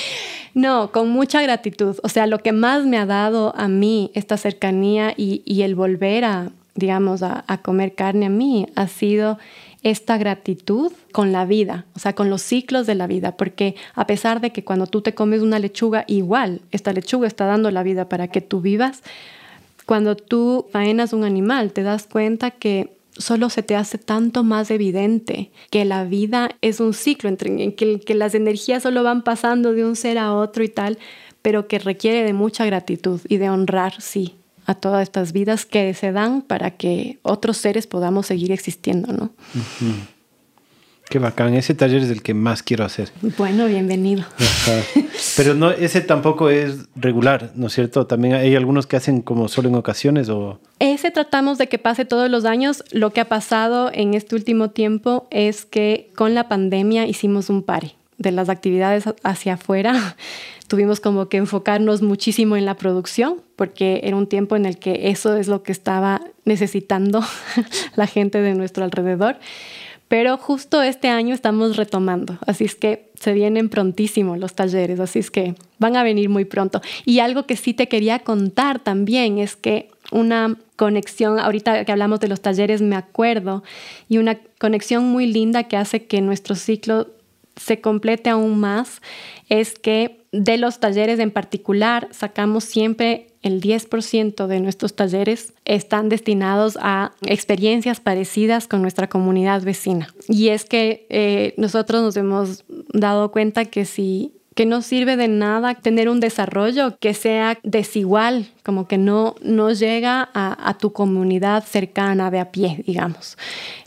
No, 0.56 0.92
con 0.92 1.10
mucha 1.10 1.44
gratitud. 1.44 1.98
O 2.02 2.10
sea, 2.10 2.26
lo 2.26 2.40
que 2.40 2.52
más 2.52 2.84
me 2.84 2.98
ha 2.98 3.06
dado 3.06 3.56
a 3.56 3.68
mí 3.68 4.12
esta 4.16 4.36
cercanía 4.36 5.14
y, 5.16 5.44
y 5.46 5.62
el 5.62 5.76
volver 5.76 6.26
a, 6.26 6.52
digamos, 6.80 7.22
a, 7.22 7.44
comer 7.62 7.94
carne 7.94 8.26
a 8.28 8.30
mí 8.30 8.68
ha 8.76 8.88
sido 8.88 9.38
esta 9.84 10.18
gratitud 10.18 10.92
con 11.12 11.32
la 11.32 11.46
vida, 11.46 11.86
o 11.96 12.00
sea, 12.00 12.14
con 12.14 12.30
los 12.30 12.42
ciclos 12.42 12.88
de 12.88 12.96
la 12.96 13.08
vida, 13.08 13.38
porque 13.38 13.76
a 13.94 14.08
pesar 14.08 14.42
de 14.42 14.52
que 14.52 14.64
cuando 14.64 14.88
tú 14.88 15.02
te 15.02 15.14
comes 15.14 15.42
una 15.42 15.60
lechuga, 15.60 16.04
igual, 16.08 16.62
esta 16.72 16.92
lechuga 16.92 17.28
está 17.28 17.46
dando 17.46 17.72
la 17.72 17.84
vida 17.84 18.10
para 18.10 18.28
que 18.28 18.42
tú 18.42 18.62
vivas, 18.62 19.04
cuando 19.86 20.16
tú 20.16 20.68
faenas 20.72 21.14
un 21.14 21.24
animal, 21.24 21.72
te 21.72 21.84
das 21.84 22.08
cuenta 22.08 22.52
que 22.52 22.92
solo 23.18 23.50
se 23.50 23.64
te 23.64 23.76
hace 23.76 23.98
tanto 23.98 24.44
más 24.44 24.72
evidente 24.72 25.52
que 25.70 25.86
la 25.86 26.04
vida 26.04 26.50
es 26.62 26.80
un 26.80 26.94
ciclo, 26.94 27.30
en 27.30 27.72
que, 27.74 28.00
que 28.00 28.16
las 28.16 28.36
energías 28.36 28.84
solo 28.84 29.04
van 29.04 29.24
pasando 29.24 29.74
de 29.74 29.86
un 29.86 29.96
ser 29.96 30.18
a 30.18 30.34
otro 30.34 30.64
y 30.64 30.70
tal, 30.70 30.98
pero 31.42 31.68
que 31.68 31.80
requiere 31.80 32.24
de 32.24 32.34
mucha 32.34 32.66
gratitud 32.66 33.22
y 33.28 33.38
de 33.38 33.50
honrar, 33.50 34.02
sí, 34.02 34.36
a 34.70 34.76
todas 34.76 35.02
estas 35.02 35.34
vidas 35.34 35.66
que 35.66 35.96
se 35.96 36.12
dan 36.12 36.44
para 36.44 36.78
que 36.78 37.18
otros 37.24 37.58
seres 37.58 37.88
podamos 37.88 38.28
seguir 38.28 38.52
existiendo, 38.52 39.12
¿no? 39.12 39.32
Qué 41.10 41.18
bacán, 41.18 41.56
ese 41.56 41.74
taller 41.74 42.04
es 42.04 42.12
el 42.12 42.22
que 42.22 42.36
más 42.36 42.62
quiero 42.62 42.86
hacer. 42.86 43.10
Bueno, 43.36 43.66
bienvenido. 43.66 44.26
Pero 45.38 45.56
no, 45.56 45.72
ese 45.72 46.02
tampoco 46.02 46.52
es 46.52 46.88
regular, 46.96 47.52
¿no 47.56 47.66
es 47.66 47.74
cierto? 47.74 48.06
También 48.06 48.36
hay 48.36 48.56
algunos 48.56 48.86
que 48.86 48.96
hacen 48.96 49.24
como 49.24 49.48
solo 49.48 49.70
en 49.70 49.76
ocasiones 49.76 50.30
o... 50.30 50.60
Ese 50.78 51.10
tratamos 51.10 51.58
de 51.58 51.66
que 51.66 51.80
pase 51.80 52.06
todos 52.06 52.30
los 52.30 52.46
años. 52.46 52.84
Lo 52.92 53.10
que 53.12 53.22
ha 53.22 53.28
pasado 53.28 53.90
en 53.92 54.14
este 54.14 54.36
último 54.36 54.70
tiempo 54.70 55.28
es 55.32 55.66
que 55.66 56.12
con 56.16 56.36
la 56.36 56.48
pandemia 56.48 57.08
hicimos 57.08 57.50
un 57.50 57.64
pare 57.64 57.96
de 58.20 58.32
las 58.32 58.50
actividades 58.50 59.06
hacia 59.24 59.54
afuera 59.56 60.16
tuvimos 60.68 61.00
como 61.00 61.28
que 61.28 61.38
enfocarnos 61.38 62.02
muchísimo 62.04 62.56
en 62.56 62.66
la 62.66 62.76
producción, 62.76 63.42
porque 63.56 64.02
era 64.04 64.16
un 64.16 64.28
tiempo 64.28 64.56
en 64.56 64.66
el 64.66 64.78
que 64.78 65.10
eso 65.10 65.36
es 65.36 65.48
lo 65.48 65.64
que 65.64 65.72
estaba 65.72 66.22
necesitando 66.46 67.22
la 67.96 68.06
gente 68.06 68.40
de 68.42 68.54
nuestro 68.54 68.86
alrededor. 68.86 69.38
Pero 70.08 70.38
justo 70.38 70.82
este 70.82 71.08
año 71.08 71.36
estamos 71.36 71.78
retomando, 71.78 72.40
así 72.48 72.66
es 72.66 72.74
que 72.74 73.12
se 73.14 73.32
vienen 73.32 73.70
prontísimo 73.70 74.38
los 74.38 74.56
talleres, 74.56 75.00
así 75.00 75.20
es 75.20 75.30
que 75.30 75.54
van 75.78 75.96
a 75.96 76.04
venir 76.04 76.30
muy 76.30 76.46
pronto. 76.46 76.82
Y 77.06 77.20
algo 77.20 77.46
que 77.46 77.56
sí 77.56 77.76
te 77.76 77.88
quería 77.88 78.20
contar 78.20 78.80
también 78.80 79.38
es 79.38 79.56
que 79.56 79.90
una 80.12 80.58
conexión, 80.78 81.38
ahorita 81.38 81.86
que 81.86 81.92
hablamos 81.92 82.20
de 82.22 82.28
los 82.28 82.42
talleres 82.42 82.82
me 82.82 82.96
acuerdo, 82.96 83.64
y 84.08 84.18
una 84.18 84.40
conexión 84.58 85.06
muy 85.06 85.28
linda 85.28 85.66
que 85.66 85.78
hace 85.78 86.06
que 86.06 86.22
nuestro 86.22 86.56
ciclo 86.56 87.08
se 87.60 87.82
complete 87.82 88.30
aún 88.30 88.60
más, 88.60 89.02
es 89.50 89.78
que 89.78 90.26
de 90.32 90.58
los 90.58 90.80
talleres 90.80 91.20
en 91.20 91.32
particular 91.32 92.08
sacamos 92.12 92.64
siempre 92.64 93.28
el 93.42 93.62
10% 93.62 94.48
de 94.48 94.60
nuestros 94.60 94.96
talleres 94.96 95.54
están 95.66 96.10
destinados 96.10 96.78
a 96.82 97.14
experiencias 97.26 98.00
parecidas 98.00 98.68
con 98.68 98.82
nuestra 98.82 99.08
comunidad 99.08 99.62
vecina. 99.62 100.14
Y 100.28 100.50
es 100.50 100.66
que 100.66 101.08
eh, 101.10 101.54
nosotros 101.58 102.02
nos 102.02 102.18
hemos 102.18 102.66
dado 102.94 103.32
cuenta 103.32 103.66
que 103.66 103.86
si 103.86 104.34
que 104.56 104.66
no 104.66 104.82
sirve 104.82 105.16
de 105.16 105.30
nada 105.30 105.74
tener 105.76 106.10
un 106.10 106.20
desarrollo 106.20 106.98
que 107.00 107.14
sea 107.14 107.58
desigual, 107.64 108.52
como 108.62 108.90
que 108.90 108.98
no, 108.98 109.36
no 109.42 109.72
llega 109.72 110.30
a, 110.34 110.70
a 110.70 110.78
tu 110.78 110.92
comunidad 110.92 111.64
cercana 111.64 112.30
de 112.30 112.40
a 112.40 112.52
pie, 112.52 112.84
digamos. 112.86 113.38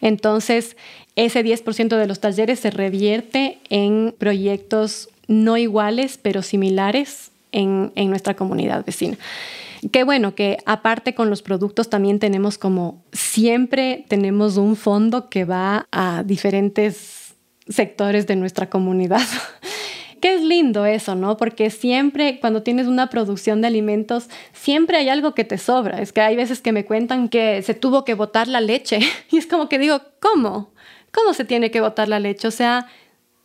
Entonces, 0.00 0.78
ese 1.16 1.44
10% 1.44 1.96
de 1.96 2.06
los 2.06 2.20
talleres 2.20 2.60
se 2.60 2.70
revierte 2.70 3.58
en 3.68 4.14
proyectos 4.16 5.08
no 5.28 5.56
iguales, 5.56 6.18
pero 6.20 6.42
similares 6.42 7.30
en, 7.52 7.92
en 7.94 8.10
nuestra 8.10 8.34
comunidad 8.34 8.84
vecina. 8.84 9.18
Qué 9.90 10.04
bueno 10.04 10.34
que 10.34 10.58
aparte 10.64 11.14
con 11.14 11.28
los 11.28 11.42
productos 11.42 11.90
también 11.90 12.20
tenemos 12.20 12.56
como 12.56 13.02
siempre 13.12 14.04
tenemos 14.08 14.56
un 14.56 14.76
fondo 14.76 15.28
que 15.28 15.44
va 15.44 15.88
a 15.90 16.22
diferentes 16.24 17.34
sectores 17.68 18.26
de 18.26 18.36
nuestra 18.36 18.70
comunidad. 18.70 19.22
que 20.22 20.34
es 20.34 20.42
lindo 20.42 20.86
eso, 20.86 21.16
¿no? 21.16 21.36
Porque 21.36 21.68
siempre 21.70 22.38
cuando 22.38 22.62
tienes 22.62 22.86
una 22.86 23.10
producción 23.10 23.60
de 23.60 23.66
alimentos, 23.66 24.28
siempre 24.52 24.96
hay 24.96 25.08
algo 25.08 25.34
que 25.34 25.42
te 25.42 25.58
sobra. 25.58 26.00
Es 26.00 26.12
que 26.12 26.20
hay 26.20 26.36
veces 26.36 26.60
que 26.60 26.70
me 26.70 26.84
cuentan 26.84 27.28
que 27.28 27.60
se 27.62 27.74
tuvo 27.74 28.04
que 28.04 28.14
botar 28.14 28.46
la 28.46 28.60
leche 28.60 29.00
y 29.32 29.38
es 29.38 29.46
como 29.48 29.68
que 29.68 29.80
digo, 29.80 30.00
¿cómo? 30.20 30.70
¿Cómo 31.12 31.34
se 31.34 31.44
tiene 31.44 31.70
que 31.70 31.80
botar 31.80 32.08
la 32.08 32.18
leche? 32.18 32.48
O 32.48 32.50
sea, 32.50 32.86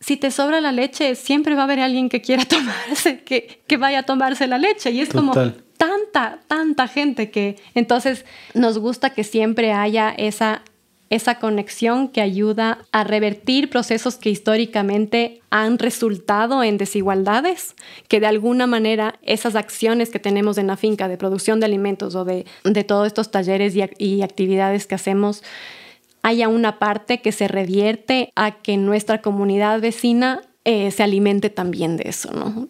si 0.00 0.16
te 0.16 0.30
sobra 0.30 0.60
la 0.60 0.72
leche, 0.72 1.14
siempre 1.14 1.54
va 1.54 1.62
a 1.62 1.64
haber 1.64 1.80
alguien 1.80 2.08
que 2.08 2.20
quiera 2.20 2.44
tomarse, 2.48 3.20
que, 3.20 3.62
que 3.66 3.76
vaya 3.76 4.00
a 4.00 4.02
tomarse 4.04 4.46
la 4.46 4.58
leche. 4.58 4.90
Y 4.90 5.00
es 5.00 5.10
como 5.10 5.32
tanta, 5.76 6.40
tanta 6.46 6.88
gente 6.88 7.30
que 7.30 7.56
entonces 7.74 8.24
nos 8.54 8.78
gusta 8.78 9.10
que 9.10 9.24
siempre 9.24 9.72
haya 9.72 10.10
esa 10.10 10.62
esa 11.10 11.38
conexión 11.38 12.08
que 12.08 12.20
ayuda 12.20 12.78
a 12.92 13.04
revertir 13.04 13.70
procesos 13.70 14.16
que 14.16 14.30
históricamente 14.30 15.40
han 15.50 15.78
resultado 15.78 16.62
en 16.62 16.76
desigualdades, 16.76 17.74
que 18.08 18.20
de 18.20 18.26
alguna 18.26 18.66
manera 18.66 19.18
esas 19.22 19.54
acciones 19.54 20.10
que 20.10 20.18
tenemos 20.18 20.58
en 20.58 20.66
la 20.66 20.76
finca 20.76 21.08
de 21.08 21.16
producción 21.16 21.60
de 21.60 21.66
alimentos 21.66 22.14
o 22.14 22.24
de, 22.24 22.44
todos 22.86 23.06
estos 23.06 23.30
talleres 23.30 23.74
y, 23.74 24.22
actividades 24.22 24.86
que 24.86 24.94
hacemos, 24.94 25.42
haya 26.28 26.48
una 26.48 26.78
parte 26.78 27.22
que 27.22 27.32
se 27.32 27.48
revierte 27.48 28.32
a 28.36 28.60
que 28.60 28.76
nuestra 28.76 29.22
comunidad 29.22 29.80
vecina 29.80 30.42
eh, 30.64 30.90
se 30.90 31.02
alimente 31.02 31.48
también 31.48 31.96
de 31.96 32.10
eso, 32.10 32.30
¿no? 32.32 32.68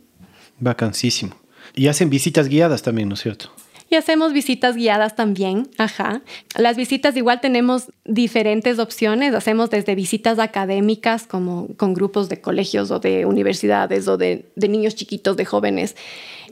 Vacancísimo. 0.61 1.35
Y 1.75 1.89
hacen 1.89 2.09
visitas 2.09 2.49
guiadas 2.49 2.83
también, 2.83 3.09
¿no 3.09 3.15
es 3.15 3.21
cierto? 3.21 3.51
Y 3.91 3.97
hacemos 3.97 4.33
visitas 4.33 4.77
guiadas 4.77 5.17
también, 5.17 5.69
ajá. 5.77 6.23
Las 6.57 6.77
visitas 6.77 7.17
igual 7.17 7.41
tenemos 7.41 7.91
diferentes 8.05 8.79
opciones, 8.79 9.35
hacemos 9.35 9.71
desde 9.71 9.97
visitas 9.97 10.39
académicas 10.39 11.27
como 11.27 11.69
con 11.77 11.95
grupos 11.95 12.29
de 12.29 12.41
colegios 12.41 12.93
o 12.93 13.01
de 13.01 13.27
universidades 13.27 14.07
o 14.07 14.17
de, 14.17 14.53
niños 14.57 14.95
chiquitos, 14.95 15.37
de 15.37 15.47
jóvenes. 15.47 15.97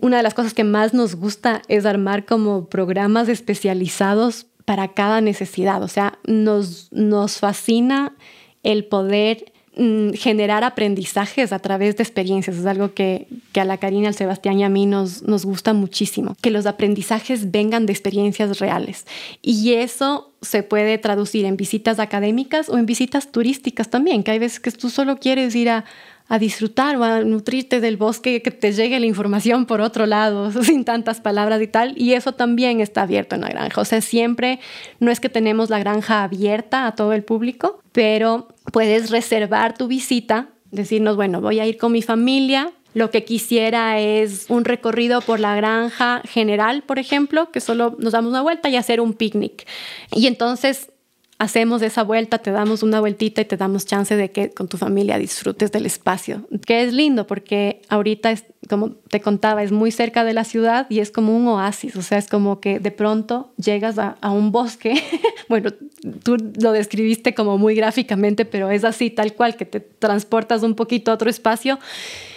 Una 0.01 0.17
de 0.17 0.23
las 0.25 0.35
cosas 0.35 0.55
que 0.55 0.65
más 0.65 0.93
nos 0.93 1.15
gusta 1.15 1.63
es 1.69 1.87
armar 1.87 2.25
como 2.25 2.69
programas 2.69 3.29
especializados 3.29 4.47
para 4.67 4.89
cada 4.89 5.23
necesidad, 5.23 5.83
o 5.83 5.89
sea, 5.89 6.19
nos, 6.27 6.93
nos 6.93 7.39
fascina 7.39 8.13
el 8.63 8.85
poder 8.85 9.53
Mm, 9.79 10.15
generar 10.15 10.65
aprendizajes 10.65 11.53
a 11.53 11.59
través 11.59 11.99
de 11.99 12.03
experiencias. 12.03 12.57
Es 12.57 12.65
algo 12.65 12.95
que, 12.95 13.29
a 13.61 13.65
la 13.67 13.77
Karina, 13.77 14.09
al 14.09 14.15
Sebastián 14.15 14.59
y 14.59 14.65
a 14.65 14.71
mí 14.71 14.87
nos, 14.87 15.23
nos 15.23 15.45
gusta 15.45 15.75
muchísimo, 15.75 16.35
que 16.41 16.51
los 16.51 16.65
aprendizajes 16.65 17.51
vengan 17.51 17.85
de 17.85 17.93
experiencias 17.93 18.59
reales. 18.59 19.05
Y 19.43 19.75
eso 19.75 20.33
se 20.41 20.63
puede 20.63 20.97
traducir 20.97 21.45
en 21.45 21.59
visitas 21.59 21.99
académicas 21.99 22.71
o 22.71 22.79
en 22.79 22.87
visitas 22.87 23.31
turísticas 23.31 23.91
también, 23.91 24.23
que 24.23 24.31
hay 24.31 24.39
veces 24.39 24.61
que 24.61 24.71
tú 24.71 24.89
solo 24.89 25.19
quieres 25.19 25.55
ir 25.55 25.69
a, 25.69 25.85
a 26.29 26.39
disfrutar 26.39 26.97
o 26.97 27.05
a 27.05 27.23
nutrirte 27.23 27.81
del 27.81 27.97
bosque, 27.97 28.43
que 28.43 28.51
te 28.51 28.73
llegue 28.73 28.99
la 28.99 29.07
información 29.07 29.67
por 29.67 29.81
otro 29.81 30.07
lado, 30.07 30.51
sin 30.63 30.85
tantas 30.85 31.21
palabras 31.21 31.63
y 31.63 31.69
tal. 31.69 31.95
Y 31.97 32.15
eso 32.15 32.33
también 32.33 32.81
está 32.81 33.03
abierto 33.03 33.37
en 33.37 33.43
la 33.43 33.49
granja. 33.49 33.81
O 33.81 33.85
sea, 33.85 34.01
siempre 34.01 34.59
no 34.99 35.11
es 35.11 35.21
que 35.21 35.29
tenemos 35.29 35.71
la 35.71 35.79
granja 35.79 36.25
abierta 36.25 36.87
a 36.87 36.95
todo 36.95 37.13
el 37.13 37.23
público, 37.23 37.81
pero 37.93 38.49
puedes 38.73 39.11
reservar 39.11 39.77
tu 39.79 39.87
visita, 39.87 40.49
decirnos, 40.71 41.17
bueno, 41.17 41.41
voy 41.41 41.61
a 41.61 41.67
ir 41.67 41.79
con 41.79 41.93
mi 41.93 42.03
familia. 42.03 42.73
Lo 42.93 43.11
que 43.11 43.25
quisiera 43.25 44.01
es 44.01 44.47
un 44.49 44.65
recorrido 44.65 45.21
por 45.21 45.39
la 45.39 45.55
granja 45.55 46.23
general, 46.25 46.83
por 46.83 46.99
ejemplo, 46.99 47.53
que 47.53 47.61
solo 47.61 47.95
nos 47.99 48.15
damos 48.15 48.31
una 48.31 48.41
vuelta 48.41 48.71
y 48.71 48.77
hacer 48.77 49.03
un 49.03 49.13
picnic. 49.13 49.67
Y 50.13 50.27
entonces 50.27 50.91
hacemos 51.39 51.83
esa 51.83 52.03
vuelta, 52.03 52.39
te 52.39 52.51
damos 52.51 52.83
una 52.83 53.01
vueltita 53.01 53.43
y 53.43 53.45
te 53.45 53.57
damos 53.57 53.85
chance 53.85 54.17
de 54.17 54.31
que 54.31 54.51
con 54.51 54.69
tu 54.69 54.79
familia 54.79 55.19
disfrutes 55.19 55.71
del 55.71 55.85
espacio, 55.85 56.47
que 56.65 56.83
es 56.83 56.95
lindo 56.95 57.27
porque 57.27 57.83
ahorita, 57.89 58.35
como 58.69 58.91
te 58.91 59.21
contaba, 59.21 59.63
es 59.63 59.71
muy 59.71 59.91
cerca 59.91 60.25
de 60.25 60.33
la 60.33 60.45
ciudad 60.45 60.87
y 60.89 61.01
es 61.01 61.11
como 61.11 61.37
un 61.37 61.47
oasis, 61.49 61.95
o 61.97 62.03
sea, 62.03 62.17
es 62.17 62.29
como 62.29 62.61
que 62.61 62.81
de 62.81 62.91
pronto 62.91 63.53
llegas 63.59 63.99
a, 63.99 64.17
un 64.31 64.51
bosque, 64.51 64.95
bueno, 65.49 65.71
tú 66.23 66.37
lo 66.59 66.73
describiste 66.73 67.35
como 67.35 67.59
muy 67.59 67.75
gráficamente, 67.75 68.47
pero 68.47 68.71
es 68.71 68.85
así, 68.85 69.11
tal 69.11 69.35
cual, 69.35 69.57
que 69.57 69.67
te 69.67 69.81
transportas 69.81 70.63
un 70.63 70.75
poquito 70.75 71.11
a 71.11 71.15
otro 71.15 71.29
espacio, 71.29 71.79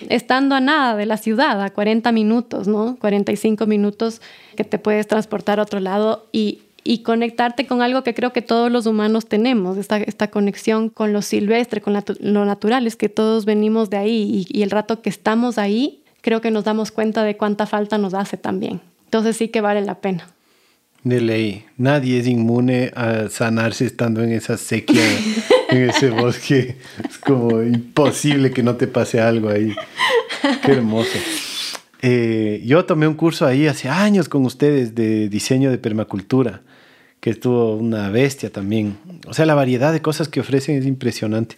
estando 0.10 0.56
a 0.56 0.60
nada 0.60 0.98
de 0.98 1.06
la 1.06 1.18
ciudad, 1.18 1.62
a 1.62 1.70
40 1.70 2.12
minutos, 2.12 2.68
¿no? 2.68 2.98
45 3.00 3.66
minutos 3.66 4.22
que 4.58 4.66
te 4.66 4.78
puedes 4.78 5.08
transportar 5.08 5.60
a 5.60 5.64
otro 5.64 5.80
lado 5.80 6.28
y 6.34 6.64
y 6.90 7.04
conectarte 7.04 7.68
con 7.68 7.84
algo 7.84 8.04
que 8.04 8.16
creo 8.16 8.34
que 8.34 8.42
todos 8.42 8.72
los 8.72 8.88
humanos 8.88 9.28
tenemos, 9.28 9.78
esta, 9.78 9.98
esta 9.98 10.32
conexión 10.32 10.90
con 10.90 11.14
lo 11.14 11.22
silvestre, 11.22 11.82
con 11.82 11.94
lo 11.94 12.46
natural, 12.46 12.88
es 12.88 12.96
que 12.96 13.10
todos 13.10 13.46
venimos 13.46 13.92
de 13.92 13.98
ahí 13.98 14.48
y, 14.50 14.64
el 14.64 14.72
rato 14.72 15.04
que 15.04 15.12
estamos 15.12 15.60
ahí, 15.60 16.02
creo 16.22 16.42
que 16.42 16.50
nos 16.50 16.64
damos 16.64 16.92
cuenta 16.92 17.24
de 17.24 17.38
cuánta 17.38 17.68
falta 17.68 18.00
nos 18.00 18.16
hace 18.16 18.38
también. 18.38 18.82
Entonces 19.06 19.38
sí 19.38 19.50
que 19.50 19.62
vale 19.62 19.82
la 19.82 20.00
pena. 20.02 20.30
De 21.04 21.22
ley, 21.22 21.64
nadie 21.78 22.18
es 22.18 22.26
inmune 22.26 22.92
a 22.96 23.30
sanarse 23.30 23.86
estando 23.86 24.24
en 24.24 24.32
esa 24.32 24.58
sequía, 24.58 25.06
en 25.70 25.92
ese 25.92 26.10
bosque. 26.10 26.76
Es 27.08 27.20
como 27.20 27.62
imposible 27.62 28.50
que 28.50 28.64
no 28.64 28.78
te 28.78 28.88
pase 28.88 29.22
algo 29.22 29.50
ahí. 29.50 29.76
Qué 30.66 30.72
hermoso. 30.72 31.20
Eh, 32.02 32.64
yo 32.66 32.84
tomé 32.86 33.08
un 33.08 33.14
curso 33.14 33.46
ahí 33.46 33.68
hace 33.68 33.90
años 33.90 34.28
con 34.28 34.44
ustedes 34.44 34.96
de 34.96 35.30
diseño 35.30 35.70
de 35.70 35.78
permacultura 35.78 36.64
que 37.20 37.30
estuvo 37.32 37.76
una 37.76 38.10
bestia 38.10 38.50
también. 38.50 38.98
O 39.28 39.34
sea, 39.34 39.46
la 39.46 39.56
variedad 39.56 39.92
de 39.92 40.02
cosas 40.02 40.28
que 40.30 40.40
ofrecen 40.40 40.78
es 40.78 40.86
impresionante. 40.86 41.58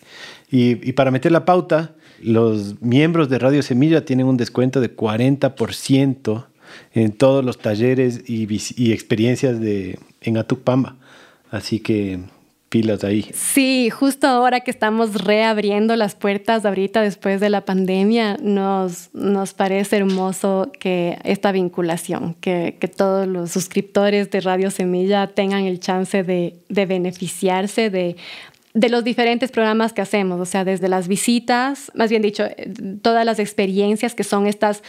Y, 0.50 0.76
para 0.94 1.12
meter 1.12 1.32
la 1.32 1.46
pauta, 1.46 1.96
los 2.22 2.82
miembros 2.82 3.30
de 3.30 3.40
Radio 3.40 3.62
Semilla 3.62 4.06
tienen 4.06 4.26
un 4.26 4.38
descuento 4.38 4.82
de 4.82 4.96
40% 4.96 6.46
en 6.94 7.12
todos 7.12 7.44
los 7.44 7.58
talleres 7.58 8.24
y, 8.28 8.48
y 8.76 8.92
experiencias 8.92 9.60
de, 9.60 10.00
en 10.22 10.38
Atupamba. 10.38 10.96
Así 11.52 11.80
que 11.80 12.20
pilas 12.72 13.04
ahí. 13.04 13.30
Sí, 13.34 13.90
justo 13.90 14.28
ahora 14.28 14.62
que 14.62 14.72
estamos 14.72 15.26
reabriendo 15.26 15.98
las 15.98 16.16
puertas 16.16 16.66
ahorita 16.66 17.02
después 17.02 17.42
de 17.42 17.50
la 17.50 17.66
pandemia, 17.66 18.38
nos, 18.42 19.10
nos 19.14 19.54
parece 19.54 19.98
hermoso 19.98 20.72
que 20.80 21.20
esta 21.26 21.52
vinculación, 21.52 22.34
que, 22.36 22.78
que 22.80 22.88
todos 22.88 23.28
los 23.28 23.52
suscriptores 23.52 24.32
de 24.32 24.40
Radio 24.40 24.72
Semilla 24.72 25.28
tengan 25.28 25.66
el 25.66 25.82
chance 25.82 26.24
de, 26.24 26.56
de 26.70 26.86
beneficiarse 26.86 27.90
de 27.90 28.16
de 28.74 28.90
los 28.90 29.04
diferentes 29.04 29.52
programas 29.52 29.92
que 29.92 30.02
hacemos, 30.02 30.40
o 30.40 30.46
sea, 30.46 30.64
desde 30.64 30.88
las 30.88 31.08
visitas, 31.08 31.92
más 31.94 32.10
bien 32.10 32.22
dicho, 32.22 32.46
todas 33.02 33.26
las 33.26 33.40
experiencias 33.40 34.16
que 34.16 34.24
son 34.24 34.48
estas 34.48 34.82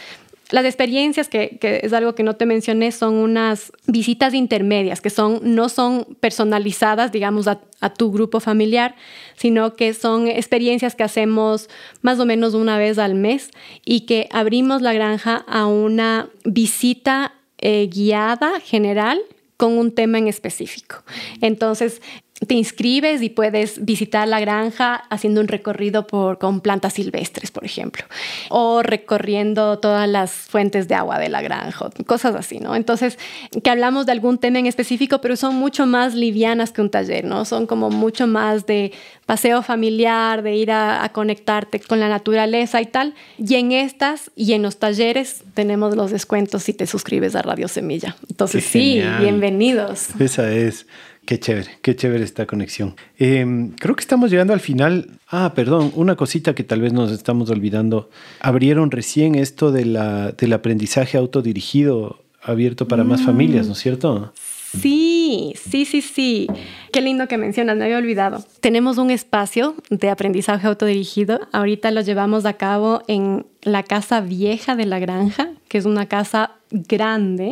las 0.49 0.65
experiencias, 0.65 1.29
que, 1.29 1.57
es 1.61 1.93
algo 1.93 2.15
que 2.15 2.23
no 2.23 2.35
te 2.35 2.45
mencioné, 2.45 2.91
son 2.91 3.15
unas 3.15 3.71
visitas 3.87 4.33
intermedias, 4.33 5.01
que 5.01 5.09
son, 5.09 5.39
no 5.43 5.69
son 5.69 6.05
personalizadas, 6.19 7.11
digamos, 7.11 7.47
a, 7.47 7.59
tu 7.97 8.13
grupo 8.13 8.39
familiar, 8.39 8.95
sino 9.35 9.75
que 9.75 9.93
son 9.93 10.29
experiencias 10.29 10.95
que 10.95 11.03
hacemos 11.03 11.69
más 12.01 12.17
o 12.19 12.25
menos 12.25 12.53
una 12.53 12.77
vez 12.77 12.97
al 12.97 13.13
mes 13.13 13.51
y 13.83 14.01
que 14.01 14.29
abrimos 14.31 14.81
la 14.81 14.93
granja 14.93 15.43
a 15.47 15.65
una 15.65 16.29
visita 16.45 17.33
eh, 17.57 17.89
guiada 17.91 18.61
general 18.61 19.19
con 19.57 19.77
un 19.77 19.91
tema 19.91 20.17
en 20.17 20.29
específico. 20.29 21.03
Entonces, 21.41 22.01
te 22.45 22.55
inscribes 22.55 23.21
y 23.21 23.29
puedes 23.29 23.83
visitar 23.85 24.27
la 24.27 24.39
granja 24.39 24.95
haciendo 25.09 25.41
un 25.41 25.47
recorrido 25.47 26.07
por, 26.07 26.37
con 26.37 26.61
plantas 26.61 26.93
silvestres, 26.93 27.51
por 27.51 27.65
ejemplo, 27.65 28.03
o 28.49 28.81
recorriendo 28.83 29.79
todas 29.79 30.07
las 30.07 30.31
fuentes 30.31 30.87
de 30.87 30.95
agua 30.95 31.19
de 31.19 31.29
la 31.29 31.41
granja, 31.41 31.89
cosas 32.05 32.35
así, 32.35 32.59
¿no? 32.59 32.75
Entonces, 32.75 33.17
que 33.63 33.69
hablamos 33.69 34.05
de 34.05 34.11
algún 34.11 34.37
tema 34.37 34.59
en 34.59 34.65
específico, 34.65 35.21
pero 35.21 35.35
son 35.35 35.55
mucho 35.55 35.85
más 35.85 36.15
livianas 36.15 36.71
que 36.71 36.81
un 36.81 36.89
taller, 36.89 37.25
¿no? 37.25 37.45
Son 37.45 37.67
como 37.67 37.89
mucho 37.89 38.27
más 38.27 38.65
de 38.65 38.91
paseo 39.25 39.61
familiar, 39.61 40.43
de 40.43 40.55
ir 40.55 40.71
a, 40.71 41.09
conectarte 41.13 41.79
con 41.79 41.99
la 41.99 42.09
naturaleza 42.09 42.81
y 42.81 42.85
tal. 42.85 43.13
Y 43.37 43.55
en 43.55 43.71
estas 43.71 44.31
y 44.35 44.53
en 44.53 44.61
los 44.61 44.77
talleres 44.77 45.43
tenemos 45.53 45.95
los 45.95 46.11
descuentos 46.11 46.63
si 46.63 46.73
te 46.73 46.87
suscribes 46.87 47.35
a 47.35 47.41
Radio 47.41 47.67
Semilla. 47.67 48.15
Entonces, 48.29 48.63
sí, 48.63 49.01
bienvenidos. 49.19 50.09
Esa 50.19 50.51
es. 50.51 50.85
Qué 51.25 51.39
chévere, 51.39 51.69
qué 51.81 51.95
chévere 51.95 52.23
esta 52.23 52.45
conexión. 52.45 52.95
Em, 53.17 53.71
creo 53.71 53.95
que 53.95 54.01
estamos 54.01 54.29
llegando 54.29 54.51
al 54.51 54.59
final. 54.59 55.11
Ah, 55.29 55.53
perdón, 55.55 55.91
una 55.95 56.15
cosita 56.17 56.53
que 56.53 56.63
tal 56.63 56.81
vez 56.81 56.91
nos 56.91 57.11
estamos 57.11 57.49
olvidando. 57.49 58.09
Abrieron 58.41 58.91
recién 58.91 59.35
esto 59.35 59.71
de 59.71 59.85
la, 59.85 60.33
del 60.33 60.51
aprendizaje 60.51 61.17
autodirigido 61.17 62.19
abierto 62.41 62.89
para 62.89 63.05
más 63.05 63.21
familias, 63.21 63.67
¿no 63.67 63.73
es 63.73 63.79
cierto? 63.79 64.33
Sí, 64.81 65.53
sí, 65.55 65.85
sí, 65.85 66.01
sí. 66.01 66.47
Qué 66.91 66.99
lindo 66.99 67.27
que 67.29 67.37
mencionas, 67.37 67.77
me 67.77 67.85
había 67.85 67.99
olvidado. 67.99 68.43
Tenemos 68.59 68.97
un 68.97 69.11
espacio 69.11 69.75
de 69.89 70.09
aprendizaje 70.09 70.67
autodirigido. 70.67 71.39
Ahorita 71.53 71.91
lo 71.91 72.01
llevamos 72.01 72.45
a 72.45 72.53
cabo 72.53 73.01
en 73.07 73.45
la 73.61 73.83
casa 73.83 74.19
vieja 74.19 74.75
de 74.75 74.85
la 74.85 74.99
granja, 74.99 75.51
que 75.69 75.77
es 75.77 75.85
una 75.85 76.07
casa 76.07 76.55
grande 76.69 77.51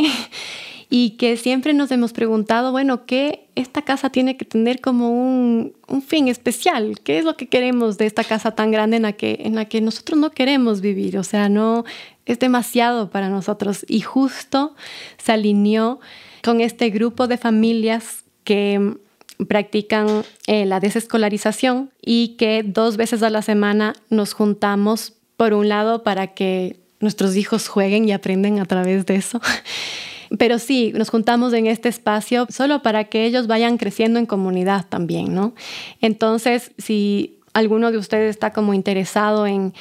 y 0.93 1.11
que 1.11 1.37
siempre 1.37 1.73
nos 1.73 1.89
hemos 1.91 2.11
preguntado, 2.11 2.73
bueno, 2.73 3.05
¿qué 3.05 3.47
esta 3.55 3.81
casa 3.81 4.09
tiene 4.09 4.35
que 4.35 4.43
tener 4.43 4.81
como 4.81 5.09
un, 5.09 5.73
fin 6.05 6.27
especial? 6.27 6.99
¿Qué 7.01 7.17
es 7.17 7.23
lo 7.23 7.37
que 7.37 7.47
queremos 7.47 7.97
de 7.97 8.05
esta 8.07 8.25
casa 8.25 8.51
tan 8.51 8.71
grande 8.71 8.97
en 8.97 9.03
la, 9.03 9.13
que, 9.13 9.39
en 9.45 9.55
la 9.55 9.63
que 9.63 9.79
nosotros 9.79 10.19
no 10.19 10.31
queremos 10.31 10.81
vivir? 10.81 11.17
O 11.17 11.23
sea, 11.23 11.47
no 11.47 11.85
es 12.25 12.39
demasiado 12.39 13.09
para 13.09 13.29
nosotros 13.29 13.85
y 13.87 14.01
justo 14.01 14.75
se 15.17 15.31
alineó 15.31 16.01
con 16.43 16.59
este 16.59 16.89
grupo 16.89 17.27
de 17.27 17.37
familias 17.37 18.25
que 18.43 18.97
practican 19.47 20.23
eh, 20.45 20.65
la 20.65 20.81
desescolarización 20.81 21.91
y 22.01 22.35
que 22.35 22.63
dos 22.63 22.97
veces 22.97 23.23
a 23.23 23.29
la 23.29 23.41
semana 23.41 23.93
nos 24.09 24.33
juntamos, 24.33 25.13
por 25.37 25.53
un 25.53 25.69
lado, 25.69 26.03
para 26.03 26.27
que 26.33 26.81
nuestros 26.99 27.37
hijos 27.37 27.69
jueguen 27.69 28.09
y 28.09 28.11
aprenden 28.11 28.59
a 28.59 28.65
través 28.65 29.05
de 29.05 29.15
eso. 29.15 29.39
Pero 30.37 30.59
sí, 30.59 30.93
nos 30.95 31.09
juntamos 31.09 31.53
en 31.53 31.67
este 31.67 31.89
espacio 31.89 32.47
solo 32.49 32.81
para 32.81 33.05
que 33.05 33.25
ellos 33.25 33.47
vayan 33.47 33.77
creciendo 33.77 34.19
en 34.19 34.25
comunidad 34.25 34.85
también, 34.87 35.33
¿no? 35.33 35.53
Entonces, 35.99 36.71
si 36.77 37.39
alguno 37.53 37.91
de 37.91 37.97
ustedes 37.97 38.29
está 38.29 38.51
como 38.53 38.73
interesado 38.73 39.45
en, 39.45 39.73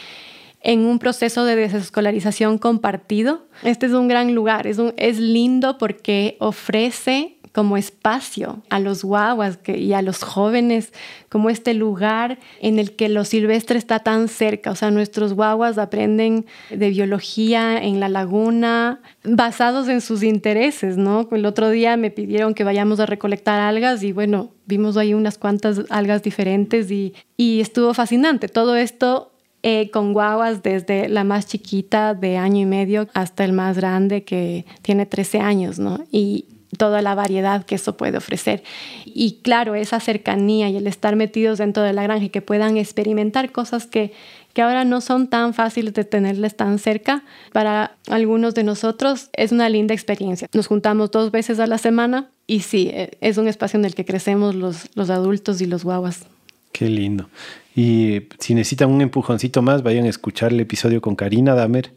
en 0.61 0.81
un 0.81 0.99
proceso 0.99 1.45
de 1.45 1.57
desescolarización 1.57 2.59
compartido, 2.59 3.47
este 3.63 3.87
es 3.87 3.93
un 3.93 4.09
gran 4.09 4.35
lugar, 4.35 4.67
es, 4.67 4.79
es 4.97 5.19
lindo 5.19 5.79
porque 5.79 6.37
ofrece 6.41 7.40
como 7.53 7.77
espacio 7.77 8.63
a 8.71 8.79
los 8.79 9.03
guaguas 9.03 9.59
y 9.67 9.93
a 9.93 10.03
los 10.03 10.23
jóvenes, 10.23 10.93
como 11.29 11.51
este 11.51 11.75
lugar 11.75 12.39
en 12.61 12.79
el 12.79 12.95
que 12.95 13.09
lo 13.09 13.25
silvestre 13.25 13.79
está 13.79 13.99
tan 13.99 14.29
cerca. 14.29 14.71
O 14.71 14.77
sea, 14.77 14.91
nuestros 14.91 15.35
guaguas 15.35 15.79
aprenden 15.79 16.47
de 16.71 16.91
biología 16.91 17.83
en 17.83 17.99
la 17.99 18.09
laguna 18.09 19.01
basados 19.25 19.89
en 19.89 20.01
sus 20.01 20.23
intereses, 20.23 20.97
¿no? 20.97 21.29
El 21.33 21.47
otro 21.47 21.71
día 21.71 21.97
me 21.97 22.11
pidieron 22.11 22.55
que 22.55 22.65
vayamos 22.65 23.01
a 23.01 23.07
recolectar 23.07 23.61
algas 23.61 24.03
y 24.03 24.13
bueno, 24.13 24.51
vimos 24.67 24.97
ahí 24.97 25.15
unas 25.15 25.39
cuantas 25.39 25.81
algas 25.91 26.23
diferentes 26.23 26.91
y, 26.91 27.15
y 27.37 27.61
estuvo 27.61 27.95
fascinante. 27.95 28.49
Todo 28.49 28.77
esto 28.77 29.33
eh, 29.63 29.91
con 29.91 30.15
guaguas 30.15 30.63
desde 30.63 31.11
la 31.11 31.23
más 31.23 31.47
chiquita 31.47 32.15
de 32.15 32.39
año 32.39 32.61
y 32.61 32.65
medio 32.65 33.09
hasta 33.13 33.45
el 33.45 33.53
más 33.53 33.77
grande 33.77 34.25
que 34.25 34.65
tiene 34.81 35.05
13 35.05 35.41
años, 35.41 35.79
¿no? 35.79 36.03
Y 36.11 36.47
toda 36.77 37.03
la 37.03 37.15
variedad 37.15 37.65
que 37.65 37.75
eso 37.75 37.97
puede 37.97 38.19
ofrecer. 38.19 38.63
Y 39.05 39.39
claro, 39.43 39.75
esa 39.75 40.01
cercanía 40.01 40.69
y 40.69 40.77
el 40.77 40.87
estar 40.87 41.17
metidos 41.17 41.59
dentro 41.59 41.83
de 41.83 41.93
la 41.93 42.03
granja 42.03 42.27
y 42.27 42.29
que 42.29 42.43
puedan 42.43 42.77
experimentar 42.77 43.53
cosas 43.53 43.87
que, 43.87 44.13
que 44.53 44.63
ahora 44.63 44.85
no 44.85 45.01
son 45.01 45.29
tan 45.29 45.55
fáciles 45.55 45.95
de 45.95 46.05
tenerles 46.05 46.57
tan 46.57 46.79
cerca, 46.79 47.25
para 47.53 47.97
algunos 48.09 48.55
de 48.55 48.65
nosotros 48.65 49.31
es 49.33 49.53
una 49.53 49.69
linda 49.69 49.95
experiencia. 49.95 50.49
Nos 50.53 50.67
juntamos 50.67 51.11
dos 51.11 51.31
veces 51.31 51.59
a 51.61 51.67
la 51.67 51.79
semana 51.79 52.29
y 52.47 52.61
sí, 52.61 52.91
e, 52.93 53.17
es 53.21 53.37
un 53.39 53.49
espacio 53.49 53.79
en 53.79 53.85
el 53.85 53.95
que 53.95 54.05
crecemos 54.05 54.55
los, 54.55 54.89
los 54.95 55.11
adultos 55.11 55.61
y 55.61 55.67
los 55.67 55.85
guaguas. 55.85 56.27
Qué 56.73 56.89
lindo. 56.89 57.29
Y 57.75 58.23
si 58.39 58.55
necesitan 58.55 58.91
un 58.91 59.01
empujoncito 59.01 59.63
más, 59.63 59.83
vayan 59.83 60.05
a 60.05 60.09
escuchar 60.09 60.53
el 60.53 60.61
episodio 60.61 61.01
con 61.01 61.17
Karina 61.17 61.55
Damer. 61.55 61.93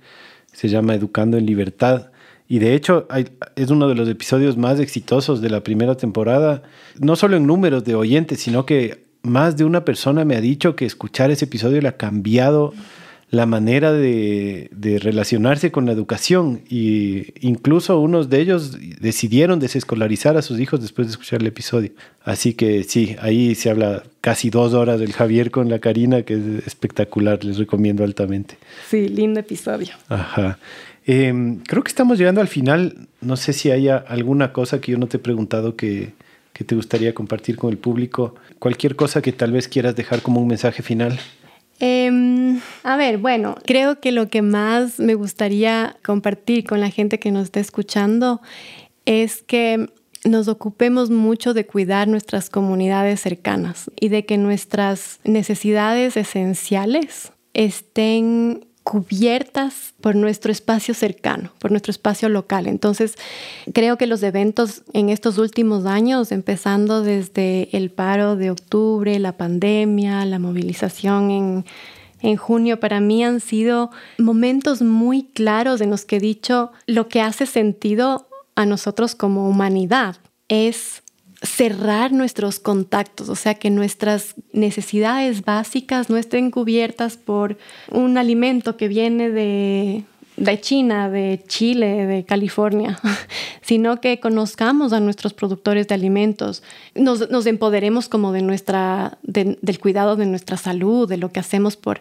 Se 0.52 0.68
llama 0.68 0.96
Educando 0.96 1.38
en 1.38 1.46
Libertad 1.46 2.08
y 2.54 2.60
de 2.60 2.76
hecho 2.76 3.08
es 3.56 3.72
uno 3.72 3.88
de 3.88 3.96
los 3.96 4.08
episodios 4.08 4.58
más 4.58 4.80
exitosos 4.80 5.42
de 5.42 5.50
la 5.50 5.64
primera 5.64 5.98
temporada, 5.98 6.62
no 7.00 7.16
solo 7.16 7.36
en 7.36 7.48
números 7.48 7.84
de 7.84 7.96
oyentes, 7.96 8.42
sino 8.42 8.64
que 8.68 9.06
más 9.24 9.58
de 9.58 9.64
una 9.64 9.84
persona 9.86 10.24
me 10.24 10.36
ha 10.36 10.40
dicho 10.40 10.76
que 10.76 10.86
escuchar 10.86 11.32
ese 11.32 11.46
episodio 11.46 11.82
le 11.82 11.88
ha 11.88 11.98
cambiado 11.98 12.76
la 13.32 13.48
manera 13.48 13.92
de, 13.92 14.70
relacionarse 15.02 15.72
con 15.72 15.88
la 15.88 15.94
educación 15.94 16.62
y 16.70 17.34
incluso 17.40 18.00
unos 18.00 18.30
de 18.30 18.42
ellos 18.42 18.78
decidieron 19.02 19.60
desescolarizar 19.60 20.38
a 20.38 20.44
sus 20.44 20.60
hijos 20.60 20.80
después 20.80 21.08
de 21.08 21.14
escuchar 21.14 21.42
el 21.42 21.48
episodio. 21.48 21.90
Así 22.24 22.54
que 22.54 22.84
sí, 22.84 23.16
ahí 23.20 23.56
se 23.56 23.72
habla 23.72 24.04
casi 24.22 24.52
dos 24.52 24.76
horas 24.76 25.00
del 25.00 25.14
Javier 25.14 25.50
con 25.50 25.70
la 25.70 25.80
Karina, 25.80 26.22
que 26.22 26.36
es 26.36 26.68
espectacular, 26.68 27.44
les 27.44 27.58
recomiendo 27.58 28.04
altamente. 28.04 28.60
Sí, 28.88 29.08
lindo 29.08 29.40
episodio. 29.40 29.96
Ajá. 30.08 30.60
Em, 31.06 31.60
creo 31.60 31.84
que 31.84 31.90
estamos 31.90 32.18
llegando 32.18 32.42
al 32.42 32.48
final. 32.48 33.08
No 33.22 33.38
sé 33.38 33.54
si 33.54 33.72
haya 33.72 33.98
alguna 33.98 34.54
cosa 34.54 34.80
que 34.80 34.94
yo 34.94 34.98
no 34.98 35.08
te 35.08 35.18
he 35.18 35.20
preguntado 35.20 35.76
que, 35.76 36.14
te 36.54 36.76
gustaría 36.76 37.14
compartir 37.14 37.58
con 37.58 37.72
el 37.72 37.78
público. 37.78 38.36
Cualquier 38.60 38.96
cosa 38.96 39.22
que 39.22 39.34
tal 39.34 39.52
vez 39.52 39.68
quieras 39.68 39.96
dejar 39.96 40.22
como 40.22 40.40
un 40.40 40.48
mensaje 40.48 40.82
final. 40.82 41.20
Em, 41.80 42.62
a 42.84 42.96
ver, 42.96 43.18
bueno, 43.18 43.56
creo 43.66 44.00
que 44.00 44.14
lo 44.14 44.30
que 44.30 44.42
más 44.42 45.00
me 45.00 45.16
gustaría 45.16 45.98
compartir 46.06 46.64
con 46.64 46.80
la 46.80 46.90
gente 46.90 47.20
que 47.20 47.32
nos 47.32 47.46
está 47.46 47.60
escuchando 47.60 48.42
es 49.06 49.42
que 49.42 49.90
nos 50.24 50.48
ocupemos 50.48 51.10
mucho 51.10 51.54
de 51.54 51.66
cuidar 51.66 52.08
nuestras 52.08 52.50
comunidades 52.50 53.20
cercanas 53.20 53.92
y 54.00 54.08
de 54.08 54.26
que 54.26 54.38
nuestras 54.38 55.20
necesidades 55.26 56.16
esenciales 56.16 57.34
estén 57.54 58.66
cubiertas 58.84 59.94
por 60.02 60.16
nuestro 60.16 60.52
espacio 60.52 60.94
cercano, 60.94 61.52
por 61.60 61.72
nuestro 61.72 61.92
espacio 61.92 62.30
local. 62.30 62.68
Entonces, 62.68 63.16
creo 63.74 63.98
que 63.98 64.08
los 64.08 64.22
eventos 64.24 64.84
en 64.94 65.10
estos 65.10 65.38
últimos 65.38 65.86
años, 65.86 66.32
empezando 66.32 67.02
desde 67.02 67.70
el 67.76 67.92
paro 67.92 68.36
de 68.36 68.52
octubre, 68.52 69.18
la 69.20 69.38
pandemia, 69.38 70.26
la 70.26 70.38
movilización 70.38 71.32
en, 71.32 71.66
en 72.22 72.36
junio, 72.36 72.80
para 72.80 73.00
mí 73.00 73.24
han 73.24 73.40
sido 73.40 73.90
momentos 74.18 74.82
muy 74.82 75.24
claros 75.24 75.80
en 75.80 75.90
los 75.90 76.04
que 76.04 76.18
he 76.18 76.22
dicho 76.22 76.72
lo 76.86 77.08
que 77.08 77.22
hace 77.22 77.46
sentido 77.46 78.28
a 78.56 78.66
nosotros 78.66 79.16
como 79.16 79.48
humanidad 79.48 80.18
es 80.50 81.03
cerrar 81.44 82.14
nuestros 82.14 82.60
contactos, 82.60 83.28
o 83.28 83.36
sea, 83.36 83.56
que 83.56 83.70
nuestras 83.70 84.36
necesidades 84.54 85.44
básicas 85.44 86.10
no 86.10 86.16
estén 86.16 86.52
cubiertas 86.52 87.18
por 87.18 87.58
un 87.92 88.18
alimento 88.18 88.78
que 88.78 88.88
viene 88.88 89.30
de, 89.30 90.06
China, 90.62 91.10
de 91.10 91.44
Chile, 91.46 92.06
de 92.06 92.24
California, 92.24 92.98
sino 93.62 94.00
que 94.00 94.22
conozcamos 94.22 94.94
a 94.94 95.02
nuestros 95.02 95.34
productores 95.34 95.90
de 95.90 95.96
alimentos, 95.96 96.64
nos, 96.96 97.46
empoderemos 97.46 98.08
como 98.08 98.32
de 98.32 98.42
nuestra, 98.42 99.18
del 99.24 99.80
cuidado 99.82 100.16
de 100.16 100.26
nuestra 100.26 100.56
salud, 100.56 101.10
de 101.10 101.18
lo 101.18 101.34
que 101.34 101.42
hacemos 101.42 101.76
por, 101.76 102.00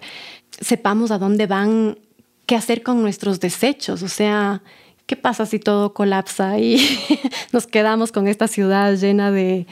sepamos 0.60 1.10
a 1.10 1.18
dónde 1.18 1.48
van, 1.48 1.98
qué 2.46 2.54
hacer 2.54 2.84
con 2.84 3.02
nuestros 3.02 3.40
desechos, 3.40 4.04
o 4.04 4.08
sea, 4.08 4.62
¿qué 5.06 5.16
pasa 5.16 5.46
si 5.46 5.58
todo 5.58 5.94
colapsa 5.94 6.58
y 6.58 6.80
nos 7.52 7.66
quedamos 7.66 8.12
con 8.12 8.28
esta 8.28 8.48
ciudad 8.48 8.94
llena 8.96 9.30
de, 9.30 9.66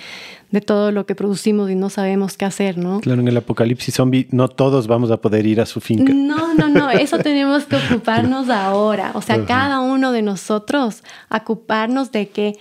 todo 0.66 0.90
lo 0.90 1.06
que 1.06 1.14
producimos 1.14 1.70
y 1.70 1.76
no 1.76 1.90
sabemos 1.90 2.36
qué 2.36 2.44
hacer, 2.44 2.76
¿no? 2.76 3.00
Claro, 3.00 3.20
en 3.20 3.28
el 3.28 3.36
apocalipsis 3.36 3.94
zombie 3.94 4.26
no 4.30 4.48
todos 4.48 4.86
vamos 4.86 5.10
a 5.10 5.18
poder 5.18 5.46
ir 5.46 5.60
a 5.60 5.66
su 5.66 5.80
finca. 5.80 6.12
No, 6.12 6.54
no, 6.54 6.68
no, 6.68 6.90
eso 6.90 7.18
tenemos 7.18 7.64
que 7.64 7.76
ocuparnos 7.76 8.48
ahora. 8.48 9.12
O 9.14 9.22
sea, 9.22 9.44
cada 9.46 9.80
uno 9.80 10.12
de 10.12 10.22
nosotros 10.22 11.04
ocuparnos 11.30 12.10
de 12.10 12.28
que 12.28 12.58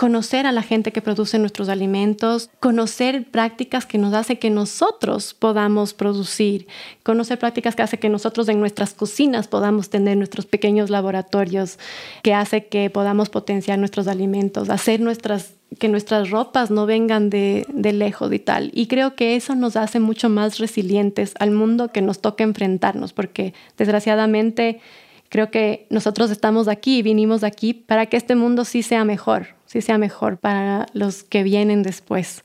conocer 0.00 0.46
a 0.46 0.52
la 0.52 0.62
gente 0.62 0.92
que 0.92 1.02
produce 1.02 1.38
nuestros 1.38 1.68
alimentos, 1.68 2.48
conocer 2.58 3.26
prácticas 3.30 3.84
que 3.84 3.98
nos 3.98 4.14
hace 4.14 4.38
que 4.38 4.48
nosotros 4.48 5.34
podamos 5.34 5.92
producir, 5.92 6.68
conocer 7.02 7.38
prácticas 7.38 7.76
que 7.76 7.82
hace 7.82 7.98
que 7.98 8.08
nosotros 8.08 8.48
en 8.48 8.60
nuestras 8.60 8.94
cocinas 8.94 9.46
podamos 9.46 9.90
tener 9.90 10.16
nuestros 10.16 10.46
pequeños 10.46 10.88
laboratorios, 10.88 11.78
que 12.22 12.32
hace 12.32 12.64
que 12.64 12.88
podamos 12.88 13.28
potenciar 13.28 13.78
nuestros 13.78 14.08
alimentos, 14.08 14.70
hacer 14.70 15.00
nuestras 15.00 15.52
que 15.78 15.88
nuestras 15.88 16.30
ropas 16.30 16.70
no 16.70 16.86
vengan 16.86 17.28
de, 17.28 17.66
de, 17.68 17.92
lejos 17.92 18.32
y 18.32 18.38
tal. 18.38 18.70
Y 18.72 18.86
creo 18.86 19.14
que 19.14 19.36
eso 19.36 19.54
nos 19.54 19.76
hace 19.76 20.00
mucho 20.00 20.30
más 20.30 20.58
resilientes 20.58 21.34
al 21.38 21.50
mundo 21.50 21.92
que 21.92 22.00
nos 22.00 22.22
toca 22.22 22.42
enfrentarnos, 22.42 23.12
porque 23.12 23.52
desgraciadamente 23.76 24.80
creo 25.28 25.50
que 25.50 25.86
nosotros 25.90 26.30
estamos 26.30 26.68
aquí, 26.68 27.02
vinimos 27.02 27.44
aquí 27.44 27.74
para 27.74 28.06
que 28.06 28.16
este 28.16 28.34
mundo 28.34 28.64
sí 28.64 28.82
sea 28.82 29.04
mejor, 29.04 29.59
sí 29.70 29.80
sea 29.82 29.98
mejor 29.98 30.38
para 30.38 30.86
los 30.94 31.22
que 31.22 31.44
vienen 31.44 31.84
después. 31.84 32.42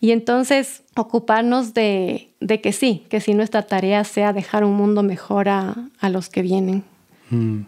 Y 0.00 0.10
entonces 0.10 0.82
ocuparnos 0.96 1.74
de, 1.74 2.30
que 2.60 2.72
sí, 2.72 3.04
que 3.08 3.20
sí 3.20 3.34
nuestra 3.34 3.62
tarea 3.62 4.02
sea 4.02 4.32
dejar 4.32 4.64
un 4.64 4.74
mundo 4.74 5.04
mejor 5.04 5.48
a, 5.48 5.76
los 6.10 6.28
que 6.28 6.42
vienen. 6.42 6.82
Mm, 7.30 7.60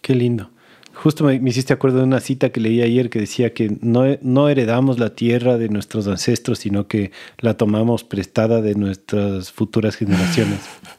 qué 0.00 0.14
lindo. 0.14 0.48
Justo 0.94 1.24
me, 1.24 1.34
hiciste 1.34 1.74
acuerdo 1.74 1.98
de 1.98 2.04
una 2.04 2.20
cita 2.20 2.48
que 2.48 2.60
leí 2.60 2.80
ayer 2.80 3.10
que 3.10 3.18
decía 3.20 3.52
que 3.52 3.76
no, 3.82 4.04
no 4.22 4.48
heredamos 4.48 4.98
la 4.98 5.10
tierra 5.14 5.58
de 5.58 5.68
nuestros 5.68 6.06
ancestros, 6.06 6.60
sino 6.60 6.88
que 6.88 7.12
la 7.38 7.58
tomamos 7.58 8.02
prestada 8.02 8.62
de 8.62 8.76
nuestras 8.76 9.52
futuras 9.52 9.94
generaciones. 9.94 10.60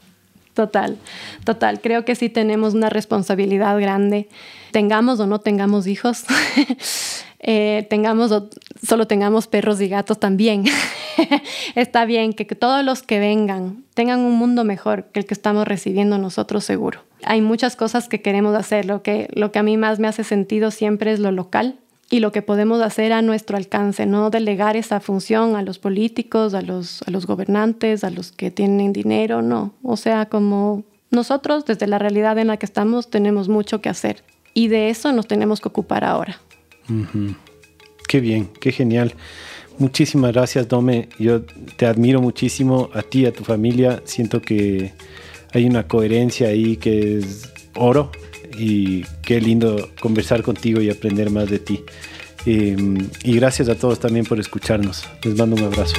Total, 0.57 0.97
total. 1.43 1.81
Creo 1.81 2.03
que 2.03 2.15
sí 2.15 2.29
tenemos 2.29 2.73
una 2.73 2.89
responsabilidad 2.89 3.79
grande, 3.79 4.27
tengamos 4.71 5.19
o 5.19 5.27
no 5.27 5.39
tengamos 5.39 5.85
hijos, 5.85 6.23
eh, 7.39 7.85
tengamos 7.91 8.31
o 8.31 8.49
solo 8.83 9.05
tengamos 9.05 9.45
perros 9.45 9.79
y 9.81 9.87
gatos 9.87 10.19
también. 10.19 10.63
Está 11.75 12.05
bien 12.05 12.33
que, 12.33 12.43
todos 12.45 12.83
los 12.83 13.03
que 13.03 13.19
vengan 13.19 13.83
tengan 13.93 14.21
un 14.21 14.33
mundo 14.33 14.63
mejor 14.63 15.03
que 15.11 15.19
el 15.19 15.27
que 15.27 15.35
estamos 15.35 15.67
recibiendo 15.67 16.17
nosotros 16.17 16.65
seguro. 16.65 17.01
Hay 17.23 17.41
muchas 17.41 17.75
cosas 17.75 18.09
que 18.09 18.23
queremos 18.23 18.55
hacer. 18.55 18.87
Lo 18.87 19.03
que, 19.03 19.29
lo 19.33 19.51
que 19.51 19.59
a 19.59 19.63
mí 19.63 19.77
más 19.77 19.99
me 19.99 20.07
hace 20.07 20.23
sentido 20.23 20.71
siempre 20.71 21.11
es 21.11 21.19
lo 21.19 21.31
local 21.31 21.77
y 22.09 22.19
lo 22.19 22.31
que 22.31 22.41
podemos 22.41 22.81
hacer 22.81 23.11
a 23.11 23.21
nuestro 23.21 23.57
alcance, 23.57 24.05
no 24.05 24.29
delegar 24.29 24.77
esa 24.77 24.99
función 24.99 25.55
a 25.55 25.61
los 25.61 25.77
políticos, 25.77 26.53
a 26.53 26.61
los, 26.61 27.01
a 27.03 27.11
los 27.11 27.27
gobernantes, 27.27 28.03
a 28.03 28.09
los 28.09 28.31
que 28.31 28.49
tienen 28.49 28.93
dinero, 28.93 29.41
no. 29.41 29.73
O 29.83 29.97
sea, 29.97 30.27
como 30.27 30.83
nosotros 31.11 31.65
desde 31.65 31.87
la 31.87 31.99
realidad 31.99 32.37
en 32.37 32.47
la 32.47 32.57
que 32.57 32.65
estamos 32.65 33.09
tenemos 33.09 33.49
mucho 33.49 33.81
que 33.81 33.89
hacer 33.89 34.23
y 34.53 34.69
de 34.69 34.89
eso 34.89 35.11
nos 35.11 35.27
tenemos 35.27 35.59
que 35.59 35.67
ocupar 35.67 36.03
ahora. 36.03 36.39
Qué 38.07 38.19
bien, 38.21 38.49
qué 38.59 38.71
genial. 38.71 39.13
Muchísimas 39.77 40.31
gracias, 40.31 40.67
Dome. 40.67 41.09
Yo 41.19 41.43
te 41.43 41.85
admiro 41.85 42.21
muchísimo 42.21 42.89
a 42.93 43.03
ti, 43.03 43.25
a 43.25 43.33
tu 43.33 43.43
familia. 43.43 44.01
Siento 44.05 44.41
que 44.41 44.93
hay 45.53 45.65
una 45.65 45.87
coherencia 45.87 46.47
ahí 46.47 46.77
que 46.77 47.19
es 47.19 47.51
oro 47.75 48.11
y 48.57 49.05
qué 49.21 49.39
lindo 49.39 49.89
conversar 49.99 50.43
contigo 50.43 50.81
y 50.81 50.89
aprender 50.89 51.29
más 51.29 51.49
de 51.49 51.59
ti. 51.59 51.83
Em, 52.45 53.09
y 53.23 53.35
gracias 53.35 53.69
a 53.69 53.75
todos 53.75 53.99
también 53.99 54.25
por 54.25 54.39
escucharnos. 54.39 55.03
Les 55.23 55.35
mando 55.37 55.55
un 55.55 55.63
abrazo. 55.63 55.95